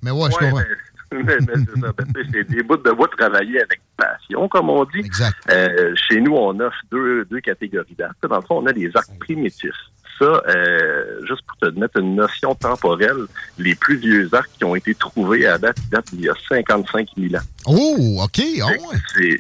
Mais 0.02 0.12
ouais, 0.12 0.30
je 0.32 0.36
Ouais, 0.38 0.50
comprends. 0.52 0.60
mais- 0.60 0.76
mais- 1.14 1.38
mais 1.48 1.54
c'est 1.66 1.80
ça. 1.82 1.92
Ben, 1.98 2.08
c'est 2.32 2.44
des 2.50 2.64
bouts 2.64 2.78
de 2.78 2.92
bois 2.92 3.08
travaillés 3.18 3.62
avec 3.62 3.80
passion, 3.98 4.48
comme 4.48 4.70
on 4.70 4.84
dit. 4.86 5.04
Euh, 5.52 5.94
chez 6.08 6.20
nous, 6.22 6.34
on 6.36 6.60
offre 6.60 6.78
deux, 6.92 7.26
deux 7.26 7.40
catégories 7.42 7.96
d'arcs. 7.98 8.16
Dans 8.28 8.36
le 8.38 8.42
fond, 8.42 8.58
on 8.64 8.66
a 8.68 8.74
des 8.74 8.90
arcs 8.96 9.18
primitifs. 9.20 9.72
Ça, 10.20 10.26
euh, 10.48 11.26
juste 11.28 11.42
pour 11.48 11.58
te 11.58 11.80
mettre 11.80 11.98
une 12.00 12.16
notion 12.16 12.54
temporelle, 12.56 13.26
les 13.58 13.74
plus 13.76 13.98
vieux 13.98 14.30
arcs 14.32 14.50
qui 14.58 14.64
ont 14.64 14.76
été 14.76 14.94
trouvés 14.94 15.48
à 15.48 15.58
date, 15.58 15.78
datent 15.92 16.14
d'il 16.14 16.26
y 16.26 16.30
a 16.30 16.34
55 16.50 17.08
000 17.18 17.36
ans. 17.36 17.46
Oh, 17.66 18.22
OK. 18.24 18.42
ah 18.62 18.68
ouais. 18.68 19.38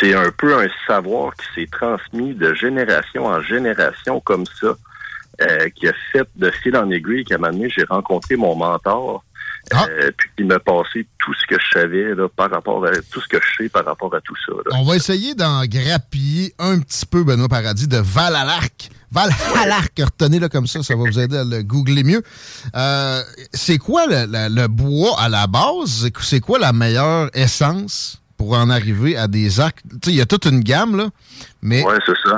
C'est 0.00 0.14
un 0.14 0.30
peu 0.30 0.56
un 0.58 0.68
savoir 0.86 1.34
qui 1.34 1.46
s'est 1.54 1.68
transmis 1.70 2.34
de 2.34 2.54
génération 2.54 3.26
en 3.26 3.42
génération 3.42 4.20
comme 4.20 4.46
ça, 4.46 4.74
euh, 5.42 5.68
qui 5.74 5.86
a 5.88 5.92
fait 6.12 6.26
de 6.36 6.50
fil 6.50 6.74
en 6.78 6.88
aiguille 6.90 7.24
qu'à 7.24 7.34
un 7.34 7.38
moment 7.38 7.52
donné, 7.52 7.68
j'ai 7.68 7.84
rencontré 7.84 8.36
mon 8.36 8.54
mentor, 8.56 9.22
euh, 9.74 10.10
puis 10.16 10.30
il 10.38 10.46
m'a 10.46 10.58
passé 10.60 11.06
tout 11.18 11.34
ce 11.34 11.46
que 11.46 11.60
je 11.60 11.78
savais 11.80 12.14
là, 12.14 12.28
par 12.28 12.50
rapport 12.50 12.84
à 12.86 12.90
tout 13.10 13.20
ce 13.20 13.26
que 13.28 13.38
je 13.40 13.64
sais 13.64 13.68
par 13.68 13.84
rapport 13.84 14.14
à 14.14 14.20
tout 14.20 14.36
ça. 14.46 14.52
là. 14.52 14.76
On 14.78 14.84
va 14.84 14.96
essayer 14.96 15.34
d'en 15.34 15.64
grappiller 15.66 16.54
un 16.58 16.78
petit 16.78 17.04
peu, 17.06 17.24
Benoît 17.24 17.48
Paradis, 17.48 17.88
de 17.88 17.98
Val 17.98 18.36
à 18.36 18.44
l'Arc. 18.44 18.90
Val 19.10 19.30
à 19.56 19.66
l'Arc, 19.66 19.92
retenez-le 19.98 20.48
comme 20.48 20.66
ça, 20.66 20.82
ça 20.82 20.94
va 20.94 21.02
vous 21.02 21.18
aider 21.18 21.36
à 21.38 21.44
le 21.44 21.62
googler 21.62 22.04
mieux. 22.04 22.22
Euh, 22.74 23.22
c'est 23.52 23.78
quoi 23.78 24.06
le, 24.06 24.26
le- 24.28 24.54
le 24.62 24.68
bois 24.68 25.18
à 25.20 25.28
la 25.28 25.46
base? 25.46 26.10
C'est- 26.20 26.40
quoi 26.40 26.58
la 26.58 26.72
meilleure 26.72 27.30
essence 27.34 28.20
pour 28.36 28.52
en 28.54 28.68
arriver 28.70 29.16
à 29.16 29.26
des 29.28 29.58
arcs? 29.60 29.80
Il 30.06 30.14
y 30.14 30.20
a 30.20 30.26
toute 30.26 30.44
une 30.46 30.60
gamme, 30.60 30.96
là, 30.96 31.08
mais 31.62 31.82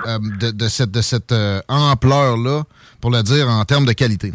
euh, 0.07 0.19
de, 0.41 0.51
de 0.51 0.69
cette, 0.69 0.91
de 0.91 1.01
cette 1.03 1.35
ampleur-là, 1.69 2.63
pour 3.01 3.11
le 3.11 3.23
dire 3.23 3.49
en 3.49 3.65
termes 3.65 3.85
de 3.87 3.93
qualité. 3.93 4.33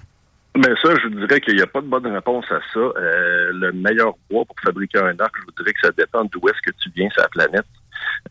Mais 0.56 0.70
ça, 0.84 0.94
je 1.02 1.08
vous 1.08 1.26
dirais 1.26 1.42
qu'il 1.42 1.56
n'y 1.56 1.62
a 1.62 1.68
pas 1.68 1.82
de 1.82 1.88
bonne 1.88 2.06
réponse 2.06 2.46
à 2.52 2.60
ça. 2.74 2.80
Euh, 2.80 3.52
le 3.54 3.72
meilleur 3.72 4.14
bois 4.30 4.46
pour 4.46 4.56
fabriquer 4.64 5.00
un 5.00 5.18
arc, 5.20 5.34
je 5.40 5.46
vous 5.46 5.52
dirais 5.58 5.74
que 5.74 5.80
ça 5.82 5.92
dépend 5.98 6.24
d'où 6.26 6.48
est-ce 6.48 6.62
que 6.62 6.76
tu 6.80 6.92
viens 6.96 7.10
sur 7.10 7.24
la 7.24 7.30
planète. 7.30 7.66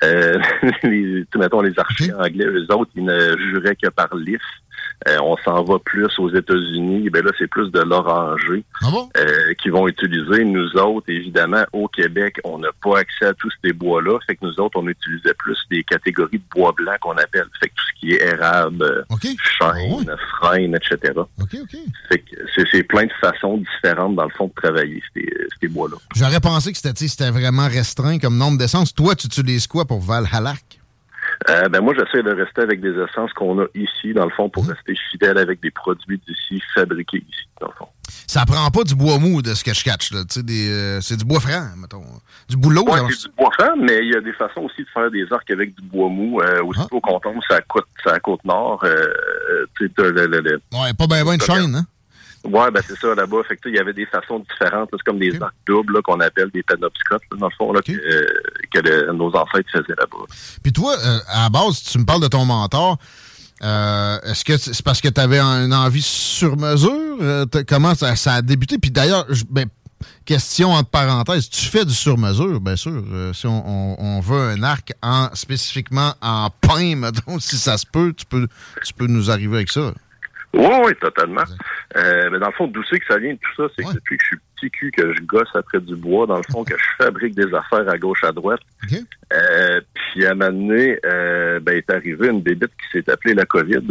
Euh, 0.04 0.38
les, 0.84 1.24
mettons, 1.34 1.62
les 1.62 1.76
archers 1.78 2.12
anglais, 2.12 2.46
eux 2.46 2.66
autres, 2.72 2.92
ils 2.94 3.04
ne 3.04 3.36
juraient 3.50 3.76
que 3.76 3.88
par 3.88 4.14
l'IF. 4.14 4.40
Euh, 5.08 5.18
on 5.22 5.36
s'en 5.38 5.64
va 5.64 5.78
plus 5.78 6.08
aux 6.18 6.30
États-Unis. 6.30 7.10
Ben 7.10 7.24
là, 7.24 7.32
c'est 7.38 7.48
plus 7.48 7.70
de 7.70 7.80
l'oranger 7.80 8.64
euh, 8.84 9.54
qui 9.60 9.68
vont 9.68 9.88
utiliser. 9.88 10.44
Nous 10.44 10.76
autres, 10.76 11.08
évidemment, 11.08 11.64
au 11.72 11.88
Québec, 11.88 12.36
on 12.44 12.58
n'a 12.58 12.68
pas 12.82 12.98
accès 12.98 13.26
à 13.26 13.34
tous 13.34 13.52
ces 13.64 13.72
bois-là. 13.72 14.18
Fait 14.26 14.36
que 14.36 14.46
nous 14.46 14.60
autres, 14.60 14.78
on 14.78 14.86
utilisait 14.86 15.34
plus 15.34 15.58
des 15.70 15.82
catégories 15.82 16.38
de 16.38 16.44
bois 16.54 16.72
blanc 16.72 16.94
qu'on 17.00 17.16
appelle. 17.16 17.46
Fait 17.60 17.68
que 17.68 17.74
tout 17.74 17.84
ce 17.94 18.00
qui 18.00 18.12
est 18.12 18.22
érable, 18.22 18.82
euh, 18.82 19.02
chêne, 19.60 20.16
frêne, 20.38 20.76
etc. 20.76 21.14
Fait 22.08 22.18
que 22.18 22.66
c'est, 22.70 22.82
plein 22.84 23.04
de 23.04 23.12
façons 23.20 23.58
différentes, 23.58 24.16
dans 24.16 24.24
le 24.24 24.30
fond, 24.30 24.46
de 24.46 24.52
travailler 24.60 25.02
ces, 25.14 25.28
ces 25.60 25.68
bois-là. 25.68 25.96
J'aurais 26.14 26.40
pensé 26.40 26.72
que 26.72 26.78
c'était 26.78 27.30
vraiment 27.30 27.68
restreint 27.68 28.18
comme 28.18 28.36
nombre 28.36 28.58
d'essences. 28.58 28.94
Toi, 28.94 29.14
tu 29.14 29.26
utilises 29.26 29.66
quoi 29.66 29.84
pour 29.84 30.00
Valhalla? 30.00 30.54
Euh, 31.50 31.68
ben 31.68 31.80
moi, 31.80 31.94
j'essaie 31.98 32.22
de 32.22 32.30
rester 32.30 32.62
avec 32.62 32.80
des 32.80 32.92
essences 32.98 33.32
qu'on 33.34 33.60
a 33.60 33.66
ici, 33.74 34.12
dans 34.14 34.24
le 34.24 34.30
fond, 34.30 34.48
pour 34.48 34.66
rester 34.66 34.94
fidèle 35.10 35.38
avec 35.38 35.60
des 35.62 35.70
produits 35.70 36.20
d'ici, 36.26 36.62
fabriqués 36.74 37.18
ici, 37.18 37.48
dans 37.60 37.68
le 37.68 37.72
fond. 37.78 37.88
Ça 38.26 38.44
prend 38.46 38.70
pas 38.70 38.84
du 38.84 38.94
bois 38.94 39.18
mou 39.18 39.42
de 39.42 39.54
ce 39.54 39.64
que 39.64 39.74
je 39.74 39.82
catch, 39.84 40.12
là. 40.12 40.20
Tu 40.24 40.34
sais, 40.34 40.42
des, 40.42 40.70
euh, 40.70 41.00
c'est 41.00 41.16
du 41.16 41.24
bois 41.24 41.40
franc, 41.40 41.64
mettons. 41.76 42.04
Du 42.48 42.56
boulot, 42.56 42.84
Ouais, 42.84 43.00
c'est 43.10 43.28
du 43.28 43.34
bois 43.36 43.50
franc, 43.58 43.74
mais 43.78 43.98
il 44.02 44.12
y 44.12 44.16
a 44.16 44.20
des 44.20 44.32
façons 44.34 44.60
aussi 44.62 44.82
de 44.82 44.88
faire 44.92 45.10
des 45.10 45.24
arcs 45.32 45.50
avec 45.50 45.74
du 45.74 45.82
bois 45.82 46.08
mou. 46.08 46.40
Euh, 46.40 46.62
aussi 46.64 46.80
au 46.90 47.00
canton, 47.00 47.34
c'est 47.48 47.56
à 47.56 47.60
côte, 47.62 47.86
c'est 48.04 48.10
à 48.12 48.20
côte 48.20 48.44
nord. 48.44 48.80
Euh, 48.84 49.06
tu 49.78 49.86
sais, 49.86 49.92
t'as 49.96 50.04
le, 50.04 50.26
le, 50.26 50.40
le- 50.40 50.60
Ouais, 50.72 50.92
pas 50.96 51.06
bien 51.06 51.24
ben 51.24 51.36
de 51.36 51.42
chaîne, 51.42 51.74
hein? 51.74 51.86
Ouais, 52.44 52.70
ben 52.72 52.82
c'est 52.86 52.98
ça 52.98 53.14
là-bas. 53.14 53.38
Fait 53.46 53.56
que 53.56 53.68
il 53.68 53.76
y 53.76 53.78
avait 53.78 53.92
des 53.92 54.06
façons 54.06 54.40
différentes. 54.50 54.88
C'est 54.92 55.02
comme 55.04 55.18
des 55.18 55.40
arcs 55.40 55.54
doubles 55.66 56.02
qu'on 56.02 56.18
appelle 56.20 56.50
des 56.52 56.62
penobscotes, 56.64 57.22
là, 57.30 57.38
dans 57.38 57.46
le 57.48 57.54
fond, 57.56 57.72
là, 57.72 57.80
que, 57.82 57.92
euh, 57.92 58.26
que 58.72 58.80
le- 58.80 59.12
nos 59.12 59.28
ancêtres 59.36 59.70
faisaient 59.70 59.94
là-bas. 59.96 60.24
Puis 60.62 60.72
toi, 60.72 60.94
euh, 60.98 61.18
à 61.28 61.42
la 61.44 61.48
base, 61.50 61.82
tu 61.82 61.98
me 61.98 62.04
parles 62.04 62.22
de 62.22 62.28
ton 62.28 62.44
mentor. 62.44 62.98
Euh, 63.62 64.18
Est-ce 64.24 64.44
que 64.44 64.56
c'est 64.56 64.82
parce 64.82 65.00
que 65.00 65.08
tu 65.08 65.20
avais 65.20 65.38
une 65.38 65.72
envie 65.72 66.02
sur 66.02 66.56
mesure? 66.56 66.90
Euh, 67.20 67.46
comment 67.68 67.94
ça, 67.94 68.16
ça 68.16 68.34
a 68.34 68.42
débuté? 68.42 68.76
Puis 68.78 68.90
d'ailleurs, 68.90 69.24
ben, 69.50 69.68
question 70.24 70.72
entre 70.72 70.90
parenthèses, 70.90 71.48
tu 71.48 71.66
fais 71.66 71.84
du 71.84 71.94
sur 71.94 72.18
mesure, 72.18 72.60
bien 72.60 72.74
sûr. 72.74 73.04
Euh, 73.12 73.32
si 73.32 73.46
on, 73.46 73.62
on- 73.68 73.96
on 74.00 74.20
veut 74.20 74.40
un 74.40 74.62
arc 74.64 74.92
en 75.00 75.28
spécifiquement 75.34 76.14
en 76.20 76.50
pain, 76.50 76.96
mettons, 76.96 77.38
si 77.38 77.56
ça 77.56 77.78
se 77.78 77.86
peut, 77.86 78.12
tu 78.16 78.26
peux, 78.26 78.48
tu 78.84 78.92
peux 78.94 79.06
nous 79.06 79.30
arriver 79.30 79.56
avec 79.58 79.70
ça. 79.70 79.92
Oui, 80.54 80.74
oui, 80.84 80.94
totalement. 81.00 81.44
Euh, 81.96 82.30
mais 82.30 82.38
dans 82.38 82.48
le 82.48 82.52
fond, 82.52 82.66
d'où 82.66 82.82
c'est 82.84 82.98
que 82.98 83.06
ça 83.06 83.18
vient 83.18 83.34
tout 83.36 83.54
ça? 83.56 83.72
C'est 83.76 83.84
que 83.84 83.94
depuis 83.94 84.18
que 84.18 84.24
je 84.24 84.28
suis 84.28 84.38
petit 84.62 84.70
cul, 84.70 84.90
que 84.90 85.12
je 85.14 85.20
gosse 85.22 85.48
après 85.54 85.80
du 85.80 85.96
bois, 85.96 86.26
dans 86.26 86.36
le 86.36 86.42
fond, 86.50 86.64
que 86.64 86.74
je 86.76 87.04
fabrique 87.04 87.34
des 87.34 87.52
affaires 87.54 87.88
à 87.88 87.98
gauche, 87.98 88.22
à 88.24 88.32
droite. 88.32 88.60
Euh, 89.32 89.80
puis 89.94 90.26
à 90.26 90.32
un 90.32 90.34
moment 90.34 90.50
donné, 90.50 90.98
euh, 91.04 91.60
ben, 91.60 91.76
est 91.76 91.90
arrivée 91.90 92.28
une 92.28 92.42
bébite 92.42 92.70
qui 92.70 92.98
s'est 92.98 93.10
appelée 93.10 93.34
la 93.34 93.44
COVID. 93.44 93.82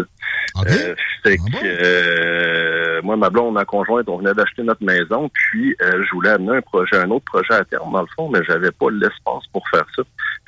Euh, 0.67 0.95
fait 1.23 1.37
que, 1.37 3.01
moi, 3.01 3.15
ma 3.15 3.29
blonde, 3.29 3.53
ma 3.53 3.65
conjointe, 3.65 4.07
on 4.09 4.17
venait 4.17 4.33
d'acheter 4.33 4.63
notre 4.63 4.83
maison, 4.83 5.29
puis 5.33 5.75
je 5.79 6.11
voulais 6.13 6.29
amener 6.29 6.57
un 6.57 6.61
projet, 6.61 6.97
un 6.97 7.09
autre 7.09 7.25
projet 7.25 7.53
à 7.53 7.65
terme, 7.65 7.91
dans 7.91 8.01
le 8.01 8.07
fond, 8.15 8.29
mais 8.29 8.39
j'avais 8.47 8.71
pas 8.71 8.89
l'espace 8.91 9.47
pour 9.51 9.67
faire 9.69 9.85
ça. 9.95 10.03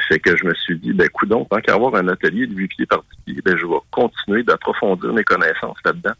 Fait 0.10 0.20
que 0.20 0.36
je 0.36 0.46
me 0.46 0.54
suis 0.54 0.78
dit, 0.80 0.94
ben, 0.94 1.08
coudon, 1.10 1.46
tant 1.46 1.60
qu'à 1.62 1.74
avoir 1.74 1.96
un 1.96 2.08
atelier 2.10 2.46
de 2.46 2.54
8 2.54 2.68
pieds 2.68 2.86
par 2.86 3.04
10 3.28 3.34
pieds, 3.34 3.42
ben, 3.44 3.58
je 3.58 3.66
vais 3.66 3.80
continuer 3.92 4.44
d'approfondir 4.44 5.14
mes 5.14 5.24
connaissances 5.24 5.78
là-dedans. 5.86 6.14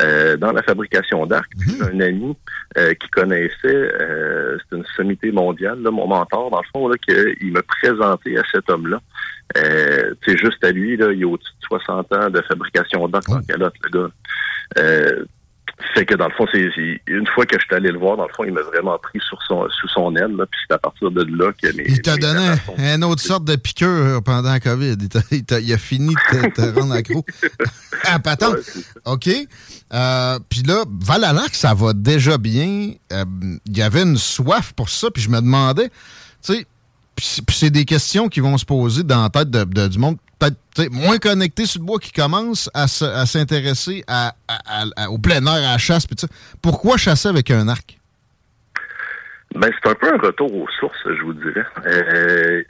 Euh, 0.00 0.38
dans 0.38 0.52
la 0.52 0.62
fabrication 0.62 1.26
d'arc. 1.26 1.52
Puis 1.60 1.72
j'ai 1.76 1.82
un 1.82 2.00
ami 2.00 2.34
euh, 2.78 2.94
qui 2.94 3.08
connaissait, 3.10 3.52
euh, 3.64 4.56
c'est 4.58 4.76
une 4.78 4.84
sommité 4.96 5.30
mondiale, 5.30 5.82
là, 5.82 5.90
mon 5.90 6.06
mentor, 6.06 6.50
dans 6.50 6.62
le 6.62 6.66
fond, 6.72 6.88
là, 6.88 6.96
que, 7.06 7.34
il 7.42 7.52
m'a 7.52 7.62
présenté 7.62 8.38
à 8.38 8.42
cet 8.50 8.70
homme-là. 8.70 9.02
Euh, 9.58 10.14
sais, 10.24 10.38
juste 10.38 10.64
à 10.64 10.70
lui, 10.70 10.96
là, 10.96 11.12
il 11.12 11.22
a 11.24 11.26
au-dessus 11.26 11.52
de 11.60 11.66
60 11.66 12.10
ans 12.14 12.30
de 12.30 12.40
fabrication 12.40 13.06
d'arc 13.06 13.28
en 13.28 13.42
calotte, 13.42 13.74
le 13.84 13.90
gars. 14.00 15.24
Fait 15.94 16.06
que 16.06 16.14
dans 16.14 16.26
le 16.28 16.32
fond, 16.34 16.46
c'est 16.52 16.68
c'est- 16.74 17.00
une 17.06 17.26
fois 17.26 17.44
que 17.46 17.58
je 17.58 17.64
suis 17.64 17.74
allé 17.74 17.90
le 17.90 17.98
voir, 17.98 18.16
dans 18.16 18.26
le 18.26 18.32
fond, 18.34 18.44
il 18.44 18.52
m'a 18.52 18.62
vraiment 18.62 18.98
pris 18.98 19.20
sur 19.28 19.38
son, 19.46 19.68
sous 19.70 19.88
son 19.88 20.14
aile, 20.16 20.34
là, 20.36 20.46
puis 20.46 20.60
c'est 20.66 20.74
à 20.74 20.78
partir 20.78 21.10
de 21.10 21.22
là 21.24 21.52
que 21.52 21.74
mes, 21.76 21.84
Il 21.88 22.00
t'a 22.02 22.16
donné 22.16 22.40
un- 22.78 22.94
une 22.96 23.04
autre 23.04 23.20
sorte 23.22 23.44
de 23.44 23.56
piqûre 23.56 24.22
pendant 24.24 24.50
la 24.50 24.60
COVID. 24.60 24.96
Il, 25.30 25.72
a 25.72 25.78
fini 25.78 26.14
de 26.14 26.48
te, 26.50 26.54
te 26.72 26.78
rendre 26.80 26.94
accro. 26.94 27.24
à 28.04 28.18
patente. 28.18 28.56
OK. 29.04 29.28
Euh, 29.92 30.38
puis 30.48 30.62
là, 30.62 30.84
Valalac, 31.00 31.54
ça 31.54 31.74
va 31.74 31.92
déjà 31.92 32.38
bien. 32.38 32.92
Euh, 33.12 33.24
Il 33.66 33.76
y 33.76 33.82
avait 33.82 34.02
une 34.02 34.16
soif 34.16 34.72
pour 34.74 34.88
ça. 34.88 35.10
Puis 35.10 35.22
je 35.22 35.28
me 35.30 35.40
demandais, 35.40 35.88
tu 35.88 36.54
sais, 36.54 36.66
c'est- 37.18 37.70
des 37.70 37.84
questions 37.84 38.28
qui 38.28 38.40
vont 38.40 38.56
se 38.58 38.64
poser 38.64 39.02
dans 39.02 39.22
la 39.22 39.30
tête 39.30 39.50
de, 39.50 39.64
de- 39.64 39.88
du 39.88 39.98
monde 39.98 40.16
peut-être 40.38 40.90
moins 40.92 41.18
connecté 41.18 41.66
sur 41.66 41.80
le 41.80 41.86
bois 41.86 41.98
qui 42.00 42.10
commence 42.12 42.68
à, 42.74 42.88
se- 42.88 43.04
à 43.04 43.26
s'intéresser 43.26 44.02
à, 44.08 44.34
à- 44.48 44.84
à- 44.96 45.08
au 45.10 45.18
plein 45.18 45.40
air, 45.46 45.52
à 45.68 45.72
la 45.72 45.78
chasse. 45.78 46.04
Ça. 46.18 46.26
Pourquoi 46.60 46.96
chasser 46.96 47.28
avec 47.28 47.50
un 47.52 47.68
arc? 47.68 47.98
Ben, 49.54 49.70
c'est 49.82 49.90
un 49.90 49.94
peu 49.94 50.12
un 50.12 50.18
retour 50.18 50.52
aux 50.54 50.66
sources, 50.80 50.96
je 51.04 51.22
vous 51.22 51.34
dirais. 51.34 51.64
Euh, 51.86 52.62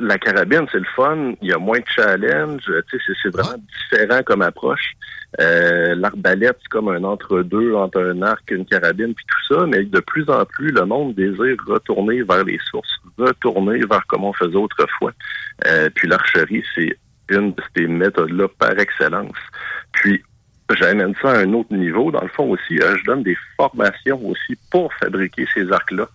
la 0.00 0.18
carabine, 0.18 0.66
c'est 0.72 0.78
le 0.78 0.86
fun. 0.96 1.32
Il 1.42 1.48
y 1.48 1.52
a 1.52 1.58
moins 1.58 1.78
de 1.78 1.84
challenge. 1.94 2.62
Tu 2.90 2.98
sais, 2.98 3.12
c'est- 3.22 3.28
vraiment 3.30 3.62
différent 3.90 4.22
comme 4.24 4.42
approche. 4.42 4.92
Euh, 5.40 5.94
L'arbalète, 5.94 6.58
c'est 6.62 6.68
comme 6.68 6.88
un 6.88 7.04
entre-deux 7.04 7.74
entre 7.74 8.02
un 8.02 8.22
arc 8.22 8.50
une 8.50 8.66
carabine, 8.66 9.14
puis 9.14 9.24
tout 9.28 9.54
ça. 9.54 9.66
Mais 9.66 9.84
de 9.84 10.00
plus 10.00 10.28
en 10.28 10.44
plus, 10.44 10.70
le 10.72 10.84
monde 10.84 11.14
désire 11.14 11.56
retourner 11.66 12.22
vers 12.22 12.44
les 12.44 12.58
sources, 12.70 12.90
retourner 13.18 13.78
vers 13.84 14.04
comment 14.08 14.30
on 14.30 14.32
faisait 14.32 14.56
autrefois. 14.56 15.12
Euh, 15.66 15.88
puis 15.94 16.08
l'archerie, 16.08 16.64
c'est 16.74 16.96
une 17.28 17.54
de 17.54 17.62
ces 17.76 17.86
méthodes-là 17.86 18.48
par 18.58 18.76
excellence. 18.78 19.36
Puis 19.92 20.22
j'amène 20.78 21.14
ça 21.22 21.30
à 21.30 21.38
un 21.38 21.52
autre 21.52 21.72
niveau. 21.74 22.10
Dans 22.10 22.22
le 22.22 22.28
fond 22.28 22.50
aussi, 22.50 22.80
euh, 22.80 22.96
je 22.98 23.04
donne 23.04 23.22
des 23.22 23.36
formations 23.56 24.20
aussi 24.26 24.56
pour 24.70 24.92
fabriquer 24.94 25.46
ces 25.54 25.70
arcs-là. 25.70 26.08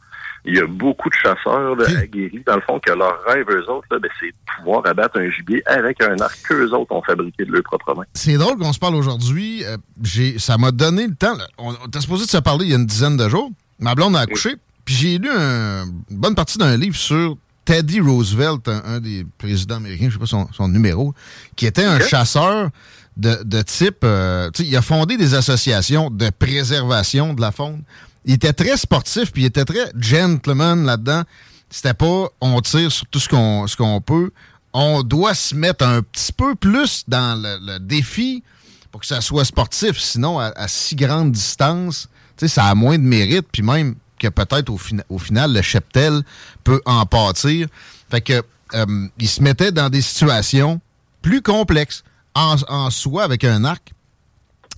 Il 0.47 0.55
y 0.55 0.59
a 0.59 0.67
beaucoup 0.67 1.09
de 1.09 1.15
chasseurs 1.15 1.75
là, 1.75 1.85
aguerris, 1.99 2.43
dans 2.45 2.55
le 2.55 2.61
fond, 2.61 2.79
que 2.79 2.91
leur 2.91 3.23
rêve, 3.27 3.45
eux 3.49 3.69
autres, 3.69 3.87
là, 3.91 3.97
ben, 3.99 4.09
c'est 4.19 4.27
de 4.27 4.33
pouvoir 4.57 4.85
abattre 4.85 5.19
un 5.19 5.29
gibier 5.31 5.63
avec 5.65 6.01
un 6.03 6.15
arc 6.19 6.37
qu'eux 6.47 6.69
autres 6.71 6.91
ont 6.91 7.01
fabriqué 7.01 7.45
de 7.45 7.51
leur 7.51 7.63
propre 7.63 7.95
main. 7.95 8.03
C'est 8.13 8.35
drôle 8.37 8.57
qu'on 8.57 8.71
se 8.73 8.77
parle 8.79 8.95
aujourd'hui. 8.95 9.63
Euh, 9.65 9.77
j'ai- 10.03 10.37
ça 10.37 10.57
m'a 10.57 10.71
donné 10.71 11.07
le 11.07 11.15
temps. 11.15 11.35
là. 11.35 11.47
On, 11.57 11.69
on 11.83 11.87
était 11.87 11.99
supposé 12.01 12.25
de 12.25 12.29
se 12.29 12.37
parler 12.37 12.65
il 12.65 12.71
y 12.71 12.73
a 12.73 12.77
une 12.77 12.85
dizaine 12.85 13.17
de 13.17 13.27
jours. 13.27 13.49
Ma 13.79 13.95
blonde 13.95 14.15
a 14.15 14.19
accouché. 14.21 14.55
Puis 14.85 14.93
j'ai 14.93 15.17
lu 15.17 15.29
un- 15.29 15.85
une 16.11 16.17
bonne 16.17 16.35
partie 16.35 16.59
d'un 16.59 16.77
livre 16.77 16.95
sur 16.95 17.37
Teddy 17.65 17.99
Roosevelt, 17.99 18.67
un, 18.67 18.83
un 18.85 18.99
des 18.99 19.25
présidents 19.39 19.77
américains, 19.77 20.05
je 20.09 20.13
sais 20.13 20.19
pas 20.19 20.27
son, 20.27 20.47
son 20.53 20.67
numéro, 20.67 21.15
qui 21.55 21.65
était 21.65 21.83
un 21.85 21.99
chasseur 21.99 22.69
de, 23.17 23.41
de 23.43 23.61
type. 23.63 24.03
euh, 24.03 24.51
il 24.59 24.77
a 24.77 24.83
fondé 24.83 25.17
des 25.17 25.33
associations 25.33 26.11
de 26.11 26.29
préservation 26.29 27.33
de 27.33 27.41
la 27.41 27.51
faune. 27.51 27.81
Il 28.25 28.33
était 28.33 28.53
très 28.53 28.75
sportif, 28.77 29.31
puis 29.31 29.43
il 29.43 29.45
était 29.45 29.65
très 29.65 29.91
gentleman 29.97 30.83
là-dedans. 30.85 31.23
C'était 31.69 31.93
pas 31.93 32.27
on 32.41 32.61
tire 32.61 32.91
sur 32.91 33.05
tout 33.07 33.19
ce 33.19 33.29
qu'on 33.29 33.67
ce 33.67 33.75
qu'on 33.75 34.01
peut. 34.01 34.31
On 34.73 35.03
doit 35.03 35.33
se 35.33 35.55
mettre 35.55 35.85
un 35.85 36.01
petit 36.01 36.33
peu 36.33 36.55
plus 36.55 37.03
dans 37.07 37.41
le, 37.41 37.57
le 37.61 37.79
défi 37.79 38.43
pour 38.91 39.01
que 39.01 39.07
ça 39.07 39.21
soit 39.21 39.45
sportif. 39.45 39.99
Sinon, 39.99 40.39
à, 40.39 40.47
à 40.55 40.67
si 40.67 40.95
grande 40.95 41.31
distance, 41.31 42.09
ça 42.37 42.65
a 42.65 42.75
moins 42.75 42.97
de 42.97 43.03
mérite. 43.03 43.47
Puis 43.51 43.61
même 43.61 43.95
que 44.19 44.27
peut-être 44.27 44.69
au, 44.69 44.79
au 45.09 45.19
final, 45.19 45.53
le 45.53 45.61
cheptel 45.61 46.21
peut 46.63 46.81
en 46.85 47.05
pâtir. 47.05 47.67
Fait 48.09 48.21
que 48.21 48.43
euh, 48.73 49.07
il 49.19 49.29
se 49.29 49.41
mettait 49.41 49.71
dans 49.71 49.89
des 49.89 50.01
situations 50.01 50.81
plus 51.21 51.41
complexes. 51.41 52.03
En, 52.33 52.55
en 52.67 52.89
soi, 52.89 53.23
avec 53.23 53.45
un 53.45 53.63
arc, 53.63 53.93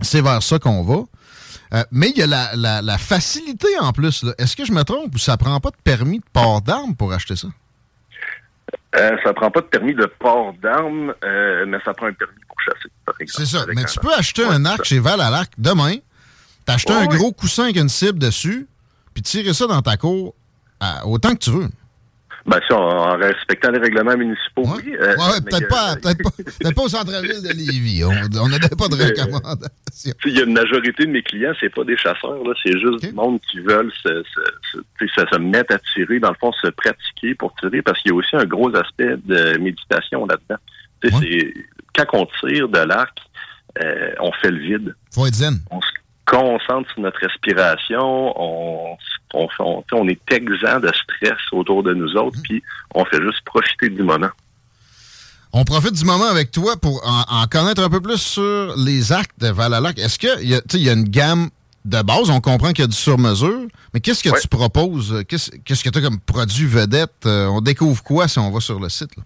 c'est 0.02 0.22
vers 0.22 0.43
ça 0.43 0.60
qu'on 0.60 0.84
va. 0.84 1.06
Euh, 1.74 1.84
mais 1.91 2.09
il 2.11 2.18
y 2.18 2.24
a 2.24 2.28
la, 2.28 2.55
la- 2.55 2.82
la 2.82 2.97
facilité 2.97 3.68
en 3.80 3.91
plus. 3.93 4.24
Est-ce 4.38 4.55
que 4.55 4.63
je 4.65 4.72
me 4.72 4.84
trompe 4.84 5.13
ou 5.13 5.18
ça 5.18 5.36
prend 5.38 5.59
pas 5.59 5.70
de 5.70 5.76
permis 5.84 6.20
de 6.20 6.26
port 6.32 6.61
d'armes 6.61 6.95
pour 6.95 7.11
acheter 7.13 7.36
ça? 7.36 7.47
Euh, 8.95 9.18
ça 9.24 9.34
prend 9.34 9.51
pas 9.51 9.61
de 9.61 9.65
permis 9.65 9.93
de 9.93 10.05
port 10.20 10.53
d'armes, 10.61 11.13
euh, 11.24 11.65
mais 11.68 11.78
ça 11.86 11.93
prend 11.93 12.07
un 12.07 12.13
permis 12.13 12.39
pour 12.47 12.57
chasser, 12.61 12.89
par 13.05 13.15
exemple. 13.20 13.45
C'est 13.45 13.57
ça. 13.57 13.65
Mais 13.68 13.84
tu 13.84 13.97
arc. 13.97 14.01
peux 14.01 14.13
acheter 14.13 14.43
un 14.45 14.65
arc 14.65 14.84
chez 14.86 14.99
Val 14.99 15.22
à 15.22 15.30
l'arc 15.30 15.51
demain, 15.57 15.95
t'acheter 16.65 16.93
un 16.93 17.05
gros 17.05 17.32
coussin 17.32 17.63
avec 17.65 17.76
une 17.78 17.89
cible 17.89 18.18
dessus, 18.20 18.68
puis 19.13 19.22
tirer 19.24 19.53
ça 19.53 19.68
dans 19.68 19.82
ta 19.82 19.97
cour 19.97 20.34
à- 20.80 21.05
autant 21.05 21.34
que 21.34 21.39
tu 21.39 21.51
veux. 21.51 21.70
Ben, 22.48 22.60
si, 22.66 22.72
en, 22.74 23.18
respectant 23.18 23.72
les 23.72 23.80
règlements 23.80 24.16
municipaux, 24.16 24.64
oui. 24.66 24.95
euh, 25.00 25.16
Ouais, 25.18 25.22
ouais, 25.22 25.39
mais 25.43 25.52
peut-être 25.52 25.68
pas, 25.68 25.95
peut-être 26.02 26.24
pas, 26.24 26.30
peut-être 26.32 26.76
pas 26.76 26.82
au 26.84 26.88
centre-ville 26.88 27.41
de 27.43 27.50
Lévis. 27.54 28.04
On 28.06 28.48
n'avait 28.48 28.70
pas 28.70 28.88
de 28.88 28.95
Mais- 28.95 29.06
recommandation. 29.06 29.68
Tu 29.91 30.00
sais, 30.12 30.14
Il 30.28 30.38
y 30.38 30.39
a 30.39 30.43
une 30.45 30.54
majorité 30.54 31.06
de 31.06 31.12
mes 31.12 31.24
clients, 31.24 31.52
c'est 31.60 31.70
pas 31.74 31.84
des 31.84 31.98
chasseurs, 31.98 32.41
là, 32.43 32.54
c'est 32.64 32.72
juste 32.80 33.04
du 33.06 33.12
monde 33.12 33.39
qui 33.52 33.60
veulent 33.60 33.91
se, 34.02 34.24
se, 34.72 34.80
se, 35.08 35.26
se- 35.30 35.38
mettre 35.39 35.76
à 35.76 35.80
tirer, 35.93 36.20
dans 36.20 36.30
le 36.30 36.36
fond, 36.39 36.52
se 36.54 36.68
pratiquer 36.68 37.36
pour 37.36 37.54
tirer, 37.56 37.82
parce 37.82 38.00
qu'il 38.02 38.12
y 38.12 38.14
a 38.14 38.16
aussi 38.16 38.36
un 38.38 38.45
gros 38.45 38.74
aspect 38.76 39.16
de 39.26 39.58
méditation 39.58 40.26
là-dedans. 40.26 40.60
C'est- 41.04 41.54
Quand 41.98 42.06
on 42.14 42.28
tire 42.48 42.70
de 42.70 42.80
l'arc, 42.80 43.18
euh, 43.84 44.12
on 44.20 44.32
fait 44.34 44.52
le 44.52 44.60
vide. 44.60 44.95
Faut 45.14 45.26
être 45.26 45.34
zen. 45.36 45.60
On 45.72 45.82
se 45.82 45.88
concentre 46.28 46.89
sur 46.91 47.01
notre 47.01 47.19
respiration, 47.19 48.39
on 48.39 48.95
se 48.97 49.17
On, 49.34 49.47
on, 49.59 49.84
on 49.91 50.07
est 50.07 50.21
exempt 50.32 50.80
de 50.80 50.91
stress 50.93 51.39
autour 51.51 51.84
de 51.84 51.93
nous 51.93 52.15
autres, 52.15 52.39
puis 52.43 52.63
on 52.95 53.03
fait 53.05 53.21
juste 53.21 53.43
profiter 53.45 53.89
du 53.89 54.03
moment. 54.03 54.30
On 55.51 55.63
profite 55.65 55.93
du 55.93 56.05
moment 56.05 56.30
avec 56.30 56.51
toi 56.51 56.78
pour 56.78 57.01
en, 57.05 57.23
en 57.41 57.47
connaître 57.47 57.82
un 57.82 57.89
peu 57.89 58.01
plus 58.01 58.21
sur 58.21 58.73
les 58.78 59.11
arcs 59.11 59.38
de 59.39 59.49
Valalac. 59.49 59.97
Est-ce 59.99 60.17
qu'il 60.19 60.49
y, 60.49 60.84
y 60.84 60.89
a 60.89 60.93
une 60.93 61.09
gamme 61.09 61.49
de 61.86 62.01
base? 62.01 62.30
On 62.30 62.41
comprend 62.41 62.69
qu'il 62.69 62.84
y 62.84 62.84
a 62.84 62.88
du 62.88 62.95
sur-mesure, 62.95 63.67
mais 63.93 63.99
qu'est-ce 63.99 64.23
que 64.23 64.41
tu 64.41 64.47
proposes? 64.47 65.23
Qu'est-ce 65.28 65.84
que 65.84 65.89
tu 65.89 65.99
as 65.99 66.01
comme 66.01 66.19
produit 66.19 66.67
vedette? 66.67 67.25
Euh, 67.25 67.47
on 67.47 67.61
découvre 67.61 68.01
quoi 68.03 68.28
si 68.28 68.39
on 68.39 68.51
va 68.51 68.59
sur 68.59 68.80
le 68.80 68.89
site? 68.89 69.15
là? 69.17 69.23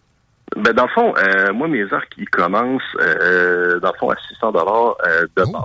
Ben, 0.58 0.74
dans 0.74 0.84
le 0.84 0.90
fond, 0.90 1.14
euh, 1.18 1.54
moi, 1.54 1.70
mes 1.70 1.92
arcs, 1.94 2.12
ils 2.18 2.30
commencent, 2.30 2.82
euh, 3.00 3.80
dans 3.80 3.92
le 3.94 3.98
fond, 3.98 4.10
à 4.10 4.16
600 4.28 4.52
dollars 4.52 4.98
euh, 5.08 5.22
de 5.38 5.44
base. 5.50 5.64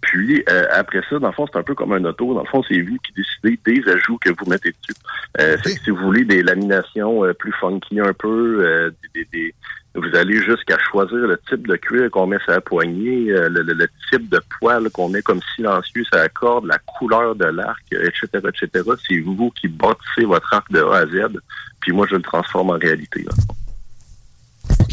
Puis, 0.00 0.42
euh, 0.48 0.64
après 0.72 1.02
ça, 1.10 1.18
dans 1.18 1.28
le 1.28 1.34
fond, 1.34 1.46
c'est 1.52 1.58
un 1.58 1.62
peu 1.62 1.74
comme 1.74 1.92
un 1.92 2.02
auto. 2.06 2.32
Dans 2.32 2.40
le 2.40 2.46
fond, 2.48 2.62
c'est 2.66 2.80
vous 2.80 2.96
qui 3.04 3.12
décidez 3.12 3.60
des 3.82 3.90
ajouts 3.92 4.16
que 4.18 4.30
vous 4.30 4.48
mettez 4.50 4.70
dessus. 4.70 4.98
Euh, 5.38 5.58
fait 5.58 5.74
que 5.74 5.80
si 5.84 5.90
vous 5.90 5.98
voulez 5.98 6.24
des 6.24 6.42
laminations 6.42 7.24
euh, 7.26 7.34
plus 7.34 7.52
funky 7.60 8.00
un 8.00 8.14
peu, 8.14 8.64
euh, 8.66 8.90
des, 9.14 9.24
des- 9.24 9.28
des- 9.32 9.54
vous 9.94 10.14
allez 10.16 10.40
jusqu'à 10.42 10.78
choisir 10.90 11.16
le 11.18 11.38
type 11.48 11.66
de 11.66 11.76
cuir 11.76 12.10
qu'on 12.10 12.26
met 12.26 12.38
sur 12.40 12.52
la 12.52 12.60
poignée, 12.62 13.30
euh, 13.32 13.48
le, 13.50 13.62
le- 13.62 13.74
le 13.74 13.88
type 14.10 14.28
de 14.30 14.40
poil 14.58 14.88
qu'on 14.90 15.08
met 15.10 15.20
comme 15.22 15.40
silencieux 15.54 16.04
sur 16.04 16.16
la 16.16 16.28
corde, 16.30 16.64
la 16.66 16.78
couleur 16.78 17.34
de 17.34 17.46
l'arc, 17.46 17.82
euh, 17.92 18.02
etc., 18.08 18.28
etc. 18.48 18.90
C'est 19.06 19.20
vous 19.20 19.50
qui 19.50 19.68
bâtissez 19.68 20.24
votre 20.24 20.52
arc 20.54 20.70
de 20.72 20.80
A 20.82 20.96
à 21.00 21.06
Z. 21.06 21.38
Puis 21.80 21.92
moi, 21.92 22.06
je 22.10 22.16
le 22.16 22.22
transforme 22.22 22.70
en 22.70 22.78
réalité. 22.78 23.22
là. 23.22 23.32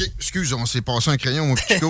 OK, 0.06 0.12
excuse, 0.18 0.54
on 0.54 0.66
s'est 0.66 0.82
passé 0.82 1.10
un 1.12 1.18
crayon 1.18 1.52
au 1.52 1.56
Pico, 1.68 1.90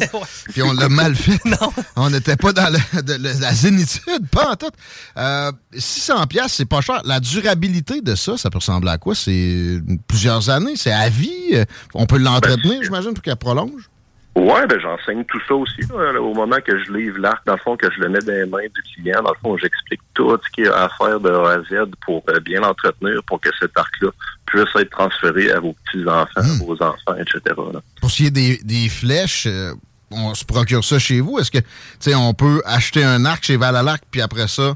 puis 0.51 0.61
on 0.63 0.73
l'a 0.73 0.89
mal 0.89 1.15
fait. 1.15 1.39
On 1.95 2.09
n'était 2.09 2.35
pas 2.35 2.53
dans 2.53 2.69
le- 2.71 3.01
de- 3.01 3.13
le- 3.13 3.39
la 3.39 3.53
zénitude, 3.53 4.27
pas 4.31 4.51
en 4.51 4.55
tout. 4.55 4.71
Euh, 5.17 5.51
600 5.77 6.25
pièces, 6.27 6.53
c'est 6.53 6.65
pas 6.65 6.81
cher. 6.81 7.01
La 7.05 7.19
durabilité 7.19 8.01
de 8.01 8.15
ça, 8.15 8.37
ça 8.37 8.49
peut 8.49 8.57
ressembler 8.59 8.91
à 8.91 8.97
quoi? 8.97 9.15
C'est 9.15 9.79
plusieurs 10.07 10.49
années, 10.49 10.73
c'est 10.75 10.91
à 10.91 11.09
vie? 11.09 11.31
Euh, 11.53 11.65
On 11.93 12.05
peut 12.05 12.17
l'entretenir, 12.17 12.81
j'imagine, 12.83 13.13
pour 13.13 13.23
qu'elle 13.23 13.35
prolonge? 13.35 13.89
Ouais, 14.35 14.65
ben 14.65 14.79
j'enseigne 14.79 15.23
tout 15.25 15.39
ça 15.47 15.53
aussi. 15.53 15.81
là, 15.89 16.19
au 16.19 16.33
moment 16.33 16.57
que 16.65 16.83
je 16.83 16.91
livre 16.91 17.19
l'arc, 17.19 17.45
dans 17.45 17.53
le 17.53 17.59
fond, 17.59 17.77
que 17.77 17.87
je 17.93 17.99
le 17.99 18.09
mets 18.09 18.19
dans 18.19 18.33
les 18.33 18.45
mains 18.45 18.67
du 18.73 18.81
client, 18.95 19.21
dans 19.21 19.31
le 19.31 19.37
fond, 19.41 19.57
j'explique 19.57 20.01
tout 20.15 20.35
ce 20.43 20.51
qu'il 20.51 20.65
y 20.65 20.67
a 20.67 20.85
à 20.85 20.89
faire 20.89 21.19
de 21.19 21.29
A 21.29 21.51
à 21.51 21.61
Z 21.61 21.91
pour 22.03 22.23
euh, 22.29 22.39
bien 22.39 22.61
l'entretenir, 22.61 23.21
pour 23.27 23.39
que 23.39 23.49
cet 23.59 23.77
arc-là 23.77 24.09
puisse 24.47 24.75
être 24.75 24.89
transféré 24.89 25.51
à 25.51 25.59
vos 25.59 25.75
petits-enfants, 25.85 26.25
à 26.35 26.63
vos 26.65 26.73
enfants, 26.81 27.15
etc. 27.19 27.39
là. 27.73 27.79
Pour 28.01 28.09
ce 28.09 28.17
qui 28.17 28.25
est 28.27 28.31
des, 28.31 28.57
des 28.63 28.89
flèches, 28.89 29.45
euh, 29.45 29.71
on 30.09 30.33
se 30.33 30.45
procure 30.45 30.83
ça 30.83 30.97
chez 30.97 31.19
vous? 31.21 31.37
Est-ce 31.39 31.51
que, 31.51 31.59
tu 31.59 31.65
sais, 31.99 32.15
on 32.15 32.33
peut 32.33 32.61
acheter 32.65 33.03
un 33.03 33.25
arc 33.25 33.43
chez 33.43 33.57
Valalac, 33.57 34.01
puis 34.09 34.21
après 34.21 34.47
ça, 34.47 34.73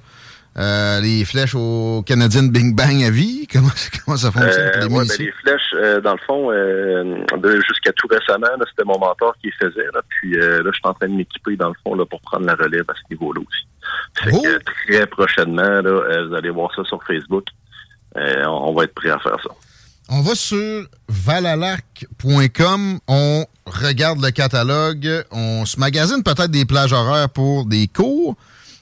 euh, 0.58 1.00
les 1.02 1.24
flèches 1.26 1.56
au 1.56 2.04
Canadian 2.06 2.44
Bing 2.44 2.76
Bang 2.76 3.04
à 3.04 3.10
vie? 3.10 3.48
Comment, 3.54 3.70
comment 4.06 4.18
ça 4.18 4.32
fonctionne 4.32 4.66
Euh, 4.68 4.88
pour 4.88 5.02
les 5.02 5.10
ouais, 5.10 5.18
ben, 5.18 5.26
les 5.26 5.32
flèches, 5.44 5.74
euh, 5.76 6.02
dans 6.02 6.14
le 6.14 6.20
fond, 6.26 6.52
euh, 6.52 7.16
jusqu'à 7.68 7.92
tout 7.94 8.08
récemment, 8.08 8.48
c'était 8.70 8.86
mon 8.86 9.00
mentor 9.00 9.36
qui 9.42 9.48
les 9.48 9.54
faisait. 9.54 9.86
Là, 9.94 10.02
puis 10.10 10.32
là, 10.36 10.60
je 10.66 10.72
suis 10.72 10.82
en 10.84 10.94
train 10.94 11.08
de 11.08 11.14
m'équiper, 11.14 11.56
dans 11.56 11.70
le 11.70 11.76
fond, 11.84 11.96
là, 11.96 12.06
pour 12.06 12.20
prendre 12.22 12.46
la 12.46 12.56
relève 12.56 12.86
à 12.90 12.94
ce 12.94 13.02
niveau-là 13.14 13.42
aussi. 13.42 13.68
Fait 14.24 14.32
Oh! 14.34 14.42
que 14.42 14.60
très 14.98 15.06
prochainement, 15.08 15.82
là, 15.82 16.26
vous 16.28 16.34
allez 16.36 16.50
voir 16.50 16.74
ça 16.76 16.84
sur 16.84 17.02
Facebook. 17.04 17.46
On 18.16 18.22
on 18.70 18.74
va 18.74 18.84
être 18.86 18.94
prêt 18.96 19.10
à 19.10 19.20
faire 19.20 19.38
ça. 19.44 19.50
On 20.10 20.22
va 20.22 20.36
sur 20.36 20.86
valalac.com, 21.10 23.00
on 23.08 23.46
regarde 23.66 24.22
le 24.24 24.32
catalogue, 24.32 25.26
on 25.32 25.66
se 25.66 25.80
magasine 25.80 26.24
peut-être 26.24 26.52
des 26.52 26.66
plages 26.66 26.94
horaires 26.94 27.30
pour 27.30 27.66
des 27.66 27.88
cours. 27.88 28.36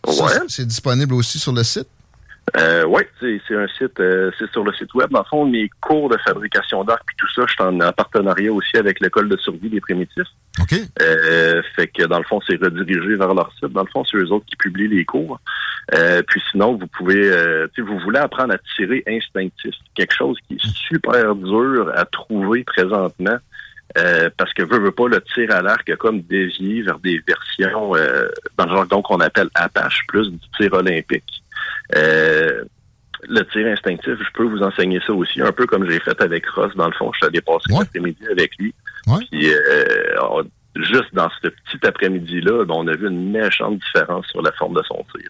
Ouais. 0.07 0.39
c'est- 0.47 0.65
disponible 0.65 1.13
aussi 1.13 1.39
sur 1.39 1.53
le 1.53 1.63
site? 1.63 1.87
Euh, 2.57 2.85
oui, 2.85 3.01
c'est 3.19 3.55
un 3.55 3.67
site, 3.67 3.99
euh, 3.99 4.29
c'est 4.37 4.49
sur 4.51 4.63
le 4.63 4.71
site 4.73 4.93
web. 4.93 5.09
Dans 5.09 5.19
le 5.19 5.25
fond, 5.25 5.45
mes 5.45 5.67
cours 5.81 6.09
de 6.09 6.17
fabrication 6.27 6.83
d'arc 6.83 7.01
puis 7.07 7.15
tout 7.17 7.27
ça, 7.33 7.41
je 7.47 7.53
suis 7.53 7.63
en, 7.63 7.79
en 7.81 7.91
partenariat 7.91 8.53
aussi 8.53 8.77
avec 8.77 8.99
l'école 8.99 9.29
de 9.29 9.37
survie 9.37 9.67
des 9.67 9.81
primitifs. 9.81 10.27
OK. 10.61 10.75
Euh, 11.01 11.63
fait 11.75 11.87
que 11.87 12.03
dans 12.03 12.19
le 12.19 12.23
fond, 12.25 12.39
c'est 12.47 12.61
redirigé 12.61 13.15
vers 13.15 13.33
leur 13.33 13.51
site. 13.53 13.73
Dans 13.73 13.81
le 13.81 13.89
fond, 13.91 14.05
c'est 14.05 14.17
eux 14.17 14.31
autres 14.31 14.45
qui 14.45 14.55
publient 14.57 14.87
les 14.87 15.05
cours. 15.05 15.39
Euh, 15.95 16.21
puis 16.27 16.41
sinon, 16.51 16.75
vous 16.75 16.87
pouvez, 16.87 17.29
euh, 17.29 17.67
si 17.73 17.81
vous 17.81 17.97
voulez 17.99 18.19
apprendre 18.19 18.53
à 18.53 18.57
tirer 18.75 19.03
instinctif, 19.07 19.73
quelque 19.95 20.13
chose 20.13 20.37
qui 20.47 20.53
est 20.55 20.65
super 20.65 21.35
dur 21.35 21.91
à 21.95 22.05
trouver 22.05 22.63
présentement. 22.63 23.37
Euh, 23.97 24.29
parce 24.37 24.53
que 24.53 24.63
veut, 24.63 24.79
veut 24.79 24.91
pas 24.91 25.07
le 25.07 25.21
tir 25.33 25.51
à 25.53 25.61
l'arc 25.61 25.89
a 25.89 25.95
comme 25.95 26.21
dévié 26.21 26.81
vers 26.81 26.99
des 26.99 27.21
versions 27.27 27.95
euh, 27.95 28.27
dans 28.57 28.65
le 28.65 28.71
genre 28.71 28.85
donc 28.87 29.05
qu'on 29.05 29.19
appelle 29.19 29.49
Apache 29.55 30.01
plus 30.07 30.29
du 30.29 30.39
tir 30.57 30.73
olympique. 30.73 31.43
Euh, 31.95 32.63
le 33.27 33.41
tir 33.51 33.65
instinctif, 33.67 34.13
je 34.19 34.31
peux 34.33 34.43
vous 34.43 34.61
enseigner 34.61 34.99
ça 35.05 35.13
aussi, 35.13 35.41
un 35.41 35.51
peu 35.51 35.65
comme 35.65 35.89
j'ai 35.89 35.99
fait 35.99 36.19
avec 36.21 36.45
Ross, 36.47 36.71
dans 36.75 36.87
le 36.87 36.93
fond. 36.93 37.11
Je 37.13 37.17
suis 37.19 37.25
allé 37.27 37.41
passer 37.41 37.71
l'après-midi 37.79 38.25
avec 38.31 38.51
lui. 38.59 38.73
Puis, 39.31 39.49
on- 40.21 40.43
juste 40.83 41.13
dans 41.13 41.29
ce 41.41 41.47
petit 41.47 41.87
après-midi-là, 41.87 42.65
ben, 42.65 42.73
on 42.75 42.87
a 42.87 42.95
vu 42.95 43.07
une 43.07 43.31
méchante 43.31 43.79
différence 43.79 44.25
sur 44.27 44.41
la 44.41 44.51
forme 44.51 44.75
de 44.75 44.83
son 44.85 45.05
tir. 45.15 45.29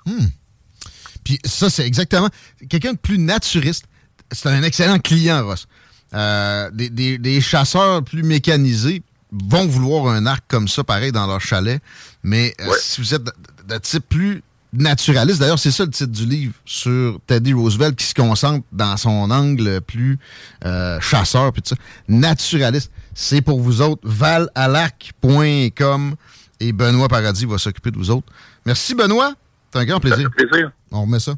Puis 1.24 1.40
ça, 1.46 1.70
c'est 1.70 1.86
exactement 1.86 2.30
quelqu'un 2.70 2.94
de 2.94 2.98
plus 2.98 3.18
naturiste. 3.20 3.86
C'est 4.32 4.50
un 4.50 4.64
excellent 4.64 4.98
client, 5.00 5.46
Ross. 5.46 5.68
Euh, 6.16 6.70
des, 6.72 6.90
des- 6.90 7.18
des 7.18 7.42
chasseurs 7.42 8.04
plus 8.04 8.24
mécanisés 8.24 9.04
vont 9.32 9.68
vouloir 9.68 10.08
un 10.14 10.26
arc 10.26 10.44
comme 10.48 10.68
ça, 10.68 10.84
pareil, 10.84 11.12
dans 11.12 11.28
leur 11.28 11.42
chalet. 11.42 11.82
Mais 12.24 12.54
euh, 12.62 12.72
si 12.80 13.02
vous 13.02 13.14
êtes 13.14 13.24
de, 13.24 13.32
de 13.68 13.78
type 13.80 14.08
plus 14.08 14.42
naturaliste, 14.72 15.40
d'ailleurs, 15.40 15.60
c'est 15.60 15.72
ça 15.72 15.84
le 15.86 15.90
titre 15.92 16.12
du 16.12 16.26
livre 16.26 16.54
sur 16.66 17.20
Teddy 17.28 17.54
Roosevelt 17.54 17.96
qui 17.96 18.06
se 18.06 18.14
concentre 18.14 18.66
dans 18.72 18.96
son 18.98 19.30
angle 19.32 19.82
plus 19.82 20.18
euh, 20.66 21.00
chasseur, 21.02 21.52
puis 21.54 21.62
tout 21.62 21.70
ça. 21.70 21.82
Naturaliste, 22.08 22.92
c'est 23.14 23.42
pour 23.42 23.60
vous 23.62 23.82
autres. 23.82 24.02
valalarc.com 25.24 26.16
et 26.60 26.72
Benoît 26.72 27.08
Paradis 27.08 27.46
va 27.46 27.58
s'occuper 27.58 27.92
de 27.92 27.98
vous 27.98 28.10
autres. 28.12 28.28
Merci, 28.66 28.96
Benoît. 28.96 29.34
C'est 29.74 29.80
un 29.80 29.86
grand 29.86 30.00
plaisir. 30.00 30.30
plaisir. 30.32 30.72
On 30.92 31.02
remet 31.02 31.20
ça. 31.20 31.36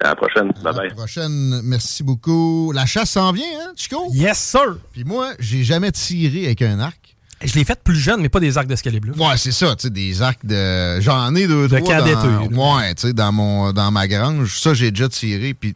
À 0.00 0.08
la 0.08 0.16
prochaine. 0.16 0.48
Bye 0.62 0.66
À 0.66 0.72
bye. 0.72 0.88
la 0.88 0.94
prochaine. 0.94 1.60
Merci 1.64 2.02
beaucoup. 2.02 2.72
La 2.74 2.86
chasse 2.86 3.10
s'en 3.10 3.32
vient, 3.32 3.44
hein, 3.60 3.72
Chico? 3.76 4.08
Yes, 4.12 4.38
sir. 4.38 4.78
Puis 4.92 5.04
moi, 5.04 5.30
j'ai 5.38 5.64
jamais 5.64 5.92
tiré 5.92 6.46
avec 6.46 6.62
un 6.62 6.78
arc. 6.80 7.16
Je 7.42 7.54
l'ai 7.54 7.64
fait 7.64 7.78
plus 7.82 7.96
jeune, 7.98 8.20
mais 8.22 8.28
pas 8.30 8.40
des 8.40 8.56
arcs 8.56 8.66
d'escalier 8.66 8.98
bleu. 9.00 9.12
Ouais, 9.16 9.36
c'est 9.36 9.52
ça, 9.52 9.76
tu 9.76 9.82
sais, 9.84 9.90
des 9.90 10.22
arcs 10.22 10.44
de. 10.44 11.00
J'en 11.00 11.34
ai 11.34 11.46
deux, 11.46 11.68
De 11.68 11.78
trois. 11.78 12.00
Dans... 12.00 12.76
Ouais, 12.78 12.94
tu 12.94 13.08
sais, 13.08 13.12
dans, 13.12 13.30
mon... 13.32 13.72
dans 13.72 13.90
ma 13.90 14.08
grange. 14.08 14.58
Ça, 14.58 14.72
j'ai 14.74 14.90
déjà 14.90 15.08
tiré. 15.08 15.52
Puis 15.52 15.74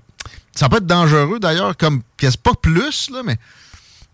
ça 0.55 0.68
peut 0.71 0.79
être 0.79 0.87
dangereux 0.87 1.39
d'ailleurs, 1.39 1.77
comme. 1.77 2.03
puis 2.16 2.29
C'est 2.31 2.41
pas 2.43 2.55
plus, 2.55 3.11
là, 3.11 3.23
mais. 3.25 3.37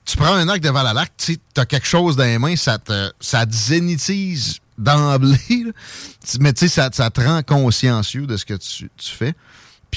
Tu 0.04 0.16
prends 0.16 0.34
un 0.34 0.48
arc 0.48 0.60
de 0.60 0.70
Valalac, 0.70 1.10
tu 1.16 1.32
sais, 1.34 1.38
t'as 1.52 1.64
quelque 1.66 1.86
chose 1.86 2.14
dans 2.14 2.22
les 2.24 2.38
mains, 2.38 2.54
ça 2.54 2.78
te, 2.78 3.10
ça 3.18 3.44
te 3.44 3.52
zénitise 3.52 4.58
d'emblée. 4.78 5.36
Tu- 5.48 6.38
mais 6.40 6.52
tu 6.52 6.68
sais, 6.68 6.68
ça, 6.68 6.90
ça 6.92 7.10
te 7.10 7.20
rend 7.20 7.42
consciencieux 7.42 8.26
de 8.26 8.36
ce 8.36 8.44
que 8.44 8.54
tu, 8.54 8.88
tu 8.96 9.10
fais. 9.10 9.34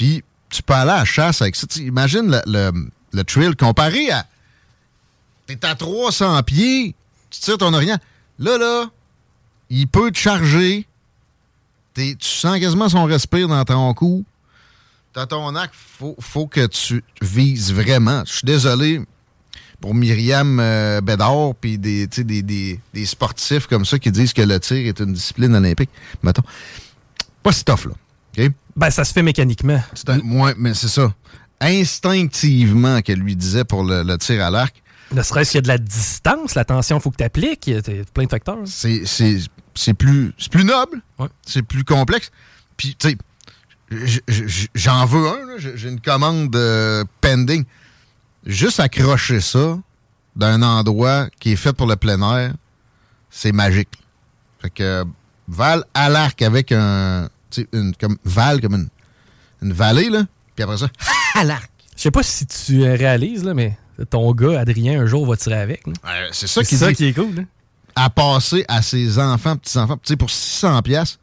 Puis 0.00 0.24
tu 0.48 0.62
peux 0.62 0.72
aller 0.72 0.92
à 0.92 0.96
la 1.00 1.04
chasse 1.04 1.42
avec 1.42 1.54
ça. 1.54 1.66
Imagine 1.76 2.30
le, 2.30 2.40
le, 2.46 2.90
le 3.12 3.54
comparé 3.54 4.10
à. 4.10 4.26
T'es 5.46 5.62
à 5.62 5.74
300 5.74 6.42
pieds, 6.42 6.94
tu 7.28 7.40
tires 7.40 7.58
ton 7.58 7.74
orient. 7.74 7.98
Là, 8.38 8.56
là, 8.56 8.86
il 9.68 9.86
peut 9.86 10.10
te 10.10 10.16
charger. 10.16 10.86
Tu 11.92 12.16
sens 12.22 12.58
quasiment 12.58 12.88
son 12.88 13.04
respire 13.04 13.46
dans 13.46 13.62
ton 13.66 13.92
cou. 13.92 14.24
T'as 15.12 15.26
ton 15.26 15.54
arc, 15.54 15.74
faut, 15.74 16.16
faut 16.18 16.46
que 16.46 16.66
tu 16.66 17.04
vises 17.20 17.70
vraiment. 17.70 18.22
Je 18.24 18.32
suis 18.32 18.46
désolé 18.46 19.02
pour 19.82 19.94
Myriam 19.94 20.60
euh, 20.60 21.02
Bédard 21.02 21.54
puis 21.60 21.76
des, 21.76 22.06
des, 22.06 22.42
des, 22.42 22.80
des 22.94 23.04
sportifs 23.04 23.66
comme 23.66 23.84
ça 23.84 23.98
qui 23.98 24.10
disent 24.10 24.32
que 24.32 24.40
le 24.40 24.58
tir 24.60 24.78
est 24.78 24.98
une 24.98 25.12
discipline 25.12 25.54
olympique. 25.54 25.90
Mettons. 26.22 26.44
Pas 27.42 27.52
si 27.52 27.66
tough, 27.66 27.84
là. 27.84 27.92
Ben, 28.76 28.90
ça 28.90 29.04
se 29.04 29.12
fait 29.12 29.22
mécaniquement. 29.22 29.82
Ouais, 30.24 30.54
mais 30.56 30.74
c'est 30.74 30.88
ça. 30.88 31.12
Instinctivement, 31.60 33.00
qu'elle 33.02 33.18
lui 33.18 33.36
disait 33.36 33.64
pour 33.64 33.84
le, 33.84 34.02
le 34.02 34.16
tir 34.18 34.42
à 34.44 34.50
l'arc. 34.50 34.82
Ne 35.12 35.22
serait-ce 35.22 35.50
qu'il 35.50 35.58
y 35.58 35.60
a 35.60 35.62
de 35.62 35.68
la 35.68 35.78
distance, 35.78 36.54
la 36.54 36.64
tension, 36.64 36.98
il 36.98 37.02
faut 37.02 37.10
que 37.10 37.16
tu 37.16 37.24
appliques. 37.24 37.66
Il 37.66 37.74
y 37.74 37.76
a 37.76 38.04
plein 38.14 38.24
de 38.24 38.30
facteurs. 38.30 38.58
c'est 38.64 39.94
plus, 39.94 40.32
c'est 40.38 40.50
plus 40.50 40.64
noble, 40.64 41.02
c'est 41.44 41.62
plus 41.62 41.84
complexe. 41.84 42.30
Puis, 42.76 42.96
tu 42.98 43.10
sais, 43.10 43.16
j'en 44.74 45.04
veux 45.04 45.28
un, 45.28 45.58
j'ai 45.58 45.88
une 45.88 46.00
commande 46.00 46.54
euh, 46.54 47.04
pending. 47.20 47.64
Juste 48.46 48.80
accrocher 48.80 49.40
ça 49.40 49.78
d'un 50.36 50.62
endroit 50.62 51.28
qui 51.40 51.52
est 51.52 51.56
fait 51.56 51.72
pour 51.72 51.86
le 51.86 51.96
plein 51.96 52.20
air, 52.36 52.54
c'est 53.30 53.52
magique. 53.52 53.90
Fait 54.62 54.70
que 54.70 55.04
Val 55.48 55.84
à 55.94 56.08
l'arc 56.08 56.40
avec 56.42 56.72
un. 56.72 57.28
Une, 57.72 57.94
comme, 57.94 58.16
Val 58.24 58.60
comme 58.60 58.74
une, 58.74 58.88
une 59.62 59.72
vallée, 59.72 60.10
là. 60.10 60.24
Puis 60.54 60.64
après 60.64 60.78
ça, 60.78 60.88
à 61.34 61.44
l'arc. 61.44 61.70
Je 61.96 62.02
sais 62.02 62.10
pas 62.10 62.22
si 62.22 62.46
tu 62.46 62.82
euh, 62.82 62.96
réalises, 62.96 63.44
là, 63.44 63.52
mais 63.54 63.76
ton 64.08 64.32
gars, 64.32 64.60
Adrien, 64.60 65.02
un 65.02 65.06
jour 65.06 65.26
va 65.26 65.36
tirer 65.36 65.60
avec. 65.60 65.82
c'est 66.32 66.46
ça 66.46 66.64
qui 66.64 66.76
ça 66.76 66.92
qui 66.94 67.06
est 67.06 67.12
cool. 67.12 67.34
là. 67.34 67.42
à 67.94 68.08
passer 68.08 68.64
à 68.68 68.82
ses 68.82 69.18
enfants, 69.18 69.56
petits-enfants. 69.56 69.96
Tu 69.96 70.08
sais, 70.08 70.16
pour 70.16 70.30
600 70.30 70.80
pièces, 70.82 71.18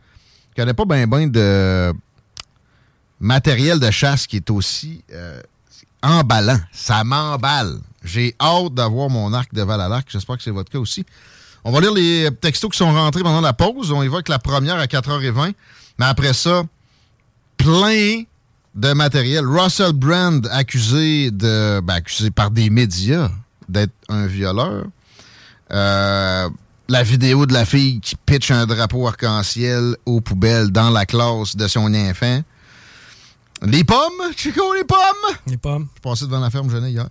je 0.52 0.62
connais 0.62 0.74
pas 0.74 0.86
bien 0.86 1.08
ben 1.08 1.32
de 1.32 1.94
matériel 3.20 3.80
de 3.80 3.90
chasse 3.90 4.28
qui 4.28 4.38
est 4.38 4.50
aussi 4.52 5.04
euh, 5.12 5.42
emballant. 6.04 6.60
Ça 6.72 7.04
m'emballe. 7.04 7.80
J'ai 8.04 8.36
hâte 8.40 8.74
d'avoir 8.74 9.10
mon 9.10 9.34
arc 9.34 9.54
de 9.54 9.62
val 9.64 9.82
à 9.82 9.90
l'arc. 9.90 10.08
J'espère 10.10 10.38
que 10.38 10.44
c'est 10.44 10.52
votre 10.52 10.72
cas 10.72 10.80
aussi. 10.80 11.06
On 11.64 11.72
va 11.72 11.82
lire 11.82 11.94
les 11.94 12.30
textos 12.40 12.72
qui 12.72 12.78
sont 12.78 12.92
rentrés 12.92 13.24
pendant 13.24 13.42
la 13.42 13.54
pause. 13.54 13.92
On 13.92 14.02
évoque 14.04 14.30
la 14.30 14.40
première 14.40 14.78
à 14.78 14.86
4h20. 14.86 15.54
Mais 16.00 16.06
après 16.06 16.34
ça, 16.34 16.64
plein 17.58 18.24
de 18.76 18.94
matériel. 18.94 19.46
Russell 19.46 19.94
Brand 19.94 20.48
accusé 20.52 21.32
de 21.32 21.82
ben, 21.82 21.96
accusé 21.96 22.32
par 22.32 22.52
des 22.52 22.70
médias 22.70 23.30
d'être 23.68 23.94
un 24.08 24.28
violeur. 24.28 24.86
Euh, 25.72 26.50
la 26.88 27.04
vidéo 27.04 27.46
de 27.46 27.54
la 27.54 27.66
fille 27.66 28.00
qui 28.00 28.16
pitch 28.16 28.52
un 28.52 28.66
drapeau 28.66 29.08
arc-en-ciel 29.08 29.98
aux 30.06 30.22
poubelles 30.22 30.72
dans 30.72 30.90
la 30.90 31.06
classe 31.06 31.56
de 31.56 31.68
son 31.68 31.94
enfant. 31.94 32.42
Les 33.64 33.84
pommes, 33.84 34.34
Chico, 34.36 34.74
les 34.76 34.84
pommes! 34.84 35.36
Les 35.48 35.58
pommes. 35.58 35.88
Je 35.96 36.02
passais 36.02 36.26
devant 36.26 36.40
la 36.40 36.50
ferme 36.50 36.70
jeune 36.70 36.86
hier. 36.86 37.10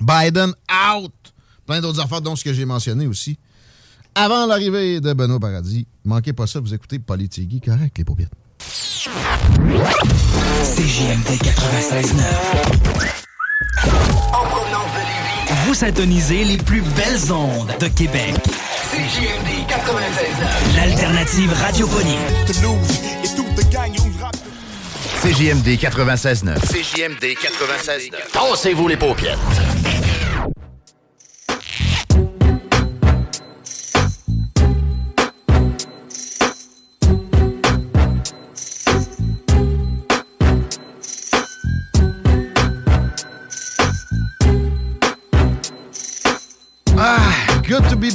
Biden 0.00 0.52
out! 0.94 1.12
Plein 1.66 1.80
d'autres 1.80 2.00
affaires, 2.00 2.20
dont 2.20 2.34
ce 2.34 2.44
que 2.44 2.52
j'ai 2.52 2.64
mentionné 2.64 3.06
aussi. 3.06 3.38
Avant 4.20 4.46
l'arrivée 4.46 5.00
de 5.00 5.12
Benoît 5.12 5.38
Paradis, 5.38 5.86
manquez 6.04 6.32
pas 6.32 6.48
ça, 6.48 6.58
vous 6.58 6.74
écoutez 6.74 6.98
Politigui, 6.98 7.60
correct, 7.60 7.96
les 7.98 8.04
paupiètes. 8.04 8.32
CJMD 10.64 11.38
96.9. 11.40 12.24
En 14.32 14.44
provenance 14.44 14.90
de 14.90 14.98
Lévis, 14.98 15.66
vous 15.66 15.74
syntonisez 15.74 16.42
les 16.42 16.56
plus 16.56 16.80
belles 16.80 17.32
ondes 17.32 17.70
de 17.78 17.86
Québec. 17.86 18.34
CJMD 18.90 19.68
96.9. 19.68 20.76
L'alternative 20.76 21.52
radiophonique. 21.52 22.18
CJMD 25.22 25.78
96.9. 25.78 26.58
CJMD 26.66 27.36
96.9. 27.38 28.32
Tassez-vous 28.32 28.88
les 28.88 28.96
paupiètes. 28.96 29.38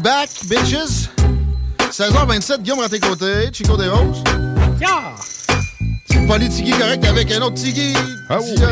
Back, 0.03 0.29
bitches. 0.45 1.09
16h27, 1.91 2.61
Guillaume 2.61 2.81
à 2.81 2.89
tes 2.89 2.99
côtés, 2.99 3.49
Chico 3.53 3.77
des 3.77 3.87
Roses. 3.87 4.23
Yeah! 4.79 5.15
C'est 6.09 6.25
Politigui 6.27 6.71
correct 6.71 7.05
avec 7.05 7.31
un 7.31 7.41
autre 7.41 7.55
Tigui. 7.55 7.93
Ah 8.29 8.39
Dion. 8.39 8.69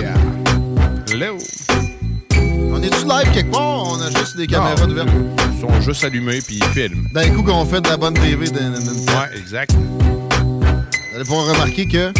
Hello. 1.11 1.37
On 2.73 2.81
est-tu 2.81 3.05
live 3.05 3.31
quelque 3.33 3.51
part? 3.51 3.83
On 3.87 4.01
a 4.01 4.09
juste 4.09 4.37
des 4.37 4.47
caméras 4.47 4.75
Non, 4.81 4.87
d'ouverture. 4.87 5.13
Ils 5.53 5.61
sont 5.61 5.81
juste 5.81 6.03
allumés 6.03 6.39
puis 6.41 6.57
ils 6.61 6.63
filment. 6.73 7.07
D'un 7.13 7.29
coup 7.35 7.43
qu'on 7.43 7.65
fait 7.65 7.81
de 7.81 7.89
la 7.89 7.97
bonne 7.97 8.13
TV. 8.15 8.47
d'un- 8.49 8.69
d'un- 8.71 8.79
d'un- 8.79 8.91
Ouais, 9.13 9.37
exact. 9.37 9.73
Vous 9.73 11.15
allez 11.15 11.25
pouvoir 11.25 11.47
remarquer 11.47 11.87
que 11.87 12.11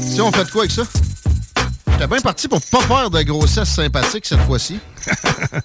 si 0.00 0.20
on 0.20 0.32
fait 0.32 0.44
de 0.44 0.50
quoi 0.50 0.62
avec 0.62 0.72
ça? 0.72 0.82
J'étais 1.94 2.06
bien 2.08 2.20
parti 2.20 2.48
pour 2.48 2.60
pas 2.60 2.80
faire 2.82 3.10
de 3.10 3.22
grossesse 3.22 3.68
sympathique 3.68 4.26
cette 4.26 4.40
fois-ci. 4.40 4.78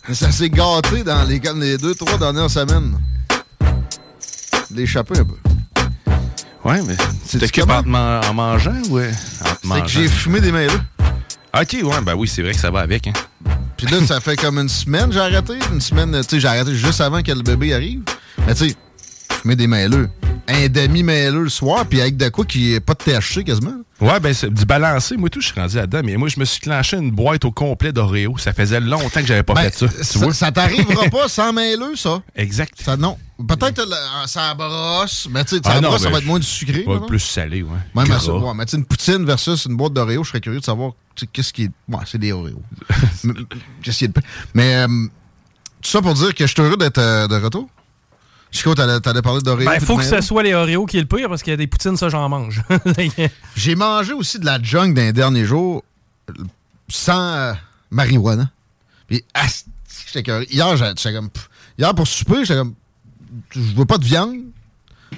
Mais 0.07 0.13
ça 0.13 0.31
s'est 0.31 0.49
gâté 0.49 1.03
dans 1.03 1.23
les, 1.23 1.39
les 1.55 1.77
deux, 1.77 1.95
trois 1.95 2.17
dernières 2.17 2.49
semaines. 2.49 2.97
L'échapper 4.71 5.19
un 5.19 5.25
peu. 5.25 5.35
Ouais, 6.63 6.81
mais 6.83 6.95
C'est 7.25 7.39
t'occupes 7.39 7.69
en, 7.71 7.81
man- 7.83 8.21
en 8.25 8.33
mangeant 8.33 8.75
ou 8.89 8.99
en 8.99 9.03
te 9.03 9.07
C'est 9.61 9.65
mangeant? 9.67 9.83
que 9.83 9.89
j'ai 9.89 10.07
fumé 10.07 10.39
des 10.41 10.51
mails. 10.51 10.71
Ok, 11.59 11.77
ouais, 11.81 12.01
ben 12.03 12.13
oui, 12.15 12.27
c'est 12.27 12.43
vrai 12.43 12.51
que 12.53 12.59
ça 12.59 12.69
va 12.69 12.81
avec. 12.81 13.07
Hein. 13.07 13.13
Puis 13.75 13.87
là, 13.87 14.05
ça 14.05 14.19
fait 14.19 14.35
comme 14.35 14.59
une 14.59 14.69
semaine 14.69 15.11
j'ai 15.11 15.19
arrêté. 15.19 15.53
Une 15.73 15.81
semaine, 15.81 16.11
tu 16.21 16.29
sais, 16.35 16.39
j'ai 16.39 16.47
arrêté 16.47 16.75
juste 16.75 17.01
avant 17.01 17.23
que 17.23 17.31
le 17.31 17.41
bébé 17.41 17.73
arrive. 17.73 18.01
Mais 18.45 18.53
tu 18.53 18.69
sais, 18.69 18.75
fumer 19.41 19.55
des 19.55 19.67
mailleux. 19.67 20.09
Un 20.47 20.67
demi-mailleux 20.67 21.43
le 21.43 21.49
soir, 21.49 21.85
puis 21.85 22.01
avec 22.01 22.17
de 22.17 22.29
quoi 22.29 22.43
qui 22.43 22.73
est 22.73 22.79
pas 22.79 22.93
de 22.95 22.99
THC 23.03 23.43
quasiment. 23.43 23.75
Ouais, 24.01 24.19
ben 24.19 24.33
c'est 24.33 24.51
du 24.51 24.65
balancé. 24.65 25.15
Moi, 25.17 25.29
tout, 25.29 25.41
je 25.41 25.47
suis 25.47 25.59
rendu 25.59 25.75
là-dedans. 25.75 26.01
Mais 26.03 26.15
moi, 26.15 26.27
je 26.29 26.39
me 26.39 26.45
suis 26.45 26.59
clenché 26.61 26.97
une 26.97 27.11
boîte 27.11 27.45
au 27.45 27.51
complet 27.51 27.91
d'Oreo. 27.91 28.37
Ça 28.37 28.53
faisait 28.53 28.79
longtemps 28.79 29.19
que 29.21 29.27
j'avais 29.27 29.43
pas 29.43 29.53
Ben, 29.53 29.63
fait 29.69 29.73
ça. 29.73 29.87
Tu 29.89 30.03
ça, 30.03 30.19
vois? 30.19 30.33
ça 30.33 30.51
t'arrivera 30.51 31.07
pas 31.09 31.27
sans 31.27 31.53
mailleux, 31.53 31.95
ça. 31.95 32.21
Exact. 32.35 32.73
Ça, 32.81 32.97
non. 32.97 33.17
Peut-être 33.47 33.85
la- 33.87 34.25
ça 34.27 34.53
brosse, 34.55 35.27
mais 35.31 35.43
tu 35.45 35.57
sais, 35.57 35.61
ça 35.63 35.73
Ah 35.75 35.97
ça 35.97 36.05
ben, 36.05 36.11
va 36.11 36.17
être 36.17 36.25
moins 36.25 36.39
du 36.39 36.45
sucré. 36.47 36.83
Ouais, 36.87 36.97
plus 37.07 37.19
salé, 37.19 37.61
ouais. 37.61 37.69
Même 37.95 38.11
à 38.11 38.19
ça. 38.19 38.33
Ouais, 38.33 38.53
mais 38.55 38.65
tu 38.65 38.71
sais, 38.71 38.77
une 38.77 38.85
poutine 38.85 39.25
versus 39.25 39.65
une 39.65 39.77
boîte 39.77 39.93
d'Oreo, 39.93 40.23
je 40.23 40.29
serais 40.29 40.41
curieux 40.41 40.59
de 40.59 40.65
savoir 40.65 40.93
qu'est-ce 41.31 41.53
qui 41.53 41.63
est. 41.65 41.71
Ouais, 41.89 41.99
c'est 42.05 42.17
des 42.17 42.31
Oreos. 42.31 42.61
Mais, 43.23 43.33
qu'est-ce 43.83 43.99
qui 43.99 44.05
est 44.05 44.07
de. 44.09 44.21
Mais 44.53 44.75
euh, 44.75 44.87
tout 44.87 45.89
ça 45.89 46.01
pour 46.01 46.13
dire 46.15 46.33
que 46.33 46.45
je 46.47 46.51
suis 46.53 46.61
heureux 46.61 46.77
d'être 46.77 46.97
euh, 46.97 47.27
de 47.27 47.35
retour. 47.35 47.67
Chico, 48.51 48.73
t'allais 48.73 48.99
t'allais 48.99 49.21
parler 49.21 49.41
d'Oreo. 49.41 49.65
Ben, 49.65 49.77
puis 49.77 49.85
faut 49.85 49.97
que 49.97 50.03
ce 50.03 50.21
soit 50.21 50.41
les 50.43 50.53
Oreos 50.55 50.85
qui 50.87 50.97
est 50.97 51.01
le 51.01 51.05
pire 51.07 51.29
parce 51.29 51.43
qu'il 51.43 51.51
y 51.51 51.53
a 51.53 51.57
des 51.57 51.67
poutines, 51.67 51.97
ça, 51.97 52.09
j'en 52.09 52.27
mange. 52.29 52.61
J'ai 53.55 53.75
mangé 53.75 54.13
aussi 54.13 54.39
de 54.39 54.45
la 54.45 54.61
junk 54.61 54.93
dans 54.93 55.01
les 55.01 55.13
derniers 55.13 55.45
jours 55.45 55.83
sans 56.87 57.33
euh, 57.35 57.53
marijuana. 57.91 58.49
Puis. 59.07 59.23
Hier, 60.15 60.75
j'ai- 60.77 60.85
j'étais 60.95 61.13
comme. 61.13 61.29
Hier, 61.77 61.93
pour 61.93 62.07
souper, 62.07 62.43
j'étais 62.45 62.55
comme. 62.59 62.73
Je 63.51 63.59
veux 63.75 63.85
pas 63.85 63.97
de 63.99 64.05
viande. 64.05 64.37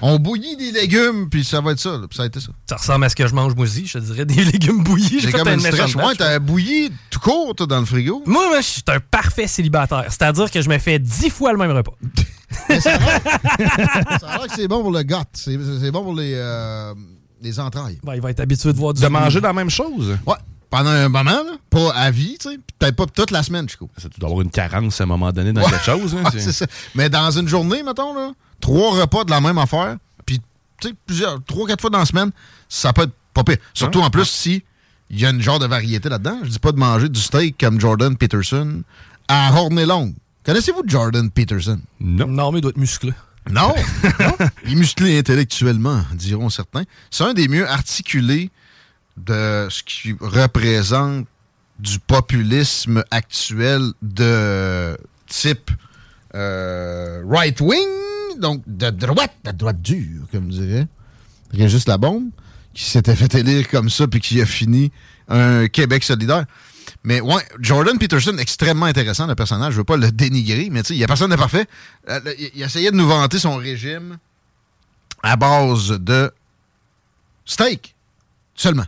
On 0.01 0.19
bouillit 0.19 0.55
des 0.55 0.71
légumes, 0.71 1.29
puis 1.29 1.43
ça 1.43 1.59
va 1.61 1.71
être 1.73 1.79
ça. 1.79 1.91
là. 1.91 2.07
Puis 2.09 2.15
ça 2.17 2.23
a 2.23 2.25
été 2.25 2.39
ça. 2.39 2.49
ça 2.65 2.77
ressemble 2.77 3.05
à 3.05 3.09
ce 3.09 3.15
que 3.15 3.27
je 3.27 3.33
mange 3.35 3.55
moi 3.55 3.65
aussi, 3.65 3.85
je 3.87 3.93
te 3.99 4.03
dirais 4.03 4.25
des 4.25 4.43
légumes 4.51 4.83
bouillis. 4.83 5.19
J'ai 5.19 5.31
comme 5.31 5.47
un 5.47 5.57
une. 5.57 5.65
Ouais, 6.01 6.15
t'as 6.17 6.39
bouilli 6.39 6.91
tout 7.09 7.19
court, 7.19 7.53
toi, 7.55 7.67
dans 7.67 7.79
le 7.79 7.85
frigo. 7.85 8.23
Moi, 8.25 8.47
moi, 8.47 8.61
je 8.61 8.67
suis 8.67 8.83
un 8.87 8.99
parfait 8.99 9.47
célibataire. 9.47 10.05
C'est-à-dire 10.09 10.49
que 10.49 10.61
je 10.61 10.69
me 10.69 10.77
fais 10.79 10.97
dix 10.99 11.29
fois 11.29 11.51
le 11.51 11.57
même 11.57 11.71
repas. 11.71 11.93
Ça 12.81 12.91
a 12.95 14.37
l'air 14.37 14.47
que 14.47 14.55
c'est 14.55 14.67
bon 14.67 14.81
pour 14.81 14.91
le 14.91 15.03
gut. 15.03 15.15
C'est 15.33 15.57
c'est 15.79 15.91
bon 15.91 16.03
pour 16.03 16.13
les, 16.15 16.33
euh, 16.35 16.93
les 17.41 17.59
entrailles. 17.59 17.99
Ben, 18.03 18.15
il 18.15 18.21
va 18.21 18.31
être 18.31 18.39
habitué 18.39 18.71
de 18.73 18.77
voir 18.77 18.93
du 18.93 19.01
De 19.01 19.07
manger 19.07 19.39
la 19.41 19.53
même 19.53 19.69
chose? 19.69 20.17
Ouais. 20.25 20.35
Pendant 20.69 20.89
un 20.89 21.09
moment, 21.09 21.23
là. 21.31 21.53
Pas 21.69 21.91
à 21.93 22.11
vie, 22.11 22.37
tu 22.39 22.49
sais. 22.49 22.57
Peut-être 22.79 22.95
pas 22.95 23.05
toute 23.05 23.31
la 23.31 23.43
semaine, 23.43 23.67
Chico. 23.67 23.89
Ça, 23.97 24.07
tu 24.09 24.19
dois 24.21 24.29
avoir 24.29 24.41
une 24.41 24.49
carence 24.51 25.01
à 25.01 25.03
un 25.03 25.07
moment 25.07 25.31
donné 25.31 25.51
dans 25.51 25.61
Ouais. 25.61 25.69
quelque 25.69 25.83
chose. 25.85 26.15
hein, 26.15 26.23
Ouais, 26.23 26.31
c'est- 26.31 26.39
c'est 26.39 26.51
ça. 26.53 26.65
Mais 26.95 27.09
dans 27.09 27.29
une 27.31 27.47
journée, 27.47 27.83
mettons, 27.83 28.13
là, 28.15 28.31
trois 28.61 28.93
repas 29.01 29.25
de 29.25 29.31
la 29.31 29.41
même 29.41 29.57
affaire, 29.57 29.97
puis, 30.25 30.39
tu 30.79 30.87
sais, 30.89 30.93
plusieurs, 31.05 31.43
trois, 31.43 31.67
quatre 31.67 31.81
fois 31.81 31.89
dans 31.89 31.99
la 31.99 32.05
semaine, 32.05 32.31
ça 32.69 32.93
peut 32.93 33.03
être 33.03 33.11
pas 33.33 33.43
pire. 33.43 33.57
Surtout 33.73 33.99
en 34.01 34.09
plus 34.09 34.25
si 34.25 34.63
il 35.09 35.19
y 35.19 35.25
a 35.25 35.29
une 35.31 35.41
genre 35.41 35.59
de 35.59 35.65
variété 35.65 36.07
là-dedans. 36.07 36.37
Je 36.43 36.49
dis 36.49 36.59
pas 36.59 36.71
de 36.71 36.79
manger 36.79 37.09
du 37.09 37.19
steak 37.19 37.57
comme 37.59 37.79
Jordan 37.81 38.15
Peterson 38.15 38.81
à 39.27 39.51
Horney 39.53 39.85
Long. 39.85 40.13
Connaissez-vous 40.45 40.83
Jordan 40.85 41.29
Peterson? 41.29 41.79
Non. 41.99 42.27
Non, 42.27 42.51
mais 42.51 42.59
il 42.59 42.61
doit 42.61 42.71
être 42.71 42.77
musclé. 42.77 43.13
Non? 43.49 43.73
non? 44.19 44.47
Il 44.65 44.73
est 44.73 44.75
musclé 44.75 45.17
intellectuellement, 45.17 46.03
diront 46.13 46.49
certains. 46.49 46.83
C'est 47.09 47.23
un 47.23 47.33
des 47.33 47.47
mieux 47.47 47.67
articulés 47.67 48.49
de 49.17 49.67
ce 49.69 49.83
qui 49.83 50.15
représente 50.19 51.27
du 51.79 51.99
populisme 51.99 53.03
actuel 53.11 53.91
de 54.01 54.97
type 55.27 55.71
euh, 56.35 57.23
right-wing, 57.27 58.39
donc 58.39 58.63
de 58.67 58.89
droite, 58.89 59.33
de 59.43 59.51
droite 59.51 59.81
dure, 59.81 60.25
comme 60.31 60.49
dirait. 60.49 60.87
Régis 61.51 61.87
la 61.87 61.97
bombe, 61.97 62.29
qui 62.73 62.83
s'était 62.83 63.15
fait 63.15 63.33
élire 63.35 63.67
comme 63.67 63.89
ça 63.89 64.07
puis 64.07 64.21
qui 64.21 64.41
a 64.41 64.45
fini 64.45 64.91
un 65.27 65.67
Québec 65.67 66.03
solidaire. 66.03 66.45
Mais 67.03 67.21
ouais, 67.21 67.41
Jordan 67.59 67.97
Peterson, 67.97 68.35
extrêmement 68.37 68.85
intéressant, 68.85 69.27
le 69.27 69.35
personnage. 69.35 69.73
Je 69.73 69.77
veux 69.79 69.83
pas 69.83 69.97
le 69.97 70.11
dénigrer, 70.11 70.69
mais 70.71 70.81
tu 70.83 70.89
sais, 70.89 70.93
il 70.95 70.99
y 70.99 71.03
a 71.03 71.07
personne 71.07 71.31
de 71.31 71.35
parfait. 71.35 71.65
Euh, 72.09 72.19
il 72.39 72.51
il 72.55 72.61
essayait 72.63 72.91
de 72.91 72.95
nous 72.95 73.07
vanter 73.07 73.39
son 73.39 73.55
régime 73.57 74.17
à 75.23 75.35
base 75.35 75.89
de 75.99 76.31
steak. 77.45 77.95
Seulement. 78.55 78.85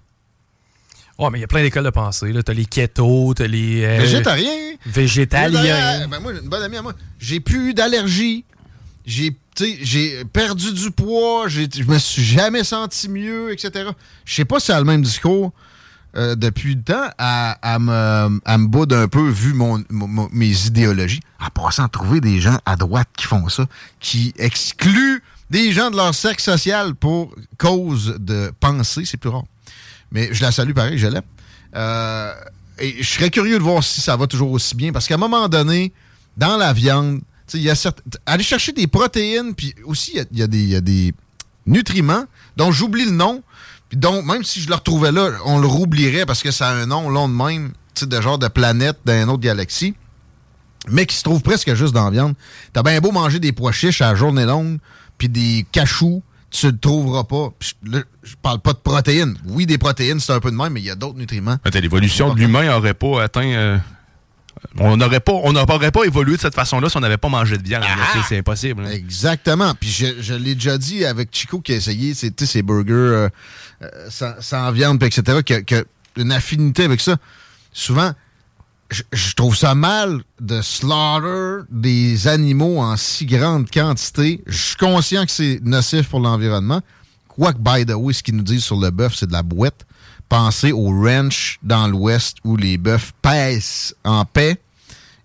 Ouais, 1.20 1.30
mais 1.32 1.38
il 1.38 1.42
y 1.42 1.46
a 1.46 1.48
plein 1.48 1.62
d'écoles 1.62 1.84
de 1.86 1.90
pensée. 1.92 2.34
T'as 2.46 2.54
les 2.54 2.66
keto, 2.66 3.34
t'as 3.36 3.48
les. 3.48 3.84
euh, 3.84 3.98
Végétarien. 4.00 4.52
Végétaliens. 4.86 5.62
Végétarien. 5.62 6.08
Ben 6.08 6.20
moi, 6.20 6.32
une 6.34 6.50
bonne 6.50 6.64
amie 6.64 6.78
à 6.78 6.82
moi. 6.82 6.94
J'ai 7.20 7.40
plus 7.40 7.70
eu 7.70 7.74
d'allergie. 7.74 8.46
J'ai, 9.06 9.32
tu 9.56 9.64
sais, 9.66 9.78
j'ai 9.82 10.26
perdu 10.26 10.74
du 10.74 10.90
poids. 10.92 11.48
Je 11.48 11.84
me 11.84 11.98
suis 12.00 12.24
jamais 12.24 12.64
senti 12.64 13.10
mieux, 13.10 13.52
etc. 13.52 13.90
Je 14.26 14.34
sais 14.34 14.46
pas 14.46 14.60
si 14.60 14.72
a 14.72 14.80
le 14.80 14.86
même 14.86 15.02
discours 15.04 15.52
euh, 16.16 16.36
depuis 16.36 16.76
le 16.76 16.82
temps. 16.84 17.10
À, 17.18 17.52
à 17.62 17.80
me, 17.80 18.40
à 18.46 18.58
me 18.58 18.68
boude 18.68 18.94
un 18.94 19.08
peu 19.08 19.28
vu 19.30 19.54
mon, 19.54 19.84
mon- 19.90 20.30
mes 20.32 20.66
idéologies. 20.68 21.22
En 21.40 21.50
passant, 21.50 21.88
trouver 21.88 22.22
des 22.22 22.40
gens 22.40 22.58
à 22.66 22.76
droite 22.76 23.10
qui 23.18 23.26
font 23.26 23.48
ça, 23.50 23.66
qui 24.00 24.34
excluent 24.38 25.22
des 25.50 25.72
gens 25.72 25.92
de 25.92 25.96
leur 25.98 26.16
sexe 26.16 26.44
social 26.46 26.96
pour 26.96 27.36
cause 27.58 28.16
de 28.20 28.52
pensée, 28.60 29.04
c'est 29.06 29.18
plus 29.18 29.30
rare. 29.30 29.44
Mais 30.12 30.30
je 30.34 30.42
la 30.42 30.52
salue 30.52 30.74
pareil, 30.74 30.98
je 30.98 31.08
l'aime. 31.08 31.22
Euh, 31.76 32.34
et 32.80 33.02
je 33.04 33.08
serais 33.08 33.30
curieux 33.30 33.58
de 33.58 33.64
voir 33.64 33.84
si 33.84 34.02
ça 34.02 34.16
va 34.16 34.26
toujours 34.28 34.52
aussi 34.52 34.76
bien, 34.76 34.92
parce 34.92 35.08
qu'à 35.08 35.16
un 35.16 35.18
moment 35.20 35.48
donné, 35.50 35.92
dans 36.38 36.58
la 36.58 36.74
viande, 36.74 37.22
il 37.54 37.62
y 37.62 37.70
a 37.70 37.76
certes- 37.76 38.02
aller 38.26 38.44
chercher 38.44 38.72
des 38.72 38.88
protéines, 38.88 39.54
puis 39.54 39.76
aussi 39.86 40.14
il 40.32 40.40
y 40.40 40.44
y, 40.44 40.68
y 40.70 40.76
a 40.76 40.82
des 40.82 41.14
nutriments 41.68 42.26
dont 42.58 42.72
j'oublie 42.72 43.06
le 43.06 43.12
nom, 43.12 43.44
Puis 43.94 44.00
donc, 44.00 44.26
même 44.26 44.44
si 44.44 44.60
je 44.60 44.70
le 44.70 44.74
retrouvais 44.74 45.12
là, 45.12 45.30
on 45.46 45.60
le 45.60 45.68
roublierait 45.68 46.26
parce 46.26 46.42
que 46.42 46.50
ça 46.50 46.70
a 46.70 46.74
un 46.74 46.88
nom 46.88 47.12
long 47.12 47.30
de 47.30 47.34
même, 47.36 47.74
tu 47.94 48.00
sais, 48.00 48.06
de 48.08 48.20
genre 48.22 48.40
de 48.40 48.48
planète 48.48 48.98
d'une 49.06 49.30
autre 49.30 49.44
galaxie, 49.44 49.94
mais 50.90 51.06
qui 51.06 51.16
se 51.16 51.22
trouve 51.22 51.44
presque 51.44 51.72
juste 51.76 51.94
dans 51.94 52.06
la 52.06 52.10
viande. 52.10 52.34
T'as 52.74 52.82
bien 52.82 53.00
beau 53.00 53.12
manger 53.12 53.38
des 53.38 53.52
pois 53.52 53.72
chiches 53.72 54.02
à 54.02 54.08
la 54.10 54.16
journée 54.16 54.46
longue, 54.46 54.80
puis 55.20 55.30
des 55.30 55.64
cachous, 55.72 56.24
tu 56.50 56.72
le 56.72 56.76
trouveras 56.80 57.26
pas. 57.26 57.50
Puis 57.60 57.76
là, 57.86 58.00
je 58.24 58.34
parle 58.42 58.62
pas 58.62 58.74
de 58.74 58.80
protéines. 58.80 59.38
Oui, 59.46 59.68
des 59.68 59.78
protéines, 59.78 60.20
c'est 60.20 60.34
un 60.34 60.40
peu 60.40 60.50
de 60.50 60.56
même, 60.56 60.74
mais 60.74 60.82
il 60.82 60.86
y 60.88 60.90
a 60.90 60.96
d'autres 60.96 61.20
nutriments. 61.20 61.58
L'évolution 61.72 62.34
de 62.34 62.40
l'humain 62.40 62.66
n'aurait 62.66 62.96
pas 62.96 63.22
atteint. 63.22 63.46
euh, 63.46 63.78
on 64.80 64.98
n'aurait 64.98 65.20
pas, 65.20 65.34
on 65.34 65.54
n'aurait 65.54 65.92
pas 65.92 66.04
évolué 66.04 66.36
de 66.36 66.42
cette 66.42 66.56
façon-là 66.56 66.90
si 66.90 66.98
on 66.98 67.02
n'avait 67.02 67.18
pas 67.18 67.30
mangé 67.30 67.58
de 67.58 67.64
viande. 67.64 67.84
sais, 68.14 68.20
C'est 68.30 68.38
impossible. 68.40 68.84
hein. 68.86 68.92
Exactement. 68.92 69.74
Puis 69.80 69.90
je, 69.90 70.22
je 70.22 70.34
l'ai 70.34 70.56
déjà 70.56 70.78
dit 70.78 71.06
avec 71.06 71.30
Chico 71.32 71.60
qui 71.62 71.74
a 71.74 71.76
essayé 71.76 72.14
ses, 72.14 72.62
burgers 72.64 72.94
euh, 72.94 73.30
euh, 73.82 73.88
sans, 74.10 74.34
sans 74.40 74.72
viande, 74.72 75.02
etc., 75.04 75.40
qui 75.46 75.54
a, 75.54 75.62
qui 75.62 75.76
a 75.76 75.84
une 76.18 76.32
affinité 76.32 76.84
avec 76.86 77.02
ça. 77.02 77.18
Souvent, 77.72 78.12
je, 78.92 79.02
je 79.12 79.34
trouve 79.34 79.56
ça 79.56 79.74
mal 79.76 80.22
de 80.40 80.62
slaughter 80.62 81.66
des 81.72 82.28
animaux 82.28 82.80
en 82.80 82.96
si 82.98 83.26
grande 83.26 83.70
quantité. 83.72 84.44
Je 84.46 84.58
suis 84.58 84.76
conscient 84.76 85.26
que 85.26 85.32
c'est 85.32 85.60
nocif 85.64 86.10
pour 86.10 86.20
l'environnement. 86.20 86.82
Quoique, 87.28 87.58
by 87.60 87.86
the 87.86 87.96
way, 87.96 88.14
ce 88.14 88.22
qu'ils 88.22 88.36
nous 88.36 88.44
disent 88.44 88.64
sur 88.64 88.80
le 88.80 88.92
bœuf, 88.92 89.16
c'est 89.16 89.26
de 89.28 89.34
la 89.34 89.42
bouette. 89.42 89.86
Pensez 90.34 90.72
au 90.72 90.88
ranch 90.90 91.60
dans 91.62 91.88
l'Ouest 91.88 92.38
où 92.44 92.58
les 92.58 92.80
bœufs 92.80 93.12
pèsent 93.22 93.94
en 94.04 94.26
paix 94.26 94.60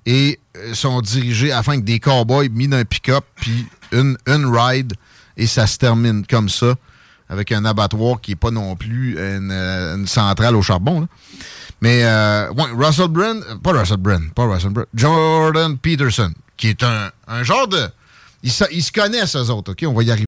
et 0.05 0.39
euh, 0.59 0.75
sont 0.75 1.01
dirigés 1.01 1.51
afin 1.51 1.81
que 1.81 1.85
des 1.87 1.99
cowboys 1.99 2.51
mis 2.51 2.69
d'un 2.69 2.85
pick-up 2.85 3.25
puis 3.37 3.65
une, 3.91 4.19
une 4.27 4.45
ride 4.45 4.93
et 5.39 5.47
ça 5.47 5.67
se 5.67 5.79
termine 5.79 6.27
comme 6.27 6.51
ça 6.51 6.75
avec 7.31 7.53
un 7.53 7.65
abattoir 7.65 8.21
qui 8.21 8.33
est 8.33 8.37
pas 8.37 8.51
non 8.51 8.77
plus 8.77 9.13
une, 9.13 9.51
euh, 9.51 9.97
une 9.97 10.07
centrale 10.07 10.55
au 10.55 10.61
charbon. 10.61 11.01
là. 11.01 11.07
Mais 11.81 12.05
euh, 12.05 12.51
Russell 12.77 13.09
Brand, 13.09 13.43
euh, 13.49 13.57
pas 13.57 13.73
Russell 13.73 13.97
Brand, 13.97 14.31
pas 14.35 14.45
Russell 14.45 14.73
Brand, 14.73 14.89
Jordan 14.93 15.79
Peterson, 15.79 16.35
qui 16.59 16.69
est 16.69 16.83
un, 16.83 17.11
un 17.29 17.43
genre 17.45 17.67
de... 17.67 17.89
Ils, 18.43 18.53
ils 18.73 18.83
se 18.83 18.93
connaissent, 18.93 19.37
eux 19.37 19.51
autres, 19.51 19.73
OK? 19.73 19.85
On 19.87 19.95
va 19.95 20.03
y 20.03 20.11
arriver. 20.11 20.28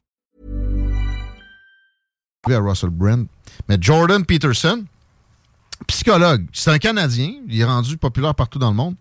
À 2.49 2.59
Russell 2.59 2.89
Brand. 2.89 3.27
Mais 3.69 3.77
Jordan 3.79 4.25
Peterson, 4.25 4.83
psychologue, 5.87 6.45
c'est 6.53 6.71
un 6.71 6.79
Canadien, 6.79 7.33
il 7.47 7.59
est 7.59 7.63
rendu 7.63 7.97
populaire 7.97 8.33
partout 8.33 8.59
dans 8.59 8.69
le 8.71 8.75
monde, 8.75 8.95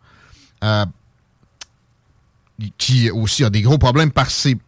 euh, 0.63 0.85
qui 2.77 3.11
aussi 3.11 3.45
a 3.45 3.51
des 3.51 3.63
gros 3.63 3.79
problèmes 3.79 4.11
par 4.11 4.31
ses 4.31 4.59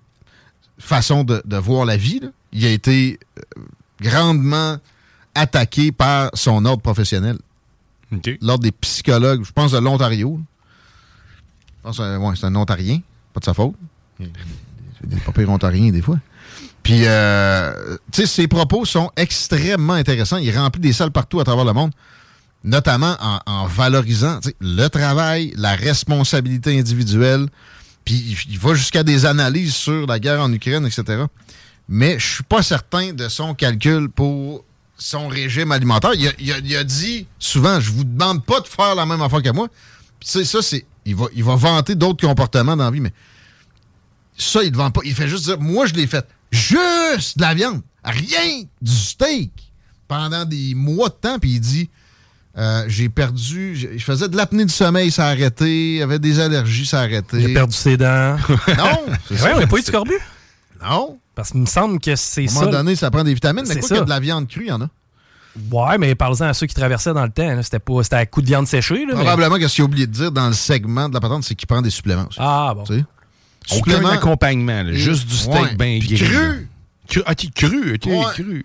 façons 0.79 1.25
de, 1.25 1.43
de 1.45 1.57
voir 1.57 1.85
la 1.85 1.97
vie. 1.97 2.21
là. 2.21 2.29
Il 2.53 2.65
a 2.65 2.71
été 2.71 3.19
euh, 3.39 3.61
grandement 4.01 4.79
attaqué 5.35 5.93
par 5.93 6.31
son 6.35 6.65
ordre 6.65 6.83
professionnel. 6.83 7.39
L'ordre 8.43 8.65
des 8.65 8.73
psychologues, 8.73 9.43
je 9.45 9.53
pense 9.53 9.73
de 9.73 9.79
l'Ontario. 9.79 10.41
Je 11.79 11.83
pense 11.83 11.99
que 11.99 12.17
ouais, 12.19 12.37
c'est 12.37 12.47
un 12.47 12.55
Ontarien, 12.55 13.01
pas 13.33 13.41
de 13.41 13.45
sa 13.45 13.55
faute. 13.55 13.75
C'est 14.19 15.09
des 15.37 15.47
Ontariens 15.47 15.91
des 15.91 16.03
fois. 16.03 16.19
Puis, 16.83 17.03
euh, 17.05 17.97
tu 18.11 18.23
sais, 18.23 18.27
ses 18.27 18.49
propos 18.49 18.85
sont 18.85 19.11
extrêmement 19.17 19.93
intéressants. 19.93 20.39
Il 20.39 20.57
remplit 20.57 20.81
des 20.81 20.93
salles 20.93 21.13
partout 21.13 21.39
à 21.41 21.45
travers 21.45 21.65
le 21.65 21.73
monde, 21.73 21.93
notamment 22.65 23.17
en, 23.47 23.67
valorisant 23.67 24.41
le 24.61 24.89
travail, 24.89 25.53
la 25.57 25.77
responsabilité 25.77 26.79
individuelle. 26.79 27.47
Puis, 28.05 28.37
il, 28.49 28.59
va 28.59 28.75
jusqu'à 28.75 29.05
des 29.05 29.27
analyses 29.27 29.75
sur 29.75 30.07
la 30.07 30.19
guerre 30.19 30.41
en 30.41 30.53
Ukraine, 30.53 30.85
etc. 30.85 31.25
Mais 31.89 32.19
je 32.19 32.35
suis 32.35 32.45
pas 32.45 32.63
certain 32.63 33.13
de 33.13 33.29
son 33.29 33.55
calcul 33.55 34.09
pour 34.09 34.65
son 34.97 35.29
régime 35.29 35.71
alimentaire. 35.71 36.13
Il 36.15 36.77
a, 36.77 36.85
dit 36.85 37.29
souvent, 37.39 37.79
je 37.79 37.93
vous 37.93 38.05
demande 38.05 38.45
pas 38.45 38.61
de 38.61 38.67
faire 38.67 38.97
la 38.97 39.07
même 39.07 39.23
affaire 39.23 39.43
que 39.43 39.51
moi. 39.51 39.69
Puis, 40.19 40.45
ça, 40.45 40.63
c'est... 40.63 40.85
Il 41.05 41.17
va, 41.17 41.27
il 41.35 41.43
va 41.43 41.57
vanter 41.57 41.97
d'autres 41.97 42.25
comportements 42.25 42.77
dans 42.77 42.85
la 42.85 42.91
vie, 42.93 43.01
mais 43.01 43.13
ça, 44.37 44.63
il 44.63 44.71
ne 44.71 44.77
vend 44.77 44.91
pas. 44.93 45.01
Il 45.05 45.15
fait 45.15 45.29
juste 45.29 45.45
dire, 45.45 45.61
moi, 45.61 45.87
je 45.87 45.95
l'ai 45.95 46.07
fait. 46.07 46.25
Juste 46.53 47.39
de 47.39 47.43
la 47.43 47.55
viande. 47.55 47.81
Rien 48.05 48.63
du 48.81 48.93
steak. 48.93 49.51
Pendant 50.07 50.45
des 50.45 50.75
mois 50.75 51.09
de 51.09 51.15
temps. 51.15 51.39
Puis 51.39 51.53
il 51.53 51.61
dit, 51.61 51.91
euh, 52.59 52.85
j'ai 52.89 53.09
perdu, 53.09 53.75
je 53.97 54.05
faisais 54.05 54.29
de 54.29 54.37
l'apnée 54.37 54.65
du 54.67 54.73
sommeil, 54.73 55.11
ça 55.11 55.27
a 55.27 55.31
arrêté. 55.31 55.97
Il 55.97 56.03
avait 56.03 56.19
des 56.19 56.39
allergies, 56.39 56.85
ça 56.87 57.01
a 57.01 57.03
arrêté. 57.05 57.39
Il 57.41 57.51
a 57.51 57.55
perdu 57.55 57.75
ses 57.75 57.97
dents. 57.97 58.37
Non, 58.49 58.99
c'est 59.27 59.35
Ouais, 59.35 59.39
ça. 59.41 59.57
on 59.57 59.61
n'a 59.61 59.67
pas 59.67 59.77
eu 59.79 59.81
de 59.81 59.87
scorbut? 59.87 60.19
Non. 60.85 61.19
Parce 61.35 61.51
qu'il 61.53 61.61
me 61.61 61.67
semble 61.67 61.99
que 61.99 62.15
c'est 62.15 62.43
À 62.43 62.45
un 62.45 62.49
ça. 62.49 62.61
moment 62.61 62.73
donné, 62.73 62.95
ça 62.97 63.11
prend 63.11 63.25
des 63.25 63.33
vitamines. 63.33 63.65
Mais 63.67 63.75
C'est 63.75 63.81
quoi 63.81 63.89
ça. 63.89 63.95
qu'il 63.95 64.01
y 64.01 64.03
a 64.03 64.05
de 64.05 64.11
la 64.11 64.21
viande 64.21 64.47
crue, 64.49 64.65
il 64.65 64.69
y 64.69 64.73
en 64.73 64.83
a. 64.83 64.89
Ouais, 65.71 65.97
mais 65.99 66.15
parlons 66.15 66.39
à 66.43 66.53
ceux 66.53 66.67
qui 66.67 66.75
traversaient 66.75 67.15
dans 67.15 67.25
le 67.25 67.31
temps. 67.31 67.63
C'était 67.63 67.79
pas, 67.79 68.03
c'était 68.03 68.17
à 68.17 68.27
coup 68.27 68.43
de 68.43 68.47
viande 68.47 68.67
séchée. 68.67 69.07
Là, 69.07 69.15
mais- 69.15 69.15
Probablement 69.15 69.57
que 69.57 69.69
ce 69.69 69.75
qu'il 69.77 69.83
a 69.83 69.85
oublié 69.87 70.07
de 70.07 70.13
dire 70.13 70.33
dans 70.33 70.49
le 70.49 70.53
segment 70.55 71.09
de 71.09 71.15
la 71.15 71.21
patente, 71.21 71.45
c'est 71.45 71.55
qu'il 71.55 71.67
prend 71.67 71.81
des 71.81 71.91
suppléments 71.91 72.27
aussi. 72.29 72.39
Ah, 72.41 72.75
bon. 72.77 72.85
Aucun 73.71 74.05
accompagnement, 74.05 74.83
là, 74.83 74.93
juste 74.93 75.27
du 75.29 75.37
steak 75.37 75.55
Ouais. 75.55 75.75
bien 75.75 75.99
gris. 75.99 76.19
cru. 76.19 76.69
Cru. 77.09 77.23
Ah, 77.27 77.35
cru, 77.35 77.95
ok, 77.95 78.07
Ouais. 78.07 78.25
cru. 78.35 78.65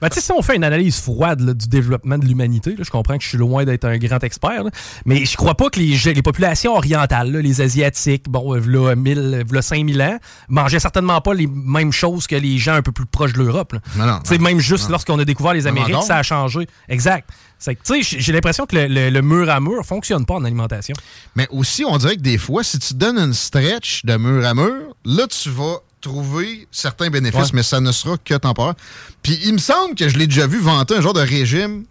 Ben, 0.00 0.08
tu 0.08 0.14
sais, 0.16 0.20
si 0.26 0.32
on 0.32 0.42
fait 0.42 0.56
une 0.56 0.64
analyse 0.64 1.00
froide 1.00 1.40
là, 1.40 1.54
du 1.54 1.66
développement 1.68 2.18
de 2.18 2.24
l'humanité, 2.26 2.70
là, 2.76 2.84
je 2.84 2.90
comprends 2.90 3.16
que 3.18 3.22
je 3.24 3.28
suis 3.28 3.38
loin 3.38 3.64
d'être 3.64 3.84
un 3.84 3.98
grand 3.98 4.22
expert, 4.22 4.64
là, 4.64 4.70
mais 5.06 5.24
je 5.24 5.36
crois 5.36 5.54
pas 5.54 5.70
que 5.70 5.78
les, 5.80 5.96
les 6.14 6.22
populations 6.22 6.74
orientales, 6.76 7.32
là, 7.32 7.40
les 7.40 7.60
Asiatiques, 7.60 8.28
bon, 8.28 8.54
euh, 8.54 8.60
v'là, 8.60 8.94
1000, 8.94 9.44
v'là 9.48 9.62
5000 9.62 10.00
ans, 10.02 10.18
mangeaient 10.48 10.78
certainement 10.80 11.20
pas 11.20 11.34
les 11.34 11.46
mêmes 11.46 11.92
choses 11.92 12.26
que 12.26 12.36
les 12.36 12.58
gens 12.58 12.74
un 12.74 12.82
peu 12.82 12.92
plus 12.92 13.06
proches 13.06 13.32
de 13.32 13.38
l'Europe. 13.42 13.72
là. 13.74 13.80
Non, 13.96 14.06
non, 14.06 14.18
Tu 14.20 14.28
sais, 14.30 14.38
non. 14.38 14.44
même 14.44 14.60
juste 14.60 14.84
Non. 14.84 14.90
lorsqu'on 14.92 15.18
a 15.18 15.24
découvert 15.24 15.52
les 15.54 15.66
Amériques, 15.66 16.02
ça 16.02 16.16
a 16.18 16.22
changé. 16.22 16.66
Exact. 16.88 17.28
C'est 17.60 17.74
que, 17.74 17.82
tu 17.82 17.94
sais, 17.94 18.02
j'ai- 18.02 18.20
j'ai 18.20 18.32
l'impression 18.32 18.66
que 18.66 18.76
le, 18.76 18.86
le- 18.86 19.10
le 19.10 19.20
mur 19.22 19.50
à 19.50 19.58
mur 19.58 19.84
fonctionne 19.84 20.24
pas 20.24 20.34
en 20.34 20.44
alimentation. 20.44 20.94
Mais 21.34 21.48
aussi, 21.50 21.84
on 21.84 21.96
dirait 21.98 22.14
que 22.14 22.20
des 22.20 22.38
fois, 22.38 22.62
si 22.62 22.78
tu 22.78 22.94
donnes 22.94 23.18
une 23.18 23.34
stretch 23.34 24.04
de 24.04 24.16
mur 24.16 24.46
à 24.46 24.54
mur, 24.54 24.94
là, 25.04 25.26
tu 25.26 25.50
vas 25.50 25.78
trouver 26.00 26.66
certains 26.70 27.10
bénéfices, 27.10 27.40
Ouais. 27.40 27.50
mais 27.54 27.62
ça 27.62 27.80
ne 27.80 27.92
sera 27.92 28.16
que 28.18 28.34
temporaire. 28.34 28.74
Puis 29.22 29.38
il 29.44 29.52
me 29.54 29.58
semble 29.58 29.94
que 29.94 30.08
je 30.08 30.16
l'ai 30.18 30.26
déjà 30.26 30.46
vu 30.46 30.58
vanter 30.58 30.96
un 30.96 31.00
genre 31.00 31.12
de 31.14 31.20
régime 31.20 31.84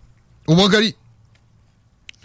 au 0.47 0.55
brocoli. 0.55 0.95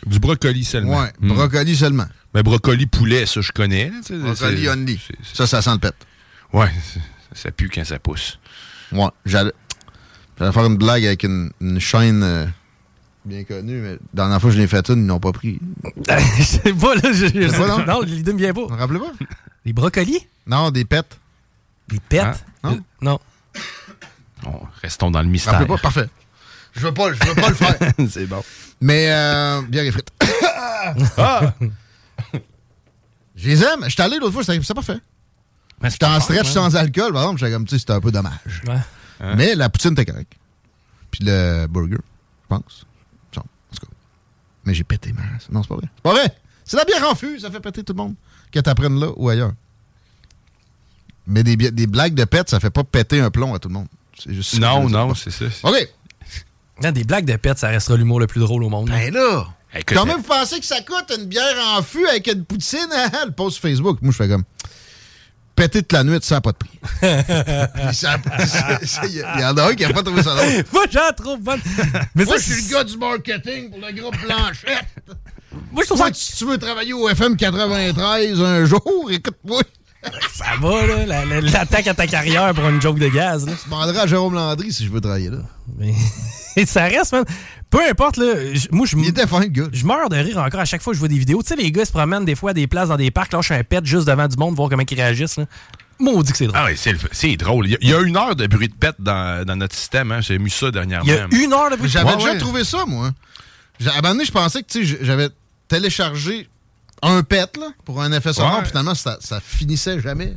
Du 0.07 0.18
brocoli 0.18 0.64
seulement. 0.64 1.01
Ouais, 1.01 1.12
Hmm. 1.20 1.28
brocoli 1.35 1.76
seulement. 1.76 2.07
Mais 2.35 2.43
brocoli 2.43 2.87
poulet, 2.87 3.26
ça, 3.26 3.41
je 3.41 3.53
connais. 3.53 3.91
là, 3.91 4.18
Brocoli 4.18 4.68
only. 4.68 5.01
Ça, 5.35 5.47
ça 5.47 5.62
sent 5.62 5.72
le 5.72 5.78
pet. 5.78 5.95
Ouais, 6.53 6.70
ça 7.35 7.51
pue 7.51 7.68
quand 7.68 7.85
ça 7.85 7.99
pousse. 7.99 8.39
Ouais, 8.91 9.09
j'allais 9.26 9.53
faire 10.39 10.64
une 10.66 10.76
blague 10.76 11.05
avec 11.07 11.22
une, 11.24 11.51
une 11.61 11.78
chaîne 11.78 12.22
euh, 12.22 12.47
bien 13.24 13.45
connue, 13.45 13.80
mais 13.80 13.93
la 13.93 13.99
dernière 14.14 14.41
fois 14.41 14.51
que 14.51 14.57
je 14.57 14.61
l'ai 14.61 14.66
fait 14.66 14.89
une, 14.91 15.01
ils 15.01 15.07
n'ont 15.07 15.20
pas 15.20 15.33
pris. 15.33 15.61
je 16.39 16.43
sais 16.43 16.72
pas, 16.74 16.95
là. 16.97 17.12
je- 17.12 17.26
je- 17.26 17.57
pas, 17.57 17.68
non? 17.68 17.87
non, 17.87 18.01
l'idée 18.03 18.33
me 18.33 18.39
vient 18.39 18.53
pas. 18.53 18.62
Vous 18.62 18.68
vous 18.68 18.76
rappelez 18.76 18.99
pas? 18.99 19.12
Les 19.64 19.72
brocolis? 19.72 20.26
Non, 20.47 20.70
des 20.70 20.85
pets. 20.85 21.18
Des 21.93 22.01
pets? 22.01 22.22
Ah, 22.22 22.70
non? 22.70 22.72
Euh, 22.72 22.80
non. 23.03 23.20
Bon, 24.43 24.61
restons 24.80 25.11
dans 25.11 25.20
le 25.20 25.28
mystère. 25.28 25.53
rappelez 25.53 25.68
pas? 25.68 25.78
Parfait. 25.78 26.09
Je 26.72 26.80
veux 26.80 26.95
pas, 26.95 27.12
je 27.12 27.22
veux 27.22 27.34
pas 27.34 27.49
le 27.51 27.55
faire. 27.55 27.76
c'est 28.11 28.26
bon. 28.26 28.43
Mais, 28.80 29.12
euh, 29.12 29.61
bière 29.62 29.84
et 29.84 29.93
frites. 29.93 30.11
Ah! 31.16 31.55
Je 33.36 33.49
les 33.49 33.62
aime. 33.62 33.84
Je 33.84 33.90
suis 33.90 34.03
allé 34.03 34.18
l'autre 34.18 34.32
fois, 34.32 34.43
c'était 34.43 34.61
c'était 34.61 34.74
parfait. 34.74 34.99
J'étais 35.84 36.07
en 36.07 36.18
stretch 36.18 36.49
sans 36.49 36.74
alcool, 36.74 37.12
par 37.12 37.22
exemple, 37.22 37.38
j'étais 37.38 37.53
comme, 37.53 37.66
tu 37.66 37.76
sais, 37.76 37.78
c'était 37.78 37.93
un 37.93 38.01
peu 38.01 38.11
dommage. 38.11 38.62
Mais 39.20 39.55
la 39.55 39.68
poutine 39.68 39.93
était 39.93 40.07
correcte. 40.07 40.32
Puis 41.12 41.24
le 41.24 41.66
burger, 41.68 41.99
je 41.99 42.49
pense. 42.49 42.86
En 43.36 43.43
tout 43.43 43.86
cas. 43.86 43.93
Mais 44.64 44.74
j'ai 44.74 44.82
pété 44.82 45.12
ma 45.12 45.22
race. 45.22 45.49
Non, 45.53 45.62
c'est 45.62 45.68
pas 45.68 45.76
vrai. 45.76 45.86
C'est 45.95 46.03
pas 46.03 46.12
vrai! 46.12 46.36
C'est 46.64 46.76
la 46.76 46.84
bière 46.84 47.09
en 47.09 47.14
fût, 47.14 47.38
ça 47.38 47.51
fait 47.51 47.61
péter 47.61 47.84
tout 47.84 47.93
le 47.93 47.99
monde. 47.99 48.14
Que 48.51 48.59
t'apprennes 48.59 48.99
là 48.99 49.09
ou 49.16 49.28
ailleurs. 49.28 49.53
Mais 51.27 51.43
des, 51.45 51.57
des 51.57 51.87
blagues 51.87 52.14
de 52.14 52.25
pète, 52.25 52.51
ça 52.51 52.61
fait 52.61 52.70
pas 52.70 52.85
péter 52.85 53.20
un 53.20 53.31
plomb 53.31 53.55
à 53.55 53.59
tout 53.59 53.68
le 53.68 53.75
monde. 53.75 53.87
C'est 54.18 54.35
juste 54.35 54.59
Non, 54.59 54.89
non, 54.89 55.14
c'est 55.14 55.31
ça. 55.31 55.45
OK. 55.62 55.89
Non, 56.83 56.91
des 56.91 57.05
blagues 57.05 57.25
de 57.27 57.37
pète, 57.37 57.59
ça 57.59 57.68
restera 57.68 57.97
l'humour 57.97 58.20
le 58.20 58.27
plus 58.27 58.41
drôle 58.41 58.64
au 58.64 58.68
monde. 58.68 58.91
Ben 58.91 59.12
là! 59.12 59.47
Écoute, 59.75 59.97
Quand 59.97 60.05
même, 60.05 60.16
vous 60.18 60.23
pensez 60.23 60.61
que 60.61 60.66
ça 60.66 60.81
coûte 60.83 61.12
une 61.16 61.25
bière 61.27 61.55
en 61.77 61.83
fût 61.83 62.07
avec 62.07 62.27
une 62.27 62.45
poutine? 62.45 62.79
hein? 62.95 63.11
Le 63.27 63.33
post 63.33 63.59
Facebook. 63.59 63.99
Moi, 64.03 64.12
je 64.12 64.16
fais 64.16 64.29
comme. 64.29 64.45
Péter 65.55 65.83
toute 65.83 65.93
la 65.93 66.03
nuit, 66.05 66.18
ça 66.23 66.37
n'a 66.37 66.41
pas 66.41 66.53
de 66.53 66.57
prix. 66.57 66.79
Il 67.03 69.18
y, 69.18 69.45
en 69.45 69.57
a 69.57 69.68
un 69.68 69.75
qui 69.75 69.83
n'a 69.83 69.93
pas 69.93 70.03
trouvé 70.03 70.23
ça 70.23 70.35
drôle. 70.35 70.64
Moi, 70.73 70.85
j'en 70.91 71.12
trouve 71.16 71.41
bonne. 71.41 71.61
Mais 72.14 72.25
Moi, 72.25 72.39
ça, 72.39 72.45
je 72.47 72.53
suis 72.55 72.64
le 72.68 72.73
gars 72.73 72.85
du 72.85 72.97
marketing 72.97 73.70
pour 73.70 73.81
le 73.81 73.93
groupe 73.93 74.16
Blanchette. 74.25 74.87
Moi, 75.70 75.83
je 75.83 75.87
trouve 75.87 75.99
Moi, 75.99 76.09
ça- 76.09 76.14
Si 76.14 76.37
tu 76.37 76.47
veux 76.47 76.59
travailler 76.59 76.95
au 76.95 77.09
FM 77.09 77.37
93 77.37 78.41
un 78.41 78.64
jour, 78.64 79.09
écoute-moi. 79.11 79.62
Ça 80.32 80.44
va, 80.61 80.86
là, 80.86 81.07
la- 81.07 81.24
la- 81.24 81.40
l'attaque 81.40 81.86
à 81.86 81.94
ta 81.94 82.07
carrière 82.07 82.53
pour 82.55 82.68
une 82.68 82.80
joke 82.82 82.98
de 82.98 83.09
gaz. 83.09 83.46
Là. 83.46 83.53
Je 83.59 83.64
demanderai 83.70 83.98
à 84.00 84.07
Jérôme 84.07 84.34
Landry 84.34 84.72
si 84.72 84.84
je 84.84 84.90
veux 84.90 85.00
travailler 85.00 85.30
là. 85.30 85.38
Mais- 85.78 85.94
Et 86.57 86.66
ça 86.66 86.84
reste, 86.84 87.12
man. 87.12 87.24
Peu 87.70 87.80
importe, 87.88 88.16
là. 88.18 88.53
j- 88.53 88.68
Moi, 88.72 88.86
je 88.86 88.96
Il 88.96 89.07
était 89.09 89.26
fin, 89.26 89.40
le 89.40 89.46
gars. 89.46 89.68
Je 89.72 89.86
meurs 89.86 90.09
de 90.11 90.16
rire 90.16 90.38
encore 90.38 90.61
à 90.61 90.64
chaque 90.64 90.82
fois 90.82 90.92
que 90.92 90.96
je 90.96 90.98
vois 90.98 91.09
des 91.09 91.16
vidéos. 91.18 91.40
Tu 91.42 91.48
sais, 91.48 91.57
les 91.57 91.70
gars 91.72 91.84
se 91.84 91.92
promènent 91.92 92.24
des 92.24 92.34
fois 92.34 92.50
à 92.50 92.53
des 92.55 92.66
places 92.66 92.88
dans 92.88 92.96
des 92.96 93.11
parcs, 93.11 93.32
lâchent 93.32 93.53
un 93.53 93.62
pet 93.64 93.84
juste 93.86 94.07
devant 94.07 94.26
du 94.28 94.36
monde, 94.36 94.55
voir 94.57 94.68
comment 94.68 94.82
ils 94.88 94.94
réagissent. 94.96 95.36
Là. 95.38 95.46
Maudit 95.98 96.32
que 96.32 96.36
c'est 96.38 96.46
drôle. 96.46 96.59
Ah 96.61 96.66
oui, 96.68 96.72
c'est 96.76 96.92
le- 96.92 96.98
c'est 97.12 97.36
drôle. 97.36 97.66
Il 97.68 97.72
y, 97.72 97.74
a, 97.74 97.78
il 97.80 97.88
y 97.90 97.94
a 97.94 98.00
une 98.00 98.16
heure 98.16 98.34
de 98.36 98.46
bruit 98.48 98.68
de 98.68 98.74
pète 98.74 98.96
dans, 98.98 99.46
dans 99.46 99.57
notre 99.57 99.74
système. 99.76 100.11
Hein. 100.12 100.20
J'ai 100.20 100.38
mis 100.38 100.50
ça 100.50 100.70
dernièrement. 100.70 101.05
Il 101.07 101.38
y 101.38 101.42
a 101.42 101.44
une 101.44 101.53
heure 101.53 101.70
de 101.70 101.76
bruit 101.76 101.88
de 101.88 101.92
J'avais 101.92 102.11
Ouais, 102.11 102.16
déjà 102.16 102.32
ouais. 102.32 102.38
trouvé 102.38 102.64
ça, 102.64 102.84
moi. 102.86 103.12
J'ai- 103.80 103.88
À 103.88 103.92
un 103.92 103.96
moment 104.03 104.14
donné, 104.14 104.24
je 104.26 104.32
pensais 104.32 104.62
que 104.62 104.66
tu 104.68 104.84
sais, 104.86 104.98
j'avais 105.00 105.28
téléchargé 105.68 106.48
un 107.03 107.22
pet 107.22 107.57
là, 107.57 107.68
pour 107.84 108.00
un 108.00 108.12
effet 108.12 108.32
sonore. 108.32 108.61
Ouais. 108.61 108.64
Finalement, 108.64 108.94
ça, 108.94 109.18
ça 109.20 109.40
finissait 109.40 110.00
jamais. 110.00 110.34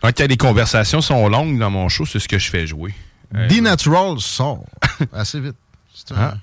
Quand 0.00 0.20
les 0.20 0.36
conversations 0.36 1.00
sont 1.00 1.28
longues 1.28 1.58
dans 1.58 1.70
mon 1.70 1.88
show, 1.88 2.06
c'est 2.06 2.20
ce 2.20 2.28
que 2.28 2.38
je 2.38 2.50
fais 2.50 2.66
jouer. 2.66 2.94
Euh, 3.34 3.46
D-Natural 3.48 4.18
sort 4.20 4.64
assez 5.12 5.40
vite. 5.40 5.56
C'est 5.94 6.12
un... 6.12 6.16
Ah. 6.18 6.34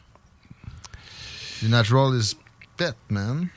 D-Natural 1.61 2.19
is 2.19 2.35
pet, 2.77 2.95
man. 3.09 3.47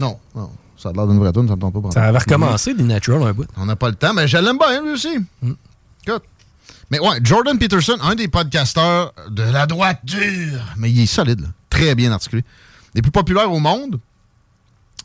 Non, 0.00 0.18
non. 0.34 0.50
Ça 0.76 0.90
a 0.90 0.92
l'air 0.92 1.06
d'une 1.06 1.18
vraie 1.18 1.32
tune, 1.32 1.48
ça 1.48 1.56
me 1.56 1.60
tombe 1.60 1.82
pas. 1.82 1.90
Ça 1.90 2.04
avait 2.04 2.18
recommencé, 2.18 2.74
des 2.74 2.82
Natural, 2.82 3.22
un 3.22 3.32
bout. 3.32 3.46
On 3.56 3.66
n'a 3.66 3.76
pas 3.76 3.88
le 3.88 3.94
temps, 3.94 4.12
mais 4.12 4.28
je 4.28 4.36
l'aime 4.36 4.58
bien, 4.58 4.82
lui 4.82 4.92
aussi. 4.92 5.16
Écoute. 6.06 6.24
Mais 6.90 6.98
ouais, 6.98 7.18
Jordan 7.22 7.58
Peterson, 7.58 7.96
un 8.02 8.14
des 8.14 8.28
podcasteurs 8.28 9.14
de 9.30 9.42
la 9.42 9.66
droite 9.66 10.00
dure, 10.04 10.60
mais 10.76 10.90
il 10.90 11.00
est 11.00 11.06
solide, 11.06 11.40
là. 11.40 11.48
très 11.70 11.94
bien 11.94 12.12
articulé. 12.12 12.44
Les 12.94 13.02
plus 13.02 13.10
populaires 13.10 13.50
au 13.50 13.58
monde 13.58 14.00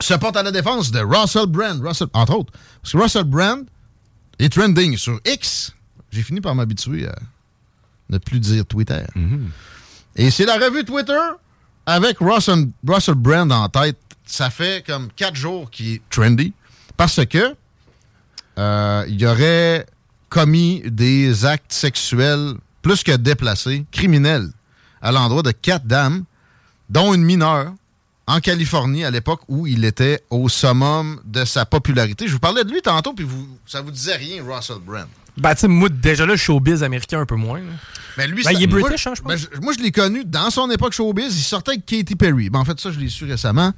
se 0.02 0.14
porte 0.14 0.38
à 0.38 0.44
la 0.44 0.52
défense 0.52 0.92
de 0.92 1.00
Russell 1.00 1.48
Brand, 1.48 1.82
Russell, 1.82 2.08
entre 2.14 2.36
autres. 2.36 2.54
Parce 2.82 2.94
que 2.94 2.98
Russell 2.98 3.24
Brand 3.26 3.66
est 4.38 4.50
trending 4.50 4.98
sur 4.98 5.20
X. 5.26 5.74
J'ai 6.12 6.24
fini 6.24 6.42
par 6.42 6.56
m'habituer 6.56 7.08
à 7.08 7.16
ne 8.10 8.18
plus 8.18 8.40
dire 8.40 8.66
Twitter. 8.66 9.04
Et 10.16 10.32
c'est 10.32 10.46
la 10.46 10.56
revue 10.56 10.84
Twitter 10.86 11.20
avec 11.86 12.18
Russell, 12.20 12.70
Russell 12.88 13.16
Brand 13.16 13.52
en 13.52 13.68
tête. 13.70 13.98
Ça 14.26 14.50
fait 14.50 14.86
comme 14.86 15.10
quatre 15.16 15.36
jours 15.36 15.70
qu'il 15.70 15.96
est 15.96 16.02
trendy 16.10 16.54
parce 16.98 17.26
que 17.26 17.56
euh, 18.58 19.06
il 19.08 19.26
aurait 19.26 19.86
commis 20.30 20.82
des 20.86 21.46
actes 21.46 21.72
sexuels 21.72 22.54
plus 22.82 23.04
que 23.04 23.16
déplacés, 23.16 23.86
criminels, 23.92 24.50
à 25.02 25.12
l'endroit 25.12 25.42
de 25.42 25.52
quatre 25.52 25.86
dames, 25.86 26.24
dont 26.90 27.14
une 27.14 27.24
mineure, 27.24 27.74
en 28.28 28.40
Californie, 28.40 29.04
à 29.06 29.12
l'époque 29.12 29.42
où 29.48 29.66
il 29.66 29.86
était 29.86 30.22
au 30.30 30.50
summum 30.50 31.20
de 31.26 31.46
sa 31.46 31.66
popularité. 31.66 32.28
Je 32.28 32.34
vous 32.34 32.40
parlais 32.40 32.64
de 32.64 32.72
lui 32.72 32.82
tantôt, 32.82 33.14
puis 33.14 33.26
vous, 33.26 33.48
ça 33.66 33.82
vous 33.82 33.90
disait 33.92 34.16
rien, 34.18 34.44
Russell 34.48 34.78
Brand. 34.86 35.08
Ben, 35.38 35.56
tu 35.56 35.62
sais, 35.62 35.68
moi, 35.68 35.90
déjà 35.90 36.26
là, 36.26 36.34
le 36.34 36.38
showbiz 36.38 36.84
américain 36.84 37.22
un 37.22 37.26
peu 37.26 37.36
moins. 37.36 37.62
Mais 38.18 38.28
lui, 38.28 38.44
Ben, 38.44 38.52
il 38.52 38.64
est 38.64 38.68
moi- 38.68 38.82
British, 38.82 39.08
hein, 39.08 39.14
je 39.16 39.22
pense. 39.22 39.32
ben, 39.32 39.38
je- 39.56 39.60
moi, 39.62 39.74
je 39.76 39.82
l'ai 39.82 39.92
connu 39.92 40.26
dans 40.26 40.50
son 40.52 40.70
époque 40.70 40.94
showbiz. 40.94 41.36
Il 41.38 41.42
sortait 41.42 41.72
avec 41.72 41.86
Katy 41.86 42.16
Perry. 42.16 42.50
Ben, 42.50 42.60
en 42.60 42.66
fait, 42.66 42.80
ça, 42.80 42.92
je 42.92 43.00
l'ai 43.00 43.10
su 43.10 43.26
récemment. 43.26 43.72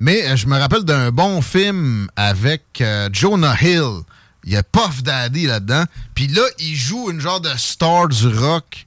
Mais 0.00 0.28
euh, 0.28 0.36
je 0.36 0.46
me 0.46 0.56
rappelle 0.58 0.84
d'un 0.84 1.10
bon 1.10 1.40
film 1.42 2.08
avec 2.14 2.80
euh, 2.80 3.08
Jonah 3.12 3.56
Hill. 3.60 4.02
Il 4.44 4.52
y 4.52 4.56
a 4.56 4.62
Puff 4.62 5.02
Daddy 5.02 5.46
là-dedans. 5.46 5.84
Puis 6.14 6.28
là, 6.28 6.42
il 6.60 6.76
joue 6.76 7.10
une 7.10 7.20
genre 7.20 7.40
de 7.40 7.50
star 7.56 8.06
du 8.08 8.28
rock 8.28 8.86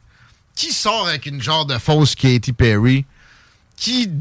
qui 0.56 0.72
sort 0.72 1.08
avec 1.08 1.26
une 1.26 1.42
genre 1.42 1.66
de 1.66 1.78
fausse 1.78 2.16
Katy 2.16 2.54
Perry, 2.54 3.04
qui 3.82 4.12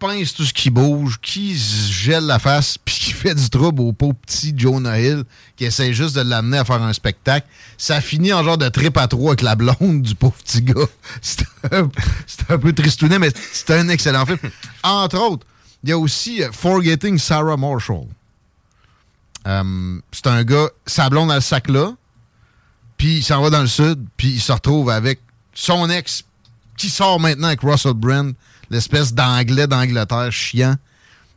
pince 0.00 0.34
tout 0.34 0.44
ce 0.44 0.52
qui 0.52 0.68
bouge, 0.68 1.18
qui 1.22 1.56
gèle 1.56 2.24
la 2.24 2.38
face, 2.38 2.76
puis 2.84 2.94
qui 2.96 3.12
fait 3.12 3.34
du 3.34 3.48
trouble 3.48 3.80
au 3.80 3.92
pauvre 3.92 4.14
petit 4.14 4.52
Jonah 4.54 5.00
Hill, 5.00 5.24
qui 5.56 5.64
essaie 5.64 5.94
juste 5.94 6.16
de 6.16 6.20
l'amener 6.20 6.58
à 6.58 6.64
faire 6.64 6.82
un 6.82 6.92
spectacle. 6.92 7.46
Ça 7.78 8.00
finit 8.00 8.32
en 8.32 8.42
genre 8.42 8.58
de 8.58 8.68
trip 8.68 8.98
à 8.98 9.06
trois 9.06 9.30
avec 9.30 9.42
la 9.42 9.54
blonde 9.54 10.02
du 10.02 10.14
pauvre 10.14 10.34
petit 10.44 10.60
gars. 10.60 10.74
C'est 11.22 11.46
un, 11.72 11.88
c'est 12.26 12.50
un 12.50 12.58
peu 12.58 12.72
tristounet, 12.72 13.18
mais 13.18 13.30
c'est 13.52 13.70
un 13.70 13.88
excellent 13.88 14.26
film. 14.26 14.38
Entre 14.82 15.18
autres, 15.18 15.46
il 15.82 15.90
y 15.90 15.92
a 15.92 15.98
aussi 15.98 16.42
euh, 16.42 16.52
Forgetting 16.52 17.18
Sarah 17.18 17.56
Marshall. 17.56 18.06
Euh, 19.46 20.00
c'est 20.10 20.26
un 20.26 20.42
gars, 20.42 20.68
sa 20.86 21.08
blonde 21.08 21.30
a 21.30 21.36
le 21.36 21.40
sac 21.40 21.68
là, 21.68 21.92
puis 22.96 23.18
il 23.18 23.22
s'en 23.22 23.40
va 23.40 23.50
dans 23.50 23.60
le 23.60 23.68
sud, 23.68 24.04
puis 24.16 24.30
il 24.30 24.40
se 24.40 24.52
retrouve 24.52 24.90
avec 24.90 25.20
son 25.54 25.88
ex, 25.88 26.24
qui 26.76 26.90
sort 26.90 27.20
maintenant 27.20 27.48
avec 27.48 27.60
Russell 27.60 27.94
Brand, 27.94 28.34
l'espèce 28.70 29.12
d'anglais 29.14 29.66
d'Angleterre 29.66 30.30
chiant, 30.32 30.76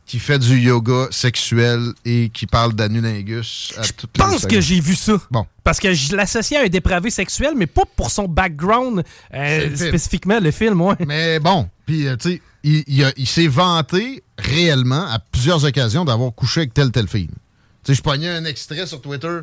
qui 0.06 0.18
fait 0.18 0.38
du 0.40 0.58
yoga 0.58 1.06
sexuel 1.12 1.92
et 2.04 2.30
qui 2.30 2.46
parle 2.46 2.72
d'anulingus 2.74 3.72
à 3.76 3.82
toutes 3.86 4.10
Je 4.16 4.20
pense 4.22 4.44
que 4.46 4.60
j'ai 4.60 4.80
vu 4.80 4.96
ça. 4.96 5.12
Bon. 5.30 5.46
Parce 5.62 5.78
que 5.78 5.92
je 5.94 6.16
l'associais 6.16 6.56
à 6.58 6.62
un 6.62 6.68
dépravé 6.68 7.10
sexuel, 7.10 7.52
mais 7.56 7.66
pas 7.66 7.82
pour 7.96 8.10
son 8.10 8.26
background, 8.26 9.04
euh, 9.34 9.68
le 9.68 9.76
spécifiquement 9.76 10.40
le 10.40 10.50
film, 10.50 10.80
ouais. 10.80 10.96
Mais 11.06 11.38
bon, 11.38 11.68
puis 11.86 12.08
euh, 12.08 12.16
tu 12.16 12.30
sais, 12.32 12.42
il, 12.64 12.82
il 12.88 13.04
a- 13.04 13.12
il 13.16 13.26
s'est 13.28 13.46
vanté 13.46 14.24
réellement 14.36 15.06
à 15.06 15.18
plusieurs 15.20 15.64
occasions 15.64 16.04
d'avoir 16.04 16.34
couché 16.34 16.60
avec 16.62 16.74
telle 16.74 16.90
telle 16.90 17.06
fille. 17.08 17.28
Tu 17.28 17.36
sais, 17.84 17.94
je 17.94 18.02
pognais 18.02 18.28
un 18.30 18.44
extrait 18.44 18.86
sur 18.86 19.00
Twitter. 19.00 19.38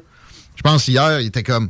Je 0.55 0.61
pense 0.61 0.87
hier, 0.87 1.21
il 1.21 1.27
était 1.27 1.43
comme 1.43 1.69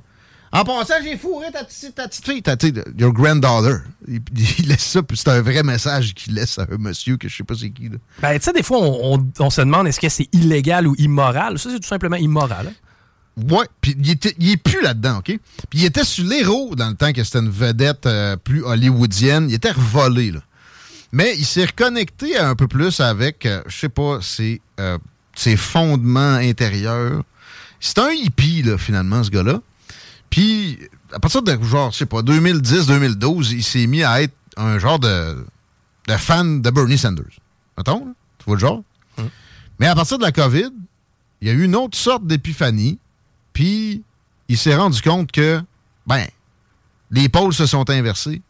En 0.51 0.63
passant, 0.63 0.93
j'ai 1.03 1.17
fourré 1.17 1.47
ta 1.51 1.59
ta 1.65 2.07
petite 2.07 2.25
fille, 2.25 2.41
ta, 2.41 2.55
your 2.97 3.11
granddaughter. 3.13 3.77
Il, 4.07 4.21
il 4.59 4.67
laisse 4.69 4.83
ça, 4.83 5.03
puis 5.03 5.17
c'est 5.17 5.29
un 5.29 5.41
vrai 5.41 5.61
message 5.63 6.13
qu'il 6.13 6.33
laisse 6.35 6.57
à 6.57 6.63
un 6.71 6.77
monsieur 6.77 7.17
que 7.17 7.27
je 7.27 7.35
sais 7.35 7.43
pas 7.43 7.53
c'est 7.59 7.69
qui. 7.69 7.89
là. 7.89 7.97
Ben, 8.21 8.37
tu 8.39 8.45
sais, 8.45 8.53
des 8.53 8.63
fois, 8.63 8.77
on, 8.79 9.15
on- 9.15 9.27
on 9.39 9.49
se 9.49 9.61
demande 9.61 9.87
est-ce 9.87 9.99
que 9.99 10.09
c'est 10.09 10.29
illégal 10.33 10.87
ou 10.87 10.95
immoral? 10.97 11.59
Ça, 11.59 11.69
c'est 11.71 11.79
tout 11.79 11.87
simplement 11.87 12.15
immoral. 12.15 12.67
hein. 12.69 13.43
Ouais, 13.51 13.67
puis 13.81 13.95
il, 13.99 14.09
était- 14.09 14.35
il 14.39 14.51
est 14.51 14.57
plus 14.57 14.81
là-dedans, 14.81 15.17
OK? 15.19 15.25
Puis 15.69 15.79
il 15.79 15.85
était 15.85 16.03
sur 16.03 16.25
l'héros 16.25 16.73
dans 16.75 16.87
le 16.89 16.95
temps 16.95 17.11
que 17.13 17.23
c'était 17.23 17.39
une 17.39 17.49
vedette 17.51 18.05
euh, 18.07 18.35
plus 18.35 18.63
hollywoodienne. 18.63 19.47
Il 19.49 19.53
était 19.53 19.71
revolé, 19.71 20.31
là. 20.31 20.39
Mais 21.11 21.35
il 21.37 21.45
s'est 21.45 21.65
reconnecté 21.65 22.37
un 22.37 22.55
peu 22.55 22.67
plus 22.67 22.99
avec, 22.99 23.45
euh, 23.45 23.61
je 23.67 23.77
sais 23.77 23.89
pas, 23.89 24.19
ses, 24.21 24.59
euh, 24.79 24.97
ses 25.35 25.55
fondements 25.55 26.33
intérieurs. 26.35 27.21
C'est 27.79 27.99
un 27.99 28.09
hippie, 28.09 28.63
là, 28.63 28.77
finalement, 28.77 29.23
ce 29.23 29.29
gars-là. 29.29 29.61
Puis, 30.29 30.79
à 31.13 31.19
partir 31.19 31.41
de, 31.41 31.57
genre, 31.63 31.91
je 31.91 31.97
sais 31.99 32.05
pas, 32.05 32.21
2010-2012, 32.21 33.51
il 33.51 33.63
s'est 33.63 33.87
mis 33.87 34.03
à 34.03 34.21
être 34.21 34.33
un 34.57 34.79
genre 34.79 34.99
de, 34.99 35.45
de 36.07 36.13
fan 36.13 36.61
de 36.61 36.69
Bernie 36.69 36.97
Sanders. 36.97 37.25
Mettons, 37.77 38.05
là. 38.05 38.11
tu 38.39 38.45
vois 38.45 38.55
le 38.55 38.59
genre? 38.59 38.83
Mais 39.79 39.87
à 39.87 39.95
partir 39.95 40.17
de 40.17 40.23
la 40.23 40.31
COVID, 40.31 40.71
il 41.41 41.47
y 41.47 41.51
a 41.51 41.53
eu 41.53 41.63
une 41.63 41.75
autre 41.75 41.97
sorte 41.97 42.25
d'épiphanie. 42.25 42.97
Puis, 43.53 44.03
il 44.47 44.57
s'est 44.57 44.75
rendu 44.75 45.01
compte 45.01 45.31
que, 45.31 45.61
ben, 46.07 46.25
les 47.11 47.29
pôles 47.29 47.53
se 47.53 47.65
sont 47.65 47.89
inversés. 47.89 48.41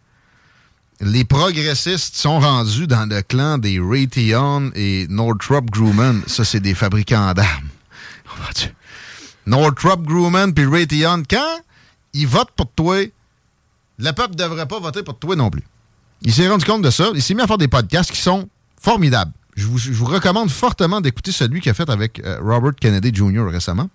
Les 0.99 1.25
progressistes 1.25 2.15
sont 2.15 2.39
rendus 2.39 2.87
dans 2.87 3.07
le 3.07 3.21
clan 3.21 3.57
des 3.57 3.79
Raytheon 3.79 4.71
et 4.73 5.05
Northrop 5.09 5.61
Grumman. 5.69 6.21
Ça, 6.25 6.43
c'est 6.43 6.59
des 6.59 6.73
fabricants 6.73 7.33
d'armes. 7.33 7.69
Oh. 8.39 8.65
Northrop 9.47 10.03
Grumman 10.03 10.53
puis 10.53 10.65
Raytheon, 10.65 11.23
quand 11.27 11.61
ils 12.17 12.27
votent 12.27 12.51
pour 12.55 12.71
toi, 12.71 12.97
le 13.99 14.11
peuple 14.11 14.31
ne 14.31 14.37
devrait 14.37 14.67
pas 14.67 14.79
voter 14.79 15.03
pour 15.03 15.17
toi 15.17 15.35
non 15.35 15.49
plus. 15.49 15.63
Il 16.21 16.33
s'est 16.33 16.47
rendu 16.47 16.65
compte 16.65 16.81
de 16.81 16.89
ça. 16.89 17.09
Il 17.13 17.21
s'est 17.21 17.33
mis 17.33 17.41
à 17.41 17.47
faire 17.47 17.57
des 17.57 17.67
podcasts 17.67 18.11
qui 18.11 18.21
sont 18.21 18.49
formidables. 18.79 19.31
Je 19.55 19.65
vous, 19.65 20.05
recommande 20.05 20.51
fortement 20.51 21.01
d'écouter 21.01 21.31
celui 21.31 21.61
qu'il 21.61 21.71
a 21.71 21.73
fait 21.73 21.89
avec 21.89 22.19
euh, 22.23 22.37
Robert 22.41 22.75
Kennedy 22.79 23.11
Jr. 23.13 23.47
récemment. 23.49 23.89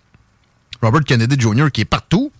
Robert 0.81 1.03
Kennedy 1.05 1.39
Jr. 1.39 1.71
qui 1.71 1.81
est 1.81 1.85
partout. 1.85 2.31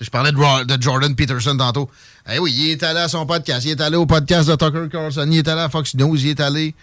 Je 0.00 0.10
parlais 0.10 0.30
de, 0.30 0.64
de 0.64 0.80
Jordan 0.80 1.14
Peterson 1.16 1.56
tantôt. 1.56 1.90
Eh 2.32 2.38
oui, 2.38 2.54
il 2.56 2.70
est 2.70 2.82
allé 2.84 3.00
à 3.00 3.08
son 3.08 3.26
podcast, 3.26 3.64
il 3.64 3.72
est 3.72 3.80
allé 3.80 3.96
au 3.96 4.06
podcast 4.06 4.48
de 4.48 4.54
Tucker 4.54 4.88
Carlson, 4.92 5.26
il 5.28 5.38
est 5.38 5.48
allé 5.48 5.62
à 5.62 5.68
Fox 5.68 5.94
News, 5.96 6.16
il 6.16 6.28
est 6.28 6.40
allé 6.40 6.74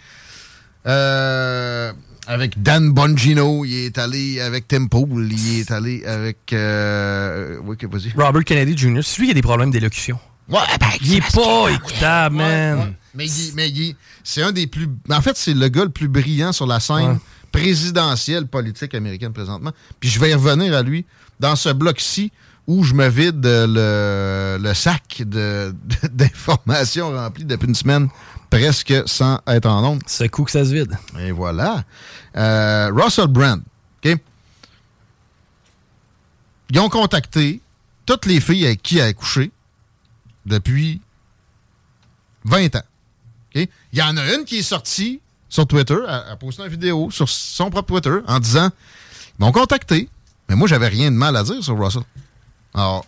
euh, 0.86 1.92
avec 2.26 2.62
Dan 2.62 2.90
Bongino, 2.92 3.64
il 3.64 3.74
est 3.86 3.98
allé 3.98 4.40
avec 4.40 4.66
Tim 4.68 4.86
Pool, 4.86 5.28
il 5.32 5.60
est 5.60 5.70
allé 5.70 6.04
avec... 6.04 6.52
Euh, 6.52 7.58
oui, 7.64 7.76
que 7.76 7.86
vas-y. 7.86 8.12
Robert 8.16 8.44
Kennedy 8.44 8.76
Jr., 8.76 9.00
c'est 9.02 9.18
lui 9.20 9.26
qui 9.26 9.30
a 9.32 9.34
des 9.34 9.42
problèmes 9.42 9.70
d'élocution. 9.70 10.18
Ouais, 10.48 10.58
ben, 10.80 10.86
Il 11.00 11.14
est 11.16 11.32
pas 11.34 11.68
écoutable, 11.70 12.36
man. 12.36 12.94
Mais, 13.14 13.26
il- 13.26 13.52
mais 13.54 13.68
il- 13.68 13.96
c'est 14.22 14.42
un 14.42 14.52
des 14.52 14.66
plus. 14.66 14.86
En 15.10 15.20
fait, 15.20 15.36
c'est 15.36 15.54
le 15.54 15.68
gars 15.68 15.84
le 15.84 15.90
plus 15.90 16.06
brillant 16.08 16.52
sur 16.52 16.66
la 16.66 16.78
scène 16.80 16.96
Ouais. 17.12 17.16
présidentielle 17.50 18.46
politique 18.46 18.94
américaine 18.94 19.32
présentement. 19.32 19.72
Puis 19.98 20.08
je 20.08 20.20
vais 20.20 20.30
y 20.30 20.34
revenir 20.34 20.74
à 20.76 20.82
lui 20.82 21.04
dans 21.40 21.56
ce 21.56 21.68
bloc-ci 21.70 22.30
où 22.68 22.84
je 22.84 22.94
me 22.94 23.08
vide 23.08 23.40
le, 23.44 24.58
le 24.60 24.74
sac 24.74 25.22
de- 25.24 25.74
de- 25.84 26.08
d'informations 26.12 27.10
remplies 27.10 27.44
depuis 27.44 27.66
une 27.68 27.74
semaine 27.74 28.08
presque 28.50 28.94
sans 29.06 29.40
être 29.46 29.66
en 29.66 29.84
onde. 29.84 30.02
Ce 30.06 30.24
coup 30.24 30.44
que 30.44 30.50
ça 30.50 30.64
se 30.64 30.72
vide. 30.72 30.96
Et 31.18 31.30
voilà. 31.30 31.84
Euh, 32.36 32.90
Russell 32.92 33.28
Brand. 33.28 33.62
OK? 34.04 34.18
Ils 36.70 36.80
ont 36.80 36.88
contacté 36.88 37.60
toutes 38.04 38.26
les 38.26 38.40
filles 38.40 38.66
avec 38.66 38.82
qui 38.82 38.98
elle 38.98 39.08
a 39.08 39.12
couché 39.12 39.50
depuis 40.44 41.00
20 42.44 42.76
ans. 42.76 42.82
Il 43.54 43.68
y 43.92 44.02
en 44.02 44.16
a 44.16 44.34
une 44.34 44.44
qui 44.44 44.58
est 44.58 44.62
sortie 44.62 45.20
sur 45.48 45.66
Twitter, 45.66 45.96
elle 46.02 46.32
a 46.32 46.36
posté 46.36 46.62
une 46.62 46.68
vidéo 46.68 47.10
sur 47.10 47.28
son 47.28 47.70
propre 47.70 48.00
Twitter 48.00 48.18
en 48.26 48.38
disant 48.38 48.70
Ils 49.38 49.44
m'ont 49.44 49.52
contacté, 49.52 50.08
mais 50.48 50.56
moi, 50.56 50.68
j'avais 50.68 50.88
rien 50.88 51.10
de 51.10 51.16
mal 51.16 51.36
à 51.36 51.42
dire 51.42 51.62
sur 51.62 51.78
Russell. 51.78 52.02
Alors, 52.74 53.06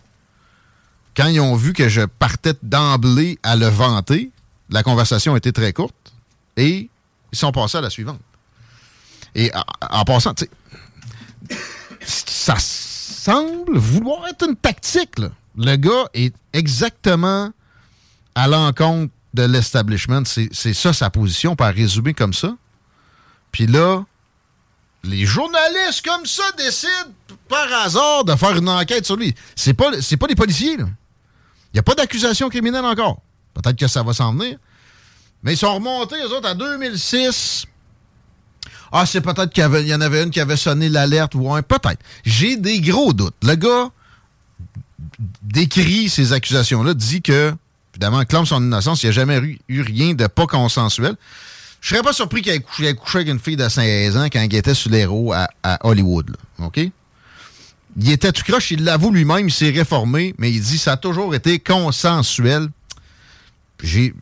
quand 1.15 1.27
ils 1.27 1.39
ont 1.39 1.55
vu 1.55 1.73
que 1.73 1.89
je 1.89 2.01
partais 2.01 2.53
d'emblée 2.63 3.37
à 3.43 3.55
le 3.55 3.67
vanter, 3.67 4.31
la 4.69 4.83
conversation 4.83 5.35
était 5.35 5.51
très 5.51 5.73
courte 5.73 6.13
et 6.57 6.89
ils 7.31 7.37
sont 7.37 7.51
passés 7.51 7.77
à 7.77 7.81
la 7.81 7.89
suivante. 7.89 8.19
Et 9.35 9.51
en, 9.91 10.03
passant, 10.05 10.33
tu 10.33 10.45
sais, 10.45 11.59
ça 12.05 12.55
semble 12.57 13.77
vouloir 13.77 14.27
être 14.27 14.47
une 14.47 14.55
tactique. 14.55 15.19
là. 15.19 15.29
Le 15.55 15.75
gars 15.75 16.09
est 16.13 16.33
exactement 16.53 17.51
à 18.35 18.47
l'encontre 18.47 19.13
de 19.33 19.43
l'establishment. 19.43 20.23
C'est 20.25 20.73
ça 20.73 20.93
sa 20.93 21.09
position, 21.09 21.55
par 21.55 21.73
résumer 21.73 22.13
comme 22.13 22.33
ça. 22.33 22.55
Puis 23.51 23.67
là, 23.67 24.03
les 25.03 25.25
journalistes 25.25 26.05
comme 26.05 26.25
ça 26.25 26.43
décident 26.57 27.13
par 27.47 27.71
hasard 27.83 28.23
de 28.25 28.35
faire 28.35 28.55
une 28.55 28.69
enquête 28.69 29.05
sur 29.05 29.15
lui. 29.15 29.35
C'est 29.55 29.73
pas, 29.73 29.91
pas 29.91 30.27
les 30.27 30.35
policiers. 30.35 30.77
là. 30.77 30.85
Il 31.71 31.75
n'y 31.75 31.79
a 31.79 31.83
pas 31.83 31.95
d'accusation 31.95 32.49
criminelle 32.49 32.85
encore. 32.85 33.21
Peut-être 33.61 33.77
que 33.77 33.87
ça 33.87 34.03
va 34.03 34.13
s'en 34.13 34.33
venir. 34.33 34.57
Mais 35.43 35.53
ils 35.53 35.57
sont 35.57 35.73
remontés, 35.73 36.15
eux 36.23 36.35
autres, 36.35 36.47
à 36.47 36.55
2006. 36.55 37.65
Ah, 38.91 39.05
c'est 39.05 39.21
peut-être 39.21 39.51
qu'il 39.51 39.63
y, 39.87 39.93
en 39.93 40.01
avait 40.01 40.23
une 40.23 40.31
qui 40.31 40.39
avait 40.39 40.57
sonné 40.57 40.89
l'alerte 40.89 41.35
ou 41.35 41.53
un. 41.53 41.61
Peut-être. 41.61 41.99
J'ai 42.23 42.57
des 42.57 42.81
gros 42.81 43.13
doutes. 43.13 43.35
Le 43.43 43.55
gars 43.55 43.89
décrit 45.43 46.09
ces 46.09 46.33
accusations-là, 46.33 46.93
dit 46.93 47.21
que, 47.21 47.53
évidemment, 47.93 48.23
clame 48.25 48.45
son 48.45 48.63
innocence. 48.63 49.03
Il 49.03 49.07
n'y 49.07 49.09
a 49.09 49.13
jamais 49.13 49.37
eu, 49.37 49.59
eu 49.67 49.81
rien 49.81 50.13
de 50.13 50.27
pas 50.27 50.47
consensuel. 50.47 51.15
Je 51.81 51.89
serais 51.89 52.01
pas 52.01 52.13
surpris 52.13 52.41
qu'il 52.41 52.51
ait 52.51 52.89
ait 52.89 52.93
couché 52.95 53.19
avec 53.19 53.29
une 53.29 53.39
fille 53.39 53.55
de 53.55 53.67
16 53.67 54.17
ans 54.17 54.25
quand 54.25 54.41
il 54.41 54.55
était 54.55 54.73
sur 54.73 54.91
l'héros 54.91 55.33
à, 55.33 55.47
Hollywood. 55.83 56.35
OK? 56.59 56.79
Il 57.97 58.11
était 58.11 58.31
tout 58.31 58.43
croche, 58.43 58.71
il 58.71 58.83
l'avoue 58.83 59.11
lui-même, 59.11 59.47
il 59.47 59.53
s'est 59.53 59.71
réformé, 59.71 60.35
mais 60.37 60.51
il 60.51 60.61
dit 60.61 60.77
ça 60.77 60.93
a 60.93 60.97
toujours 60.97 61.33
été 61.35 61.59
consensuel. 61.59 62.67
J'ai 63.81 64.13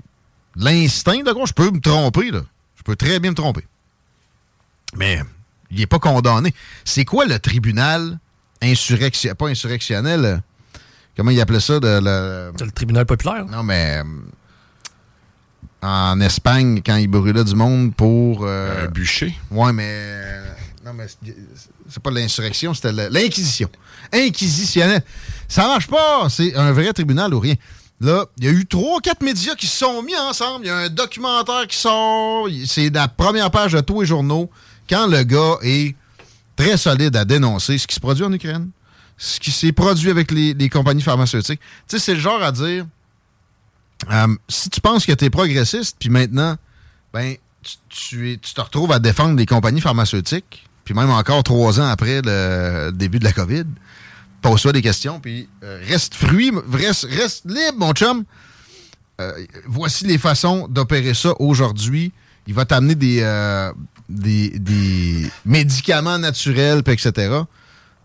l'instinct, 0.55 1.23
de 1.23 1.31
gros, 1.31 1.45
je 1.45 1.53
peux 1.53 1.69
me 1.71 1.79
tromper, 1.79 2.31
là. 2.31 2.41
Je 2.75 2.83
peux 2.83 2.95
très 2.95 3.19
bien 3.19 3.31
me 3.31 3.35
tromper. 3.35 3.65
Mais 4.95 5.21
il 5.69 5.79
n'est 5.79 5.87
pas 5.87 5.99
condamné. 5.99 6.53
C'est 6.85 7.05
quoi 7.05 7.25
le 7.25 7.39
tribunal 7.39 8.19
insurrectionnel, 8.61 9.35
pas 9.35 9.47
insurrectionnel, 9.47 10.25
euh, 10.25 10.37
comment 11.15 11.31
il 11.31 11.39
appelait 11.41 11.59
ça? 11.59 11.79
De, 11.79 11.99
le... 12.01 12.53
le 12.65 12.71
tribunal 12.71 13.05
populaire? 13.05 13.45
Non, 13.45 13.63
mais 13.63 13.97
euh, 13.97 14.03
en 15.81 16.19
Espagne, 16.21 16.81
quand 16.85 16.95
ils 16.95 17.07
brûlaient 17.07 17.43
du 17.43 17.55
monde 17.55 17.93
pour... 17.95 18.45
Euh, 18.45 18.87
bûcher? 18.87 19.37
Ouais, 19.51 19.73
mais... 19.73 19.91
euh, 19.91 20.53
non, 20.85 20.93
mais 20.93 21.07
c'est- 21.07 21.99
pas 21.99 22.11
l'insurrection, 22.11 22.73
c'était 22.73 23.09
l'inquisition. 23.09 23.69
Inquisitionnel. 24.13 25.03
Ça 25.47 25.63
marche 25.67 25.87
pas. 25.87 26.29
C'est 26.29 26.55
un 26.55 26.71
vrai 26.71 26.93
tribunal 26.93 27.33
ou 27.33 27.39
rien. 27.39 27.55
Là, 27.99 28.25
il 28.37 28.45
y 28.45 28.47
a 28.47 28.51
eu 28.51 28.65
trois, 28.65 29.01
quatre 29.01 29.23
médias 29.23 29.55
qui 29.55 29.65
se 29.65 29.77
sont 29.77 30.03
mis 30.03 30.15
ensemble. 30.15 30.65
Il 30.65 30.67
y 30.67 30.71
a 30.71 30.77
un 30.77 30.89
documentaire 30.89 31.65
qui 31.67 31.77
sort. 31.77 32.47
C'est 32.65 32.93
la 32.93 33.07
première 33.07 33.49
page 33.49 33.73
de 33.73 33.81
tous 33.81 34.01
les 34.01 34.07
journaux. 34.07 34.51
Quand 34.87 35.07
le 35.07 35.23
gars 35.23 35.57
est 35.63 35.95
très 36.55 36.77
solide 36.77 37.15
à 37.15 37.25
dénoncer 37.25 37.77
ce 37.77 37.87
qui 37.87 37.95
se 37.95 37.99
produit 37.99 38.23
en 38.23 38.31
Ukraine, 38.31 38.69
ce 39.17 39.39
qui 39.39 39.51
s'est 39.51 39.71
produit 39.71 40.11
avec 40.11 40.31
les, 40.31 40.69
compagnies 40.69 41.01
pharmaceutiques. 41.01 41.59
Tu 41.87 41.97
sais, 41.97 41.99
c'est 41.99 42.13
le 42.13 42.19
genre 42.19 42.41
à 42.41 42.51
dire 42.51 42.85
euh, 44.11 44.27
si 44.47 44.69
tu 44.69 44.79
penses 44.79 45.05
que 45.05 45.13
tu 45.13 45.25
es 45.25 45.29
progressiste, 45.29 45.97
puis 45.99 46.09
maintenant, 46.09 46.55
ben, 47.13 47.35
tu, 47.89 48.39
tu 48.39 48.53
te 48.53 48.61
retrouves 48.61 48.91
à 48.91 48.99
défendre 48.99 49.35
les 49.35 49.47
compagnies 49.47 49.81
pharmaceutiques, 49.81 50.67
puis 50.83 50.93
même 50.93 51.09
encore 51.09 51.43
trois 51.43 51.79
ans 51.79 51.87
après 51.87 52.21
le 52.23 52.91
début 52.91 53.17
de 53.19 53.23
la 53.23 53.33
COVID, 53.33 53.65
pose-toi 54.41 54.71
des 54.71 54.81
questions, 54.81 55.19
puis 55.19 55.47
euh, 55.63 55.81
reste 55.87 56.15
fruit, 56.15 56.51
reste, 56.71 57.45
libre, 57.45 57.77
mon 57.77 57.93
chum. 57.93 58.23
Euh, 59.19 59.33
voici 59.65 60.05
les 60.05 60.17
façons 60.17 60.67
d'opérer 60.67 61.13
ça 61.13 61.33
aujourd'hui. 61.39 62.11
Il 62.45 62.53
va 62.53 62.65
t'amener 62.65 62.95
des, 62.95 63.19
euh, 63.21 63.73
des, 64.09 65.29
médicaments 65.45 66.19
naturels, 66.19 66.83
etc. 66.85 67.41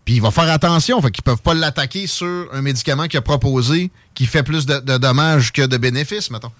Puis 0.05 0.15
il 0.15 0.21
va 0.21 0.31
faire 0.31 0.49
attention, 0.49 1.01
fait 1.01 1.11
qu'ils 1.11 1.23
peuvent 1.23 1.41
pas 1.41 1.53
l'attaquer 1.53 2.07
sur 2.07 2.47
un 2.51 2.61
médicament 2.61 3.07
qu'il 3.07 3.19
a 3.19 3.21
proposé 3.21 3.91
qui 4.13 4.25
fait 4.25 4.43
plus 4.43 4.65
de, 4.65 4.97
dommages 4.97 5.53
que 5.53 5.61
de 5.65 5.77
bénéfices, 5.77 6.29
mettons. 6.29 6.51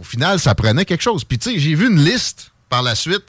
Au 0.00 0.02
final, 0.02 0.40
ça 0.40 0.54
prenait 0.54 0.84
quelque 0.84 1.02
chose. 1.02 1.22
Puis 1.22 1.38
tu 1.38 1.52
sais, 1.52 1.58
j'ai 1.58 1.74
vu 1.74 1.88
une 1.88 2.02
liste 2.02 2.50
par 2.68 2.82
la 2.82 2.94
suite 2.94 3.26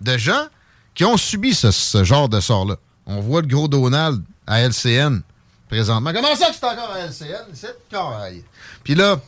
de 0.00 0.16
gens 0.16 0.46
qui 0.94 1.04
ont 1.04 1.18
subi 1.18 1.54
ce, 1.54 1.70
ce 1.70 2.02
genre 2.04 2.28
de 2.28 2.40
sort-là. 2.40 2.76
On 3.04 3.20
voit 3.20 3.42
le 3.42 3.46
gros 3.46 3.68
Donald 3.68 4.22
à 4.46 4.60
LCN 4.60 5.20
présentement. 5.68 6.12
Comment 6.14 6.34
ça 6.36 6.48
que 6.48 6.54
c'est 6.54 6.64
encore 6.66 6.90
à 6.92 7.00
LCN? 7.06 7.44
C'est 7.52 7.76
carré. 7.90 8.42
Puis 8.84 8.94
là, 8.94 9.20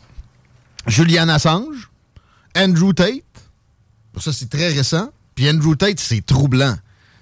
Julian 0.86 1.28
Assange, 1.28 1.90
Andrew 2.56 2.92
Tate, 2.92 3.22
ça 4.18 4.32
c'est 4.32 4.48
très 4.48 4.68
récent. 4.68 5.10
Puis 5.34 5.48
Andrew 5.48 5.74
Tate, 5.76 6.00
c'est 6.00 6.24
troublant 6.24 6.76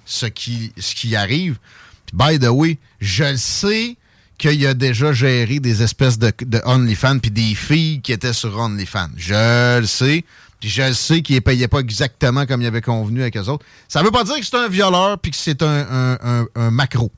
ce 0.04 0.26
qui, 0.26 0.72
ce 0.78 0.94
qui 0.94 1.16
arrive. 1.16 1.58
Puis 2.06 2.16
by 2.16 2.38
the 2.38 2.48
way, 2.50 2.78
je 3.00 3.24
le 3.24 3.36
sais 3.36 3.96
qu'il 4.38 4.66
a 4.66 4.74
déjà 4.74 5.12
géré 5.12 5.60
des 5.60 5.82
espèces 5.82 6.18
de, 6.18 6.32
OnlyFans 6.64 7.18
puis 7.18 7.30
des 7.30 7.54
filles 7.54 8.00
qui 8.02 8.12
étaient 8.12 8.32
sur 8.34 8.56
OnlyFans. 8.58 9.10
Je 9.16 9.80
le 9.80 9.86
sais. 9.86 10.24
Puis 10.60 10.68
je 10.70 10.82
le 10.82 10.94
sais 10.94 11.22
qu'il 11.22 11.34
ne 11.36 11.40
payait 11.40 11.68
pas 11.68 11.80
exactement 11.80 12.46
comme 12.46 12.62
il 12.62 12.66
avait 12.66 12.80
convenu 12.82 13.20
avec 13.22 13.36
eux 13.36 13.48
autres. 13.48 13.64
Ça 13.88 14.02
veut 14.02 14.10
pas 14.10 14.24
dire 14.24 14.36
que 14.38 14.44
c'est 14.44 14.56
un 14.56 14.68
violeur 14.68 15.18
puis 15.18 15.30
que 15.30 15.36
c'est 15.36 15.62
un- 15.62 16.18
un- 16.22 16.46
un 16.54 16.70
macro. 16.70 17.10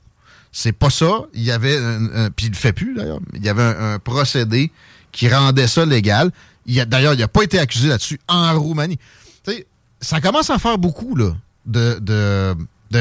C'est 0.51 0.71
pas 0.71 0.89
ça. 0.89 1.21
Il 1.33 1.43
y 1.43 1.51
avait, 1.51 1.77
un- 1.77 2.29
puis 2.31 2.47
il 2.47 2.49
le 2.49 2.55
fait 2.55 2.73
plus 2.73 2.95
d'ailleurs. 2.95 3.19
Il 3.35 3.43
y 3.43 3.49
avait 3.49 3.63
un, 3.63 3.99
procédé 3.99 4.71
qui 5.11 5.29
rendait 5.29 5.67
ça 5.67 5.85
légal. 5.85 6.31
D'ailleurs, 6.65 7.13
il 7.13 7.19
n'a 7.19 7.27
pas 7.27 7.43
été 7.43 7.59
accusé 7.59 7.87
là-dessus 7.87 8.19
en 8.27 8.59
Roumanie. 8.59 8.99
Ça 10.01 10.21
commence 10.21 10.49
à 10.49 10.57
faire 10.59 10.77
beaucoup 10.77 11.15
de, 11.65 12.03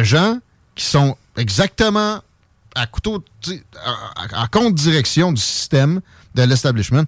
gens 0.05 0.38
qui 0.74 0.84
sont 0.84 1.16
exactement 1.36 2.20
à 2.74 2.86
couteau, 2.86 3.24
à, 3.84 3.90
à- 4.22 4.42
à 4.42 4.46
contre-direction 4.49 5.32
du 5.32 5.40
système 5.40 6.01
de 6.34 6.42
l'establishment 6.42 7.05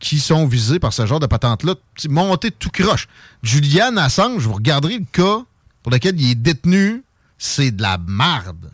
qui 0.00 0.18
sont 0.18 0.46
visés 0.46 0.80
par 0.80 0.92
ce 0.92 1.06
genre 1.06 1.20
de 1.20 1.26
patente-là, 1.26 1.76
monté 2.08 2.50
tout 2.50 2.70
croche. 2.70 3.06
Julian 3.44 3.96
Assange, 3.96 4.42
vous 4.42 4.54
regarderez 4.54 4.98
le 4.98 5.04
cas 5.12 5.44
pour 5.84 5.92
lequel 5.92 6.20
il 6.20 6.32
est 6.32 6.34
détenu, 6.34 7.04
c'est 7.38 7.70
de 7.70 7.80
la 7.82 7.98
marde. 7.98 8.71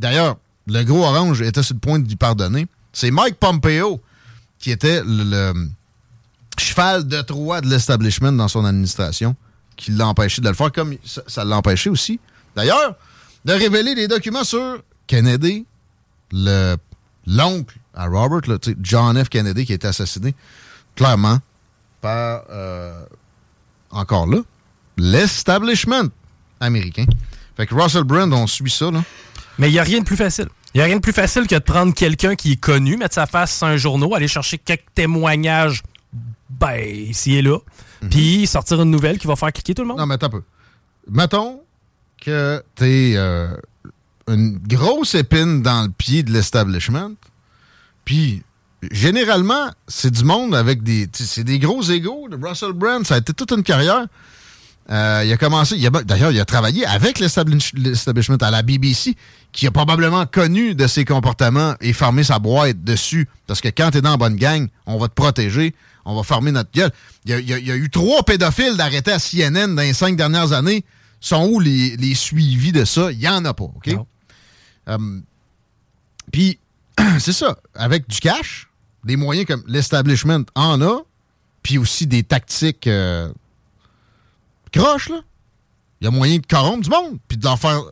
D'ailleurs, 0.00 0.36
le 0.66 0.82
gros 0.82 1.04
orange 1.04 1.42
était 1.42 1.62
sur 1.62 1.74
le 1.74 1.80
point 1.80 1.98
de 1.98 2.14
pardonner. 2.14 2.66
C'est 2.92 3.10
Mike 3.10 3.36
Pompeo 3.36 4.00
qui 4.58 4.70
était 4.70 5.02
le, 5.04 5.52
cheval 6.58 7.06
de 7.06 7.20
Troie 7.22 7.60
de 7.60 7.68
l'establishment 7.68 8.32
dans 8.32 8.48
son 8.48 8.64
administration 8.64 9.36
qui 9.76 9.92
l'a 9.92 10.08
empêché 10.08 10.42
de 10.42 10.48
le 10.48 10.54
faire, 10.54 10.72
comme 10.72 10.96
ça 11.04 11.22
ça 11.26 11.44
l'a 11.44 11.56
empêché 11.56 11.88
aussi, 11.88 12.20
d'ailleurs, 12.54 12.96
de 13.46 13.52
révéler 13.52 13.94
les 13.94 14.08
documents 14.08 14.44
sur 14.44 14.82
Kennedy, 15.06 15.64
le 16.32 16.76
l'oncle 17.26 17.78
à 17.94 18.06
Robert, 18.06 18.58
John 18.80 19.22
F. 19.22 19.28
Kennedy, 19.28 19.64
qui 19.64 19.72
a 19.72 19.74
été 19.74 19.86
assassiné, 19.86 20.34
clairement, 20.96 21.38
par, 22.00 22.44
euh, 22.50 23.04
encore 23.90 24.26
là, 24.26 24.38
l'establishment 24.96 26.08
américain. 26.60 27.04
Fait 27.56 27.66
que 27.66 27.74
Russell 27.74 28.04
Brand, 28.04 28.32
on 28.32 28.46
suit 28.46 28.70
ça, 28.70 28.90
là. 28.90 29.02
Mais 29.60 29.68
il 29.68 29.72
n'y 29.72 29.78
a 29.78 29.82
rien 29.82 30.00
de 30.00 30.04
plus 30.04 30.16
facile. 30.16 30.48
Il 30.72 30.78
n'y 30.78 30.82
a 30.82 30.84
rien 30.86 30.96
de 30.96 31.00
plus 31.00 31.12
facile 31.12 31.46
que 31.46 31.54
de 31.54 31.60
prendre 31.60 31.92
quelqu'un 31.94 32.34
qui 32.34 32.52
est 32.52 32.56
connu, 32.56 32.96
mettre 32.96 33.14
sa 33.14 33.26
face 33.26 33.58
sur 33.58 33.66
un 33.66 33.76
journaux, 33.76 34.14
aller 34.14 34.28
chercher 34.28 34.56
quelques 34.56 34.86
témoignages, 34.94 35.82
ben, 36.48 36.80
ici 36.82 37.36
et 37.36 37.42
là, 37.42 37.58
puis 38.10 38.46
sortir 38.46 38.80
une 38.80 38.90
nouvelle 38.90 39.18
qui 39.18 39.26
va 39.26 39.36
faire 39.36 39.52
cliquer 39.52 39.74
tout 39.74 39.82
le 39.82 39.88
monde. 39.88 39.98
Non, 39.98 40.06
mais 40.06 40.14
attends 40.14 40.28
un 40.28 40.30
peu. 40.30 40.42
Mettons 41.10 41.60
que 42.20 42.62
t'es 42.74 43.14
euh, 43.16 43.54
une 44.28 44.58
grosse 44.58 45.14
épine 45.14 45.62
dans 45.62 45.82
le 45.82 45.90
pied 45.90 46.22
de 46.22 46.32
l'establishment. 46.32 47.12
Puis, 48.04 48.42
généralement, 48.90 49.70
c'est 49.88 50.10
du 50.10 50.24
monde 50.24 50.54
avec 50.54 50.82
des. 50.82 51.08
C'est 51.12 51.44
des 51.44 51.58
gros 51.58 51.82
égaux. 51.82 52.28
De 52.28 52.38
Russell 52.42 52.72
Brand, 52.72 53.04
ça 53.04 53.16
a 53.16 53.18
été 53.18 53.34
toute 53.34 53.52
une 53.52 53.62
carrière. 53.62 54.06
Euh, 54.90 55.22
il 55.24 55.32
a 55.32 55.36
commencé, 55.36 55.76
il 55.76 55.86
a- 55.86 55.90
d'ailleurs, 56.02 56.32
il 56.32 56.40
a 56.40 56.44
travaillé 56.44 56.84
avec 56.84 57.20
l'establish- 57.20 57.72
l'establishment 57.74 58.38
à 58.40 58.50
la 58.50 58.62
BBC, 58.62 59.14
qui 59.52 59.66
a 59.66 59.70
probablement 59.70 60.26
connu 60.26 60.74
de 60.74 60.86
ses 60.88 61.04
comportements 61.04 61.74
et 61.80 61.92
fermé 61.92 62.24
sa 62.24 62.38
boîte 62.40 62.82
dessus. 62.82 63.28
Parce 63.46 63.60
que 63.60 63.68
quand 63.68 63.90
t'es 63.92 64.00
dans 64.00 64.10
la 64.10 64.16
bonne 64.16 64.36
gang, 64.36 64.66
on 64.86 64.98
va 64.98 65.06
te 65.08 65.14
protéger, 65.14 65.74
on 66.04 66.16
va 66.16 66.22
fermer 66.24 66.50
notre 66.50 66.70
gueule. 66.72 66.90
Il 67.24 67.30
y 67.30 67.34
a, 67.34 67.38
il 67.38 67.48
y 67.48 67.52
a- 67.54 67.58
il 67.58 67.66
y 67.66 67.70
a 67.70 67.76
eu 67.76 67.88
trois 67.90 68.24
pédophiles 68.24 68.76
d'arrêtés 68.76 69.12
à 69.12 69.18
CNN 69.20 69.74
dans 69.76 69.82
les 69.82 69.92
cinq 69.92 70.16
dernières 70.16 70.52
années. 70.52 70.84
Sont 71.20 71.46
où 71.52 71.60
les, 71.60 71.96
les 71.96 72.14
suivis 72.14 72.72
de 72.72 72.84
ça? 72.84 73.12
Il 73.12 73.18
n'y 73.18 73.28
en 73.28 73.44
a 73.44 73.52
pas, 73.54 73.64
OK? 73.64 73.88
Euh, 74.88 74.98
Puis, 76.32 76.58
c'est 77.18 77.32
ça, 77.32 77.56
avec 77.74 78.08
du 78.08 78.18
cash, 78.20 78.68
des 79.04 79.16
moyens 79.16 79.46
comme 79.46 79.62
l'establishment 79.66 80.44
en 80.54 80.80
a, 80.82 81.00
puis 81.62 81.76
aussi 81.78 82.06
des 82.06 82.22
tactiques 82.22 82.86
euh, 82.86 83.30
croches, 84.70 85.08
là. 85.08 85.20
Il 86.00 86.06
y 86.06 86.08
a 86.08 86.10
moyen 86.10 86.38
de 86.38 86.46
corrompre 86.46 86.80
du 86.82 86.90
monde, 86.90 87.18
puis 87.28 87.36
de 87.36 87.44
leur 87.44 87.58
faire, 87.58 87.82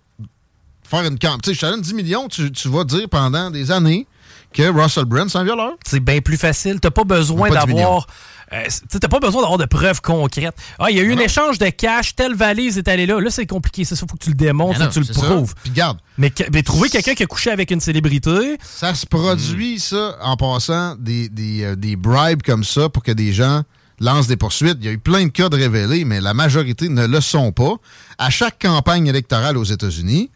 faire 0.83 1.05
une 1.05 1.19
camp. 1.19 1.37
Tu 1.43 1.51
sais, 1.51 1.55
je 1.55 1.61
te 1.61 1.67
donne 1.67 1.83
10 1.83 1.95
millions, 1.95 2.29
tu, 2.29 2.51
tu 2.51 2.69
vas 2.69 2.85
dire 2.85 3.09
pendant 3.11 3.51
des 3.51 3.71
années 3.71 4.07
que 4.53 4.63
Russell 4.63 5.05
Brand, 5.05 5.29
c'est 5.29 5.37
un 5.37 5.45
violeur. 5.45 5.73
C'est 5.87 6.01
bien 6.01 6.21
plus 6.21 6.39
facile. 6.39 6.81
T'as 6.81 6.91
pas 6.91 7.05
besoin 7.05 7.51
Pas 7.51 7.67
10 7.67 7.75
d'avoir. 7.75 8.07
euh, 8.55 8.65
t'as 8.99 9.09
pas 9.09 9.21
besoin 9.21 9.43
d'avoir 9.43 9.59
de 9.59 9.67
preuves 9.67 10.01
concrètes. 10.01 10.57
Ah, 10.79 10.91
il 10.91 10.97
y 10.97 11.01
a 11.01 11.03
eu 11.03 11.13
un 11.13 11.19
échange 11.19 11.59
de 11.59 11.69
cash, 11.69 12.17
telle 12.17 12.35
valise 12.35 12.79
est 12.79 12.89
allée 12.89 13.05
là. 13.05 13.21
Là, 13.21 13.29
c'est 13.29 13.45
compliqué. 13.45 13.85
C'est 13.85 13.95
ça, 13.95 14.07
faut 14.09 14.17
que 14.17 14.25
tu 14.25 14.31
le 14.31 14.37
démontres, 14.37 14.79
Mais 14.79 14.87
faut 14.87 14.91
que 14.91 14.99
non, 15.01 15.05
tu 15.05 15.13
le 15.13 15.15
prouves. 15.15 15.55
Puis 15.63 15.73
garde. 15.73 15.99
Mais, 16.17 16.31
trouver 16.63 16.89
quelqu'un 16.89 17.13
qui 17.13 17.25
a 17.25 17.27
couché 17.27 17.51
avec 17.51 17.71
une 17.71 17.81
célébrité. 17.81 18.57
Ça 18.63 18.95
se 18.95 19.05
produit, 19.05 19.79
ça, 19.81 20.17
en 20.23 20.39
passant 20.39 20.97
des, 20.99 21.29
des, 21.29 21.65
euh, 21.65 21.77
des 21.77 21.97
bribes 21.97 22.43
comme 22.43 22.65
ça 22.65 22.89
pour 22.89 23.03
que 23.03 23.13
des 23.13 23.35
gens 23.35 23.65
lancent 24.01 24.27
des 24.29 24.37
poursuites. 24.37 24.77
Il 24.81 24.87
y 24.87 24.89
a 24.89 24.93
eu 24.93 24.99
plein 24.99 25.25
de 25.25 25.31
cas 25.31 25.49
de 25.49 25.57
révélés, 25.57 26.05
mais 26.05 26.21
la 26.21 26.35
majorité 26.35 26.89
ne 26.89 27.07
le 27.07 27.21
sont 27.21 27.53
pas. 27.53 27.75
À 28.19 28.31
chaque 28.31 28.59
campagne 28.61 29.07
électorale 29.07 29.57
aux 29.57 29.65
États-Unis, 29.65 30.31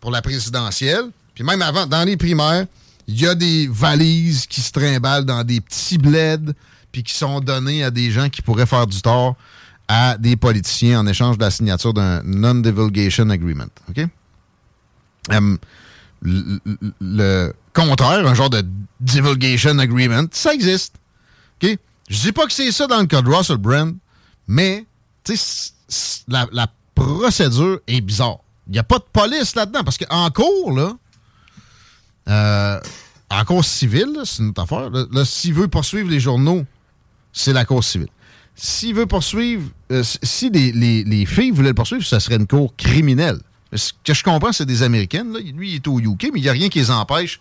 pour 0.00 0.10
la 0.10 0.22
présidentielle, 0.22 1.04
puis 1.34 1.44
même 1.44 1.62
avant, 1.62 1.86
dans 1.86 2.04
les 2.04 2.16
primaires, 2.16 2.66
il 3.08 3.20
y 3.20 3.26
a 3.26 3.34
des 3.34 3.68
valises 3.70 4.46
qui 4.46 4.60
se 4.60 4.72
trimballent 4.72 5.24
dans 5.24 5.44
des 5.44 5.60
petits 5.60 5.98
bleds, 5.98 6.52
puis 6.92 7.02
qui 7.02 7.14
sont 7.14 7.40
données 7.40 7.84
à 7.84 7.90
des 7.90 8.10
gens 8.10 8.28
qui 8.28 8.42
pourraient 8.42 8.66
faire 8.66 8.86
du 8.86 9.00
tort 9.02 9.36
à 9.88 10.16
des 10.18 10.36
politiciens 10.36 11.00
en 11.00 11.06
échange 11.06 11.38
de 11.38 11.42
la 11.44 11.50
signature 11.50 11.94
d'un 11.94 12.22
non-divulgation 12.24 13.30
agreement. 13.30 13.66
Le, 15.30 16.58
le- 16.70 16.80
le 17.00 17.52
contraire, 17.74 18.26
un 18.26 18.34
genre 18.34 18.50
de 18.50 18.64
divulgation 19.00 19.78
agreement, 19.78 20.24
ça 20.32 20.54
existe. 20.54 20.94
OK? 21.62 21.76
Je 22.08 22.20
dis 22.20 22.32
pas 22.32 22.46
que 22.46 22.52
c'est 22.52 22.70
ça 22.72 22.86
dans 22.86 23.00
le 23.00 23.06
cas 23.06 23.22
de 23.22 23.28
Russell 23.28 23.56
Brand, 23.56 23.96
mais 24.46 24.86
la, 26.28 26.46
la 26.52 26.68
procédure 26.94 27.80
est 27.86 28.00
bizarre. 28.00 28.38
Il 28.68 28.72
n'y 28.72 28.78
a 28.78 28.84
pas 28.84 28.98
de 28.98 29.04
police 29.12 29.54
là-dedans, 29.54 29.82
parce 29.84 29.98
qu'en 29.98 30.30
cours, 30.30 30.72
là, 30.72 30.92
euh, 32.28 32.80
en 33.30 33.44
cours 33.44 33.64
civile, 33.64 34.20
c'est 34.24 34.42
une 34.42 34.50
autre 34.50 34.62
affaire. 34.62 34.90
Là, 34.90 35.24
s'il 35.24 35.54
veut 35.54 35.68
poursuivre 35.68 36.08
les 36.10 36.20
journaux, 36.20 36.64
c'est 37.32 37.52
la 37.52 37.64
cour 37.64 37.82
civile. 37.84 38.08
S'il 38.54 38.94
veut 38.94 39.06
poursuivre, 39.06 39.68
euh, 39.92 40.02
si- 40.22 40.50
les, 40.50 40.72
les- 40.72 41.04
les 41.04 41.26
filles 41.26 41.50
voulaient 41.50 41.68
le 41.70 41.74
poursuivre, 41.74 42.04
ça 42.04 42.20
serait 42.20 42.36
une 42.36 42.46
cour 42.46 42.74
criminelle. 42.76 43.38
Ce 43.74 43.92
que 44.04 44.14
je 44.14 44.22
comprends, 44.24 44.52
c'est 44.52 44.64
des 44.64 44.82
Américaines. 44.82 45.32
Là. 45.32 45.40
Lui, 45.40 45.70
il 45.72 45.74
est 45.76 45.88
au 45.88 45.98
UK, 46.00 46.30
mais 46.32 46.38
il 46.40 46.42
n'y 46.42 46.48
a 46.48 46.52
rien 46.52 46.68
qui 46.68 46.78
les 46.78 46.90
empêche, 46.90 47.40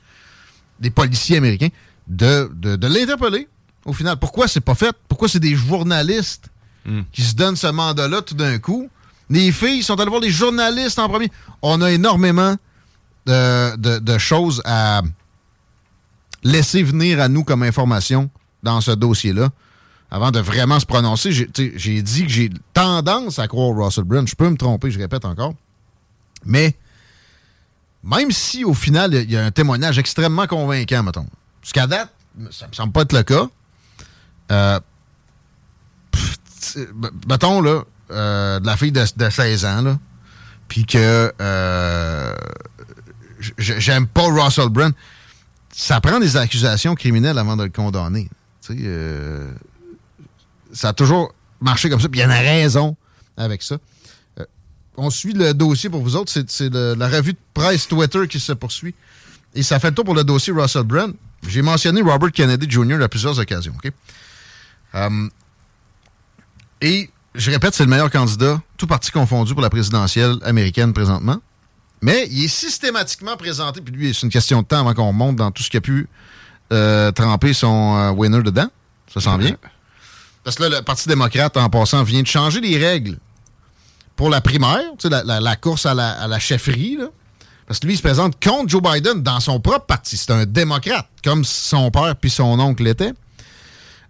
des 0.79 0.89
policiers 0.89 1.37
américains, 1.37 1.69
de 2.07 2.49
l'interpeller. 2.87 3.47
Au 3.85 3.93
final, 3.93 4.17
pourquoi 4.17 4.47
c'est 4.47 4.61
pas 4.61 4.75
fait? 4.75 4.95
Pourquoi 5.07 5.29
c'est 5.29 5.39
des 5.39 5.55
journalistes 5.55 6.49
qui 7.11 7.23
se 7.23 7.33
donnent 7.35 7.55
ce 7.55 7.67
mandat-là 7.67 8.21
tout 8.21 8.35
d'un 8.35 8.57
coup? 8.59 8.89
Les 9.29 9.51
filles 9.51 9.81
sont 9.83 9.99
allées 9.99 10.09
voir 10.09 10.21
les 10.21 10.29
journalistes 10.29 10.99
en 10.99 11.07
premier. 11.09 11.31
On 11.61 11.81
a 11.81 11.91
énormément 11.91 12.55
de, 13.25 13.75
de- 13.77 13.97
de 13.99 14.17
choses 14.19 14.61
à 14.65 15.01
laisser 16.43 16.83
venir 16.83 17.19
à 17.19 17.27
nous 17.27 17.43
comme 17.43 17.63
information 17.63 18.29
dans 18.61 18.81
ce 18.81 18.91
dossier-là 18.91 19.49
avant 20.11 20.29
de 20.31 20.39
vraiment 20.39 20.79
se 20.79 20.85
prononcer. 20.85 21.31
J'ai 21.31 22.01
dit 22.03 22.23
que 22.23 22.29
j'ai 22.31 22.51
tendance 22.73 23.39
à 23.39 23.47
croire 23.47 23.75
Russell 23.75 24.03
Brand. 24.03 24.27
Je 24.27 24.35
peux 24.35 24.49
me 24.49 24.55
tromper, 24.57 24.91
je 24.91 24.99
répète 24.99 25.25
encore. 25.25 25.53
Mais 26.45 26.75
même 28.03 28.31
si 28.31 28.63
au 28.63 28.75
final, 28.75 29.13
il 29.15 29.31
y 29.31 29.37
a 29.37 29.43
un 29.43 29.51
témoignage 29.51 29.97
extrêmement 29.97 30.45
convaincant, 30.45 31.01
mettons. 31.01 31.25
Jusqu'à 31.63 31.87
date, 31.87 32.13
ça 32.51 32.67
me 32.67 32.73
semble 32.73 32.93
pas 32.93 33.01
être 33.01 33.13
le 33.13 33.23
cas. 33.23 33.47
Euh, 34.51 34.79
mettons, 37.27 37.61
là, 37.61 37.83
euh, 38.11 38.59
de 38.59 38.65
la 38.65 38.77
fille 38.77 38.91
de, 38.91 39.03
de 39.15 39.29
16 39.29 39.65
ans, 39.65 39.81
là, 39.81 39.99
puis 40.67 40.85
que 40.85 41.33
euh, 41.41 42.35
j'aime 43.57 44.07
pas 44.07 44.23
Russell 44.23 44.69
Brand, 44.69 44.93
ça 45.71 45.99
prend 46.01 46.19
des 46.19 46.37
accusations 46.37 46.95
criminelles 46.95 47.37
avant 47.37 47.57
de 47.57 47.63
le 47.63 47.69
condamner. 47.69 48.29
Euh, 48.69 49.51
ça 50.71 50.89
a 50.89 50.93
toujours 50.93 51.33
marché 51.61 51.89
comme 51.89 51.99
ça, 51.99 52.09
puis 52.09 52.19
il 52.19 52.23
y 52.23 52.25
en 52.25 52.29
a 52.29 52.39
raison 52.39 52.95
avec 53.37 53.63
ça. 53.63 53.77
On 54.97 55.09
suit 55.09 55.33
le 55.33 55.53
dossier 55.53 55.89
pour 55.89 56.01
vous 56.01 56.15
autres, 56.15 56.31
c'est 56.31 56.73
la 56.73 57.09
revue 57.09 57.33
de 57.33 57.39
presse 57.53 57.87
Twitter 57.87 58.27
qui 58.29 58.39
se 58.39 58.53
poursuit. 58.53 58.95
Et 59.53 59.63
ça 59.63 59.79
fait 59.79 59.89
le 59.89 59.95
tour 59.95 60.05
pour 60.05 60.15
le 60.15 60.23
dossier 60.23 60.53
Russell 60.53 60.83
Brand. 60.83 61.13
J'ai 61.47 61.61
mentionné 61.61 62.01
Robert 62.01 62.31
Kennedy 62.31 62.69
Jr. 62.69 63.01
à 63.01 63.09
plusieurs 63.09 63.37
occasions. 63.39 63.73
OK? 63.75 63.91
Euh, 64.95 65.27
et 66.81 67.09
je 67.33 67.51
répète, 67.51 67.73
c'est 67.73 67.83
le 67.83 67.89
meilleur 67.89 68.09
candidat, 68.11 68.61
tout 68.77 68.87
parti 68.87 69.11
confondu 69.11 69.53
pour 69.53 69.61
la 69.61 69.69
présidentielle 69.69 70.37
américaine 70.43 70.93
présentement. 70.93 71.37
Mais 72.01 72.27
il 72.29 72.43
est 72.43 72.47
systématiquement 72.49 73.35
présenté, 73.37 73.81
puis 73.81 73.93
lui, 73.93 74.13
c'est 74.13 74.21
une 74.23 74.29
question 74.31 74.61
de 74.61 74.67
temps 74.67 74.79
avant 74.81 74.93
qu'on 74.93 75.13
monte 75.13 75.35
dans 75.37 75.51
tout 75.51 75.63
ce 75.63 75.69
qui 75.69 75.77
a 75.77 75.81
pu 75.81 76.07
euh, 76.71 77.11
tremper 77.11 77.53
son 77.53 77.97
euh, 77.97 78.11
winner 78.11 78.43
dedans. 78.43 78.67
Ça 79.13 79.21
sent 79.21 79.37
bien. 79.37 79.55
Parce 80.43 80.57
que 80.57 80.63
là, 80.63 80.69
le 80.77 80.81
Parti 80.83 81.07
démocrate, 81.07 81.57
en 81.57 81.69
passant, 81.69 82.03
vient 82.03 82.21
de 82.21 82.27
changer 82.27 82.61
les 82.61 82.77
règles 82.77 83.17
pour 84.15 84.29
la 84.29 84.41
primaire, 84.41 84.81
tu 84.99 85.03
sais, 85.03 85.09
la, 85.09 85.23
la- 85.23 85.39
la 85.39 85.55
course 85.55 85.85
à 85.85 85.93
la, 85.93 86.11
à 86.11 86.27
la 86.27 86.39
chefferie. 86.39 86.97
là. 86.97 87.07
Parce 87.67 87.79
que 87.79 87.87
lui, 87.87 87.95
il 87.95 87.97
se 87.97 88.03
présente 88.03 88.41
contre 88.43 88.69
Joe 88.69 88.81
Biden 88.81 89.23
dans 89.23 89.39
son 89.39 89.59
propre 89.59 89.85
parti. 89.87 90.17
C'est 90.17 90.31
un 90.31 90.45
démocrate, 90.45 91.07
comme 91.23 91.43
son 91.43 91.89
père 91.89 92.15
puis 92.15 92.29
son 92.29 92.59
oncle 92.59 92.83
l'étaient. 92.83 93.13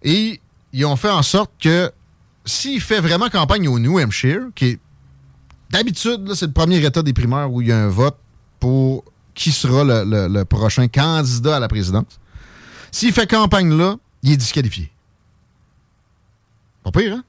Et 0.03 0.41
ils 0.77 0.85
ont 0.85 0.95
fait 0.95 1.09
en 1.09 1.23
sorte 1.23 1.51
que 1.59 1.91
s'il 2.45 2.81
fait 2.81 2.99
vraiment 2.99 3.29
campagne 3.29 3.67
au 3.67 3.79
New 3.79 3.99
Hampshire, 3.99 4.41
qui 4.55 4.65
est 4.65 4.79
d'habitude, 5.69 6.33
c'est 6.35 6.45
le 6.47 6.51
premier 6.51 6.83
état 6.83 7.01
des 7.01 7.13
primaires 7.13 7.51
où 7.51 7.61
il 7.61 7.69
y 7.69 7.71
a 7.71 7.77
un 7.77 7.87
vote 7.87 8.17
pour 8.59 9.03
qui 9.33 9.51
sera 9.51 9.83
le, 9.83 10.03
le- 10.03 10.27
le 10.27 10.45
prochain 10.45 10.87
candidat 10.87 11.57
à 11.57 11.59
la 11.59 11.67
présidence. 11.67 12.19
S'il 12.91 13.11
fait 13.13 13.27
campagne 13.29 13.75
là, 13.75 13.95
il 14.23 14.31
est 14.33 14.37
disqualifié. 14.37 14.91
Pas 16.83 16.91
pire, 16.91 17.15
hein? 17.15 17.23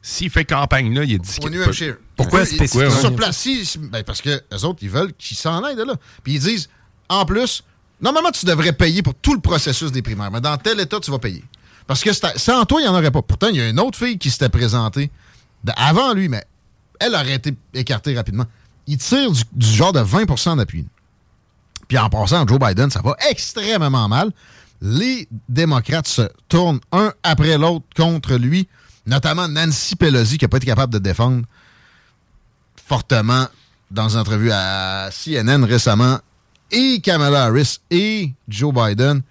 S'il 0.00 0.30
fait 0.30 0.44
campagne 0.44 0.94
là, 0.94 1.04
il 1.04 1.12
est 1.12 1.16
Au 1.16 1.22
disqualifié. 1.22 1.58
New 1.60 1.68
Hampshire. 1.68 1.96
Pourquoi 2.16 2.44
spécifiquement? 2.44 2.90
Sur 2.90 3.14
place, 3.16 3.46
ben, 3.78 4.02
parce 4.04 4.20
que 4.20 4.40
les 4.50 4.64
autres, 4.64 4.78
ils 4.82 4.90
veulent 4.90 5.12
qu'ils 5.14 5.36
s'en 5.36 5.62
aillent 5.64 5.76
de 5.76 5.84
là. 5.84 5.94
Puis 6.22 6.34
ils 6.34 6.40
disent, 6.40 6.68
en 7.08 7.24
plus, 7.24 7.62
normalement, 8.00 8.30
tu 8.30 8.46
devrais 8.46 8.72
payer 8.72 9.02
pour 9.02 9.14
tout 9.14 9.34
le 9.34 9.40
processus 9.40 9.92
des 9.92 10.02
primaires, 10.02 10.30
mais 10.30 10.40
dans 10.40 10.56
tel 10.56 10.80
état, 10.80 10.98
tu 11.00 11.10
vas 11.10 11.18
payer. 11.18 11.44
Parce 11.86 12.02
que 12.02 12.10
sans 12.12 12.64
toi, 12.64 12.80
il 12.80 12.84
n'y 12.84 12.88
en 12.88 12.94
aurait 12.94 13.10
pas. 13.10 13.22
Pourtant, 13.22 13.48
il 13.48 13.56
y 13.56 13.60
a 13.60 13.68
une 13.68 13.80
autre 13.80 13.98
fille 13.98 14.18
qui 14.18 14.30
s'était 14.30 14.48
présentée 14.48 15.10
avant 15.76 16.14
lui, 16.14 16.28
mais 16.28 16.44
elle 17.00 17.14
aurait 17.14 17.34
été 17.34 17.54
écartée 17.74 18.14
rapidement. 18.14 18.46
Il 18.86 18.98
tire 18.98 19.30
du, 19.30 19.42
du 19.52 19.66
genre 19.66 19.92
de 19.92 20.00
20% 20.00 20.56
d'appui. 20.56 20.86
Puis 21.88 21.98
en 21.98 22.08
passant, 22.08 22.46
Joe 22.46 22.58
Biden, 22.58 22.90
ça 22.90 23.02
va 23.02 23.16
extrêmement 23.28 24.08
mal. 24.08 24.32
Les 24.80 25.28
démocrates 25.48 26.08
se 26.08 26.22
tournent 26.48 26.80
un 26.90 27.12
après 27.22 27.56
l'autre 27.58 27.84
contre 27.96 28.34
lui, 28.34 28.68
notamment 29.06 29.46
Nancy 29.46 29.94
Pelosi, 29.94 30.38
qui 30.38 30.44
n'a 30.44 30.48
pas 30.48 30.56
été 30.56 30.66
capable 30.66 30.92
de 30.92 30.98
défendre 30.98 31.44
fortement 32.86 33.46
dans 33.90 34.08
une 34.08 34.18
entrevue 34.20 34.50
à 34.52 35.10
CNN 35.12 35.64
récemment, 35.64 36.18
et 36.70 37.00
Kamala 37.00 37.44
Harris 37.44 37.78
et 37.90 38.32
Joe 38.48 38.74
Biden. 38.74 39.22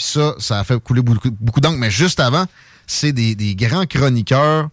Puis 0.00 0.08
ça, 0.08 0.34
ça 0.38 0.58
a 0.58 0.64
fait 0.64 0.82
couler 0.82 1.02
beaucoup, 1.02 1.30
beaucoup 1.30 1.60
d'encre. 1.60 1.76
Mais 1.76 1.90
juste 1.90 2.20
avant, 2.20 2.46
c'est 2.86 3.12
des, 3.12 3.54
grands 3.54 3.84
chroniqueurs 3.84 4.70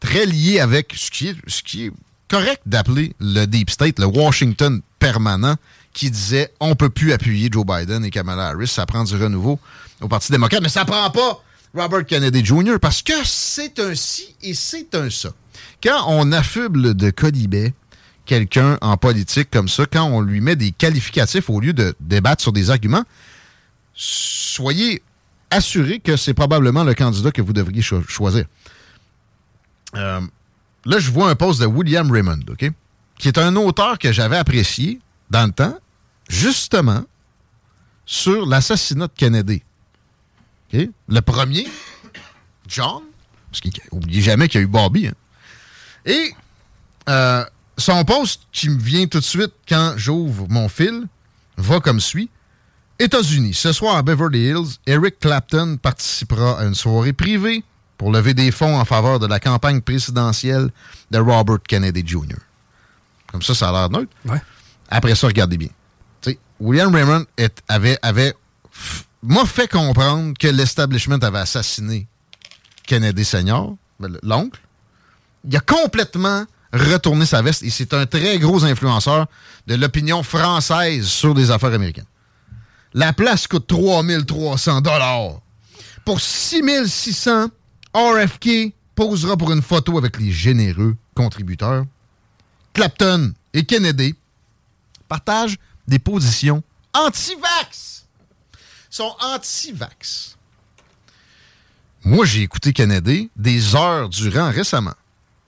très 0.00 0.24
liés 0.24 0.58
avec 0.58 0.94
ce 0.96 1.10
qui 1.10 1.28
est, 1.28 1.36
ce 1.46 1.62
qui 1.62 1.84
est 1.84 1.92
correct 2.28 2.62
d'appeler 2.64 3.14
le 3.20 3.44
Deep 3.44 3.68
State, 3.68 3.98
le 3.98 4.06
Washington 4.06 4.80
permanent, 4.98 5.56
qui 5.92 6.10
disait 6.10 6.50
on 6.60 6.76
peut 6.76 6.88
plus 6.88 7.12
appuyer 7.12 7.50
Joe 7.52 7.66
Biden 7.66 8.06
et 8.06 8.10
Kamala 8.10 8.48
Harris, 8.48 8.68
ça 8.68 8.86
prend 8.86 9.04
du 9.04 9.14
renouveau 9.22 9.60
au 10.00 10.08
Parti 10.08 10.32
démocrate, 10.32 10.62
mais 10.62 10.70
ça 10.70 10.86
prend 10.86 11.10
pas 11.10 11.44
Robert 11.74 12.06
Kennedy 12.06 12.42
Jr. 12.42 12.78
parce 12.80 13.02
que 13.02 13.12
c'est 13.24 13.78
un 13.80 13.94
ci 13.94 14.34
et 14.40 14.54
c'est 14.54 14.94
un 14.94 15.10
ça. 15.10 15.28
Quand 15.82 16.04
on 16.06 16.32
affuble 16.32 16.94
de 16.94 17.10
colibet 17.10 17.74
quelqu'un 18.24 18.78
en 18.80 18.96
politique 18.96 19.50
comme 19.50 19.68
ça, 19.68 19.84
quand 19.84 20.04
on 20.04 20.22
lui 20.22 20.40
met 20.40 20.56
des 20.56 20.70
qualificatifs 20.70 21.50
au 21.50 21.60
lieu 21.60 21.74
de 21.74 21.94
débattre 22.00 22.40
sur 22.40 22.52
des 22.52 22.70
arguments, 22.70 23.04
soyez 24.02 25.02
assurés 25.50 26.00
que 26.00 26.16
c'est 26.16 26.32
probablement 26.32 26.84
le 26.84 26.94
candidat 26.94 27.30
que 27.32 27.42
vous 27.42 27.52
devriez 27.52 27.82
cho- 27.82 28.02
choisir. 28.08 28.46
Euh, 29.96 30.20
là, 30.86 30.98
je 30.98 31.10
vois 31.10 31.28
un 31.28 31.34
post 31.34 31.60
de 31.60 31.66
William 31.66 32.10
Raymond, 32.10 32.40
OK? 32.48 32.70
Qui 33.18 33.28
est 33.28 33.36
un 33.38 33.54
auteur 33.56 33.98
que 33.98 34.10
j'avais 34.12 34.38
apprécié 34.38 35.00
dans 35.28 35.44
le 35.46 35.52
temps, 35.52 35.78
justement, 36.28 37.04
sur 38.06 38.46
l'assassinat 38.46 39.08
de 39.08 39.12
Kennedy. 39.14 39.62
Le 41.08 41.20
premier, 41.20 41.66
John, 42.68 43.02
parce 43.50 43.60
qu'oubliez 43.60 44.22
jamais 44.22 44.48
qu'il 44.48 44.60
y 44.60 44.62
a 44.62 44.64
eu 44.64 44.68
Bobby. 44.68 45.08
hein. 45.08 45.14
Et 46.06 46.32
euh, 47.08 47.44
son 47.76 48.04
post 48.04 48.42
qui 48.52 48.70
me 48.70 48.78
vient 48.80 49.06
tout 49.06 49.18
de 49.20 49.24
suite 49.24 49.52
quand 49.68 49.94
j'ouvre 49.96 50.46
mon 50.48 50.68
fil 50.68 51.06
va 51.58 51.80
comme 51.80 52.00
suit. 52.00 52.30
États-Unis, 53.04 53.54
ce 53.54 53.72
soir 53.72 53.96
à 53.96 54.02
Beverly 54.02 54.40
Hills, 54.50 54.76
Eric 54.86 55.18
Clapton 55.20 55.78
participera 55.80 56.60
à 56.60 56.64
une 56.64 56.74
soirée 56.74 57.12
privée 57.14 57.64
pour 57.96 58.12
lever 58.12 58.34
des 58.34 58.50
fonds 58.50 58.78
en 58.78 58.84
faveur 58.84 59.18
de 59.18 59.26
la 59.26 59.40
campagne 59.40 59.80
présidentielle 59.80 60.70
de 61.10 61.18
Robert 61.18 61.58
Kennedy 61.66 62.02
Jr. 62.06 62.36
Comme 63.32 63.42
ça, 63.42 63.54
ça 63.54 63.70
a 63.70 63.72
l'air 63.72 63.90
neutre. 63.90 64.12
Après 64.90 65.14
ça, 65.14 65.26
regardez 65.26 65.56
bien. 65.56 65.68
William 66.60 66.94
Raymond 66.94 67.24
est- 67.38 67.62
avait, 67.68 67.98
avait 68.02 68.34
m'a 69.22 69.46
fait 69.46 69.66
comprendre 69.66 70.34
que 70.38 70.48
l'establishment 70.48 71.16
avait 71.22 71.38
assassiné 71.38 72.06
Kennedy 72.86 73.24
Senior, 73.24 73.76
ben, 73.98 74.18
l'oncle. 74.22 74.60
Il 75.48 75.56
a 75.56 75.60
complètement 75.60 76.44
retourné 76.74 77.24
sa 77.24 77.40
veste 77.40 77.62
et 77.62 77.70
c'est 77.70 77.94
un 77.94 78.04
très 78.04 78.38
gros 78.38 78.62
influenceur 78.64 79.26
de 79.66 79.74
l'opinion 79.74 80.22
française 80.22 81.06
sur 81.06 81.34
des 81.34 81.50
affaires 81.50 81.72
américaines. 81.72 82.04
La 82.92 83.12
place 83.12 83.46
coûte 83.46 83.66
3300 83.68 84.80
dollars. 84.80 85.40
Pour 86.04 86.20
6600, 86.20 87.48
RFK 87.94 88.72
posera 88.94 89.36
pour 89.36 89.52
une 89.52 89.62
photo 89.62 89.96
avec 89.98 90.18
les 90.18 90.32
généreux 90.32 90.96
contributeurs. 91.14 91.84
Clapton 92.72 93.32
et 93.52 93.64
Kennedy 93.64 94.14
partagent 95.08 95.56
des 95.86 95.98
positions 95.98 96.62
anti-vax. 96.92 98.06
Sont 98.90 99.14
anti-vax. 99.20 100.36
Moi, 102.02 102.24
j'ai 102.24 102.42
écouté 102.42 102.72
Kennedy 102.72 103.30
des 103.36 103.76
heures 103.76 104.08
durant 104.08 104.50
récemment. 104.50 104.94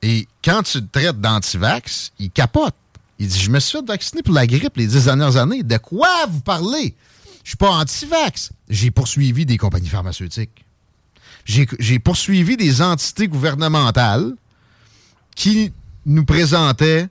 Et 0.01 0.29
quand 0.45 0.63
tu 0.63 0.87
traites 0.87 1.21
d'anti-vax, 1.21 2.13
il 2.19 2.31
capote. 2.31 2.75
Il 3.19 3.29
dit 3.29 3.39
Je 3.41 3.51
me 3.51 3.59
suis 3.59 3.79
fait 3.79 3.85
vacciner 3.87 4.23
pour 4.23 4.35
la 4.35 4.47
grippe 4.47 4.77
les 4.77 4.87
dix 4.87 5.05
dernières 5.05 5.37
années. 5.37 5.63
De 5.63 5.77
quoi 5.79 6.27
vous 6.29 6.41
parlez? 6.41 6.95
Je 7.45 7.51
suis 7.51 7.57
pas 7.57 7.71
anti-vax. 7.71 8.51
J'ai 8.69 8.91
poursuivi 8.91 9.47
des 9.47 9.59
compagnies 9.59 9.89
pharmaceutiques. 9.89 10.65
J'ai 11.45 11.99
poursuivi 11.99 12.57
des 12.57 12.83
entités 12.83 13.27
gouvernementales 13.27 14.33
qui 15.35 15.73
nous 16.07 16.25
présentaient 16.25 17.09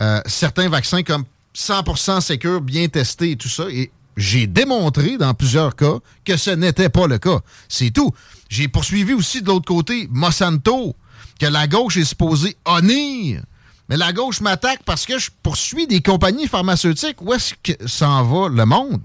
euh, 0.00 0.20
certains 0.26 0.68
vaccins 0.68 1.02
comme 1.02 1.24
100% 1.54 2.20
sécures, 2.20 2.60
bien 2.60 2.88
testés 2.88 3.32
et 3.32 3.36
tout 3.36 3.48
ça. 3.48 3.64
Et 3.70 3.92
j'ai 4.16 4.46
démontré 4.46 5.16
dans 5.16 5.32
plusieurs 5.34 5.76
cas 5.76 5.98
que 6.24 6.36
ce 6.36 6.50
n'était 6.50 6.88
pas 6.88 7.06
le 7.06 7.18
cas. 7.18 7.40
C'est 7.68 7.90
tout. 7.90 8.12
J'ai 8.48 8.68
poursuivi 8.68 9.14
aussi 9.14 9.42
de 9.42 9.46
l'autre 9.46 9.66
côté 9.66 10.08
Monsanto, 10.10 10.96
que 11.38 11.46
la 11.46 11.66
gauche 11.66 11.96
est 11.96 12.04
supposée 12.04 12.56
honnir. 12.64 13.42
Mais 13.88 13.96
la 13.96 14.12
gauche 14.12 14.40
m'attaque 14.40 14.82
parce 14.84 15.06
que 15.06 15.18
je 15.18 15.30
poursuis 15.42 15.86
des 15.86 16.00
compagnies 16.00 16.48
pharmaceutiques. 16.48 17.20
Où 17.20 17.32
est-ce 17.32 17.54
que 17.62 17.86
s'en 17.86 18.24
va 18.24 18.48
le 18.48 18.64
monde? 18.64 19.02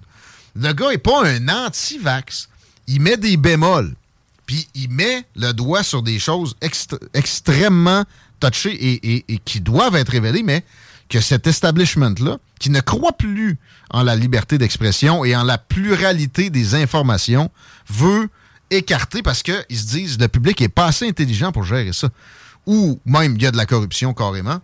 Le 0.60 0.74
gars 0.74 0.90
n'est 0.90 0.98
pas 0.98 1.26
un 1.26 1.48
anti-vax. 1.48 2.50
Il 2.88 3.02
met 3.02 3.18
des 3.18 3.38
bémols. 3.38 3.94
Puis 4.46 4.68
il 4.76 4.90
met 4.90 5.24
le 5.36 5.52
doigt 5.52 5.84
sur 5.84 6.02
des 6.02 6.20
choses 6.20 6.56
extrêmement 7.14 8.06
touchées 8.40 8.78
et 8.80 9.40
qui 9.40 9.60
doivent 9.60 9.96
être 9.96 10.10
révélées, 10.10 10.44
mais 10.44 10.64
que 11.10 11.20
cet 11.20 11.48
establishment-là, 11.48 12.38
qui 12.60 12.70
ne 12.70 12.80
croit 12.80 13.14
plus 13.14 13.58
en 13.92 14.04
la 14.04 14.16
liberté 14.16 14.58
d'expression 14.58 15.24
et 15.24 15.36
en 15.36 15.44
la 15.44 15.58
pluralité 15.58 16.50
des 16.50 16.76
informations, 16.76 17.50
veut 17.90 18.30
écarter 18.70 19.22
parce 19.22 19.44
qu'ils 19.44 19.78
se 19.78 19.88
disent 19.88 20.20
le 20.20 20.28
public 20.28 20.62
est 20.62 20.70
pas 20.70 20.88
assez 20.88 21.08
intelligent 21.08 21.52
pour 21.52 21.64
gérer 21.64 21.94
ça. 21.94 22.10
Ou 22.66 23.00
même 23.06 23.36
il 23.36 23.42
y 23.42 23.46
a 23.46 23.52
de 23.52 23.58
la 23.58 23.66
corruption 23.66 24.14
carrément. 24.14 24.60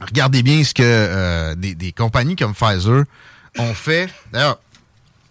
Regardez 0.00 0.42
bien 0.42 0.64
ce 0.64 0.72
que 0.72 0.82
euh, 0.82 1.54
des, 1.54 1.74
des 1.74 1.92
compagnies 1.92 2.36
comme 2.36 2.54
Pfizer 2.54 3.04
ont 3.58 3.74
fait. 3.74 4.08
D'ailleurs, 4.32 4.58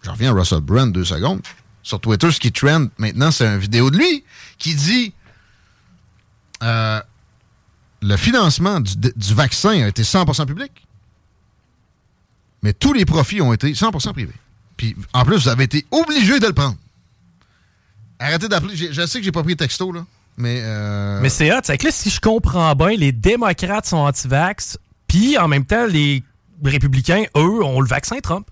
je 0.02 0.10
reviens 0.10 0.30
à 0.34 0.38
Russell 0.38 0.60
Brand 0.60 0.92
deux 0.92 1.04
secondes. 1.04 1.40
Sur 1.82 2.00
Twitter, 2.00 2.30
ce 2.30 2.40
qui 2.40 2.52
trend 2.52 2.86
maintenant, 2.98 3.30
c'est 3.30 3.46
une 3.46 3.58
vidéo 3.58 3.90
de 3.90 3.96
lui 3.96 4.24
qui 4.58 4.74
dit 4.74 5.14
euh, 6.62 7.00
le 8.02 8.16
financement 8.16 8.80
du, 8.80 9.34
vaccin 9.34 9.82
a 9.82 9.88
été 9.88 10.02
100% 10.02 10.46
public, 10.46 10.72
mais 12.62 12.72
tous 12.72 12.92
les 12.92 13.04
profits 13.04 13.40
ont 13.40 13.52
été 13.52 13.72
100% 13.72 14.12
privés. 14.12 14.34
Puis 14.76 14.96
en 15.12 15.24
plus, 15.24 15.36
vous 15.36 15.48
avez 15.48 15.64
été 15.64 15.86
obligé 15.90 16.38
de 16.38 16.46
le 16.46 16.52
prendre. 16.52 16.76
Arrêtez 18.18 18.48
d'appeler. 18.48 18.76
Je 18.76 19.06
sais 19.06 19.18
que 19.18 19.24
j'ai 19.24 19.32
pas 19.32 19.42
pris 19.42 19.52
le 19.52 19.56
texto, 19.56 19.92
là, 19.92 20.04
mais. 20.36 20.60
euh, 20.62 21.20
Mais 21.22 21.30
c'est 21.30 21.50
hot. 21.52 21.60
C'est 21.62 21.78
que 21.78 21.86
là, 21.86 21.92
si 21.92 22.10
je 22.10 22.20
comprends 22.20 22.74
bien, 22.74 22.90
les 22.90 23.12
démocrates 23.12 23.86
sont 23.86 23.96
anti-vax, 23.96 24.78
puis 25.06 25.38
en 25.38 25.48
même 25.48 25.64
temps, 25.64 25.86
les 25.86 26.22
républicains, 26.62 27.24
eux, 27.36 27.64
ont 27.64 27.80
le 27.80 27.88
vaccin 27.88 28.18
Trump. 28.20 28.46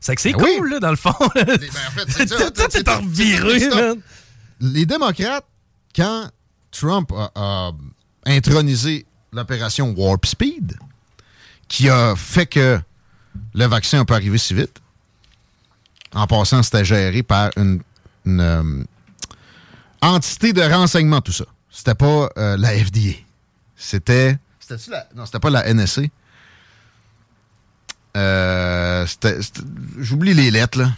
C'est 0.00 0.14
que 0.14 0.20
c'est 0.20 0.32
Ben 0.32 0.42
oui. 0.42 0.56
cool, 0.58 0.70
là, 0.70 0.80
dans 0.80 0.90
le 0.90 0.96
fond. 0.96 1.14
c'est 1.34 2.28
ça, 2.28 2.50
Tout 2.50 2.76
est 2.76 2.88
en 2.88 3.00
reviré, 3.00 3.60
c'est 3.60 3.70
ça. 3.70 3.76
man. 3.76 4.00
Les 4.60 4.86
démocrates, 4.86 5.46
quand 5.94 6.30
Trump 6.70 7.10
a, 7.12 7.30
a 7.34 7.72
intronisé 8.26 9.06
l'opération 9.32 9.92
Warp 9.96 10.26
Speed, 10.26 10.76
qui 11.68 11.88
a 11.88 12.14
fait 12.16 12.46
que 12.46 12.80
le 13.54 13.66
vaccin 13.66 14.04
peut 14.04 14.14
arriver 14.14 14.38
si 14.38 14.54
vite, 14.54 14.80
en 16.14 16.26
passant, 16.26 16.62
c'était 16.62 16.84
géré 16.84 17.22
par 17.22 17.50
une, 17.56 17.80
une, 18.24 18.40
euh, 18.40 18.84
entité 20.00 20.52
de 20.52 20.62
renseignement, 20.62 21.20
tout 21.20 21.32
ça. 21.32 21.44
C'était 21.70 21.94
pas 21.94 22.30
euh, 22.38 22.56
la 22.56 22.70
FDA. 22.72 23.18
C'était. 23.76 24.38
C'était-tu 24.58 24.90
la. 24.90 25.06
Non, 25.14 25.26
c'était 25.26 25.38
pas 25.38 25.50
la 25.50 25.72
NSA. 25.72 26.02
Euh, 28.16 29.06
J'oublie 29.98 30.34
les 30.34 30.50
lettres, 30.50 30.78
là. 30.78 30.92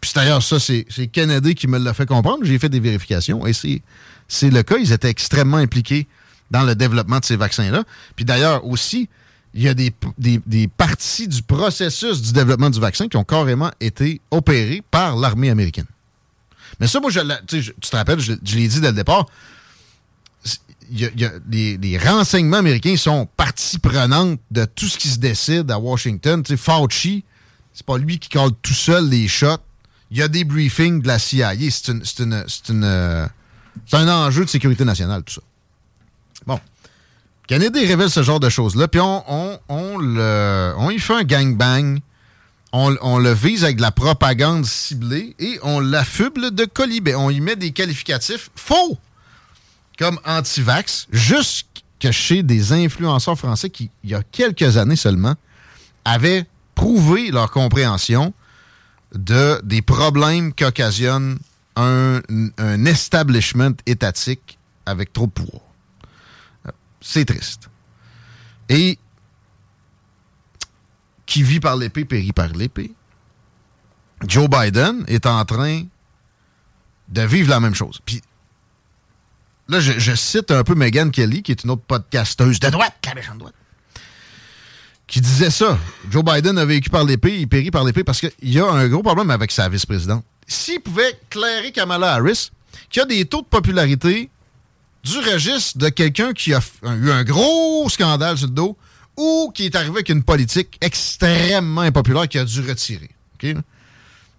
Puis 0.00 0.12
d'ailleurs, 0.14 0.42
ça, 0.42 0.58
c'est 0.60 0.84
Kennedy 1.10 1.54
qui 1.54 1.66
me 1.66 1.78
l'a 1.78 1.94
fait 1.94 2.06
comprendre. 2.06 2.44
J'ai 2.44 2.58
fait 2.58 2.68
des 2.68 2.80
vérifications 2.80 3.46
et 3.46 3.52
c'est 3.52 4.50
le 4.50 4.62
cas. 4.62 4.76
Ils 4.78 4.92
étaient 4.92 5.10
extrêmement 5.10 5.56
impliqués 5.56 6.06
dans 6.50 6.62
le 6.62 6.74
développement 6.74 7.18
de 7.18 7.24
ces 7.24 7.36
vaccins-là. 7.36 7.82
Puis 8.14 8.24
d'ailleurs, 8.24 8.64
aussi, 8.66 9.08
il 9.54 9.62
y 9.62 9.68
a 9.68 9.74
des, 9.74 9.92
des, 10.18 10.68
parties 10.68 11.26
du 11.26 11.42
processus 11.42 12.20
du 12.20 12.32
développement 12.32 12.70
du 12.70 12.78
vaccin 12.78 13.08
qui 13.08 13.16
ont 13.16 13.24
carrément 13.24 13.70
été 13.80 14.20
opérées 14.30 14.82
par 14.90 15.16
l'armée 15.16 15.50
américaine. 15.50 15.86
Mais 16.78 16.86
ça, 16.86 17.00
moi, 17.00 17.10
je, 17.10 17.20
tu 17.46 17.62
tu 17.62 17.90
te 17.90 17.96
rappelles, 17.96 18.20
je, 18.20 18.34
je 18.44 18.56
l'ai 18.56 18.68
dit 18.68 18.80
dès 18.80 18.88
le 18.88 18.94
départ, 18.94 19.26
y 20.92 21.04
a- 21.24 21.32
les, 21.50 21.98
renseignements 21.98 22.58
américains 22.58 22.96
sont 22.96 23.26
partie 23.36 23.78
prenante 23.78 24.38
de 24.50 24.64
tout 24.64 24.86
ce 24.86 24.98
qui 24.98 25.08
se 25.08 25.18
décide 25.18 25.70
à 25.70 25.78
Washington. 25.78 26.42
Tu 26.42 26.52
sais, 26.52 26.56
Fauci, 26.56 27.24
c'est 27.72 27.86
pas 27.86 27.98
lui 27.98 28.18
qui 28.18 28.28
colle 28.28 28.52
tout 28.62 28.72
seul 28.74 29.08
les 29.08 29.28
shots. 29.28 29.58
Il 30.10 30.18
y 30.18 30.22
a 30.22 30.28
des 30.28 30.44
briefings 30.44 31.02
de 31.02 31.08
la 31.08 31.18
CIA. 31.18 31.52
C'est 31.70 31.88
une, 31.88 32.02
une- 32.68 32.84
euh, 32.84 33.26
un 33.92 34.08
enjeu 34.08 34.44
de 34.44 34.50
sécurité 34.50 34.84
nationale, 34.84 35.22
tout 35.24 35.34
ça. 35.34 35.40
Bon. 36.46 36.60
Kennedy 37.48 37.84
révèle 37.86 38.10
ce 38.10 38.22
genre 38.22 38.40
de 38.40 38.48
choses-là, 38.48 38.88
puis 38.88 39.00
on, 39.00 39.22
on, 39.28 39.58
on 39.68 39.98
le, 39.98 40.74
on 40.78 40.90
y 40.90 40.98
fait 40.98 41.14
un 41.14 41.22
gangbang. 41.24 41.98
On, 42.72 42.94
on 43.00 43.18
le 43.18 43.32
vise 43.32 43.62
avec 43.64 43.76
de 43.76 43.82
la 43.82 43.92
propagande 43.92 44.64
ciblée 44.66 45.34
et 45.38 45.58
on 45.62 45.78
l'affuble 45.80 46.50
de 46.52 46.64
colibé. 46.64 47.14
On 47.14 47.30
y 47.30 47.40
met 47.40 47.54
des 47.56 47.70
qualificatifs 47.70 48.50
faux 48.56 48.98
comme 49.98 50.18
anti-vax, 50.24 51.06
jusque 51.10 51.66
chez 52.10 52.42
des 52.42 52.72
influenceurs 52.72 53.38
français 53.38 53.70
qui, 53.70 53.90
il 54.04 54.10
y 54.10 54.14
a 54.14 54.22
quelques 54.22 54.76
années 54.76 54.96
seulement, 54.96 55.34
avaient 56.04 56.46
prouvé 56.74 57.30
leur 57.30 57.50
compréhension 57.50 58.32
de, 59.12 59.60
des 59.64 59.82
problèmes 59.82 60.52
qu'occasionne 60.52 61.38
un, 61.74 62.20
un 62.58 62.84
establishment 62.84 63.74
étatique 63.86 64.58
avec 64.84 65.12
trop 65.12 65.26
de 65.26 65.32
pouvoir. 65.32 65.62
C'est 67.00 67.24
triste. 67.24 67.68
Et 68.68 68.98
qui 71.24 71.42
vit 71.42 71.60
par 71.60 71.76
l'épée 71.76 72.04
périt 72.04 72.32
par 72.32 72.48
l'épée. 72.48 72.92
Joe 74.26 74.48
Biden 74.48 75.04
est 75.08 75.26
en 75.26 75.44
train 75.44 75.82
de 77.08 77.22
vivre 77.22 77.50
la 77.50 77.60
même 77.60 77.74
chose. 77.74 78.00
Puis 78.04 78.22
là, 79.68 79.80
je, 79.80 80.14
cite 80.14 80.50
un 80.50 80.64
peu 80.64 80.74
Megan 80.74 81.10
Kelly, 81.10 81.42
qui 81.42 81.52
est 81.52 81.64
une 81.64 81.70
autre 81.70 81.82
podcasteuse 81.86 82.60
de 82.60 82.68
droite, 82.68 82.94
la 83.04 83.34
droite, 83.34 83.54
qui 85.06 85.20
disait 85.20 85.50
ça. 85.50 85.78
Joe 86.10 86.24
Biden 86.24 86.58
a 86.58 86.64
vécu 86.64 86.90
par 86.90 87.04
l'épée, 87.04 87.38
il 87.38 87.48
périt 87.48 87.70
par 87.70 87.84
l'épée 87.84 88.04
parce 88.04 88.20
qu'il 88.20 88.30
y 88.42 88.58
a 88.58 88.66
un 88.66 88.88
gros 88.88 89.02
problème 89.02 89.30
avec 89.30 89.52
sa 89.52 89.68
vice-présidente. 89.68 90.24
S'il 90.46 90.80
pouvait 90.80 91.18
clairer 91.30 91.72
Kamala 91.72 92.14
Harris, 92.14 92.50
qui 92.90 93.00
a 93.00 93.04
des 93.04 93.24
taux 93.24 93.42
de 93.42 93.46
popularité 93.46 94.30
du 95.02 95.18
registre 95.18 95.78
de 95.78 95.88
quelqu'un 95.88 96.32
qui 96.32 96.52
a 96.52 96.60
eu 96.82 97.10
un 97.10 97.24
gros 97.24 97.88
scandale 97.88 98.36
sur 98.36 98.48
le 98.48 98.52
dos 98.52 98.76
ou 99.16 99.50
qui 99.54 99.66
est 99.66 99.74
arrivé 99.74 99.92
avec 99.92 100.08
une 100.08 100.22
politique 100.22 100.76
extrêmement 100.80 101.82
impopulaire 101.82 102.28
qui 102.28 102.38
a 102.38 102.44
dû 102.44 102.60
retirer. 102.60 103.10
Mais 103.42 103.50
elle 103.50 103.62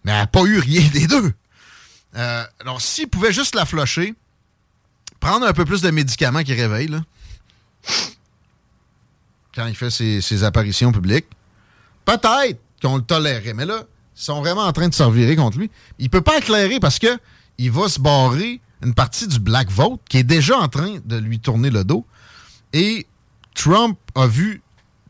n'a 0.05 0.27
pas 0.27 0.43
eu 0.43 0.59
rien 0.59 0.81
des 0.93 1.07
deux. 1.07 1.33
Euh, 2.15 2.43
alors, 2.61 2.81
s'il 2.81 3.07
pouvait 3.07 3.33
juste 3.33 3.55
la 3.55 3.65
flusher, 3.65 4.13
prendre 5.19 5.45
un 5.45 5.53
peu 5.53 5.65
plus 5.65 5.81
de 5.81 5.89
médicaments 5.91 6.44
qui 6.44 6.53
réveillent, 6.53 6.88
là, 6.88 7.02
quand 9.56 9.65
il 9.65 9.76
fait 9.76 9.89
ses, 9.89 10.44
apparitions 10.44 10.91
publiques, 10.91 11.26
peut-être 12.06 12.60
qu'on 12.81 12.98
le 12.98 13.02
tolérerait. 13.02 13.53
Mais 13.53 13.65
là, 13.65 13.84
ils 14.15 14.22
sont 14.22 14.39
vraiment 14.39 14.65
en 14.65 14.72
train 14.72 14.88
de 14.88 14.94
se 14.94 15.03
revirer 15.03 15.35
contre 15.35 15.57
lui. 15.57 15.72
Il 15.98 16.10
peut 16.10 16.22
pas 16.22 16.38
éclairer 16.38 16.80
parce 16.80 16.99
que 16.99 17.18
il 17.57 17.72
va 17.72 17.89
se 17.89 17.99
barrer 17.99 18.61
une 18.84 18.94
partie 18.94 19.27
du 19.27 19.39
black 19.39 19.72
vote 19.72 19.99
qui 20.07 20.18
est 20.18 20.23
déjà 20.23 20.57
en 20.57 20.68
train 20.68 20.98
de 21.03 21.18
lui 21.18 21.39
tourner 21.39 21.72
le 21.72 21.84
dos. 21.84 22.06
Et 22.73 23.07
Trump 23.56 23.98
a 24.14 24.27
vu 24.27 24.61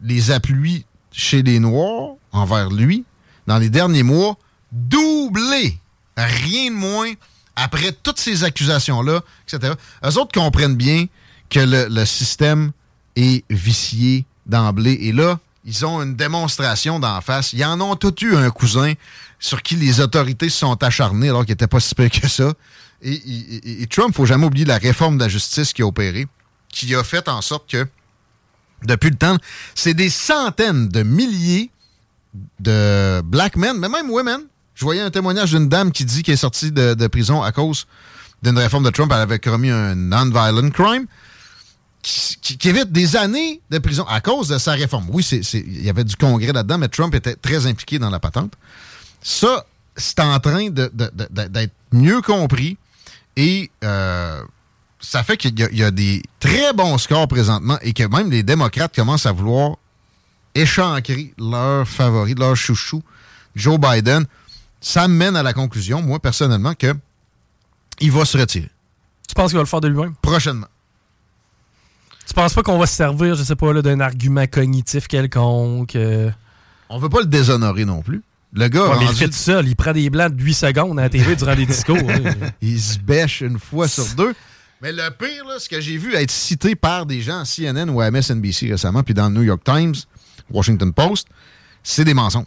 les 0.01 0.31
appuis 0.31 0.85
chez 1.11 1.43
les 1.43 1.59
Noirs 1.59 2.15
envers 2.31 2.69
lui 2.69 3.03
dans 3.47 3.57
les 3.57 3.69
derniers 3.69 4.03
mois 4.03 4.37
doubler. 4.71 5.77
Rien 6.15 6.71
de 6.71 6.75
moins 6.75 7.11
après 7.57 7.91
toutes 7.91 8.19
ces 8.19 8.43
accusations-là, 8.43 9.21
etc. 9.47 9.73
Eux 10.05 10.17
autres 10.17 10.31
comprennent 10.31 10.75
bien 10.75 11.07
que 11.49 11.59
le, 11.59 12.05
système 12.05 12.71
est 13.15 13.43
vicié 13.49 14.25
d'emblée. 14.45 14.93
Et 15.01 15.11
là, 15.11 15.39
ils 15.65 15.85
ont 15.85 16.01
une 16.03 16.15
démonstration 16.15 16.99
d'en 16.99 17.19
face. 17.19 17.53
Ils 17.53 17.65
en 17.65 17.81
ont 17.81 17.95
tous 17.95 18.13
eu 18.21 18.35
un 18.35 18.51
cousin 18.51 18.93
sur 19.39 19.63
qui 19.63 19.75
les 19.75 19.99
autorités 19.99 20.49
se 20.49 20.59
sont 20.59 20.81
acharnées 20.83 21.29
alors 21.29 21.45
qu'il 21.45 21.53
n'était 21.53 21.67
pas 21.67 21.79
si 21.79 21.95
peu 21.95 22.07
que 22.07 22.27
ça. 22.27 22.53
Et, 23.01 23.87
Trump, 23.89 24.15
faut 24.15 24.25
jamais 24.25 24.45
oublier 24.45 24.65
la 24.65 24.77
réforme 24.77 25.17
de 25.17 25.23
la 25.23 25.29
justice 25.29 25.73
qui 25.73 25.81
a 25.81 25.87
opéré, 25.87 26.27
qui 26.69 26.93
a 26.93 27.03
fait 27.03 27.27
en 27.27 27.41
sorte 27.41 27.69
que, 27.69 27.87
depuis 28.83 29.09
le 29.09 29.15
temps, 29.15 29.37
c'est 29.73 29.95
des 29.95 30.09
centaines 30.09 30.89
de 30.89 31.01
milliers 31.01 31.71
de 32.59 33.21
black 33.21 33.55
men, 33.55 33.77
mais 33.79 33.89
même 33.89 34.11
women. 34.11 34.41
Je 34.77 34.85
voyais 34.85 35.01
un 35.01 35.09
témoignage 35.09 35.51
d'une 35.51 35.67
dame 35.67 35.91
qui 35.91 36.05
dit 36.05 36.21
qu'elle 36.21 36.35
est 36.35 36.37
sortie 36.37 36.71
de, 36.71 37.07
prison 37.07 37.41
à 37.41 37.51
cause 37.51 37.87
d'une 38.43 38.59
réforme 38.59 38.83
de 38.83 38.91
Trump. 38.91 39.11
Elle 39.11 39.21
avait 39.21 39.39
commis 39.39 39.71
un 39.71 39.95
non-violent 39.95 40.69
crime 40.69 41.07
qui, 42.03 42.59
évite 42.69 42.91
des 42.91 43.15
années 43.15 43.59
de 43.71 43.79
prison 43.79 44.05
à 44.07 44.21
cause 44.21 44.49
de 44.49 44.59
sa 44.59 44.73
réforme. 44.73 45.07
Oui, 45.09 45.27
il 45.53 45.83
y 45.83 45.89
avait 45.89 46.03
du 46.03 46.15
congrès 46.15 46.53
là-dedans, 46.53 46.77
mais 46.77 46.89
Trump 46.89 47.15
était 47.15 47.33
très 47.33 47.65
impliqué 47.65 47.97
dans 47.97 48.11
la 48.11 48.19
patente. 48.19 48.53
Ça, 49.19 49.65
c'est 49.95 50.19
en 50.19 50.39
train 50.39 50.69
d'être 50.69 51.73
mieux 51.91 52.21
compris 52.21 52.77
et 53.35 53.71
euh, 53.83 54.43
ça 54.99 55.23
fait 55.23 55.37
qu'il 55.37 55.59
y, 55.59 55.75
y 55.75 55.83
a 55.83 55.89
des 55.89 56.21
très 56.39 56.71
bons 56.73 56.99
scores 56.99 57.27
présentement 57.27 57.79
et 57.81 57.93
que 57.93 58.03
même 58.03 58.29
les 58.29 58.43
démocrates 58.43 58.93
commencent 58.95 59.25
à 59.25 59.31
vouloir 59.31 59.77
échancrer 60.53 61.33
leur 61.39 61.87
favori, 61.87 62.35
leur 62.35 62.55
chouchou, 62.55 63.01
Joe 63.55 63.79
Biden. 63.79 64.27
Ça 64.79 65.07
mène 65.07 65.35
à 65.35 65.43
la 65.43 65.53
conclusion, 65.53 66.01
moi, 66.01 66.19
personnellement, 66.19 66.73
que 66.73 66.93
il 67.99 68.11
va 68.11 68.25
se 68.25 68.37
retirer. 68.37 68.69
Tu 69.27 69.33
penses 69.35 69.49
qu'il 69.49 69.57
va 69.57 69.63
le 69.63 69.67
faire 69.67 69.81
de 69.81 69.87
lui-même? 69.87 70.13
Prochainement. 70.21 70.67
Tu 72.27 72.33
penses 72.33 72.53
pas 72.53 72.61
qu'on 72.61 72.77
va 72.77 72.85
se 72.85 72.95
servir, 72.95 73.35
je 73.35 73.43
sais 73.43 73.55
pas, 73.55 73.73
là, 73.73 73.81
d'un 73.81 73.99
argument 73.99 74.45
cognitif 74.47 75.07
quelconque? 75.07 75.95
euh? 75.95 76.29
On 76.89 76.99
veut 76.99 77.09
pas 77.09 77.19
le 77.21 77.25
déshonorer 77.25 77.85
non 77.85 78.01
plus. 78.01 78.21
Le 78.53 78.67
gars, 78.69 78.89
Ouais, 78.89 78.99
mais 78.99 79.05
il 79.05 79.15
fait 79.15 79.27
tout 79.27 79.33
seul. 79.33 79.67
Il 79.67 79.75
prend 79.75 79.91
des 79.91 80.09
blancs 80.09 80.33
de 80.33 80.41
8 80.41 80.53
secondes 80.53 80.99
à 80.99 81.03
la 81.03 81.09
TV 81.09 81.35
durant 81.35 81.55
des 81.55 81.65
discours. 81.65 81.97
hein. 82.09 82.33
il 82.61 82.79
se 82.79 82.97
bêche 82.97 83.41
une 83.41 83.59
fois 83.59 83.87
sur 83.87 84.05
deux. 84.15 84.33
Mais 84.81 84.91
le 84.91 85.09
pire, 85.09 85.45
là, 85.45 85.59
ce 85.59 85.67
que 85.67 85.81
j'ai 85.81 85.97
vu 85.97 86.13
être 86.15 86.31
cité 86.31 86.75
par 86.75 87.05
des 87.05 87.21
gens 87.21 87.39
à 87.39 87.45
CNN 87.45 87.89
ou 87.89 87.99
à 87.99 88.11
MSNBC 88.11 88.69
récemment, 88.69 89.03
puis 89.03 89.13
dans 89.13 89.27
le 89.27 89.35
New 89.35 89.41
York 89.43 89.61
Times, 89.63 89.95
Washington 90.51 90.93
Post, 90.93 91.27
c'est 91.83 92.05
des 92.05 92.13
mensonges. 92.13 92.45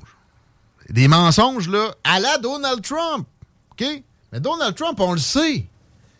Des 0.90 1.08
mensonges, 1.08 1.68
là, 1.68 1.94
à 2.04 2.20
la 2.20 2.38
Donald 2.38 2.82
Trump. 2.82 3.26
OK? 3.72 3.86
Mais 4.32 4.40
Donald 4.40 4.74
Trump, 4.74 4.98
on 5.00 5.12
le 5.12 5.18
sait, 5.18 5.66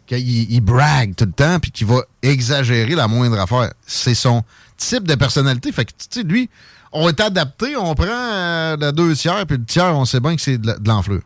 qu'il 0.07 0.53
il 0.53 0.61
brague 0.61 1.15
tout 1.15 1.25
le 1.25 1.33
temps, 1.33 1.59
puis 1.61 1.71
qu'il 1.71 1.87
va 1.87 2.03
exagérer 2.23 2.95
la 2.95 3.09
moindre 3.09 3.39
affaire. 3.39 3.73
C'est 3.87 4.15
son 4.15 4.43
type 4.77 5.05
de 5.07 5.15
personnalité. 5.15 5.71
Fait 5.73 5.85
que, 5.85 6.21
lui, 6.21 6.49
on 6.93 7.09
est 7.09 7.21
adapté, 7.21 7.77
on 7.77 7.95
prend 7.95 8.07
euh, 8.09 8.77
le 8.81 8.93
deux 8.93 9.15
tiers, 9.15 9.45
puis 9.47 9.59
le 9.59 9.65
tiers, 9.65 9.97
on 9.97 10.05
sait 10.05 10.21
bien 10.21 10.35
que 10.37 10.43
c'est 10.43 10.59
de 10.59 10.67
la- 10.69 10.79
de 10.79 10.89
l'enflure. 10.89 11.23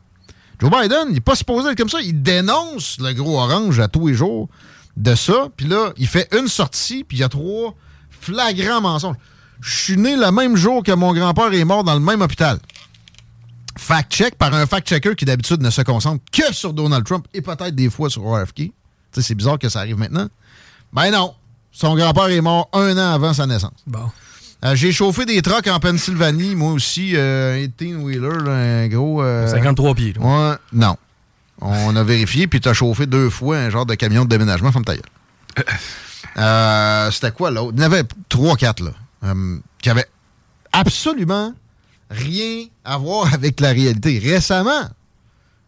Joe 0.60 0.70
Biden, 0.70 1.06
il 1.08 1.14
n'est 1.14 1.20
pas 1.20 1.34
supposé 1.34 1.70
être 1.70 1.76
comme 1.78 1.88
ça. 1.88 2.00
Il 2.00 2.22
dénonce 2.22 2.98
le 3.00 3.12
gros 3.12 3.38
orange 3.40 3.78
à 3.80 3.88
tous 3.88 4.06
les 4.08 4.14
jours 4.14 4.48
de 4.96 5.14
ça. 5.14 5.48
Puis 5.56 5.66
là, 5.66 5.92
il 5.96 6.06
fait 6.06 6.28
une 6.38 6.48
sortie, 6.48 7.02
puis 7.04 7.16
il 7.18 7.20
y 7.20 7.24
a 7.24 7.28
trois 7.28 7.74
flagrants 8.10 8.80
mensonges. 8.80 9.16
Je 9.60 9.74
suis 9.74 9.96
né 9.96 10.16
le 10.16 10.30
même 10.30 10.56
jour 10.56 10.82
que 10.82 10.92
mon 10.92 11.12
grand-père 11.12 11.52
est 11.52 11.64
mort 11.64 11.84
dans 11.84 11.94
le 11.94 12.00
même 12.00 12.20
hôpital. 12.22 12.58
Fact-check 13.76 14.36
par 14.36 14.54
un 14.54 14.66
fact-checker 14.66 15.14
qui 15.16 15.24
d'habitude 15.24 15.60
ne 15.62 15.70
se 15.70 15.82
concentre 15.82 16.22
que 16.32 16.52
sur 16.54 16.72
Donald 16.72 17.04
Trump 17.04 17.26
et 17.34 17.40
peut-être 17.42 17.74
des 17.74 17.90
fois 17.90 18.08
sur 18.10 18.22
RFK. 18.24 18.54
Tu 18.56 18.72
sais, 19.12 19.22
c'est 19.22 19.34
bizarre 19.34 19.58
que 19.58 19.68
ça 19.68 19.80
arrive 19.80 19.98
maintenant. 19.98 20.28
Ben 20.92 21.10
non. 21.10 21.34
Son 21.72 21.96
grand-père 21.96 22.28
est 22.28 22.40
mort 22.40 22.68
un 22.72 22.96
an 22.96 23.12
avant 23.14 23.32
sa 23.34 23.46
naissance. 23.46 23.72
Bon. 23.86 24.10
Euh, 24.64 24.76
J'ai 24.76 24.92
chauffé 24.92 25.26
des 25.26 25.42
trucks 25.42 25.66
en 25.66 25.80
Pennsylvanie, 25.80 26.54
moi 26.54 26.72
aussi, 26.72 27.16
euh, 27.16 27.64
un 27.64 27.66
18-wheeler, 27.66 28.44
là, 28.44 28.52
un 28.52 28.88
gros... 28.88 29.22
euh, 29.22 29.48
53 29.48 29.94
pieds. 29.94 30.12
là. 30.14 30.20
Ouais, 30.50 30.56
non. 30.72 30.96
On 31.60 31.94
a 31.96 32.02
vérifié, 32.04 32.46
puis 32.46 32.60
t'as 32.60 32.74
chauffé 32.74 33.06
deux 33.06 33.28
fois 33.30 33.56
un 33.58 33.70
genre 33.70 33.86
de 33.86 33.94
camion 33.94 34.24
de 34.24 34.28
déménagement, 34.28 34.70
femme 34.72 34.84
ta 34.84 34.94
gueule. 34.94 35.02
Euh, 36.36 37.10
C'était 37.12 37.30
quoi 37.30 37.52
l'autre? 37.52 37.74
Il 37.76 37.80
y 37.80 37.84
en 37.84 37.86
avait 37.86 38.02
trois, 38.28 38.56
quatre, 38.56 38.82
là, 38.82 38.90
euh, 39.24 39.58
qui 39.80 39.88
avaient 39.88 40.08
absolument 40.72 41.54
rien 42.14 42.66
à 42.84 42.96
voir 42.98 43.32
avec 43.32 43.60
la 43.60 43.70
réalité. 43.70 44.18
Récemment, 44.18 44.88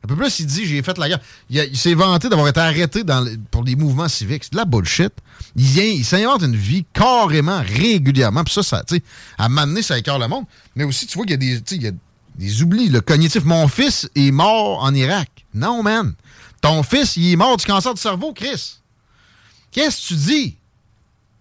un 0.06 0.08
peu 0.08 0.14
plus, 0.14 0.38
il 0.38 0.46
dit 0.46 0.64
j'ai 0.66 0.82
fait 0.82 0.96
la 0.98 1.08
guerre. 1.08 1.20
Il, 1.50 1.76
s'est 1.76 1.94
vanté 1.94 2.28
d'avoir 2.28 2.46
été 2.46 2.60
arrêté 2.60 3.02
pour 3.50 3.64
des 3.64 3.74
mouvements 3.74 4.08
civiques. 4.08 4.44
C'est 4.44 4.52
de 4.52 4.56
la 4.56 4.64
bullshit. 4.64 5.12
Il, 5.56 6.04
s'invente 6.04 6.42
une 6.42 6.54
vie 6.54 6.84
carrément, 6.92 7.60
régulièrement. 7.60 8.44
Puis 8.44 8.54
ça, 8.54 8.62
ça 8.62 8.84
tu 8.86 8.96
sais, 8.96 9.02
à 9.36 9.48
m'amener, 9.48 9.82
ça 9.82 9.98
écœure 9.98 10.20
le 10.20 10.28
monde. 10.28 10.44
Mais 10.76 10.84
aussi, 10.84 11.06
tu 11.06 11.16
vois 11.16 11.26
qu'il 11.26 11.32
y 11.32 11.34
a 11.34 11.58
des, 11.58 11.74
il 11.74 11.82
y 11.82 11.88
a 11.88 11.92
des 12.36 12.62
oublis. 12.62 12.88
Le 12.88 13.00
cognitif. 13.00 13.44
Mon 13.44 13.66
fils 13.66 14.08
est 14.14 14.30
mort 14.30 14.82
en 14.84 14.94
Irak. 14.94 15.28
Non, 15.54 15.82
man. 15.82 16.14
Ton 16.60 16.84
fils, 16.84 17.16
il 17.16 17.32
est 17.32 17.36
mort 17.36 17.56
du 17.56 17.64
cancer 17.64 17.92
du 17.92 18.00
cerveau, 18.00 18.32
Chris. 18.32 18.78
Qu'est-ce 19.72 20.02
que 20.02 20.06
tu 20.08 20.14
dis? 20.14 20.56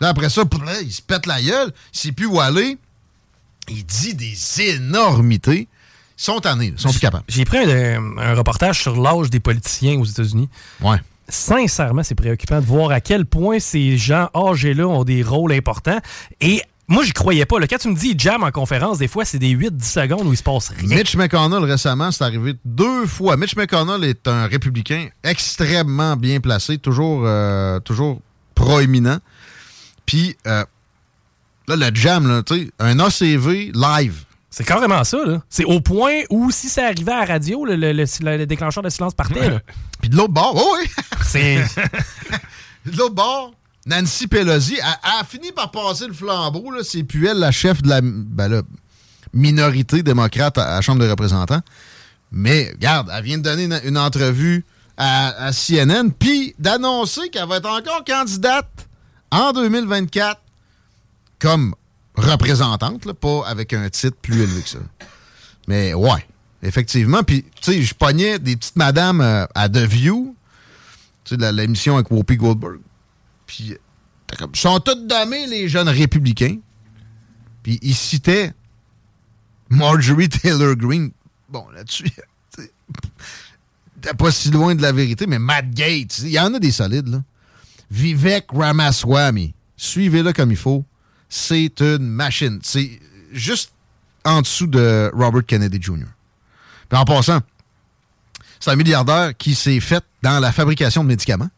Là, 0.02 0.10
après 0.10 0.30
ça, 0.30 0.42
il 0.82 0.92
se 0.92 1.02
pète 1.02 1.26
la 1.26 1.42
gueule, 1.42 1.72
il 1.94 2.00
sait 2.00 2.12
plus 2.12 2.26
où 2.26 2.40
aller. 2.40 2.78
Il 3.70 3.86
dit 3.86 4.14
des 4.14 4.62
énormités. 4.62 5.68
Ils 6.18 6.24
sont 6.24 6.40
tannés, 6.40 6.72
ils 6.76 6.80
sont 6.80 6.92
plus 6.92 7.00
capables. 7.00 7.26
J'ai 7.28 7.44
pris 7.46 7.58
un, 7.58 8.18
un 8.18 8.34
reportage 8.36 8.82
sur 8.82 9.02
l'âge 9.02 9.30
des 9.30 9.40
politiciens 9.40 10.00
aux 10.00 10.06
États-Unis. 10.06 10.50
Ouais. 10.82 10.98
Sincèrement, 11.28 12.04
c'est 12.04 12.16
préoccupant 12.16 12.62
de 12.62 12.66
voir 12.66 12.92
à 12.92 13.02
quel 13.02 13.26
point 13.26 13.60
ces 13.60 13.98
gens 13.98 14.30
âgés-là 14.36 14.88
ont 14.88 15.04
des 15.04 15.24
rôles 15.24 15.52
importants. 15.52 16.00
Et 16.40 16.62
moi, 16.88 17.04
j'y 17.04 17.12
croyais 17.14 17.46
pas. 17.46 17.60
là. 17.60 17.68
Quand 17.68 17.80
tu 17.80 17.90
me 17.90 17.96
dis 17.96 18.14
jam 18.18 18.44
en 18.44 18.52
conférence, 18.52 19.00
des 19.00 19.08
fois, 19.08 19.26
c'est 19.26 19.40
des 19.40 19.56
8-10 19.56 19.84
secondes 19.84 20.28
où 20.28 20.32
il 20.34 20.38
se 20.38 20.44
passe 20.44 20.70
rien. 20.70 20.96
Mitch 20.98 21.16
McConnell, 21.16 21.64
récemment, 21.64 22.12
c'est 22.12 22.24
arrivé 22.24 22.54
deux 22.64 23.08
fois. 23.08 23.38
Mitch 23.38 23.56
McConnell 23.56 24.04
est 24.04 24.28
un 24.28 24.46
républicain 24.46 25.08
extrêmement 25.24 26.16
bien 26.16 26.40
placé, 26.40 26.78
toujours, 26.78 27.24
euh, 27.26 27.80
toujours 27.80 28.22
proéminent. 28.54 29.18
Puis, 30.06 30.38
euh, 30.46 30.64
là, 31.68 31.76
le 31.76 31.96
jam, 31.96 32.28
là, 32.28 32.44
tu 32.44 32.56
sais, 32.66 32.72
un 32.80 33.00
ACV 33.00 33.72
live. 33.74 34.24
C'est 34.50 34.64
carrément 34.64 35.04
ça, 35.04 35.18
là. 35.26 35.42
C'est 35.50 35.66
au 35.66 35.82
point 35.82 36.22
où, 36.30 36.50
si 36.52 36.70
ça 36.70 36.86
arrivait 36.86 37.12
à 37.12 37.20
la 37.20 37.26
radio, 37.26 37.66
le, 37.66 37.76
le- 37.76 37.92
le- 37.92 38.38
le 38.38 38.46
déclencheur 38.46 38.84
de 38.84 38.90
silence 38.90 39.14
partait, 39.14 39.50
là. 39.50 39.60
Puis 40.00 40.10
de 40.10 40.16
l'autre 40.16 40.32
bord, 40.34 40.54
oh 40.56 40.78
oui! 40.80 40.90
C'est. 41.26 41.56
de 42.86 42.98
l'autre 42.98 43.16
bord, 43.16 43.54
Nancy 43.86 44.28
Pelosi 44.28 44.80
a, 44.80 45.20
a 45.20 45.24
fini 45.26 45.52
par 45.52 45.72
passer 45.72 46.08
le 46.08 46.14
flambeau. 46.14 46.72
là. 46.72 46.82
C'est 46.84 47.04
plus 47.04 47.28
elle 47.28 47.38
la 47.40 47.52
chef 47.52 47.82
de 47.82 47.90
la 47.90 48.00
ben 48.02 48.64
minorité 49.34 50.02
démocrate 50.04 50.58
à, 50.58 50.64
à 50.64 50.76
la 50.76 50.82
Chambre 50.82 51.02
des 51.02 51.10
représentants. 51.10 51.62
Mais, 52.32 52.70
regarde, 52.74 53.12
elle 53.14 53.24
vient 53.24 53.38
de 53.38 53.44
donner 53.44 53.64
une, 53.66 53.80
une 53.84 53.98
entrevue 53.98 54.64
à, 54.98 55.48
à 55.48 55.52
CNN, 55.52 56.10
puis 56.18 56.56
d'annoncer 56.60 57.30
qu'elle 57.30 57.48
va 57.48 57.58
être 57.58 57.70
encore 57.70 58.04
candidate 58.06 58.70
en 59.32 59.52
2024 59.52 60.40
comme 61.46 61.76
représentante, 62.16 63.06
là, 63.06 63.14
pas 63.14 63.48
avec 63.48 63.72
un 63.74 63.88
titre 63.92 64.18
plus 64.20 64.42
élevé 64.42 64.64
que 64.64 64.70
ça. 64.70 64.80
Mais 65.68 65.94
ouais, 65.94 66.26
effectivement. 66.64 67.22
Puis, 67.22 67.44
tu 67.62 67.72
sais, 67.72 67.82
je 67.84 67.94
pognais 67.94 68.40
des 68.40 68.56
petites 68.56 68.78
madames 68.78 69.22
euh, 69.22 69.46
à 69.54 69.70
The 69.70 69.78
View, 69.78 70.36
tu 71.24 71.36
sais, 71.36 71.52
l'émission 71.52 71.96
avec 71.96 72.10
Whoopi 72.10 72.38
Goldberg. 72.38 72.80
Puis, 73.46 73.76
ils 73.76 74.60
sont 74.60 74.80
tous 74.80 75.06
damés, 75.06 75.46
les 75.46 75.70
jeunes 75.70 75.88
républicains. 75.88 76.58
Puis, 77.62 77.78
ils 77.84 77.94
citaient 77.94 78.52
Marjorie 79.70 80.30
Taylor 80.30 80.76
Greene. 80.76 81.12
Bon, 81.48 81.68
là-dessus, 81.76 82.10
t'es 84.02 84.14
pas 84.18 84.32
si 84.32 84.50
loin 84.50 84.74
de 84.74 84.82
la 84.82 84.92
vérité, 84.92 85.28
mais 85.28 85.38
Matt 85.38 85.70
Gates, 85.70 86.22
il 86.24 86.30
y 86.30 86.40
en 86.40 86.56
a 86.56 86.60
des 86.60 86.72
solides, 86.72 87.08
là. 87.08 87.24
Vivek 87.92 88.48
Ramaswamy, 88.52 89.54
suivez-le 89.78 90.34
comme 90.34 90.50
il 90.50 90.58
faut. 90.58 90.84
C'est 91.30 91.80
une 91.82 92.08
machine. 92.08 92.60
C'est 92.64 93.00
juste 93.32 93.72
en 94.24 94.42
dessous 94.42 94.68
de 94.68 95.12
Robert 95.14 95.46
Kennedy 95.46 95.80
Jr. 95.82 96.06
Puis 96.90 96.98
en 96.98 97.06
passant, 97.06 97.40
c'est 98.60 98.72
un 98.72 98.76
milliardaire 98.76 99.36
qui 99.38 99.56
s'est 99.56 99.80
fait 99.80 100.04
dans 100.24 100.40
la 100.40 100.52
fabrication 100.52 101.04
de 101.04 101.10
médicaments. 101.10 101.50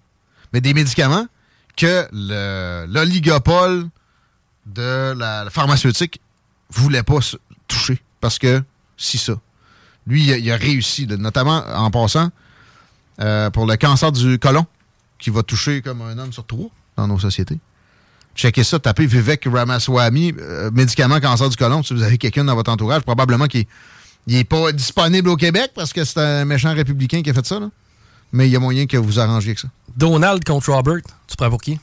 Mais 0.53 0.61
des 0.61 0.73
médicaments 0.73 1.27
que 1.75 2.07
le- 2.11 2.85
l'oligopole 2.87 3.87
de 4.65 5.13
la, 5.17 5.43
la 5.43 5.49
pharmaceutique 5.49 6.21
voulait 6.69 7.03
pas 7.03 7.19
toucher. 7.67 8.01
Parce 8.19 8.39
que, 8.39 8.63
si 8.97 9.17
ça. 9.17 9.33
Lui, 10.07 10.23
il 10.25 10.51
a, 10.51 10.55
réussi, 10.57 11.05
notamment 11.05 11.63
en 11.75 11.91
passant 11.91 12.29
euh, 13.19 13.49
pour 13.49 13.65
le 13.65 13.75
cancer 13.75 14.11
du 14.11 14.39
côlon, 14.39 14.65
qui 15.19 15.29
va 15.29 15.43
toucher 15.43 15.81
comme 15.81 16.01
un 16.01 16.17
homme 16.17 16.31
sur 16.33 16.45
trois 16.45 16.69
dans 16.95 17.07
nos 17.07 17.19
sociétés. 17.19 17.59
Checkez 18.37 18.63
ça, 18.63 18.77
tapez 18.79 19.05
Vivek 19.07 19.45
Ramaswamy, 19.51 20.33
euh, 20.39 20.69
médicament 20.71 21.19
cancer 21.19 21.49
du 21.49 21.57
côlon, 21.57 21.81
si 21.83 21.93
vous 21.93 22.03
avez 22.03 22.17
quelqu'un 22.17 22.43
dans 22.45 22.55
votre 22.55 22.71
entourage, 22.71 23.01
probablement 23.01 23.47
qu'il 23.47 23.65
n'est 24.27 24.43
pas 24.43 24.71
disponible 24.71 25.27
au 25.29 25.35
Québec 25.35 25.71
parce 25.75 25.91
que 25.91 26.05
c'est 26.05 26.19
un 26.19 26.45
méchant 26.45 26.73
républicain 26.73 27.21
qui 27.23 27.31
a 27.31 27.33
fait 27.33 27.45
ça, 27.45 27.59
là. 27.59 27.69
mais 28.31 28.47
il 28.47 28.51
y 28.51 28.55
a 28.55 28.59
moyen 28.59 28.85
que 28.85 28.95
vous 28.97 29.19
arrangiez 29.19 29.49
avec 29.49 29.59
ça. 29.59 29.67
Donald 29.95 30.43
contre 30.45 30.71
Robert, 30.71 31.01
tu 31.27 31.35
prends 31.35 31.49
pour 31.49 31.61
qui? 31.61 31.79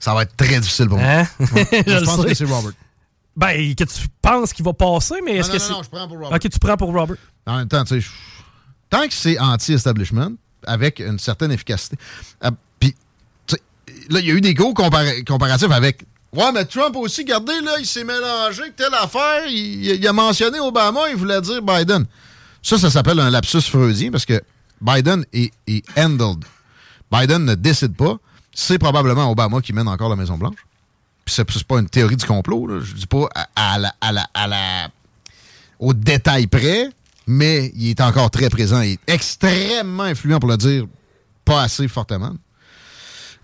Ça 0.00 0.12
va 0.14 0.22
être 0.24 0.36
très 0.36 0.58
difficile 0.60 0.88
pour 0.88 0.98
moi. 0.98 1.06
Hein? 1.06 1.26
Ouais. 1.38 1.68
Je 1.86 2.04
pense 2.04 2.24
que 2.24 2.34
c'est 2.34 2.44
Robert. 2.44 2.72
Ben, 3.36 3.74
que 3.74 3.84
tu 3.84 4.08
penses 4.20 4.52
qu'il 4.52 4.64
va 4.64 4.72
passer, 4.72 5.14
mais 5.24 5.36
est-ce 5.36 5.48
Non, 5.50 5.54
que 5.54 5.58
non, 5.58 5.64
c'est. 5.68 5.72
non, 5.72 5.82
je 5.84 5.88
prends 5.88 6.08
pour 6.08 6.16
Robert. 6.18 6.32
Ok, 6.34 6.50
tu 6.50 6.58
prends 6.58 6.76
pour 6.76 6.92
Robert. 6.92 7.16
En 7.46 7.56
même 7.58 7.68
temps, 7.68 7.82
tu 7.84 8.00
sais, 8.02 8.06
tant 8.90 9.06
que 9.06 9.14
c'est 9.14 9.38
anti-establishment, 9.38 10.32
avec 10.66 10.98
une 10.98 11.18
certaine 11.18 11.50
efficacité. 11.52 11.96
euh, 12.44 12.50
Puis, 12.78 12.94
tu 13.46 13.54
sais, 13.54 13.62
là, 14.12 14.20
il 14.20 14.26
y 14.26 14.30
a 14.30 14.34
eu 14.34 14.40
des 14.40 14.54
gros 14.54 14.72
compara- 14.72 15.24
comparatifs 15.24 15.70
avec. 15.70 16.04
Ouais, 16.32 16.50
mais 16.52 16.64
Trump 16.64 16.96
aussi, 16.96 17.22
regardez, 17.22 17.60
là, 17.62 17.72
il 17.78 17.86
s'est 17.86 18.04
mélangé 18.04 18.62
telle 18.76 18.94
affaire. 18.94 19.46
Il, 19.48 20.06
a 20.06 20.12
mentionné 20.12 20.60
Obama, 20.60 21.00
il 21.10 21.16
voulait 21.16 21.40
dire 21.40 21.60
Biden. 21.62 22.06
Ça, 22.62 22.78
ça 22.78 22.90
s'appelle 22.90 23.20
un 23.20 23.28
lapsus 23.28 23.60
freudien 23.60 24.10
parce 24.10 24.24
que 24.24 24.40
Biden 24.80 25.24
est, 25.32 25.52
est 25.66 25.84
handled. 25.98 26.44
Biden 27.10 27.44
ne 27.44 27.54
décide 27.54 27.94
pas. 27.96 28.16
C'est 28.54 28.78
probablement 28.78 29.30
Obama 29.30 29.60
qui 29.60 29.72
mène 29.72 29.88
encore 29.88 30.08
la 30.08 30.16
Maison-Blanche. 30.16 30.56
Puis 31.24 31.34
c'est 31.34 31.64
pas 31.64 31.78
une 31.78 31.88
théorie 31.88 32.16
du 32.16 32.24
complot, 32.24 32.66
là. 32.66 32.80
Je 32.82 32.94
dis 32.94 33.06
pas 33.06 33.28
au 35.78 35.92
détail 35.92 36.46
près, 36.46 36.88
mais 37.26 37.72
il 37.76 37.90
est 37.90 38.00
encore 38.00 38.30
très 38.30 38.48
présent 38.48 38.80
et 38.80 38.98
extrêmement 39.06 40.04
influent, 40.04 40.38
pour 40.38 40.48
le 40.48 40.56
dire 40.56 40.86
pas 41.44 41.62
assez 41.62 41.88
fortement. 41.88 42.34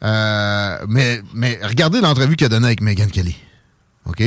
Euh, 0.03 0.87
mais, 0.89 1.23
mais 1.35 1.59
regardez 1.63 2.01
l'entrevue 2.01 2.37
qu'il 2.37 2.47
a 2.47 2.49
donnée 2.49 2.67
avec 2.67 2.81
Meghan 2.81 3.09
Kelly. 3.09 3.37
OK? 4.05 4.23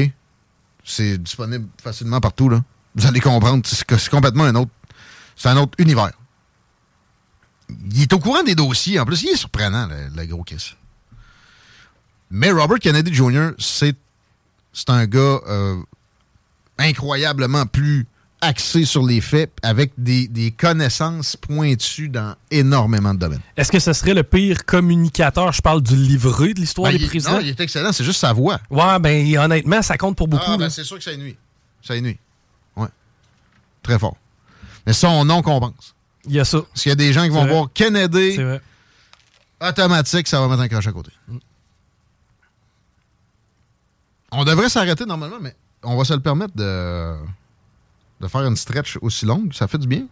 C'est 0.83 1.17
disponible 1.17 1.67
facilement 1.81 2.19
partout, 2.19 2.49
là. 2.49 2.63
Vous 2.95 3.07
allez 3.07 3.21
comprendre, 3.21 3.65
c'est 3.65 4.09
complètement 4.09 4.43
un 4.43 4.55
autre. 4.55 4.71
C'est 5.35 5.49
un 5.49 5.57
autre 5.57 5.73
univers. 5.77 6.11
Il 7.69 8.01
est 8.01 8.11
au 8.11 8.19
courant 8.19 8.43
des 8.43 8.55
dossiers. 8.55 8.99
En 8.99 9.05
plus, 9.05 9.23
il 9.23 9.29
est 9.29 9.35
surprenant, 9.37 9.87
le, 9.87 10.09
le 10.13 10.25
gros 10.25 10.43
Kiss. 10.43 10.75
Mais 12.29 12.51
Robert 12.51 12.79
Kennedy 12.79 13.13
Jr., 13.13 13.51
c'est 13.59 13.95
c'est 14.73 14.89
un 14.89 15.05
gars 15.05 15.39
euh, 15.47 15.81
incroyablement 16.77 17.65
plus 17.65 18.07
axé 18.41 18.85
sur 18.85 19.05
les 19.05 19.21
faits, 19.21 19.51
avec 19.61 19.93
des, 19.97 20.27
des 20.27 20.51
connaissances 20.51 21.35
pointues 21.35 22.09
dans 22.09 22.35
énormément 22.49 23.13
de 23.13 23.19
domaines. 23.19 23.41
Est-ce 23.55 23.71
que 23.71 23.79
ce 23.79 23.93
serait 23.93 24.13
le 24.15 24.23
pire 24.23 24.65
communicateur? 24.65 25.53
Je 25.53 25.61
parle 25.61 25.81
du 25.81 25.95
livret 25.95 26.53
de 26.53 26.59
l'histoire 26.59 26.91
Ben, 26.91 26.97
des 26.97 27.03
il- 27.03 27.07
présidents. 27.09 27.33
non, 27.33 27.39
il 27.39 27.49
est 27.49 27.59
excellent, 27.59 27.91
c'est 27.91 28.03
juste 28.03 28.19
sa 28.19 28.33
voix. 28.33 28.59
Ouais, 28.71 28.99
ben 28.99 29.37
honnêtement, 29.37 29.81
ça 29.81 29.97
compte 29.97 30.17
pour 30.17 30.27
beaucoup. 30.27 30.43
Ah, 30.47 30.57
ben, 30.57 30.69
c'est 30.69 30.83
sûr 30.83 30.97
que 30.97 31.03
ça 31.03 31.15
nuit. 31.15 31.37
Ça 31.83 31.99
nuit. 32.01 32.17
Ouais. 32.75 32.87
Très 33.83 33.99
fort. 33.99 34.17
Mais 34.87 34.93
son 34.93 35.23
nom 35.25 35.41
compense. 35.41 35.93
Il 36.25 36.33
y 36.33 36.39
a 36.39 36.45
ça. 36.45 36.61
Parce 36.61 36.81
qu'il 36.83 36.89
y 36.89 36.93
a 36.93 36.95
des 36.95 37.13
gens 37.13 37.23
qui 37.23 37.29
vont 37.29 37.43
vrai. 37.43 37.51
voir 37.53 37.69
Kennedy, 37.73 38.35
C'est 38.35 38.43
vrai. 38.43 38.61
automatique, 39.61 40.27
ça 40.27 40.39
va 40.41 40.47
mettre 40.47 40.61
un 40.61 40.67
crochet 40.67 40.89
à 40.89 40.91
côté. 40.91 41.11
On 44.31 44.43
devrait 44.45 44.69
s'arrêter 44.69 45.05
normalement, 45.05 45.37
mais 45.41 45.55
on 45.83 45.97
va 45.97 46.03
se 46.05 46.13
le 46.13 46.19
permettre 46.21 46.55
de, 46.55 47.15
de 48.21 48.27
faire 48.27 48.45
une 48.45 48.55
stretch 48.55 48.97
aussi 49.01 49.25
longue. 49.25 49.53
Ça 49.53 49.67
fait 49.67 49.77
du 49.77 49.87
bien. 49.87 50.03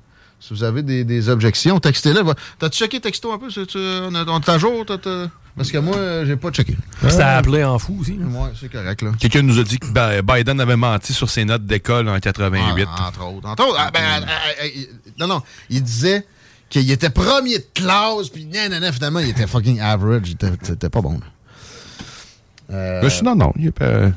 Si 0.41 0.53
vous 0.53 0.64
avez 0.64 0.84
des, 0.84 1.03
des 1.03 1.27
objections, 1.30 1.80
textez-les. 1.80 2.22
Va- 2.23 2.34
T'as-tu 2.57 2.77
checké 2.80 2.99
texto 3.02 3.31
un 3.34 3.38
peu? 3.38 3.49
C'est- 3.49 3.65
tu- 3.65 3.77
On 3.77 4.14
à 4.15 4.57
jour? 4.57 4.86
Parce 5.57 5.72
que 5.72 5.77
moi, 5.80 6.23
j'ai 6.26 6.38
pas 6.38 6.49
checké. 6.52 6.77
Ça 7.10 7.27
a 7.34 7.38
appelé 7.40 7.64
en 7.65 7.77
fou 7.77 7.98
aussi. 7.99 8.14
Ouais, 8.14 8.49
c'est 8.57 8.72
correct, 8.72 9.02
là. 9.02 9.11
Quelqu'un 9.19 9.41
nous 9.41 9.60
a 9.60 9.64
dit 9.64 9.77
que 9.80 10.22
Biden 10.22 10.61
avait 10.61 10.77
menti 10.77 11.11
sur 11.14 11.30
ses 11.30 11.44
notes 11.44 11.65
d'école 11.65 12.07
en 12.07 12.18
88. 12.19 12.88
Ah, 12.90 13.07
entre 13.10 13.26
autres. 13.27 13.49
Entre 13.49 13.68
autres. 13.68 13.77
ah, 13.77 13.91
ben, 13.94 14.02
ah, 14.06 14.19
ah, 14.26 14.31
ah, 14.61 14.65
il- 14.73 14.88
non, 15.19 15.27
non. 15.27 15.41
Il 15.69 15.84
disait 15.84 16.26
qu'il 16.69 16.90
était 16.90 17.10
premier 17.10 17.57
de 17.57 17.65
classe, 17.73 18.30
puis 18.30 18.45
nan, 18.45 18.69
nan, 18.72 18.80
nan, 18.81 18.94
finalement, 18.94 19.19
il 19.19 19.30
était 19.30 19.48
fucking 19.48 19.81
average. 19.81 20.22
Il 20.27 20.31
était, 20.34 20.52
c'était 20.61 20.90
pas 20.90 21.02
bon. 21.02 21.19
là. 21.19 21.26
Euh, 22.72 22.99
Mais 23.03 23.10
sinon, 23.10 23.36
non. 23.36 23.52
Il 23.57 23.68
est 23.68 23.72
pas- 23.72 24.11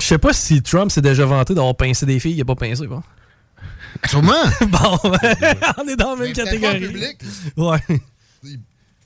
Je 0.00 0.06
sais 0.06 0.18
pas 0.18 0.32
si 0.32 0.62
Trump 0.62 0.90
s'est 0.90 1.00
déjà 1.02 1.24
vanté 1.26 1.54
d'avoir 1.54 1.74
pincé 1.76 2.06
des 2.06 2.18
filles, 2.20 2.34
il 2.36 2.40
a 2.40 2.44
pas 2.44 2.54
pincé, 2.54 2.86
bon. 2.86 3.02
Sûrement. 4.06 4.32
bon, 4.68 4.98
on 5.78 5.88
est 5.88 5.96
dans 5.96 6.14
la 6.14 6.24
même 6.24 6.32
catégorie. 6.32 6.80
public. 6.80 7.18
Ouais. 7.56 7.82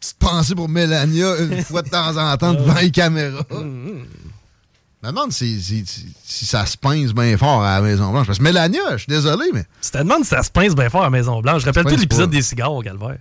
Petite 0.01 0.19
pensée 0.19 0.55
pour 0.55 0.69
Mélania 0.69 1.37
une 1.39 1.63
fois 1.63 1.83
de 1.83 1.89
temps 1.89 2.17
en 2.17 2.37
temps 2.37 2.55
devant 2.55 2.75
les 2.75 2.91
caméras. 2.91 3.45
Je 3.51 5.09
me 5.09 5.13
demande 5.15 5.33
si, 5.33 5.61
si- 5.61 5.85
si- 5.85 6.15
si 6.25 6.47
ça 6.47 6.65
se 6.65 6.77
pince 6.77 7.13
bien 7.13 7.37
fort 7.37 7.63
à 7.65 7.77
la 7.77 7.83
Maison-Blanche. 7.83 8.27
Parce 8.27 8.39
que 8.39 8.45
Mélania, 8.45 8.79
je 8.93 8.97
suis 8.99 9.07
désolé, 9.09 9.47
mais. 9.53 9.65
Tu 9.83 9.91
te 9.91 9.99
demandes 9.99 10.23
si 10.23 10.29
ça 10.31 10.45
se 10.45 10.51
pince 10.51 10.77
bien 10.77 10.89
fort 10.91 11.01
à 11.01 11.05
la 11.07 11.11
Maison-Blanche. 11.11 11.63
Je 11.63 11.67
rappelle 11.67 11.85
tout 11.87 11.97
l'épisode 11.97 12.31
des 12.31 12.41
cigares 12.43 12.73
au 12.73 12.83
calvaire. 12.83 13.19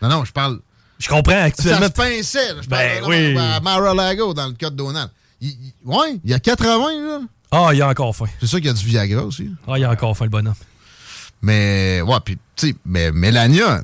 Non, 0.00 0.08
non, 0.10 0.24
je 0.24 0.30
parle. 0.30 0.60
Je 1.00 1.08
comprends 1.08 1.42
actuellement. 1.42 1.80
Ça 1.80 1.86
se 1.88 1.92
pinçait. 1.92 2.54
là. 2.54 2.60
Je 2.62 2.68
parle 2.68 2.82
Ben 2.84 3.02
non, 3.02 3.08
oui. 3.08 3.36
à 3.36 3.58
Mar-a-Lago, 3.58 4.32
dans 4.32 4.46
le 4.46 4.52
cas 4.52 4.70
de 4.70 4.76
Donald. 4.76 5.10
Il, 5.40 5.48
il- 5.50 5.74
ouais, 5.84 6.20
il 6.24 6.30
y 6.30 6.34
a 6.34 6.38
80, 6.40 6.76
là. 7.06 7.20
Ah, 7.50 7.68
il 7.72 7.78
y 7.78 7.82
a 7.82 7.88
encore 7.88 8.14
faim. 8.14 8.26
C'est 8.40 8.46
sûr 8.46 8.58
qu'il 8.58 8.66
y 8.66 8.70
a 8.70 8.74
du 8.74 8.84
Viagra 8.84 9.22
aussi. 9.24 9.50
Ah, 9.66 9.72
il 9.76 9.80
y 9.80 9.84
a 9.84 9.90
encore 9.90 10.16
faim, 10.16 10.24
le 10.26 10.30
bonhomme. 10.30 10.54
Mais, 11.40 12.00
ouais, 12.02 12.18
puis, 12.24 12.36
tu 12.56 12.68
sais, 12.70 12.76
mais 12.84 13.10
Mélania. 13.12 13.82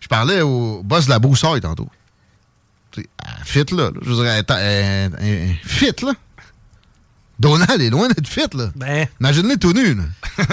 Je 0.00 0.08
parlais 0.08 0.42
au 0.42 0.82
boss 0.82 1.06
de 1.06 1.10
la 1.10 1.18
broussaille 1.18 1.60
tantôt. 1.60 1.88
Tu 2.90 3.00
sais, 3.02 3.08
elle 3.24 3.44
fit, 3.44 3.74
là. 3.74 3.84
là. 3.90 4.00
Je 4.02 4.10
veux 4.10 4.16
dire, 4.22 4.26
elle 4.26 5.14
elle- 5.20 5.56
fit, 5.64 5.94
là. 6.04 6.12
Donald 7.40 7.80
est 7.80 7.90
loin 7.90 8.08
d'être 8.08 8.28
fit, 8.28 8.42
là. 8.54 8.70
Ben. 8.76 9.08
Imagine-les 9.20 9.56
tout 9.56 9.72
nu, 9.72 9.94
là. 9.94 10.04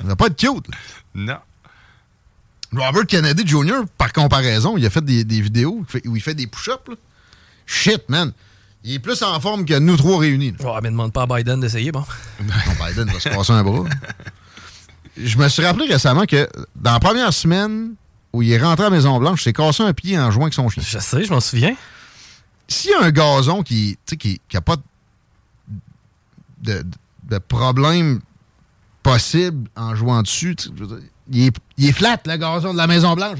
Il 0.00 0.06
va 0.06 0.16
pas 0.16 0.26
être 0.26 0.36
cute, 0.38 0.68
là. 0.68 0.76
Non. 1.14 1.38
Robert 2.84 3.06
Kennedy 3.06 3.44
Jr., 3.44 3.80
par 3.98 4.12
comparaison, 4.12 4.76
il 4.78 4.86
a 4.86 4.90
fait 4.90 5.04
des, 5.04 5.24
des 5.24 5.40
vidéos 5.40 5.84
où 6.06 6.14
il 6.16 6.22
fait 6.22 6.34
des 6.34 6.46
push-ups, 6.46 6.88
là. 6.88 6.94
Shit, 7.70 8.08
man. 8.08 8.32
Il 8.82 8.94
est 8.94 8.98
plus 8.98 9.22
en 9.22 9.38
forme 9.38 9.64
que 9.64 9.78
nous 9.78 9.96
trois 9.96 10.18
réunis. 10.18 10.54
Ouais, 10.58 10.80
mais 10.82 10.90
demande 10.90 11.12
pas 11.12 11.22
à 11.22 11.26
Biden 11.26 11.60
d'essayer, 11.60 11.92
bon. 11.92 12.04
Non, 12.42 12.52
Biden 12.84 13.08
va 13.08 13.20
se 13.20 13.28
casser 13.28 13.52
un 13.52 13.62
bras. 13.62 13.84
Je 15.16 15.38
me 15.38 15.48
suis 15.48 15.64
rappelé 15.64 15.86
récemment 15.86 16.24
que 16.26 16.48
dans 16.74 16.94
la 16.94 16.98
première 17.00 17.32
semaine 17.32 17.94
où 18.32 18.42
il 18.42 18.50
est 18.50 18.58
rentré 18.58 18.86
à 18.86 18.90
la 18.90 18.96
Maison-Blanche, 18.96 19.42
il 19.42 19.44
s'est 19.44 19.52
cassé 19.52 19.84
un 19.84 19.92
pied 19.92 20.18
en 20.18 20.32
jouant 20.32 20.44
avec 20.44 20.54
son 20.54 20.68
chien. 20.68 20.82
Je 20.84 20.98
sais, 20.98 21.22
je 21.22 21.32
m'en 21.32 21.40
souviens. 21.40 21.76
S'il 22.66 22.90
y 22.90 22.94
a 22.94 23.02
un 23.04 23.10
gazon 23.12 23.62
qui 23.62 23.96
sais, 24.04 24.16
qui, 24.16 24.40
qui 24.48 24.56
a 24.56 24.60
pas 24.60 24.76
de, 26.62 26.84
de 27.24 27.38
problème 27.38 28.20
possible 29.04 29.68
en 29.76 29.94
jouant 29.94 30.22
dessus, 30.22 30.56
il 31.30 31.46
est, 31.46 31.56
il 31.78 31.88
est 31.88 31.92
flat, 31.92 32.18
le 32.26 32.36
gazon 32.36 32.72
de 32.72 32.76
la 32.78 32.86
Maison-Blanche. 32.86 33.38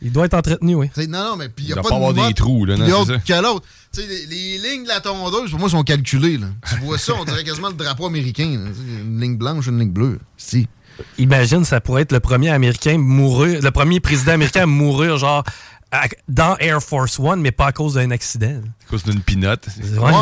Il 0.00 0.12
doit 0.12 0.26
être 0.26 0.34
entretenu, 0.34 0.74
oui. 0.76 0.90
Non, 1.08 1.30
non, 1.30 1.36
mais 1.36 1.48
puis 1.48 1.64
il 1.64 1.68
n'y 1.68 1.72
a 1.72 1.76
Il 1.76 1.82
pas, 1.82 1.88
pas 1.88 1.98
de 1.98 2.04
avoir 2.04 2.28
des 2.28 2.34
trous, 2.34 2.64
là, 2.64 2.76
non, 2.76 2.84
c'est 2.86 2.90
l'autre 2.90 3.14
ça? 3.14 3.18
que 3.18 3.42
l'autre. 3.42 3.66
Tu 3.92 4.00
sais, 4.00 4.06
les, 4.06 4.26
les 4.58 4.58
lignes 4.70 4.84
de 4.84 4.88
la 4.88 5.00
tondeuse, 5.00 5.50
pour 5.50 5.58
moi, 5.60 5.68
sont 5.68 5.82
calculées. 5.82 6.38
Là. 6.38 6.46
Tu 6.68 6.76
vois 6.84 6.98
ça, 6.98 7.12
on 7.18 7.24
dirait 7.24 7.44
quasiment 7.44 7.68
le 7.68 7.74
drapeau 7.74 8.06
américain. 8.06 8.46
là. 8.64 8.70
Une 9.02 9.20
ligne 9.20 9.36
blanche, 9.36 9.66
une 9.66 9.78
ligne 9.80 9.90
bleue. 9.92 10.18
Si. 10.36 10.68
Imagine, 11.18 11.64
ça 11.64 11.80
pourrait 11.80 12.02
être 12.02 12.12
le 12.12 12.20
premier 12.20 12.50
américain 12.50 12.98
mourir, 12.98 13.60
le 13.62 13.70
premier 13.72 13.98
président 14.00 14.32
américain 14.32 14.62
à 14.62 14.66
mourir, 14.66 15.16
genre, 15.18 15.42
à- 15.90 16.06
dans 16.28 16.56
Air 16.58 16.80
Force 16.82 17.18
One, 17.18 17.40
mais 17.40 17.50
pas 17.50 17.66
à 17.66 17.72
cause 17.72 17.94
d'un 17.94 18.10
accident. 18.12 18.60
À 18.86 18.90
cause 18.90 19.02
d'une 19.02 19.20
pinotte. 19.20 19.66
Ouais. 19.98 20.12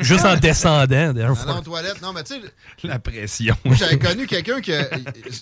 Juste 0.00 0.24
en 0.24 0.36
descendant, 0.36 0.86
d'ailleurs. 1.12 1.40
Aller 1.48 1.58
aux 1.58 1.60
toilettes. 1.62 2.02
Non, 2.02 2.12
mais 2.12 2.24
tu 2.24 2.34
sais, 2.34 2.40
La 2.84 2.98
pression. 2.98 3.56
moi, 3.64 3.76
j'avais 3.76 3.98
connu 3.98 4.26
quelqu'un 4.26 4.60
qui 4.60 4.72
a- 4.72 4.88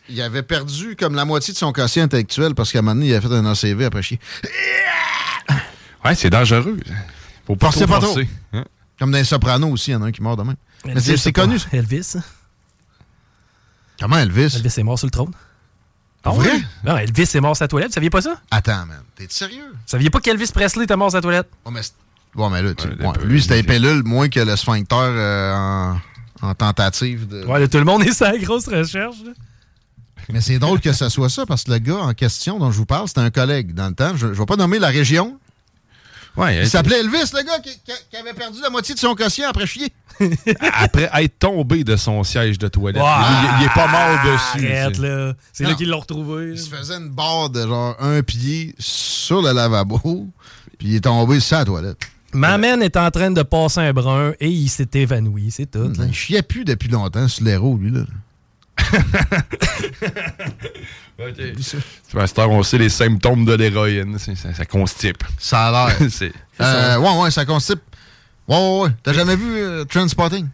il 0.08 0.20
avait 0.20 0.42
perdu 0.42 0.96
comme 0.96 1.14
la 1.14 1.24
moitié 1.24 1.52
de 1.54 1.58
son 1.58 1.72
quotient 1.72 2.02
intellectuel 2.04 2.54
parce 2.54 2.70
qu'à 2.72 2.80
un 2.80 2.82
moment 2.82 2.94
donné, 2.96 3.08
il 3.08 3.14
avait 3.14 3.26
fait 3.26 3.34
un 3.34 3.46
ACV 3.46 3.84
après 3.86 4.02
chier. 4.02 4.20
Ouais, 6.04 6.14
c'est 6.14 6.30
dangereux. 6.30 6.78
Faut 7.46 7.56
pas 7.56 7.66
Forcez 7.66 7.80
trop 7.84 7.94
pas 7.94 8.00
trop. 8.00 8.06
forcer. 8.14 8.28
Hein? 8.52 8.64
Comme 8.98 9.10
dans 9.12 9.18
les 9.18 9.24
Sopranos 9.24 9.70
aussi, 9.72 9.90
il 9.90 9.94
y 9.94 9.96
en 9.96 10.02
a 10.02 10.06
un 10.06 10.12
qui 10.12 10.22
meurt 10.22 10.38
de 10.38 10.44
même. 10.44 10.56
Mais 10.84 10.98
c'est 11.00 11.32
connu. 11.32 11.58
ça? 11.58 11.66
Elvis. 11.72 12.16
Comment 13.98 14.16
Elvis? 14.18 14.54
Elvis 14.56 14.74
est 14.78 14.82
mort 14.82 14.98
sur 14.98 15.06
le 15.06 15.10
trône. 15.10 15.32
Pour 16.22 16.34
vrai? 16.34 16.50
oui? 16.54 16.64
Non, 16.84 16.96
Elvis 16.98 17.28
est 17.34 17.40
mort 17.40 17.56
sur 17.56 17.64
la 17.64 17.68
toilette. 17.68 17.88
Vous 17.90 17.94
saviez 17.94 18.10
pas 18.10 18.22
ça? 18.22 18.40
Attends, 18.50 18.86
man. 18.86 19.02
T'es 19.14 19.26
sérieux? 19.30 19.70
Vous 19.72 19.78
saviez 19.86 20.10
pas 20.10 20.20
qu'Elvis 20.20 20.50
Presley 20.52 20.84
était 20.84 20.96
mort 20.96 21.10
sur 21.10 21.18
la 21.18 21.22
toilette? 21.22 21.48
Oh, 21.64 21.70
mais 21.70 21.82
c'est- 21.82 21.92
Bon, 22.34 22.48
mais 22.50 22.62
là, 22.62 22.74
tu- 22.74 22.86
ouais, 22.88 23.24
lui, 23.24 23.42
c'était 23.42 23.62
pellule 23.62 24.02
moins 24.04 24.28
que 24.28 24.40
le 24.40 24.54
sphincter 24.56 24.94
euh, 24.96 25.54
en, 25.54 26.00
en 26.42 26.54
tentative 26.54 27.26
de. 27.28 27.44
Ouais, 27.44 27.58
là, 27.60 27.68
tout 27.68 27.78
le 27.78 27.84
monde 27.84 28.02
est 28.04 28.12
sa 28.12 28.36
grosse 28.38 28.68
recherche. 28.68 29.16
là. 29.24 29.32
Mais 30.32 30.40
c'est 30.40 30.58
drôle 30.60 30.78
que 30.80 30.92
ce 30.92 31.08
soit 31.08 31.28
ça 31.28 31.44
parce 31.44 31.64
que 31.64 31.72
le 31.72 31.78
gars 31.78 31.96
en 31.96 32.14
question 32.14 32.58
dont 32.60 32.70
je 32.70 32.76
vous 32.78 32.86
parle, 32.86 33.08
c'était 33.08 33.20
un 33.20 33.30
collègue 33.30 33.74
dans 33.74 33.88
le 33.88 33.94
temps. 33.94 34.16
Je 34.16 34.26
ne 34.28 34.32
vais 34.32 34.46
pas 34.46 34.54
nommer 34.56 34.78
la 34.78 34.88
région. 34.88 35.38
Ouais, 36.36 36.58
Il 36.62 36.70
s'appelait 36.70 37.00
Elvis, 37.00 37.32
le 37.34 37.42
gars 37.44 37.58
qui, 37.58 38.16
avait 38.16 38.32
perdu 38.32 38.60
la 38.62 38.70
moitié 38.70 38.94
de 38.94 39.00
son 39.00 39.16
quotient 39.16 39.48
après 39.50 39.66
chier. 39.66 39.92
Après 40.74 41.08
être 41.14 41.38
tombé 41.38 41.82
de 41.82 41.96
son 41.96 42.22
siège 42.24 42.58
de 42.58 42.68
toilette. 42.68 43.02
Il, 43.02 43.60
il 43.60 43.64
est 43.66 43.74
pas 43.74 43.88
mort 43.88 44.18
dessus. 44.24 44.70
Arrête, 44.70 44.94
c'est- 44.96 45.02
là. 45.02 45.32
C'est 45.52 45.64
Non. 45.64 45.70
là 45.70 45.76
qu'ils 45.76 45.88
l'ont 45.88 46.00
retrouvé. 46.00 46.50
Il 46.52 46.58
se 46.58 46.68
faisait 46.68 46.94
une 46.98 47.08
barre 47.08 47.48
de 47.50 47.66
genre 47.66 47.96
un 48.00 48.22
pied 48.22 48.74
sur 48.78 49.40
le 49.42 49.52
lavabo, 49.52 50.28
puis 50.78 50.88
il 50.88 50.94
est 50.96 51.00
tombé 51.00 51.40
sur 51.40 51.56
la 51.56 51.64
toilette. 51.64 51.98
Ma 52.32 52.58
man 52.58 52.82
est 52.82 52.96
en 52.96 53.10
train 53.10 53.30
de 53.30 53.42
passer 53.42 53.80
un 53.80 53.92
brun 53.92 54.32
et 54.40 54.48
il 54.48 54.68
s'est 54.68 54.88
évanoui, 54.94 55.50
c'est 55.50 55.70
tout. 55.70 55.92
là. 55.96 56.04
Il 56.06 56.14
chiait 56.14 56.42
plus 56.42 56.64
depuis 56.64 56.88
longtemps 56.88 57.26
sur 57.28 57.44
l'héros, 57.44 57.76
lui, 57.76 57.90
là. 57.90 58.02
Cette 62.08 62.38
heure, 62.38 62.50
on 62.50 62.62
sait 62.62 62.78
les 62.78 62.88
symptômes 62.88 63.44
de 63.44 63.52
l'héroïne. 63.54 64.18
Ça, 64.18 64.32
ça 64.54 64.64
constipe. 64.64 65.22
Ça 65.38 65.68
a 65.68 65.88
l'air. 65.88 65.98
Euh, 66.62 66.98
ouais, 66.98 67.22
ouais, 67.22 67.30
ça 67.30 67.46
constipe. 67.46 67.80
Ouais, 68.46 68.54
ouais, 68.54 68.80
ouais. 68.82 68.90
T'as 69.02 69.14
jamais 69.14 69.34
vu 69.34 69.56
euh, 69.56 69.86
Transpotting? 69.86 70.46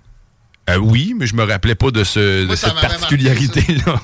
Euh, 0.71 0.77
oui, 0.77 1.15
mais 1.17 1.27
je 1.27 1.35
me 1.35 1.43
rappelais 1.43 1.75
pas 1.75 1.91
de, 1.91 2.05
ce, 2.05 2.45
Moi, 2.45 2.53
de 2.53 2.57
ça 2.57 2.69
cette 2.69 2.81
particularité-là. 2.81 4.01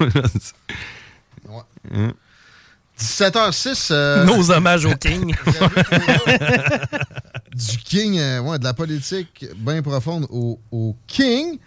Hein? 1.95 2.13
17h06. 3.03 3.89
euh, 3.91 4.25
Nos 4.25 4.51
hommages 4.51 4.87
au 4.87 4.95
King. 4.95 5.35
du 7.55 7.77
King, 7.79 8.19
euh, 8.19 8.41
ouais, 8.41 8.59
de 8.59 8.65
la 8.65 8.75
politique 8.75 9.47
bien 9.57 9.83
profonde 9.83 10.27
au, 10.31 10.59
au 10.71 10.97
King. 11.07 11.59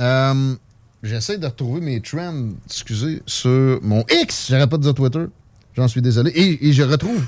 Euh, 0.00 0.54
J'essaie 1.02 1.36
de 1.36 1.44
retrouver 1.46 1.82
mes 1.82 2.00
trends, 2.00 2.48
excusez, 2.66 3.22
sur 3.26 3.78
mon 3.82 4.04
X. 4.10 4.46
J'arrête 4.48 4.70
pas 4.70 4.78
de 4.78 4.82
dire 4.84 4.94
Twitter. 4.94 5.24
J'en 5.76 5.86
suis 5.86 6.00
désolé. 6.00 6.30
Et, 6.30 6.68
et 6.68 6.72
je 6.72 6.82
retrouve 6.82 7.22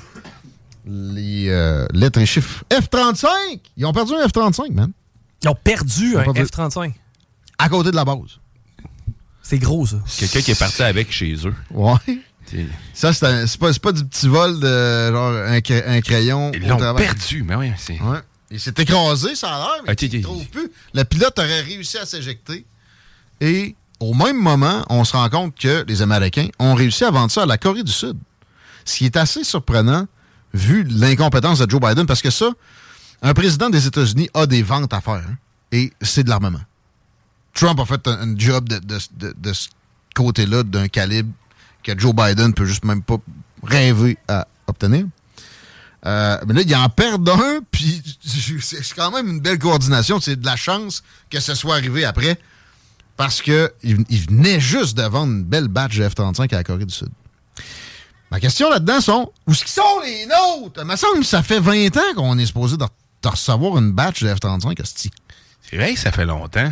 les 0.85 1.49
euh, 1.49 1.85
lettres 1.93 2.19
et 2.19 2.25
chiffres 2.25 2.63
F-35. 2.71 3.27
Ils 3.77 3.85
ont 3.85 3.93
perdu 3.93 4.13
un 4.15 4.25
F-35, 4.27 4.73
man. 4.73 4.91
Ils 5.43 5.49
ont 5.49 5.55
perdu 5.63 6.13
Ils 6.13 6.17
ont 6.17 6.21
un 6.21 6.33
perdu- 6.33 6.45
F-35. 6.45 6.93
À 7.59 7.69
côté 7.69 7.91
de 7.91 7.95
la 7.95 8.03
base. 8.05 8.39
C'est 9.43 9.59
gros, 9.59 9.85
ça. 9.85 9.97
Quelqu'un 10.17 10.41
qui 10.41 10.51
est 10.51 10.59
parti 10.59 10.81
avec 10.81 11.11
chez 11.11 11.35
eux. 11.45 11.53
Ouais. 11.71 11.93
Ça, 12.93 13.13
c'est 13.13 13.57
pas, 13.59 13.73
c'est 13.73 13.81
pas 13.81 13.91
du 13.91 14.05
petit 14.05 14.27
vol 14.27 14.59
de 14.59 15.11
genre 15.11 15.31
un, 15.33 15.59
cra- 15.59 15.87
un 15.87 16.01
crayon. 16.01 16.51
Ils 16.53 16.61
l'ont 16.67 16.77
perdu, 16.97 17.43
mais 17.43 17.55
oui, 17.55 17.71
c'est. 17.77 17.99
Ouais. 18.01 18.19
Il 18.49 18.59
s'est 18.59 18.73
écrasé, 18.77 19.35
ça 19.35 19.49
a 19.55 19.59
l'air, 19.59 19.83
mais 19.85 19.91
Ok, 19.91 20.01
il 20.03 20.17
ne 20.19 20.23
trouve 20.23 20.45
plus. 20.47 20.71
Le 20.93 21.03
pilote 21.03 21.37
aurait 21.37 21.61
réussi 21.61 21.97
à 21.97 22.05
s'éjecter. 22.05 22.65
Et 23.41 23.75
au 23.99 24.13
même 24.13 24.37
moment, 24.37 24.85
on 24.89 25.03
se 25.03 25.11
rend 25.17 25.27
compte 25.29 25.55
que 25.59 25.83
les 25.87 26.01
Américains 26.01 26.47
ont 26.59 26.73
réussi 26.73 27.03
à 27.03 27.11
vendre 27.11 27.29
ça 27.31 27.43
à 27.43 27.45
la 27.45 27.57
Corée 27.57 27.83
du 27.83 27.91
Sud. 27.91 28.17
Ce 28.85 28.97
qui 28.97 29.05
est 29.05 29.17
assez 29.17 29.43
surprenant, 29.43 30.07
vu 30.53 30.83
l'incompétence 30.83 31.59
de 31.59 31.69
Joe 31.69 31.81
Biden, 31.81 32.05
parce 32.05 32.21
que 32.21 32.29
ça, 32.29 32.49
un 33.21 33.33
président 33.33 33.69
des 33.69 33.85
États-Unis 33.85 34.29
a 34.33 34.45
des 34.45 34.63
ventes 34.63 34.93
à 34.93 35.01
faire. 35.01 35.15
hein, 35.27 35.35
et 35.73 35.91
c'est 36.01 36.23
de 36.23 36.29
l'armement. 36.29 36.61
Trump 37.53 37.79
a 37.81 37.85
fait 37.85 38.07
un, 38.07 38.29
un 38.31 38.37
job 38.37 38.69
de, 38.69 38.77
de- 38.79 38.97
de- 39.17 39.35
de 39.37 39.53
ce 39.53 39.67
côté-là, 40.15 40.63
d'un 40.63 40.87
calibre 40.87 41.29
que 41.95 41.99
Joe 41.99 42.13
Biden 42.13 42.53
peut 42.53 42.65
juste 42.65 42.83
même 42.83 43.01
pas 43.01 43.17
rêver 43.63 44.17
à 44.27 44.47
obtenir. 44.67 45.05
Euh, 46.05 46.37
mais 46.47 46.53
là, 46.53 46.61
il 46.61 46.75
en 46.75 46.89
perd 46.89 47.27
un, 47.29 47.59
puis 47.71 48.01
c'est 48.61 48.93
quand 48.95 49.11
même 49.11 49.27
une 49.27 49.39
belle 49.39 49.59
coordination. 49.59 50.19
C'est 50.19 50.35
de 50.35 50.45
la 50.45 50.55
chance 50.55 51.03
que 51.29 51.39
ce 51.39 51.55
soit 51.55 51.75
arrivé 51.75 52.05
après, 52.05 52.39
parce 53.15 53.41
que 53.41 53.73
il, 53.83 53.97
venait 54.27 54.59
juste 54.59 54.97
de 54.97 55.03
vendre 55.03 55.33
une 55.33 55.43
belle 55.43 55.67
batch 55.67 55.97
de 55.97 56.07
F-35 56.07 56.53
à 56.53 56.57
la 56.57 56.63
Corée 56.63 56.85
du 56.85 56.93
Sud. 56.93 57.09
Ma 58.29 58.39
question 58.39 58.69
là-dedans 58.69 58.99
sont, 58.99 59.31
où 59.47 59.53
qu'ils 59.53 59.67
sont 59.67 59.99
les 60.03 60.25
nôtres? 60.25 60.81
Il 60.81 60.85
me 60.85 60.95
semble 60.97 61.19
que 61.21 61.25
ça 61.25 61.41
fait 61.41 61.61
20 61.61 61.95
ans 61.95 62.13
qu'on 62.15 62.37
est 62.37 62.45
supposé 62.45 62.75
de, 62.75 62.85
recevoir 63.25 63.77
une 63.77 63.91
batch 63.91 64.23
de 64.23 64.33
F-35, 64.33 64.81
hostie. 64.81 65.11
C'est 65.61 65.77
vrai 65.77 65.93
que 65.93 65.99
ça 65.99 66.11
fait 66.11 66.25
longtemps. 66.25 66.71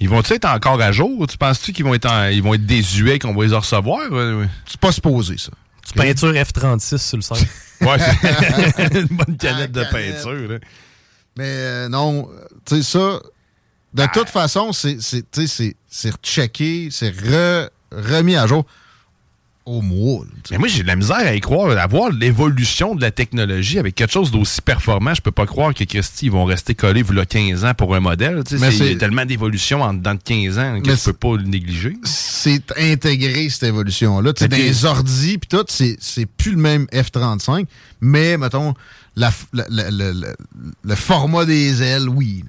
Ils 0.00 0.08
vont-ils 0.08 0.34
être 0.34 0.44
encore 0.46 0.80
à 0.80 0.92
jour? 0.92 1.26
Tu 1.26 1.38
penses-tu 1.38 1.72
qu'ils 1.72 1.84
vont 1.84 1.94
être, 1.94 2.10
en- 2.10 2.26
ils 2.28 2.42
vont 2.42 2.54
être 2.54 2.66
désuets 2.66 3.18
qu'on 3.18 3.34
va 3.34 3.46
les 3.46 3.54
recevoir? 3.54 4.10
Ouais, 4.10 4.46
C'est 4.66 4.80
pas 4.80 4.92
supposé, 4.92 5.36
ça. 5.38 5.50
Tu 5.86 5.92
peinture 5.94 6.32
F-36 6.32 6.98
sur 6.98 7.16
le 7.18 7.22
sol. 7.22 7.38
Ouais, 7.80 7.96
c'est 7.98 8.94
une 9.00 9.06
bonne 9.16 9.36
canette 9.36 9.72
de 9.72 9.80
Ah, 9.80 9.84
canette. 9.90 10.14
peinture. 10.14 10.32
là. 10.48 10.58
Mais 11.36 11.44
euh, 11.44 11.88
non, 11.88 12.30
euh, 12.32 12.44
tu 12.64 12.76
sais, 12.76 12.82
ça, 12.82 13.20
de 13.92 14.06
toute 14.12 14.28
façon, 14.30 14.72
c'est 14.72 15.02
c'est- 15.02 15.28
tu 15.30 15.42
sais, 15.42 15.46
c'est- 15.48 15.76
c'est 15.88 16.10
rechecké, 16.10 16.88
c'est 16.90 17.10
re- 17.10 17.68
remis 17.92 18.36
à 18.36 18.46
jour 18.46 18.64
au 19.66 19.80
mois. 19.80 20.24
Mais 20.50 20.58
moi, 20.58 20.68
j'ai 20.68 20.82
de 20.82 20.86
la 20.88 20.96
misère 20.96 21.16
à 21.16 21.34
y 21.34 21.40
croire, 21.40 21.70
à 21.78 21.86
voir 21.86 22.10
l'évolution 22.10 22.94
de 22.94 23.00
la 23.00 23.10
technologie 23.10 23.78
avec 23.78 23.94
quelque 23.94 24.12
chose 24.12 24.30
d'aussi 24.30 24.60
performant. 24.60 25.14
Je 25.14 25.22
peux 25.22 25.30
pas 25.30 25.46
croire 25.46 25.72
que 25.72 25.84
Christy, 25.84 26.26
ils 26.26 26.32
vont 26.32 26.44
rester 26.44 26.74
collés 26.74 27.02
il 27.02 27.24
15 27.24 27.64
ans 27.64 27.72
pour 27.74 27.94
un 27.94 28.00
modèle. 28.00 28.42
Il 28.50 28.58
y 28.58 28.92
a 28.92 28.96
tellement 28.96 29.24
d'évolution 29.24 29.80
en 29.80 29.94
dedans 29.94 30.14
de 30.14 30.20
15 30.22 30.58
ans 30.58 30.80
que 30.82 30.90
tu 30.90 30.96
peux 31.04 31.12
pas 31.14 31.36
le 31.36 31.44
négliger. 31.44 31.96
c'est 32.04 32.72
intégré, 32.78 33.48
cette 33.48 33.62
évolution-là. 33.64 34.32
Dans 34.34 34.56
les 34.56 34.84
ordis, 34.84 35.38
puis 35.38 35.48
tout, 35.48 35.64
c'est 35.68 36.26
plus 36.36 36.50
le 36.52 36.58
même 36.58 36.86
F-35, 36.92 37.66
mais, 38.02 38.36
mettons, 38.36 38.74
la 39.16 39.32
la- 39.52 39.66
la- 39.90 40.12
le 40.84 40.94
format 40.94 41.44
des 41.46 41.82
ailes, 41.82 42.08
oui. 42.08 42.44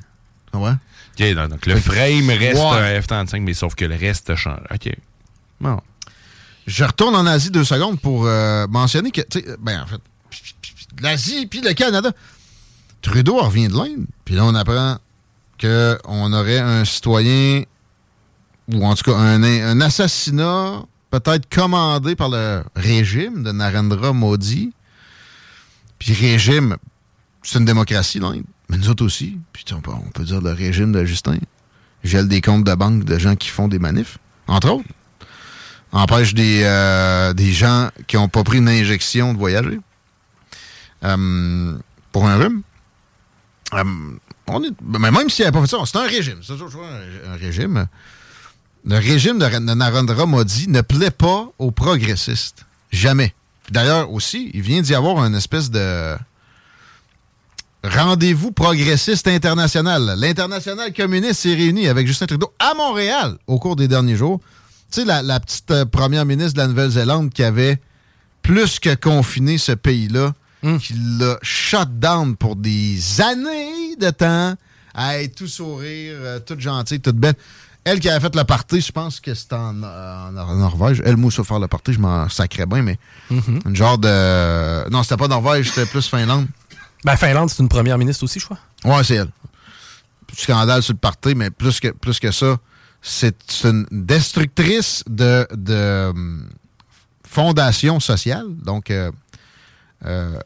Comprends? 0.51 0.77
OK, 1.17 1.33
donc, 1.33 1.65
le 1.65 1.75
frame 1.77 2.29
reste 2.29 2.59
Ouais. 2.59 2.97
un 2.97 2.99
F-35, 3.01 3.39
mais 3.41 3.53
sauf 3.53 3.73
que 3.75 3.85
le 3.85 3.95
reste 3.95 4.35
change. 4.35 4.59
OK. 4.73 4.91
Bon. 5.61 5.79
Je 6.65 6.83
retourne 6.83 7.15
en 7.15 7.25
Asie 7.25 7.51
deux 7.51 7.63
secondes 7.63 7.99
pour 7.99 8.25
euh, 8.25 8.67
mentionner 8.67 9.11
que, 9.11 9.21
tu 9.21 9.39
sais, 9.39 9.45
ben, 9.59 9.81
en 9.81 9.85
fait, 9.85 10.01
l'Asie 11.01 11.45
puis 11.45 11.61
le 11.61 11.73
Canada. 11.73 12.11
Trudeau 13.01 13.37
revient 13.37 13.67
de 13.67 13.73
l'Inde, 13.73 14.07
puis 14.23 14.33
là, 14.33 14.45
on 14.45 14.55
apprend 14.55 14.97
qu'on 15.61 16.33
aurait 16.33 16.59
un 16.59 16.83
citoyen, 16.85 17.63
ou 18.73 18.83
en 18.83 18.95
tout 18.95 19.03
cas 19.11 19.15
un, 19.17 19.79
assassinat 19.79 20.83
peut-être 21.11 21.47
commandé 21.47 22.15
par 22.15 22.29
le 22.29 22.63
régime 22.75 23.43
de 23.43 23.51
Narendra 23.51 24.11
Modi. 24.11 24.73
Puis 25.99 26.13
régime, 26.13 26.77
c'est 27.43 27.59
une 27.59 27.65
démocratie, 27.65 28.19
l'Inde, 28.19 28.43
mais 28.69 28.77
nous 28.77 28.89
autres 28.89 29.05
aussi. 29.05 29.37
Puis 29.53 29.63
on 29.71 29.81
peut, 29.81 29.91
on 29.91 30.09
peut 30.09 30.23
dire 30.23 30.41
le 30.41 30.51
régime 30.51 30.91
de 30.91 31.05
Justin. 31.05 31.37
Gèle 32.03 32.27
des 32.27 32.41
comptes 32.41 32.63
de 32.63 32.73
banque 32.73 33.03
de 33.03 33.19
gens 33.19 33.35
qui 33.35 33.49
font 33.49 33.67
des 33.67 33.79
manifs, 33.79 34.17
entre 34.47 34.71
autres 34.71 34.85
empêche 35.95 36.33
des, 36.33 36.61
euh, 36.63 37.33
des 37.33 37.53
gens 37.53 37.89
qui 38.07 38.17
n'ont 38.17 38.27
pas 38.27 38.43
pris 38.43 38.57
une 38.59 38.69
injection 38.69 39.33
de 39.33 39.39
voyager 39.39 39.79
Euh, 41.03 41.77
pour 42.11 42.27
un 42.27 42.37
rhume. 42.37 42.61
Euh, 43.73 43.83
on 44.47 44.63
est, 44.63 44.71
mais 44.83 45.11
même 45.11 45.29
s'il 45.29 45.43
n'y 45.43 45.47
avait 45.47 45.57
pas 45.59 45.65
fait 45.65 45.75
ça, 45.75 45.77
c'est 45.85 45.97
un 45.97 46.07
régime. 46.07 46.39
C'est 46.41 46.57
toujours 46.57 46.83
un, 46.85 47.35
régime. 47.35 47.87
Le 48.85 48.97
régime 48.97 49.39
de, 49.39 49.45
de 49.45 49.73
Narendra 49.73 50.25
Modi 50.25 50.67
ne 50.67 50.81
plaît 50.81 51.11
pas 51.11 51.47
aux 51.59 51.71
progressistes. 51.71 52.65
Jamais. 52.91 53.33
D'ailleurs, 53.71 54.11
aussi, 54.11 54.51
il 54.53 54.61
vient 54.61 54.81
d'y 54.81 54.93
avoir 54.93 55.23
une 55.25 55.35
espèce 55.35 55.71
de 55.71 56.15
rendez-vous 57.83 58.51
progressiste 58.51 59.27
international. 59.27 60.15
L'international 60.17 60.93
communiste 60.93 61.41
s'est 61.41 61.55
réuni 61.55 61.87
avec 61.87 62.07
Justin 62.07 62.25
Trudeau 62.25 62.53
à 62.59 62.73
Montréal 62.75 63.37
au 63.47 63.59
cours 63.59 63.75
des 63.75 63.87
derniers 63.87 64.15
jours. 64.15 64.39
Tu 64.95 65.01
sais, 65.01 65.07
la, 65.07 65.21
la 65.21 65.41
petite 65.41 65.69
euh, 65.71 65.83
première 65.83 66.23
ministre 66.23 66.53
de 66.53 66.59
la 66.59 66.67
Nouvelle-Zélande 66.67 67.29
qui 67.31 67.43
avait 67.43 67.81
plus 68.41 68.79
que 68.79 68.95
confiné 68.95 69.57
ce 69.57 69.73
pays-là, 69.73 70.33
qui 70.79 70.93
l'a 71.19 71.37
shut 71.41 71.99
down 71.99 72.37
pour 72.37 72.55
des 72.55 73.19
années 73.19 73.97
de 73.99 74.09
temps, 74.11 74.55
à 74.93 75.19
être 75.21 75.35
tout 75.35 75.47
sourire, 75.49 76.15
euh, 76.21 76.39
toute 76.39 76.61
gentille, 76.61 77.01
toute 77.01 77.17
belle. 77.17 77.33
Elle 77.83 77.99
qui 77.99 78.07
avait 78.07 78.21
fait 78.21 78.33
le 78.33 78.45
party, 78.45 78.79
je 78.79 78.91
pense 78.93 79.19
que 79.19 79.33
c'était 79.35 79.55
en, 79.55 79.83
en 79.83 80.31
Nor- 80.31 80.55
Norvège. 80.55 81.01
Elle, 81.03 81.17
moi, 81.17 81.29
sur 81.29 81.45
faire 81.45 81.59
le 81.59 81.67
party, 81.67 81.91
je 81.91 81.99
m'en 81.99 82.29
sacrais 82.29 82.65
bien, 82.65 82.81
mais 82.81 82.97
une 83.29 83.75
genre 83.75 83.97
de... 83.97 84.89
Non, 84.89 85.03
c'était 85.03 85.17
pas 85.17 85.27
Norvège, 85.27 85.71
c'était 85.71 85.85
plus 85.87 86.07
Finlande. 86.07 86.47
Ben, 87.03 87.17
Finlande, 87.17 87.49
c'est 87.49 87.61
une 87.61 87.67
première 87.69 87.97
ministre 87.97 88.23
aussi, 88.23 88.39
je 88.39 88.45
crois. 88.45 88.59
Ouais, 88.85 89.03
c'est 89.03 89.15
elle. 89.15 89.29
scandale 90.37 90.81
sur 90.81 90.93
le 90.93 90.99
parti, 90.99 91.35
mais 91.35 91.51
plus 91.51 91.81
que, 91.81 91.89
plus 91.89 92.17
que 92.19 92.31
ça, 92.31 92.57
c'est 93.07 93.63
une 93.63 93.85
destructrice 93.91 95.03
de, 95.07 95.47
de 95.53 96.09
hum, 96.09 96.49
fondation 97.23 97.99
sociale. 97.99 98.47
Donc, 98.63 98.89
euh, 98.89 99.11
euh, 100.05 100.39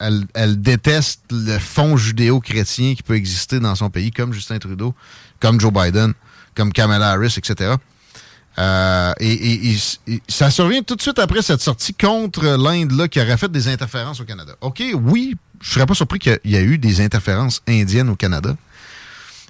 elle, 0.00 0.60
déteste 0.60 1.22
le 1.30 1.58
fond 1.60 1.96
judéo-chrétien 1.96 2.96
qui 2.96 3.04
peut 3.04 3.14
exister 3.14 3.60
dans 3.60 3.76
son 3.76 3.88
pays, 3.88 4.10
comme 4.10 4.32
Justin 4.32 4.58
Trudeau, 4.58 4.96
comme 5.38 5.60
Joe 5.60 5.72
Biden, 5.72 6.12
comme 6.56 6.72
Kamala 6.72 7.10
Harris, 7.10 7.34
etc. 7.36 7.74
Euh, 8.58 9.12
et, 9.20 9.76
ça 10.26 10.50
survient 10.50 10.82
tout 10.82 10.96
de 10.96 11.02
suite 11.02 11.20
après 11.20 11.40
cette 11.40 11.60
sortie 11.60 11.94
contre 11.94 12.44
l'Inde 12.56 13.08
qui 13.08 13.20
aurait 13.20 13.36
fait 13.36 13.50
des 13.50 13.68
interférences 13.68 14.20
au 14.20 14.24
Canada. 14.24 14.54
OK, 14.60 14.82
oui, 14.92 15.36
je 15.60 15.70
serais 15.70 15.86
pas 15.86 15.94
surpris 15.94 16.18
qu'il 16.18 16.40
y 16.46 16.56
ait 16.56 16.64
eu 16.64 16.78
des 16.78 17.00
interférences 17.00 17.62
indiennes 17.68 18.10
au 18.10 18.16
Canada. 18.16 18.56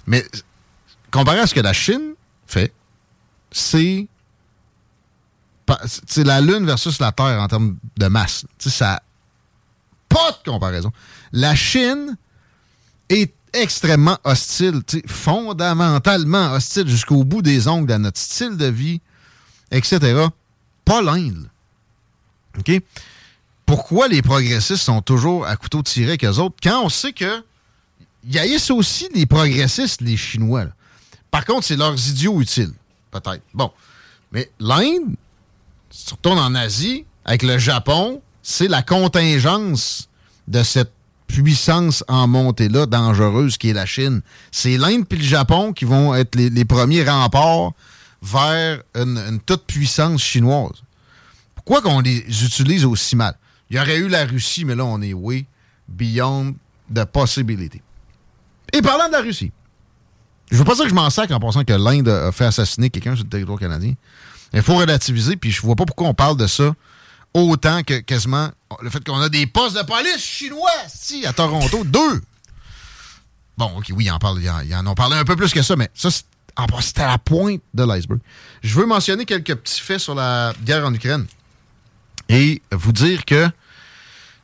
Mais 0.05 0.23
comparé 1.09 1.39
à 1.39 1.47
ce 1.47 1.55
que 1.55 1.59
la 1.59 1.73
Chine 1.73 2.12
fait, 2.53 2.73
c'est 3.51 4.07
la 6.17 6.41
Lune 6.41 6.65
versus 6.65 6.99
la 6.99 7.11
Terre 7.11 7.41
en 7.41 7.47
termes 7.47 7.77
de 7.97 8.07
masse. 8.07 8.45
Ça 8.59 9.01
pas 10.09 10.31
de 10.31 10.51
comparaison. 10.51 10.91
La 11.31 11.55
Chine 11.55 12.15
est 13.09 13.33
extrêmement 13.53 14.17
hostile, 14.23 14.81
fondamentalement 15.07 16.53
hostile 16.53 16.87
jusqu'au 16.87 17.23
bout 17.23 17.41
des 17.41 17.67
ongles 17.67 17.91
à 17.91 17.97
notre 17.97 18.19
style 18.19 18.57
de 18.57 18.67
vie, 18.67 19.01
etc. 19.71 20.27
Pas 20.85 21.01
l'Inde. 21.01 21.49
OK? 22.59 22.71
Pourquoi 23.65 24.07
les 24.07 24.21
progressistes 24.21 24.83
sont 24.83 25.01
toujours 25.01 25.47
à 25.47 25.55
couteau 25.55 25.81
tiré 25.81 26.09
avec 26.09 26.25
eux 26.25 26.37
autres? 26.37 26.55
Quand 26.61 26.83
on 26.83 26.89
sait 26.89 27.13
que 27.13 27.43
y 28.25 28.37
haïssent 28.37 28.71
aussi 28.71 29.09
les 29.15 29.25
progressistes, 29.25 30.01
les 30.01 30.17
Chinois. 30.17 30.65
là. 30.65 30.71
Par 31.33 31.45
contre, 31.45 31.65
c'est 31.65 31.75
leurs 31.75 31.97
idiots 32.09 32.39
utiles, 32.39 32.73
peut-être. 33.09 33.41
Bon. 33.55 33.71
Mais 34.31 34.51
l'Inde, 34.59 35.15
si 35.89 36.05
tu 36.05 36.13
retournes 36.13 36.37
en 36.37 36.53
Asie, 36.53 37.05
avec 37.25 37.41
le 37.41 37.57
Japon, 37.57 38.21
c'est 38.43 38.67
la 38.67 38.83
contingence 38.83 40.09
de 40.47 40.61
cette 40.61 40.91
puissance 41.25 42.03
en 42.07 42.27
montée-là, 42.27 42.85
dangereuse, 42.85 43.57
qui 43.57 43.71
est 43.71 43.73
la 43.73 43.87
Chine. 43.87 44.21
C'est 44.51 44.77
l'Inde 44.77 45.07
puis 45.07 45.17
le 45.17 45.25
Japon 45.25 45.73
qui 45.73 45.85
vont 45.85 46.13
être 46.13 46.35
les, 46.35 46.65
premiers 46.65 47.03
remparts 47.03 47.71
vers 48.21 48.83
une, 48.93 49.17
une 49.17 49.39
toute 49.39 49.63
puissance 49.65 50.21
chinoise. 50.21 50.83
Pourquoi 51.55 51.81
qu'on 51.81 52.01
les 52.01 52.19
utilise 52.45 52.85
aussi 52.85 53.15
mal? 53.15 53.35
Il 53.71 53.77
y 53.77 53.79
aurait 53.79 53.97
eu 53.97 54.07
la 54.07 54.25
Russie, 54.25 54.65
mais 54.65 54.75
là, 54.75 54.85
on 54.85 55.01
est 55.01 55.13
way 55.13 55.47
beyond 55.87 56.53
the 56.93 57.05
possibility. 57.05 57.81
Et 58.71 58.83
parlant 58.83 59.07
de 59.07 59.13
la 59.13 59.21
Russie, 59.21 59.51
je 60.51 60.57
veux 60.57 60.65
pas 60.65 60.75
dire 60.75 60.83
que 60.83 60.89
je 60.89 60.95
m'en 60.95 61.09
sac 61.09 61.31
en 61.31 61.39
pensant 61.39 61.63
que 61.63 61.73
l'Inde 61.73 62.09
a 62.09 62.31
fait 62.31 62.45
assassiner 62.45 62.89
quelqu'un 62.89 63.15
sur 63.15 63.23
le 63.23 63.29
territoire 63.29 63.59
canadien. 63.59 63.93
Il 64.53 64.61
faut 64.61 64.75
relativiser, 64.75 65.35
puis 65.35 65.51
je 65.51 65.61
vois 65.61 65.75
pas 65.75 65.85
pourquoi 65.85 66.07
on 66.07 66.13
parle 66.13 66.37
de 66.37 66.47
ça 66.47 66.73
autant 67.33 67.81
que 67.83 67.99
quasiment 67.99 68.49
le 68.81 68.89
fait 68.89 69.03
qu'on 69.03 69.19
a 69.19 69.29
des 69.29 69.47
postes 69.47 69.75
de 69.75 69.83
police 69.83 70.19
chinois, 70.19 70.69
si, 70.87 71.25
à 71.25 71.33
Toronto, 71.33 71.83
deux. 71.83 72.21
Bon, 73.57 73.71
ok, 73.77 73.85
oui, 73.91 74.05
ils 74.05 74.11
en, 74.11 74.19
parlent, 74.19 74.41
ils 74.41 74.75
en, 74.75 74.87
ont 74.87 74.95
parlé 74.95 75.15
un 75.15 75.25
peu 75.25 75.35
plus 75.35 75.51
que 75.51 75.61
ça, 75.61 75.75
mais 75.75 75.89
ça, 75.93 76.09
c'était 76.11 77.01
à 77.01 77.07
la 77.07 77.17
pointe 77.17 77.61
de 77.73 77.83
l'iceberg. 77.83 78.19
Je 78.61 78.75
veux 78.75 78.85
mentionner 78.85 79.25
quelques 79.25 79.55
petits 79.55 79.81
faits 79.81 79.99
sur 79.99 80.15
la 80.15 80.53
guerre 80.63 80.85
en 80.85 80.93
Ukraine 80.93 81.25
et 82.29 82.61
vous 82.71 82.91
dire 82.91 83.25
que 83.25 83.47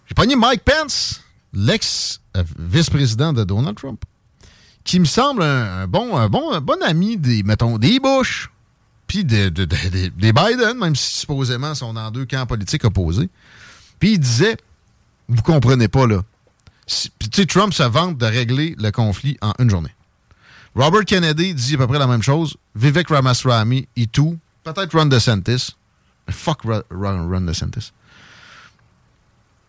j'ai 0.08 0.16
pogné 0.16 0.36
Mike 0.36 0.64
Pence, 0.64 1.22
l'ex-vice-président 1.54 3.34
de 3.34 3.44
Donald 3.44 3.78
Trump, 3.78 4.04
qui 4.84 4.99
me 4.99 5.06
semble 5.06 5.43
un, 5.43 5.88
bon, 5.88 6.15
un 6.18 6.30
bon, 6.30 6.51
un 6.51 6.61
bon 6.61 6.81
ami 6.84 7.18
des, 7.18 7.43
mettons, 7.43 7.77
des 7.77 7.99
Bush, 7.99 8.49
puis 9.07 9.23
de- 9.23 9.49
de- 9.49 9.65
de- 9.65 9.89
de- 9.89 10.07
des 10.10 10.34
Biden, 10.34 10.77
même 10.77 10.95
si 10.95 11.18
supposément 11.19 11.76
sont 11.76 11.93
dans 11.93 12.10
deux 12.11 12.26
camps 12.26 12.45
politiques 12.45 12.85
opposés. 12.85 13.30
Puis 13.99 14.14
il 14.14 14.19
disait, 14.19 14.57
vous 15.27 15.41
comprenez 15.43 15.88
pas 15.88 16.07
là, 16.07 16.22
Si- 16.88 17.11
tu 17.31 17.45
Trump 17.45 17.72
se 17.73 17.84
vante 17.84 18.18
de 18.18 18.26
régler 18.26 18.76
le 18.80 18.89
conflit 18.91 19.38
en 19.41 19.53
une 19.60 19.69
journée. 19.69 19.93
Robert 20.73 21.06
Kennedy 21.06 21.53
dit 21.53 21.76
à 21.76 21.77
peu 21.77 21.88
près 21.88 21.99
la 21.99 22.07
même 22.07 22.23
chose. 22.23 22.57
Vivek 22.76 23.10
Ramaswamy 23.10 23.88
et 23.95 24.07
tout. 24.07 24.39
Peut-être 24.64 24.97
Ron 24.97 25.06
DeSantis. 25.06 25.76
Fuck 26.30 26.61
Ron, 26.64 26.81
Ron- 26.89 27.27
Ron 27.30 27.41
DeSantis. 27.41 27.91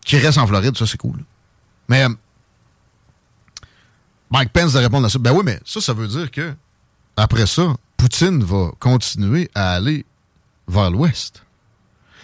Qui 0.05 0.17
reste 0.17 0.37
en 0.39 0.47
Floride, 0.47 0.75
ça 0.77 0.87
c'est 0.87 0.97
cool. 0.97 1.23
Mais 1.87 2.03
euh, 2.05 2.09
Mike 4.31 4.51
Pence 4.53 4.73
de 4.73 4.79
répondre 4.79 5.05
à 5.05 5.09
ça. 5.09 5.19
Ben 5.19 5.31
oui, 5.33 5.41
mais 5.45 5.59
ça, 5.65 5.81
ça 5.81 5.93
veut 5.93 6.07
dire 6.07 6.31
que 6.31 6.53
après 7.17 7.45
ça, 7.45 7.75
Poutine 7.97 8.43
va 8.43 8.71
continuer 8.79 9.49
à 9.53 9.73
aller 9.73 10.05
vers 10.67 10.89
l'Ouest. 10.89 11.43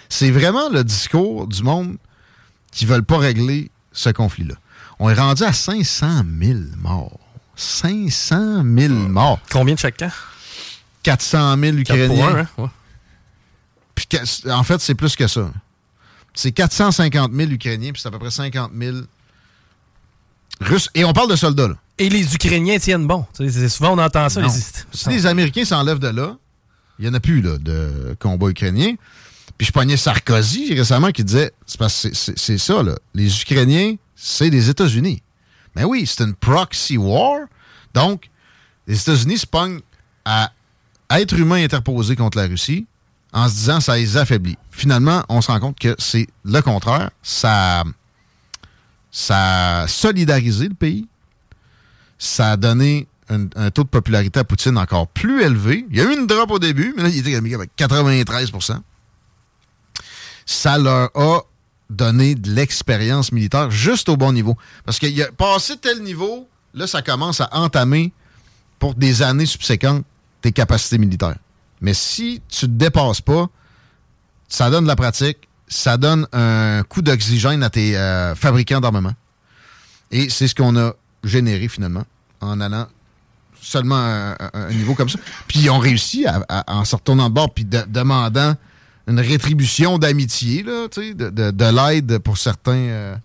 C'est 0.10 0.32
vraiment 0.32 0.70
le 0.70 0.84
discours 0.84 1.48
du 1.48 1.64
monde 1.64 1.98
qui 2.72 2.86
ne 2.86 2.92
veulent 2.92 3.04
pas 3.04 3.18
régler 3.18 3.70
ce 3.92 4.10
conflit-là. 4.10 4.56
On 5.00 5.10
est 5.10 5.14
rendu 5.14 5.44
à 5.44 5.52
500 5.54 6.24
000 6.42 6.60
morts. 6.78 7.20
500 7.56 8.64
000 8.78 8.94
morts. 8.94 9.40
Combien 9.52 9.74
de 9.76 9.80
chaque 9.80 9.98
camp? 9.98 10.12
400 11.04 11.58
000 11.60 11.78
Quatre 11.84 12.08
pour 12.08 12.16
Ukrainiens. 12.16 12.36
hein? 12.38 12.48
Ouais. 12.58 12.70
Puis 13.96 14.08
en 14.50 14.64
fait, 14.64 14.80
c'est 14.80 14.96
plus 14.96 15.16
que 15.16 15.28
ça. 15.28 15.52
C'est 16.34 16.52
450 16.52 17.34
000 17.34 17.52
Ukrainiens, 17.52 17.92
puis 17.92 18.02
c'est 18.02 18.08
à 18.08 18.12
peu 18.12 18.20
près 18.20 18.32
50 18.32 18.72
000 18.80 18.98
Russes. 20.62 20.90
Et 20.96 21.04
on 21.06 21.14
parle 21.14 21.30
de 21.30 21.36
soldats, 21.36 21.68
là. 21.70 21.76
Et 22.00 22.10
les 22.10 22.34
Ukrainiens 22.36 22.78
tiennent 22.80 23.08
bon. 23.08 23.26
C'est- 23.34 23.70
souvent, 23.70 23.94
on 23.94 23.98
entend 23.98 24.30
ça. 24.30 24.42
Les- 24.42 24.50
Si 24.92 25.10
les 25.10 25.26
Américains 25.26 25.66
s'enlèvent 25.66 26.00
de 26.00 26.10
là, 26.10 26.38
il 27.00 27.04
n'y 27.06 27.10
en 27.10 27.14
a 27.16 27.20
plus 27.20 27.42
là, 27.42 27.58
de 27.58 28.16
combat 28.20 28.50
ukrainien. 28.50 28.94
Puis 29.58 29.68
je 29.68 29.72
pognais 29.72 29.98
Sarkozy 29.98 30.76
récemment 30.76 31.12
qui 31.12 31.24
disait 31.24 31.52
c'est 31.66 32.58
ça, 32.60 32.84
là. 32.84 32.96
Les 33.16 33.42
Ukrainiens, 33.42 33.96
c'est 34.16 34.50
les 34.52 34.70
États-Unis. 34.70 35.22
Mais 35.76 35.84
oui, 35.84 36.06
c'est 36.06 36.24
une 36.24 36.34
proxy 36.36 36.98
war. 36.98 37.42
Donc, 37.94 38.30
les 38.88 39.00
États-Unis 39.00 39.40
se 39.40 39.48
pognent 39.48 39.80
à 40.26 40.52
être 41.12 41.34
humain 41.38 41.64
interposé 41.64 42.16
contre 42.16 42.38
la 42.38 42.46
Russie 42.48 42.86
en 43.34 43.48
se 43.50 43.54
disant 43.56 43.80
ça 43.80 43.96
les 43.96 44.18
affaiblit. 44.18 44.58
Finalement, 44.72 45.24
on 45.30 45.42
se 45.42 45.48
rend 45.52 45.60
compte 45.60 45.80
que 45.80 45.96
c'est 45.98 46.28
le 46.46 46.62
contraire. 46.62 47.10
Ça, 47.24 47.84
ça 49.20 49.82
a 49.82 49.88
solidarisé 49.88 50.68
le 50.68 50.76
pays 50.76 51.08
ça 52.20 52.52
a 52.52 52.58
donné 52.58 53.08
un, 53.30 53.72
taux 53.72 53.84
de 53.84 53.90
popularité 53.90 54.40
à 54.40 54.44
Poutine 54.44 54.78
encore 54.78 55.08
plus 55.08 55.42
élevé. 55.42 55.86
Il 55.90 55.98
y 55.98 56.02
a 56.02 56.06
eu 56.06 56.14
une 56.16 56.28
drop 56.28 56.52
au 56.52 56.60
début, 56.60 56.94
mais 56.96 57.04
là, 57.04 57.10
il 57.10 57.18
était 57.18 57.36
avec 57.36 57.72
93% 57.78 58.80
Ça 60.46 60.78
leur 60.78 61.10
a 61.16 61.42
donné 61.90 62.36
de 62.36 62.52
l'expérience 62.52 63.32
militaire 63.32 63.70
juste 63.72 64.08
au 64.08 64.18
bon 64.18 64.32
niveau. 64.32 64.56
Parce 64.86 65.00
qu'il 65.00 65.22
a 65.22 65.32
passé 65.32 65.78
tel 65.78 66.04
niveau, 66.04 66.48
là, 66.74 66.88
ça 66.88 67.02
commence 67.02 67.42
à 67.42 67.50
entamer 67.52 68.14
pour 68.80 68.96
des 68.96 69.22
années 69.24 69.46
subséquentes 69.46 70.06
tes 70.42 70.52
capacités 70.52 70.98
militaires. 70.98 71.38
Mais 71.82 71.94
si 71.94 72.42
tu 72.48 72.66
ne 72.66 72.72
te 72.72 72.78
dépasses 72.78 73.22
pas, 73.22 73.48
ça 74.48 74.70
donne 74.70 74.84
de 74.84 74.88
la 74.88 74.96
pratique, 74.96 75.50
ça 75.68 75.98
donne 75.98 76.28
un 76.34 76.84
coup 76.88 77.02
d'oxygène 77.02 77.64
à 77.64 77.70
tes 77.70 77.98
euh, 77.98 78.36
fabricants 78.36 78.80
d'armement. 78.80 79.14
Et 80.12 80.30
c'est 80.30 80.48
ce 80.48 80.56
qu'on 80.56 80.78
a 80.78 80.94
généré 81.24 81.68
finalement 81.68 82.06
en 82.40 82.62
allant 82.62 82.88
seulement 83.60 83.98
à 83.98 84.38
un, 84.54 84.70
niveau 84.72 84.94
comme 84.94 85.10
ça. 85.10 85.20
Puis 85.48 85.60
ils 85.60 85.70
ont 85.70 85.80
réussi 85.80 86.26
en 86.68 86.86
se 86.86 86.96
retournant 86.96 87.28
de 87.30 87.34
bord 87.34 87.54
puis 87.54 87.66
de- 87.66 87.84
demandant 87.88 88.56
une 89.08 89.20
rétribution 89.20 89.98
d'amitié, 89.98 90.64
de- 90.64 91.52
de 91.52 91.66
l'aide 91.66 92.20
pour 92.20 92.38
certains 92.38 92.76
euh, 92.76 93.16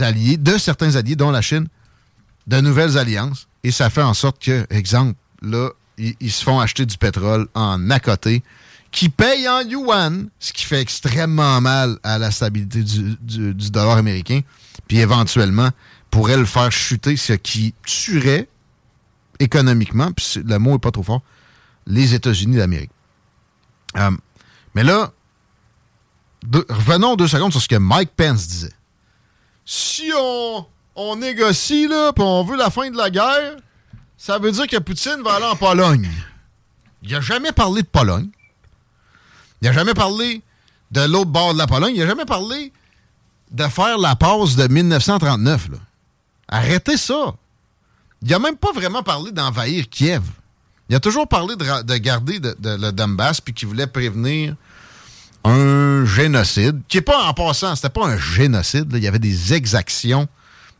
alliés, 0.00 0.36
de 0.36 0.58
certains 0.58 0.94
alliés, 0.96 1.16
dont 1.16 1.30
la 1.30 1.40
Chine, 1.42 1.66
de 2.46 2.60
nouvelles 2.60 2.98
alliances. 2.98 3.48
Et 3.64 3.72
ça 3.72 3.90
fait 3.90 4.02
en 4.02 4.14
sorte 4.14 4.40
que, 4.40 4.66
exemple, 4.70 5.14
là, 5.42 5.70
ils, 5.96 6.14
ils 6.20 6.30
se 6.30 6.44
font 6.44 6.60
acheter 6.60 6.86
du 6.86 6.96
pétrole 6.96 7.48
en 7.54 7.90
à 7.90 7.98
côté, 8.00 8.42
qui 8.90 9.08
paye 9.08 9.48
en 9.48 9.60
yuan, 9.60 10.28
ce 10.38 10.52
qui 10.52 10.64
fait 10.64 10.80
extrêmement 10.80 11.60
mal 11.60 11.98
à 12.02 12.18
la 12.18 12.30
stabilité 12.30 12.82
du, 12.82 13.70
dollar 13.70 13.98
américain, 13.98 14.40
puis 14.86 14.98
éventuellement 14.98 15.70
pourrait 16.10 16.38
le 16.38 16.46
faire 16.46 16.72
chuter, 16.72 17.16
ce 17.16 17.34
qui 17.34 17.74
tuerait 17.84 18.48
économiquement, 19.38 20.10
puis 20.12 20.42
le 20.44 20.58
mot 20.58 20.76
est 20.76 20.80
pas 20.80 20.90
trop 20.90 21.02
fort, 21.02 21.22
les 21.86 22.14
États-Unis 22.14 22.56
d'Amérique. 22.56 22.90
Euh, 23.96 24.10
mais 24.74 24.84
là, 24.84 25.12
revenons 26.68 27.16
deux 27.16 27.28
secondes 27.28 27.52
sur 27.52 27.60
ce 27.60 27.68
que 27.68 27.76
Mike 27.76 28.10
Pence 28.16 28.48
disait. 28.48 28.72
Si 29.64 30.10
on, 30.18 30.66
on 30.96 31.16
négocie, 31.16 31.86
là, 31.88 32.12
puis 32.12 32.24
on 32.24 32.42
veut 32.42 32.56
la 32.56 32.70
fin 32.70 32.90
de 32.90 32.96
la 32.96 33.10
guerre, 33.10 33.56
ça 34.16 34.38
veut 34.38 34.50
dire 34.50 34.66
que 34.66 34.78
Poutine 34.78 35.22
va 35.22 35.34
aller 35.34 35.44
en 35.46 35.56
Pologne. 35.56 36.10
Il 37.02 37.12
n'a 37.12 37.20
jamais 37.20 37.52
parlé 37.52 37.82
de 37.82 37.86
Pologne. 37.86 38.30
Il 39.60 39.66
n'a 39.68 39.72
jamais 39.72 39.94
parlé 39.94 40.42
de 40.90 41.00
l'autre 41.02 41.30
bord 41.30 41.52
de 41.52 41.58
la 41.58 41.66
Pologne. 41.66 41.92
Il 41.94 42.00
n'a 42.00 42.06
jamais 42.06 42.24
parlé 42.24 42.72
de 43.50 43.64
faire 43.64 43.98
la 43.98 44.14
pause 44.16 44.56
de 44.56 44.68
1939. 44.68 45.68
là. 45.72 45.78
Arrêtez 46.48 46.96
ça. 46.96 47.34
Il 48.22 48.32
a 48.34 48.38
même 48.38 48.56
pas 48.56 48.72
vraiment 48.72 49.02
parlé 49.02 49.32
d'envahir 49.32 49.88
Kiev. 49.88 50.22
Il 50.88 50.96
a 50.96 51.00
toujours 51.00 51.28
parlé 51.28 51.54
de, 51.56 51.96
garder 51.98 52.40
de- 52.40 52.56
de- 52.58 52.76
le 52.80 52.92
Donbass 52.92 53.40
puis 53.40 53.52
qu'il 53.52 53.68
voulait 53.68 53.86
prévenir 53.86 54.54
un 55.44 56.04
génocide, 56.04 56.80
qui 56.88 56.98
est 56.98 57.02
pas 57.02 57.24
en 57.26 57.34
passant, 57.34 57.74
c'était 57.76 57.88
pas 57.90 58.06
un 58.06 58.18
génocide. 58.18 58.90
Il 58.94 59.02
y 59.02 59.06
avait 59.08 59.18
des 59.18 59.54
exactions 59.54 60.26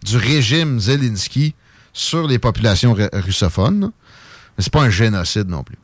du 0.02 0.16
régime 0.16 0.80
Zelensky 0.80 1.55
sur 1.92 2.26
les 2.26 2.38
populations 2.38 2.92
ru- 2.94 3.09
russophones. 3.12 3.80
là. 3.80 3.88
Mais 4.56 4.64
c'est 4.64 4.72
pas 4.72 4.82
un 4.82 4.90
génocide 4.90 5.48
non 5.48 5.62
plus. 5.62 5.78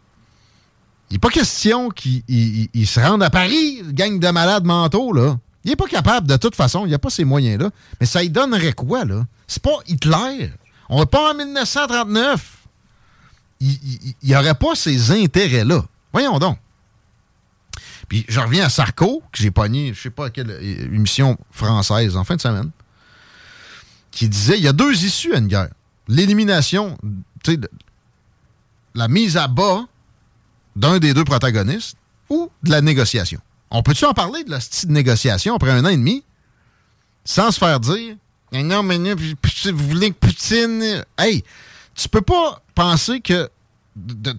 Il 1.15 1.19
n'est 1.19 1.21
pas 1.21 1.31
question 1.31 1.91
qu'il 1.91 2.25
il- 2.27 2.63
il- 2.63 2.69
il 2.75 2.87
se 2.89 2.99
rende 2.99 3.23
à 3.23 3.31
Paris, 3.31 3.83
gang 3.93 4.19
de 4.19 4.29
malades 4.31 4.65
mentaux, 4.65 5.13
là. 5.13 5.39
Il 5.65 5.71
n'est 5.71 5.77
pas 5.77 5.87
capable, 5.87 6.27
de 6.27 6.37
toute 6.37 6.57
façon. 6.57 6.87
Il 6.87 6.91
n'a 6.91 6.99
pas 6.99 7.09
ces 7.09 7.25
moyens-là. 7.25 7.71
Mais 8.01 8.07
ça 8.07 8.21
lui 8.21 8.31
donnerait 8.31 8.73
quoi, 8.73 9.05
là? 9.05 9.25
C'est 9.47 9.63
pas 9.63 9.77
Hitler. 9.87 10.51
On 10.89 10.99
n'est 10.99 11.07
pas 11.07 11.31
en 11.31 11.35
1939. 11.37 12.57
Il 13.61 13.79
n'y 14.25 14.35
aurait 14.35 14.57
pas 14.57 14.75
ces 14.75 15.13
intérêts-là. 15.13 15.85
Voyons 16.13 16.41
donc. 16.41 16.59
Puis 18.09 18.27
je 18.29 18.41
reviens 18.41 18.65
à 18.67 18.69
Sarko, 18.69 19.23
que 19.31 19.39
j'ai 19.41 19.53
pogné, 19.53 19.95
je 19.95 20.03
sais 20.03 20.11
pas 20.11 20.31
quelle 20.31 20.51
euh, 20.51 20.61
émission 20.93 21.39
française 21.53 22.17
en 22.17 22.25
fin 22.25 22.35
de 22.35 22.41
semaine, 22.41 22.71
qui 24.11 24.29
disait 24.29 24.59
il 24.59 24.65
y 24.65 24.69
a 24.69 24.73
deux 24.73 25.05
issues 25.05 25.33
à 25.33 25.39
une 25.39 25.47
guerre. 25.47 25.71
L'élimination, 26.09 26.99
tu 27.45 27.53
sais, 27.53 27.61
la 28.97 29.07
mise 29.07 29.37
à 29.37 29.47
bas 29.47 29.85
d'un 30.77 30.99
des 30.99 31.15
deux 31.15 31.25
protagonistes 31.25 31.97
ou 32.29 32.51
de 32.63 32.71
la 32.71 32.81
négociation? 32.81 33.41
On 33.71 33.83
peut-tu 33.83 34.05
en 34.05 34.15
parler 34.15 34.45
de 34.45 34.51
la 34.51 34.59
petite 34.59 34.91
négociation 34.91 35.55
après 35.55 35.71
un 35.71 35.85
an 35.85 35.89
et 35.89 35.97
demi 35.97 36.25
sans 37.25 37.51
se 37.51 37.59
faire 37.59 37.81
dire 37.81 38.17
Eh 38.53 38.63
non, 38.63 38.83
mais 38.83 38.99
non, 38.99 39.15
vous 39.17 39.89
voulez 39.89 40.11
que 40.11 40.17
Poutine. 40.17 41.05
Hey, 41.19 41.43
tu 41.95 42.09
peux 42.09 42.21
pas 42.21 42.63
penser 42.75 43.21
que 43.21 43.49
de 43.97 44.33
de 44.33 44.39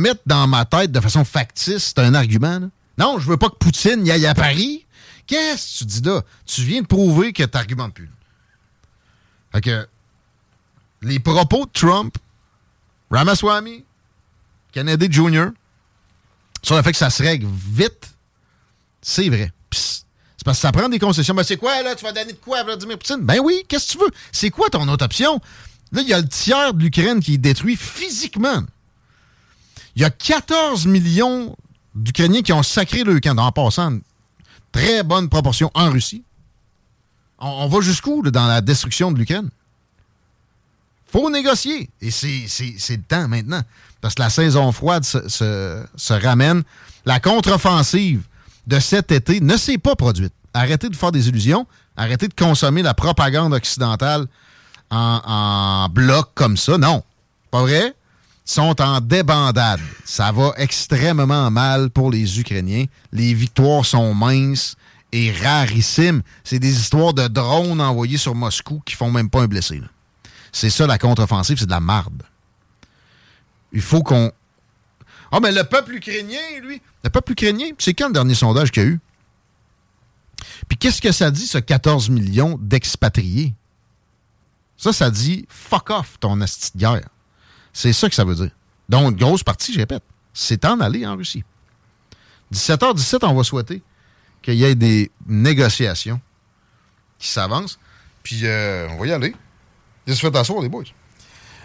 mettre 0.00 0.22
dans 0.26 0.46
ma 0.46 0.64
tête 0.64 0.90
de 0.90 1.00
façon 1.00 1.24
factice, 1.24 1.94
un 1.96 2.14
argument. 2.14 2.68
Non, 2.98 3.18
je 3.18 3.28
veux 3.28 3.36
pas 3.36 3.48
que 3.48 3.56
Poutine 3.56 4.04
y 4.06 4.10
aille 4.10 4.26
à 4.26 4.34
Paris. 4.34 4.84
Qu'est-ce 5.26 5.84
que 5.84 5.90
tu 5.90 6.00
dis 6.00 6.08
là? 6.08 6.22
Tu 6.44 6.62
viens 6.62 6.82
de 6.82 6.86
prouver 6.86 7.32
que 7.32 7.44
t'argumentes 7.44 7.94
plus. 7.94 8.10
Fait 9.52 9.60
que 9.60 9.88
les 11.02 11.20
propos 11.20 11.64
de 11.66 11.70
Trump, 11.72 12.16
Ramaswamy, 13.10 13.84
Kennedy 14.72 15.08
Jr., 15.10 15.48
sur 16.64 16.76
le 16.76 16.82
fait 16.82 16.92
que 16.92 16.98
ça 16.98 17.10
se 17.10 17.22
règle 17.22 17.46
vite, 17.70 18.08
c'est 19.02 19.28
vrai. 19.28 19.52
C'est 19.70 20.44
parce 20.44 20.58
que 20.58 20.62
ça 20.62 20.72
prend 20.72 20.88
des 20.88 20.98
concessions. 20.98 21.34
Ben 21.34 21.44
c'est 21.44 21.56
quoi, 21.56 21.82
là? 21.82 21.94
Tu 21.94 22.04
vas 22.04 22.12
donner 22.12 22.32
de 22.32 22.38
quoi 22.38 22.58
à 22.58 22.64
Vladimir 22.64 22.98
Poutine? 22.98 23.20
Ben 23.20 23.38
oui, 23.42 23.64
qu'est-ce 23.68 23.88
que 23.88 23.92
tu 23.92 24.04
veux? 24.04 24.10
C'est 24.32 24.50
quoi 24.50 24.68
ton 24.70 24.88
autre 24.88 25.04
option? 25.04 25.40
Là, 25.92 26.00
il 26.02 26.08
y 26.08 26.14
a 26.14 26.20
le 26.20 26.28
tiers 26.28 26.74
de 26.74 26.82
l'Ukraine 26.82 27.20
qui 27.20 27.34
est 27.34 27.38
détruit 27.38 27.76
physiquement. 27.76 28.62
Il 29.94 30.02
y 30.02 30.04
a 30.04 30.10
14 30.10 30.86
millions 30.86 31.56
d'Ukrainiens 31.94 32.42
qui 32.42 32.52
ont 32.52 32.62
sacré 32.62 33.04
le 33.04 33.20
camp, 33.20 33.38
en 33.38 33.52
passant, 33.52 33.90
une 33.90 34.02
très 34.72 35.02
bonne 35.02 35.28
proportion 35.28 35.70
en 35.74 35.90
Russie. 35.90 36.24
On, 37.38 37.68
va 37.68 37.80
jusqu'où 37.80 38.22
là, 38.22 38.30
dans 38.30 38.46
la 38.46 38.60
destruction 38.60 39.12
de 39.12 39.18
l'Ukraine? 39.18 39.50
faut 41.06 41.30
négocier. 41.30 41.90
Et 42.00 42.10
c'est 42.10 42.96
le 42.96 43.02
temps 43.02 43.28
maintenant. 43.28 43.62
Parce 44.04 44.16
que 44.16 44.20
la 44.20 44.28
saison 44.28 44.70
froide 44.70 45.02
se, 45.02 46.12
ramène. 46.12 46.62
La 47.06 47.20
contre-offensive 47.20 48.20
de 48.66 48.78
cet 48.78 49.10
été 49.10 49.40
ne 49.40 49.56
s'est 49.56 49.78
pas 49.78 49.96
produite. 49.96 50.34
Arrêtez 50.52 50.90
de 50.90 50.94
faire 50.94 51.10
des 51.10 51.30
illusions. 51.30 51.66
Arrêtez 51.96 52.28
de 52.28 52.34
consommer 52.34 52.82
la 52.82 52.92
propagande 52.92 53.54
occidentale 53.54 54.26
en, 54.90 55.88
bloc 55.88 56.32
comme 56.34 56.58
ça. 56.58 56.76
Non. 56.76 57.02
Pas 57.50 57.62
vrai? 57.62 57.94
Ils 58.46 58.52
sont 58.52 58.78
en 58.82 59.00
débandade. 59.00 59.80
Ça 60.04 60.32
va 60.32 60.52
extrêmement 60.58 61.50
mal 61.50 61.88
pour 61.88 62.10
les 62.10 62.38
Ukrainiens. 62.38 62.84
Les 63.10 63.32
victoires 63.32 63.86
sont 63.86 64.12
minces 64.12 64.76
et 65.12 65.32
rarissimes. 65.32 66.20
C'est 66.44 66.58
des 66.58 66.78
histoires 66.78 67.14
de 67.14 67.26
drones 67.26 67.80
envoyés 67.80 68.18
sur 68.18 68.34
Moscou 68.34 68.82
qui 68.84 68.96
font 68.96 69.10
même 69.10 69.30
pas 69.30 69.40
un 69.40 69.46
blessé. 69.46 69.80
C'est 70.52 70.68
ça 70.68 70.86
la 70.86 70.98
contre-offensive, 70.98 71.56
c'est 71.58 71.64
de 71.64 71.70
la 71.70 71.80
marde. 71.80 72.22
Il 73.74 73.82
faut 73.82 74.02
qu'on. 74.02 74.32
Ah, 75.30 75.40
mais 75.40 75.52
le 75.52 75.64
peuple 75.64 75.94
ukrainien, 75.96 76.60
lui, 76.62 76.80
le 77.02 77.10
peuple 77.10 77.32
ukrainien, 77.32 77.66
c'est 77.78 77.92
quand 77.92 78.06
le 78.06 78.14
dernier 78.14 78.34
sondage 78.34 78.70
qu'il 78.70 78.82
y 78.82 78.86
a 78.86 78.88
eu? 78.88 79.00
Puis 80.68 80.78
qu'est-ce 80.78 81.02
que 81.02 81.12
ça 81.12 81.30
dit, 81.30 81.46
ce 81.46 81.58
14 81.58 82.08
millions 82.08 82.56
d'expatriés? 82.60 83.52
Ça, 84.76 84.92
ça 84.92 85.10
dit 85.10 85.44
fuck 85.48 85.90
off 85.90 86.18
ton 86.20 86.40
asti 86.40 86.70
de 86.74 86.78
guerre. 86.78 87.08
C'est 87.72 87.92
ça 87.92 88.08
que 88.08 88.14
ça 88.14 88.24
veut 88.24 88.36
dire. 88.36 88.50
Donc, 88.88 89.12
une 89.12 89.16
grosse 89.16 89.42
partie, 89.42 89.72
je 89.72 89.78
répète, 89.78 90.02
c'est 90.32 90.64
en 90.64 90.80
aller 90.80 91.06
en 91.06 91.16
Russie. 91.16 91.42
17h17, 92.52 93.26
on 93.26 93.34
va 93.34 93.42
souhaiter 93.42 93.82
qu'il 94.42 94.54
y 94.54 94.64
ait 94.64 94.74
des 94.74 95.10
négociations 95.26 96.20
qui 97.18 97.28
s'avancent. 97.28 97.78
Puis, 98.22 98.40
euh, 98.44 98.88
on 98.90 98.98
va 98.98 99.06
y 99.06 99.12
aller. 99.12 99.34
Qu'est-ce 100.04 100.20
que 100.20 100.26
tu 100.26 100.26
fais 100.26 100.32
t'asseoir, 100.32 100.62
les 100.62 100.68
boys? 100.68 100.84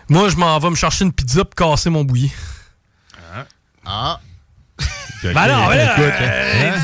Moi, 0.09 0.29
je 0.29 0.35
m'en 0.35 0.57
vais 0.57 0.69
me 0.71 0.75
chercher 0.75 1.05
une 1.05 1.13
pizza 1.13 1.45
pour 1.45 1.55
casser 1.55 1.89
mon 1.89 2.03
bouilli. 2.03 2.31
Ah. 3.85 4.19
Ben 5.23 5.33
non, 5.33 5.69
mais 5.69 5.77
là, 5.77 5.93
Écoute, 5.93 6.13
euh, 6.21 6.71
hein? 6.75 6.79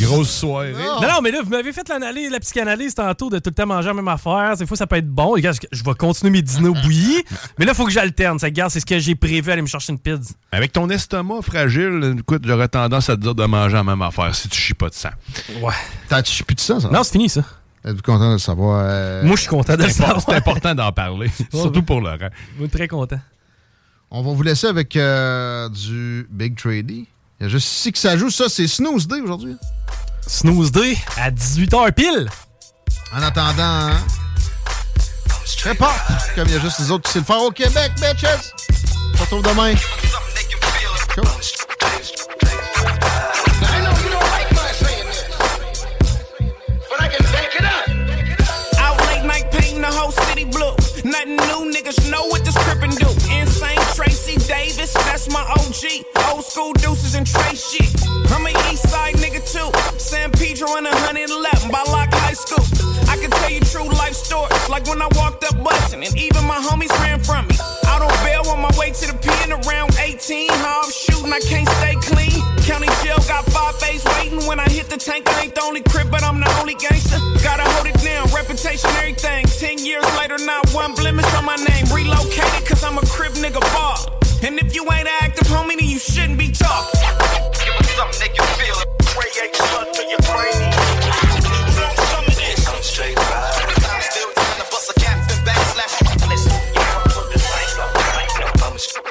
Grosse 0.00 0.30
soirée. 0.30 0.72
Non, 0.72 1.00
non, 1.00 1.20
mais 1.22 1.30
là, 1.30 1.40
vous 1.42 1.50
m'avez 1.50 1.72
fait 1.72 1.88
l'analyse, 1.88 2.30
la 2.30 2.40
psychanalyse 2.40 2.94
tantôt 2.94 3.30
de 3.30 3.38
tout 3.38 3.50
le 3.50 3.54
temps 3.54 3.66
manger 3.66 3.88
la 3.88 3.94
même 3.94 4.08
affaire. 4.08 4.56
Des 4.56 4.66
fois, 4.66 4.76
ça 4.76 4.86
peut 4.86 4.96
être 4.96 5.08
bon. 5.08 5.36
Et 5.36 5.40
gars, 5.40 5.52
je 5.72 5.84
vais 5.84 5.94
continuer 5.94 6.30
mes 6.30 6.42
dîners 6.42 6.68
au 6.68 6.74
bouilli. 6.74 7.22
mais 7.58 7.64
là, 7.64 7.72
il 7.72 7.74
faut 7.74 7.84
que 7.84 7.90
j'alterne. 7.90 8.38
Ça, 8.38 8.50
garde, 8.50 8.70
c'est 8.70 8.80
ce 8.80 8.86
que 8.86 8.98
j'ai 8.98 9.14
prévu, 9.14 9.50
aller 9.50 9.62
me 9.62 9.66
chercher 9.66 9.92
une 9.92 9.98
pizza. 9.98 10.34
Avec 10.52 10.72
ton 10.72 10.88
estomac 10.90 11.42
fragile, 11.42 12.16
écoute, 12.18 12.42
j'aurais 12.44 12.68
tendance 12.68 13.08
à 13.08 13.16
te 13.16 13.22
dire 13.22 13.34
de 13.34 13.44
manger 13.44 13.74
la 13.74 13.84
même 13.84 14.02
affaire 14.02 14.34
si 14.34 14.48
tu 14.48 14.60
chies 14.60 14.74
pas 14.74 14.88
de 14.88 14.94
sang. 14.94 15.10
Ouais. 15.60 15.74
T'as 16.08 16.22
tu 16.22 16.44
plus 16.44 16.54
de 16.54 16.60
ça, 16.60 16.80
ça? 16.80 16.88
Non, 16.88 17.02
c'est 17.02 17.12
fini, 17.12 17.28
ça. 17.28 17.42
Êtes-vous 17.84 18.02
content 18.02 18.28
de 18.28 18.32
le 18.34 18.38
savoir? 18.38 18.80
euh? 18.84 19.22
Moi, 19.24 19.36
je 19.36 19.42
suis 19.42 19.48
content 19.50 19.76
de 19.76 19.84
le 19.84 19.90
savoir. 19.90 20.20
C'est 20.20 20.34
important 20.34 20.74
d'en 20.74 20.92
parler, 20.92 21.30
surtout 21.52 21.82
pour 21.82 22.00
Laurent. 22.00 22.28
Moi, 22.58 22.68
très 22.68 22.88
content. 22.88 23.20
On 24.10 24.22
va 24.22 24.32
vous 24.32 24.42
laisser 24.42 24.66
avec 24.66 24.96
euh, 24.96 25.68
du 25.68 26.26
Big 26.30 26.56
Trady. 26.56 27.06
Il 27.40 27.44
y 27.44 27.46
a 27.46 27.48
juste 27.48 27.68
ici 27.68 27.92
que 27.92 27.98
ça 27.98 28.16
joue. 28.16 28.30
Ça, 28.30 28.48
c'est 28.48 28.66
Snooze 28.66 29.06
Day 29.06 29.20
aujourd'hui. 29.20 29.56
Snooze 30.26 30.72
Day 30.72 30.96
à 31.16 31.30
18h 31.30 31.92
pile. 31.92 32.28
En 33.14 33.22
attendant, 33.22 33.62
hein, 33.62 33.98
très 35.56 35.74
pas 35.74 35.94
comme 36.34 36.46
il 36.48 36.54
y 36.54 36.56
a 36.56 36.60
juste 36.60 36.78
les 36.80 36.90
autres 36.90 37.04
qui 37.04 37.12
savent 37.12 37.22
le 37.22 37.26
faire 37.26 37.42
au 37.42 37.50
Québec, 37.50 37.92
bitches. 37.96 38.52
On 39.12 39.16
se 39.16 39.22
retrouve 39.22 39.42
demain. 39.42 39.74
Ciao. 41.14 41.24
Davis, 54.48 54.94
that's 54.94 55.28
my 55.28 55.44
OG. 55.60 56.08
Old 56.32 56.42
school 56.42 56.72
deuces 56.72 57.14
and 57.14 57.26
Trey 57.26 57.54
shit. 57.54 57.92
I'm 58.32 58.46
a 58.46 58.50
east 58.72 58.88
side 58.88 59.14
nigga 59.20 59.44
too. 59.44 59.68
San 59.98 60.30
Pedro 60.32 60.72
and 60.76 60.86
111 60.88 61.70
by 61.70 61.84
Lock 61.92 62.08
High 62.16 62.32
School. 62.32 62.64
I 63.12 63.20
can 63.20 63.28
tell 63.28 63.50
you 63.50 63.60
true 63.60 63.88
life 64.00 64.14
stories, 64.14 64.56
like 64.70 64.88
when 64.88 65.02
I 65.02 65.08
walked 65.20 65.44
up 65.44 65.62
bustin', 65.62 66.02
and 66.02 66.16
even 66.16 66.44
my 66.48 66.56
homies 66.64 66.88
ran 67.04 67.20
from 67.20 67.46
me. 67.46 67.56
Out 67.92 68.00
on 68.00 68.08
bail 68.24 68.48
on 68.48 68.60
my 68.64 68.72
way 68.80 68.90
to 68.90 69.04
the 69.12 69.18
pen 69.20 69.52
around 69.52 69.92
18. 70.00 70.48
How 70.64 70.80
I'm 70.82 70.90
shooting, 70.90 71.30
I 71.30 71.40
can't 71.40 71.68
stay 71.68 71.94
clean. 72.08 72.40
County 72.64 72.88
jail 73.04 73.20
got 73.28 73.44
five 73.52 73.76
face 73.76 74.04
waiting. 74.16 74.40
When 74.48 74.58
I 74.58 74.68
hit 74.70 74.88
the 74.88 74.96
tank, 74.96 75.28
I 75.28 75.44
ain't 75.44 75.54
the 75.54 75.62
only 75.62 75.82
crib, 75.82 76.10
but 76.10 76.22
I'm 76.24 76.40
the 76.40 76.48
only 76.58 76.74
gangster. 76.74 77.20
Gotta 77.44 77.68
hold 77.68 77.86
it 77.86 78.00
down, 78.00 78.24
reputation, 78.32 78.88
everything. 78.96 79.44
Ten 79.60 79.76
years 79.76 80.08
later, 80.16 80.38
not 80.40 80.72
one 80.72 80.94
blemish 80.94 81.28
on 81.36 81.44
my 81.44 81.56
name. 81.56 81.84
Relocated, 81.92 82.64
cause 82.64 82.82
I'm 82.82 82.96
a 82.96 83.04
crib 83.12 83.32
nigga 83.36 83.60
bar. 83.76 84.18
And 84.40 84.56
if 84.60 84.72
you 84.72 84.84
ain't 84.84 85.08
an 85.08 85.14
active 85.20 85.48
homie, 85.48 85.76
then 85.76 85.88
you 85.88 85.98
shouldn't 85.98 86.38
be 86.38 86.52
talking. 86.52 87.00
Give 87.58 87.74
me 87.74 87.86
something 87.98 88.20
they 88.20 88.28
can 88.28 88.46
feel 88.54 88.78
it. 88.78 88.88
Pray 89.10 89.26
ain't 89.42 89.56
stuck 89.56 89.90
to 89.92 90.02
your 90.06 90.22
brain. 90.30 90.54
Some 92.06 92.22
of 92.22 92.36
this. 92.38 92.68
I'm 92.68 92.80
straight 92.80 93.16
ride. 93.18 93.52
Still 93.98 94.30
trying 94.32 94.62
to 94.62 94.66
bust 94.70 94.90
a 94.90 95.00
cap 95.00 95.18
and 95.28 95.42
backslap. 95.42 95.90
Listen, 96.30 96.54
you 96.70 96.80
wanna 96.86 97.10
put 97.10 97.26
this 97.32 97.42
thing 97.50 97.82
up. 97.82 97.90
I'm 98.62 98.74
a 98.74 98.78
straight 98.78 99.10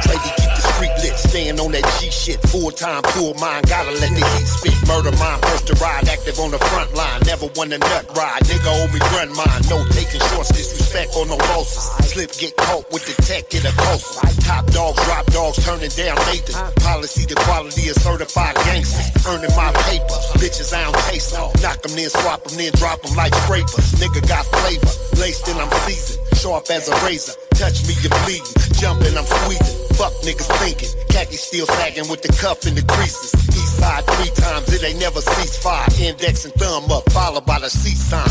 Try 0.00 0.16
to 0.16 0.30
keep 0.32 0.48
the 0.48 0.62
street 0.72 0.96
lit, 1.02 1.16
staying 1.18 1.60
on 1.60 1.72
that 1.72 1.84
G 2.00 2.10
shit. 2.10 2.40
Full 2.48 2.70
time, 2.70 3.02
full 3.12 3.34
mind, 3.34 3.68
gotta 3.68 3.90
let 3.90 4.10
the 4.18 4.24
heat 4.26 4.46
spit. 4.46 4.81
Murder 4.86 5.14
mind, 5.16 5.40
first 5.42 5.66
to 5.68 5.74
ride, 5.82 6.08
active 6.08 6.38
on 6.38 6.50
the 6.50 6.58
front 6.58 6.94
line. 6.94 7.20
Never 7.26 7.46
won 7.56 7.72
a 7.72 7.78
nut 7.78 8.06
ride, 8.16 8.42
nigga 8.44 8.70
owe 8.70 8.88
me 8.92 9.00
run 9.14 9.30
mine. 9.36 9.62
No 9.70 9.84
taking 9.94 10.20
shorts, 10.32 10.50
disrespect 10.52 11.14
or 11.16 11.26
no 11.26 11.36
losses. 11.54 11.88
Slip, 12.12 12.32
get 12.36 12.56
caught 12.56 12.90
with 12.92 13.06
the 13.06 13.14
tech, 13.22 13.48
get 13.50 13.64
a 13.64 13.72
closer. 13.76 14.20
Top 14.42 14.66
dogs, 14.72 15.02
drop 15.04 15.26
dogs, 15.32 15.64
turning 15.64 15.92
down 15.96 16.16
Nathan. 16.28 16.54
Policy, 16.82 17.26
the 17.26 17.36
quality 17.46 17.88
of 17.88 17.96
certified 17.96 18.56
gangsters. 18.66 19.08
Earning 19.26 19.54
my 19.56 19.72
paper, 19.88 20.18
bitches 20.42 20.74
I 20.74 20.84
don't 20.90 20.98
taste 21.08 21.32
them. 21.32 21.48
Knock 21.62 21.82
them, 21.82 21.94
then 21.96 22.10
swap 22.10 22.42
them, 22.44 22.58
then 22.58 22.72
drop 22.76 23.00
them 23.02 23.14
like 23.16 23.34
scrapers. 23.46 23.96
Nigga 24.02 24.26
got 24.28 24.44
flavor, 24.46 24.92
laced 25.20 25.48
in 25.48 25.56
I'm 25.56 25.70
seasoned. 25.86 26.20
Sharp 26.36 26.68
as 26.70 26.88
a 26.88 26.94
razor, 27.06 27.32
touch 27.54 27.86
me, 27.86 27.94
you're 28.02 28.12
bleeding. 28.26 28.56
Jumping, 28.82 29.14
I'm 29.16 29.24
squeezing. 29.24 29.78
Fuck 29.94 30.12
niggas 30.26 30.50
thinking. 30.58 30.90
Khaki 31.08 31.36
still 31.36 31.66
sagging 31.66 32.08
with 32.08 32.22
the 32.22 32.32
cuff 32.40 32.66
and 32.66 32.76
the 32.76 32.82
creases. 32.82 33.30
East 33.54 33.78
side 33.78 34.02
three 34.06 34.32
times, 34.34 34.66
it 34.72 34.82
ain't 34.84 34.98
never 34.98 35.20
cease 35.20 35.56
fire. 35.56 35.86
Index 36.00 36.44
and 36.44 36.54
thumb 36.54 36.90
up, 36.90 37.10
followed 37.12 37.46
by 37.46 37.58
the 37.58 37.68
C 37.68 37.90
sign. 37.94 38.28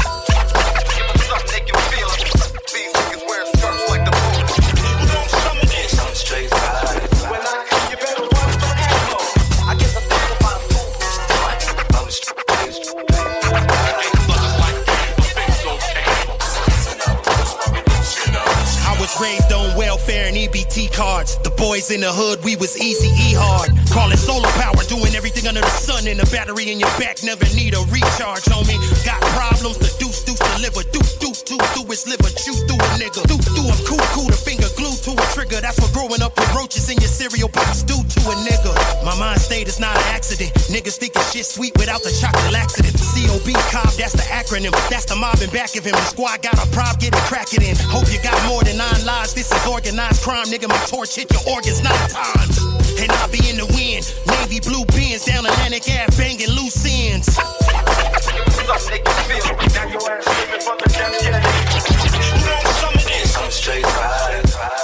Raised 19.19 19.51
on 19.53 19.70
welfare 20.01 20.27
and 20.27 20.37
EBT 20.37 20.93
cards. 20.93 21.37
The 21.43 21.49
boys 21.51 21.91
in 21.91 22.01
the 22.01 22.11
hood, 22.11 22.43
we 22.43 22.55
was 22.55 22.77
easy 22.77 23.07
E 23.07 23.33
hard. 23.35 23.71
Call 23.91 24.11
it 24.11 24.17
solar 24.17 24.49
power, 24.57 24.81
doing 24.87 25.13
everything 25.15 25.47
under 25.47 25.61
the 25.61 25.75
sun. 25.77 26.07
And 26.07 26.19
the 26.19 26.29
battery 26.31 26.71
in 26.71 26.79
your 26.79 26.89
back 26.97 27.23
never 27.23 27.45
need 27.55 27.73
a 27.73 27.81
recharge, 27.89 28.45
homie. 28.45 28.77
Got 29.05 29.21
problems, 29.37 29.77
the 29.77 29.91
deuce 29.99 30.23
deuce 30.23 30.39
deliver. 30.39 30.83
Deuce 30.91 31.17
deuce 31.51 31.71
through 31.75 31.89
his 31.91 32.07
liver, 32.07 32.31
chew 32.39 32.55
through 32.63 32.79
a 32.79 32.89
nigga. 32.95 33.19
Deuce 33.27 33.49
through 33.51 33.67
a 33.67 33.75
cool 33.83 34.05
cool, 34.15 34.29
the 34.31 34.39
finger 34.39 34.71
glued 34.79 34.95
to 35.03 35.11
a 35.11 35.25
trigger. 35.35 35.59
That's 35.59 35.75
what 35.83 35.91
growing 35.91 36.23
up 36.23 36.31
with 36.39 36.47
roaches 36.55 36.87
in 36.87 36.95
your 37.03 37.11
cereal 37.11 37.49
box 37.51 37.83
do 37.83 37.99
to 37.99 38.21
a 38.31 38.35
nigga. 38.47 38.71
My 39.03 39.15
mind 39.19 39.41
state 39.41 39.67
is 39.67 39.79
not 39.79 39.91
an 39.91 40.07
accident. 40.15 40.53
Niggas 40.71 40.95
thinking 40.95 41.21
shit 41.31 41.45
sweet 41.45 41.75
without 41.75 42.03
the 42.03 42.11
chocolate 42.15 42.55
laxative. 42.55 42.95
COB 42.95 43.51
cob, 43.67 43.91
that's 43.99 44.15
the 44.15 44.23
acronym. 44.31 44.71
That's 44.87 45.05
the 45.05 45.15
mob 45.15 45.43
in 45.43 45.49
back 45.51 45.75
of 45.75 45.83
him. 45.83 45.91
The 45.91 46.07
squad 46.07 46.41
got 46.41 46.55
a 46.55 46.67
prob, 46.71 46.99
get 46.99 47.11
it, 47.11 47.23
crack 47.27 47.51
it 47.53 47.63
in. 47.63 47.75
Hope 47.91 48.07
you 48.07 48.21
got 48.23 48.39
more 48.47 48.63
than 48.63 48.77
nine 48.77 49.03
lives. 49.03 49.33
This 49.33 49.51
is 49.51 49.61
organized 49.67 50.23
crime, 50.23 50.47
nigga. 50.47 50.69
My 50.69 50.79
torch 50.87 51.15
hit 51.15 51.27
your 51.31 51.43
organs 51.51 51.83
nine 51.83 52.07
times. 52.07 52.63
And 52.95 53.11
I'll 53.19 53.31
be 53.31 53.43
in 53.49 53.59
the 53.59 53.67
wind. 53.75 54.07
Navy 54.39 54.63
blue 54.63 54.85
pins 54.85 55.25
down 55.25 55.43
Atlantic 55.45 55.83
Ave, 55.89 56.15
banging 56.15 56.53
loose 56.55 56.85
ends. 56.87 57.27
Now 58.41 58.77
screaming 60.19 60.61
for 60.61 60.76
the 60.77 60.88
I'm 63.38 63.51
straight. 63.51 64.80